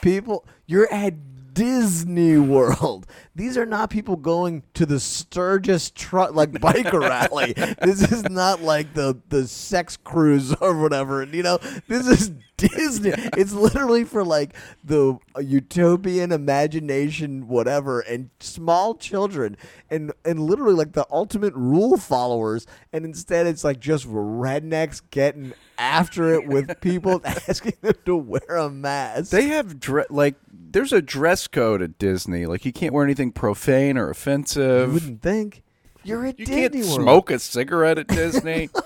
People, 0.00 0.44
you're 0.66 0.92
at 0.92 1.54
Disney 1.54 2.38
World. 2.38 3.06
These 3.38 3.56
are 3.56 3.64
not 3.64 3.88
people 3.88 4.16
going 4.16 4.64
to 4.74 4.84
the 4.84 4.98
Sturgis 4.98 5.92
truck 5.92 6.34
like 6.34 6.50
biker 6.50 7.00
rally. 7.32 7.52
This 7.80 8.10
is 8.10 8.24
not 8.24 8.62
like 8.62 8.94
the 8.94 9.16
the 9.28 9.46
sex 9.46 9.96
cruise 9.96 10.52
or 10.56 10.76
whatever. 10.76 11.22
You 11.22 11.44
know, 11.44 11.58
this 11.86 12.08
is 12.08 12.32
Disney. 12.56 13.12
It's 13.36 13.52
literally 13.52 14.02
for 14.02 14.24
like 14.24 14.54
the 14.82 15.18
utopian 15.40 16.32
imagination, 16.32 17.46
whatever, 17.46 18.00
and 18.00 18.30
small 18.40 18.96
children, 18.96 19.56
and 19.88 20.12
and 20.24 20.40
literally 20.40 20.74
like 20.74 20.92
the 20.92 21.06
ultimate 21.08 21.54
rule 21.54 21.96
followers. 21.96 22.66
And 22.92 23.04
instead, 23.04 23.46
it's 23.46 23.62
like 23.62 23.78
just 23.78 24.06
rednecks 24.08 25.00
getting 25.12 25.52
after 25.78 26.34
it 26.34 26.48
with 26.48 26.80
people 26.80 27.22
asking 27.24 27.74
them 27.80 27.94
to 28.04 28.16
wear 28.16 28.56
a 28.56 28.68
mask. 28.68 29.30
They 29.30 29.46
have 29.48 29.78
dre- 29.78 30.06
like 30.10 30.34
there's 30.50 30.92
a 30.92 31.00
dress 31.00 31.46
code 31.46 31.80
at 31.80 31.98
Disney. 31.98 32.44
Like 32.44 32.64
you 32.64 32.72
can't 32.72 32.92
wear 32.92 33.04
anything 33.04 33.27
profane 33.32 33.96
or 33.98 34.04
you 34.06 34.10
offensive. 34.10 34.92
wouldn't 34.92 35.22
think. 35.22 35.62
You're 36.04 36.26
at 36.26 36.38
You 36.38 36.46
Disney 36.46 36.60
can't 36.62 36.74
World. 36.74 37.02
smoke 37.02 37.30
a 37.30 37.38
cigarette 37.38 37.98
at 37.98 38.06
Disney. 38.08 38.70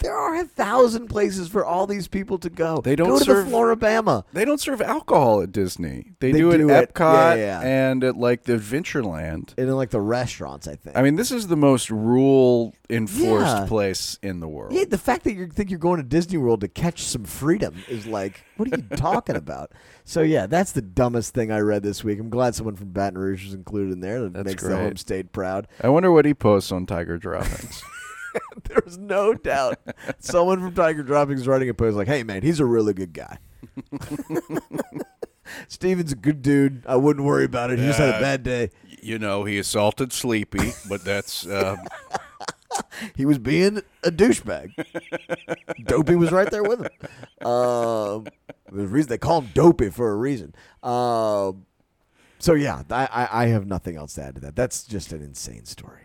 There 0.00 0.16
are 0.16 0.36
a 0.36 0.44
thousand 0.44 1.08
places 1.08 1.48
for 1.48 1.64
all 1.64 1.86
these 1.86 2.08
people 2.08 2.38
to 2.38 2.50
go. 2.50 2.80
They 2.80 2.96
don't 2.96 3.08
go 3.08 3.18
to 3.18 3.24
serve- 3.24 3.44
the 3.44 3.50
Flora-Bama. 3.50 4.24
they 4.32 4.44
don't 4.44 4.60
serve 4.60 4.80
alcohol 4.82 5.42
at 5.42 5.52
Disney. 5.52 6.12
They, 6.20 6.32
They 6.32 6.38
do, 6.38 6.56
do 6.58 6.70
at 6.70 6.92
Epcot 6.94 7.36
yeah, 7.36 7.60
yeah. 7.60 7.60
and 7.60 8.02
at 8.04 8.16
like 8.16 8.44
the 8.44 8.54
Adventureland. 8.54 9.54
And 9.56 9.68
in 9.68 9.76
like 9.76 9.90
the 9.90 10.00
restaurants, 10.00 10.66
I 10.66 10.74
think. 10.76 10.96
I 10.96 11.02
mean, 11.02 11.16
this 11.16 11.30
is 11.30 11.46
the 11.48 11.56
most 11.56 11.90
rule 11.90 12.74
enforced 12.90 13.46
Yeah. 13.56 13.66
place 13.66 14.18
in 14.22 14.40
the 14.40 14.48
world. 14.48 14.72
yeah, 14.72 14.84
the 14.84 14.98
fact 14.98 15.24
that 15.24 15.34
you 15.34 15.46
think 15.46 15.70
you're 15.70 15.78
going 15.78 15.98
to 15.98 16.02
Disney 16.02 16.36
World 16.38 16.60
to 16.62 16.68
catch 16.68 17.02
some 17.04 17.24
freedom 17.24 17.76
is 17.88 18.06
like, 18.06 18.44
what 18.56 18.72
are 18.72 18.76
you 18.76 18.82
talking 18.96 19.36
about? 19.36 19.72
So 20.04 20.20
yeah, 20.22 20.46
that's 20.46 20.72
the 20.72 20.82
dumbest 20.82 21.32
thing 21.32 21.52
I 21.52 21.60
read 21.60 21.82
this 21.84 22.02
week. 22.02 22.18
I'm 22.18 22.28
glad 22.28 22.54
someone 22.56 22.76
from 22.76 22.88
Baton 22.88 23.16
Rouge 23.18 23.44
was 23.44 23.54
included 23.54 23.92
in 23.92 24.00
there. 24.00 24.20
That 24.22 24.32
That's 24.32 24.46
makes 24.46 24.62
the 24.62 24.70
great. 24.70 24.80
home 24.80 24.96
state 24.96 25.32
proud. 25.32 25.68
I 25.80 25.88
wonder 25.90 26.10
what 26.10 26.24
he 26.24 26.34
posts 26.34 26.72
on 26.72 26.86
Tiger 26.86 27.18
Droppings. 27.18 27.82
There's 28.74 28.98
no 28.98 29.34
doubt 29.34 29.78
someone 30.18 30.60
from 30.60 30.74
Tiger 30.74 31.02
Droppings 31.02 31.42
is 31.42 31.48
writing 31.48 31.68
a 31.68 31.74
post 31.74 31.96
like, 31.96 32.08
"Hey 32.08 32.22
man, 32.22 32.42
he's 32.42 32.60
a 32.60 32.64
really 32.66 32.92
good 32.92 33.12
guy." 33.12 33.38
Steven's 35.68 36.12
a 36.12 36.16
good 36.16 36.40
dude. 36.42 36.84
I 36.86 36.96
wouldn't 36.96 37.26
worry 37.26 37.44
about 37.44 37.70
it. 37.70 37.78
He 37.78 37.84
just 37.86 37.98
had 37.98 38.14
a 38.16 38.20
bad 38.20 38.42
day. 38.42 38.70
you 39.02 39.18
know, 39.18 39.44
he 39.44 39.58
assaulted 39.58 40.12
Sleepy, 40.12 40.72
but 40.88 41.04
that's 41.04 41.46
uh, 41.46 41.76
He 43.16 43.26
was 43.26 43.38
being 43.38 43.82
a 44.02 44.10
douchebag. 44.10 44.72
Dopey 45.84 46.14
was 46.14 46.32
right 46.32 46.50
there 46.50 46.62
with 46.62 46.80
him. 46.80 47.46
Um, 47.46 48.26
the 48.70 48.86
reason 48.86 49.10
they 49.10 49.18
call 49.18 49.42
him 49.42 49.50
Dopey 49.52 49.90
for 49.90 50.10
a 50.10 50.16
reason. 50.16 50.54
Um, 50.82 51.66
so 52.38 52.54
yeah, 52.54 52.82
I, 52.90 53.06
I, 53.12 53.42
I 53.42 53.46
have 53.48 53.66
nothing 53.66 53.96
else 53.96 54.14
to 54.14 54.22
add 54.22 54.36
to 54.36 54.40
that. 54.42 54.56
That's 54.56 54.84
just 54.84 55.12
an 55.12 55.22
insane 55.22 55.64
story. 55.64 56.02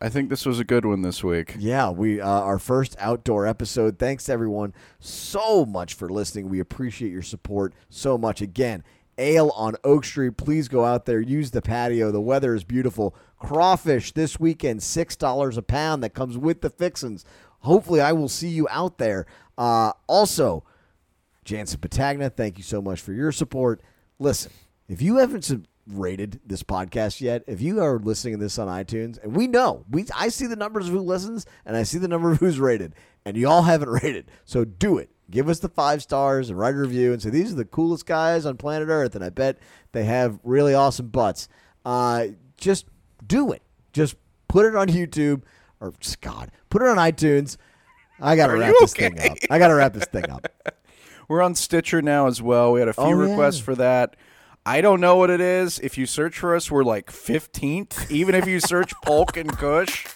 I 0.00 0.08
think 0.08 0.30
this 0.30 0.46
was 0.46 0.60
a 0.60 0.64
good 0.64 0.84
one 0.84 1.02
this 1.02 1.24
week. 1.24 1.56
Yeah, 1.58 1.90
we 1.90 2.20
uh, 2.20 2.28
our 2.28 2.58
first 2.58 2.94
outdoor 3.00 3.46
episode. 3.46 3.98
Thanks 3.98 4.28
everyone 4.28 4.72
so 5.00 5.64
much 5.66 5.94
for 5.94 6.08
listening. 6.08 6.48
We 6.48 6.60
appreciate 6.60 7.10
your 7.10 7.22
support 7.22 7.74
so 7.88 8.16
much. 8.16 8.40
Again, 8.40 8.84
Ale 9.18 9.50
on 9.56 9.74
Oak 9.82 10.04
Street. 10.04 10.36
Please 10.36 10.68
go 10.68 10.84
out 10.84 11.04
there. 11.04 11.20
Use 11.20 11.50
the 11.50 11.62
patio. 11.62 12.12
The 12.12 12.20
weather 12.20 12.54
is 12.54 12.62
beautiful. 12.62 13.16
Crawfish 13.40 14.12
this 14.12 14.38
weekend, 14.38 14.82
six 14.84 15.16
dollars 15.16 15.56
a 15.56 15.62
pound. 15.62 16.04
That 16.04 16.14
comes 16.14 16.38
with 16.38 16.60
the 16.60 16.70
fixins. 16.70 17.24
Hopefully, 17.60 18.00
I 18.00 18.12
will 18.12 18.28
see 18.28 18.48
you 18.48 18.68
out 18.70 18.98
there. 18.98 19.26
Uh, 19.56 19.92
also, 20.06 20.62
Jansen 21.44 21.80
Patagna, 21.80 22.30
thank 22.30 22.56
you 22.56 22.62
so 22.62 22.80
much 22.80 23.00
for 23.00 23.12
your 23.12 23.32
support. 23.32 23.80
Listen, 24.20 24.52
if 24.88 25.02
you 25.02 25.16
haven't 25.16 25.44
sub- 25.44 25.66
rated 25.90 26.40
this 26.46 26.62
podcast 26.62 27.20
yet, 27.20 27.44
if 27.46 27.60
you 27.60 27.80
are 27.82 27.98
listening 27.98 28.34
to 28.34 28.40
this 28.40 28.58
on 28.58 28.68
iTunes, 28.68 29.22
and 29.22 29.34
we 29.36 29.46
know, 29.46 29.84
we 29.90 30.04
I 30.16 30.28
see 30.28 30.46
the 30.46 30.56
numbers 30.56 30.86
of 30.88 30.92
who 30.94 31.00
listens 31.00 31.46
and 31.64 31.76
I 31.76 31.82
see 31.82 31.98
the 31.98 32.08
number 32.08 32.30
of 32.32 32.38
who's 32.38 32.60
rated, 32.60 32.94
and 33.24 33.36
y'all 33.36 33.62
haven't 33.62 33.88
rated. 34.02 34.30
So 34.44 34.64
do 34.64 34.98
it. 34.98 35.10
Give 35.30 35.48
us 35.48 35.58
the 35.58 35.68
five 35.68 36.02
stars 36.02 36.48
and 36.50 36.58
write 36.58 36.74
a 36.74 36.78
review 36.78 37.12
and 37.12 37.20
say 37.20 37.30
these 37.30 37.52
are 37.52 37.56
the 37.56 37.64
coolest 37.64 38.06
guys 38.06 38.46
on 38.46 38.56
planet 38.56 38.88
Earth, 38.88 39.14
and 39.14 39.24
I 39.24 39.28
bet 39.30 39.58
they 39.92 40.04
have 40.04 40.38
really 40.42 40.74
awesome 40.74 41.08
butts. 41.08 41.48
Uh, 41.84 42.28
just 42.56 42.86
do 43.26 43.52
it. 43.52 43.62
Just 43.92 44.16
put 44.48 44.64
it 44.66 44.74
on 44.74 44.88
YouTube 44.88 45.42
or 45.80 45.92
God, 46.20 46.50
put 46.70 46.82
it 46.82 46.88
on 46.88 46.96
iTunes. 46.96 47.56
I 48.20 48.36
gotta 48.36 48.54
Are 48.54 48.58
wrap 48.58 48.74
this 48.80 48.94
thing 48.94 49.18
up. 49.20 49.36
I 49.50 49.58
gotta 49.58 49.74
wrap 49.74 49.92
this 49.92 50.06
thing 50.06 50.28
up. 50.30 50.48
We're 51.28 51.42
on 51.42 51.54
Stitcher 51.54 52.00
now 52.00 52.26
as 52.26 52.40
well. 52.40 52.72
We 52.72 52.80
had 52.80 52.88
a 52.88 52.94
few 52.94 53.04
Oh, 53.04 53.10
yeah. 53.22 53.30
requests 53.30 53.60
for 53.60 53.74
that. 53.76 54.16
I 54.68 54.82
don't 54.82 55.00
know 55.00 55.16
what 55.16 55.30
it 55.30 55.40
is. 55.40 55.78
If 55.78 55.96
you 55.96 56.04
search 56.04 56.38
for 56.40 56.54
us, 56.54 56.70
we're 56.70 56.84
like 56.84 57.06
15th, 57.10 58.10
even 58.10 58.34
if 58.34 58.46
you 58.46 58.60
search 58.60 58.92
Polk 59.02 59.38
and 59.38 59.50
Kush. 59.50 60.06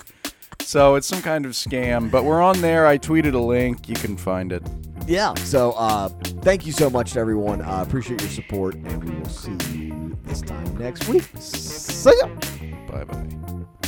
So 0.61 0.97
it's 0.97 1.07
some 1.07 1.23
kind 1.23 1.47
of 1.47 1.53
scam, 1.53 2.11
but 2.11 2.25
we're 2.25 2.43
on 2.43 2.61
there. 2.61 2.87
I 2.87 2.99
tweeted 2.99 3.33
a 3.33 3.39
link. 3.39 3.89
You 3.89 3.95
can 3.95 4.15
find 4.15 4.53
it. 4.53 4.63
yeah. 5.07 5.33
So 5.37 5.73
uh, 5.73 6.09
thank 6.43 6.67
you 6.67 6.73
so 6.73 6.91
much 6.91 7.13
to 7.15 7.21
everyone. 7.21 7.63
Uh, 7.63 7.83
appreciate 7.87 8.21
your 8.21 8.29
support, 8.29 8.75
and 8.75 9.03
we 9.03 9.15
will 9.19 9.29
see 9.31 9.57
you 9.75 10.19
this 10.25 10.43
time 10.43 10.77
next 10.77 11.09
week. 11.09 11.25
See 11.39 12.13
ya. 12.21 12.27
Bye 12.91 13.05
bye. 13.05 13.82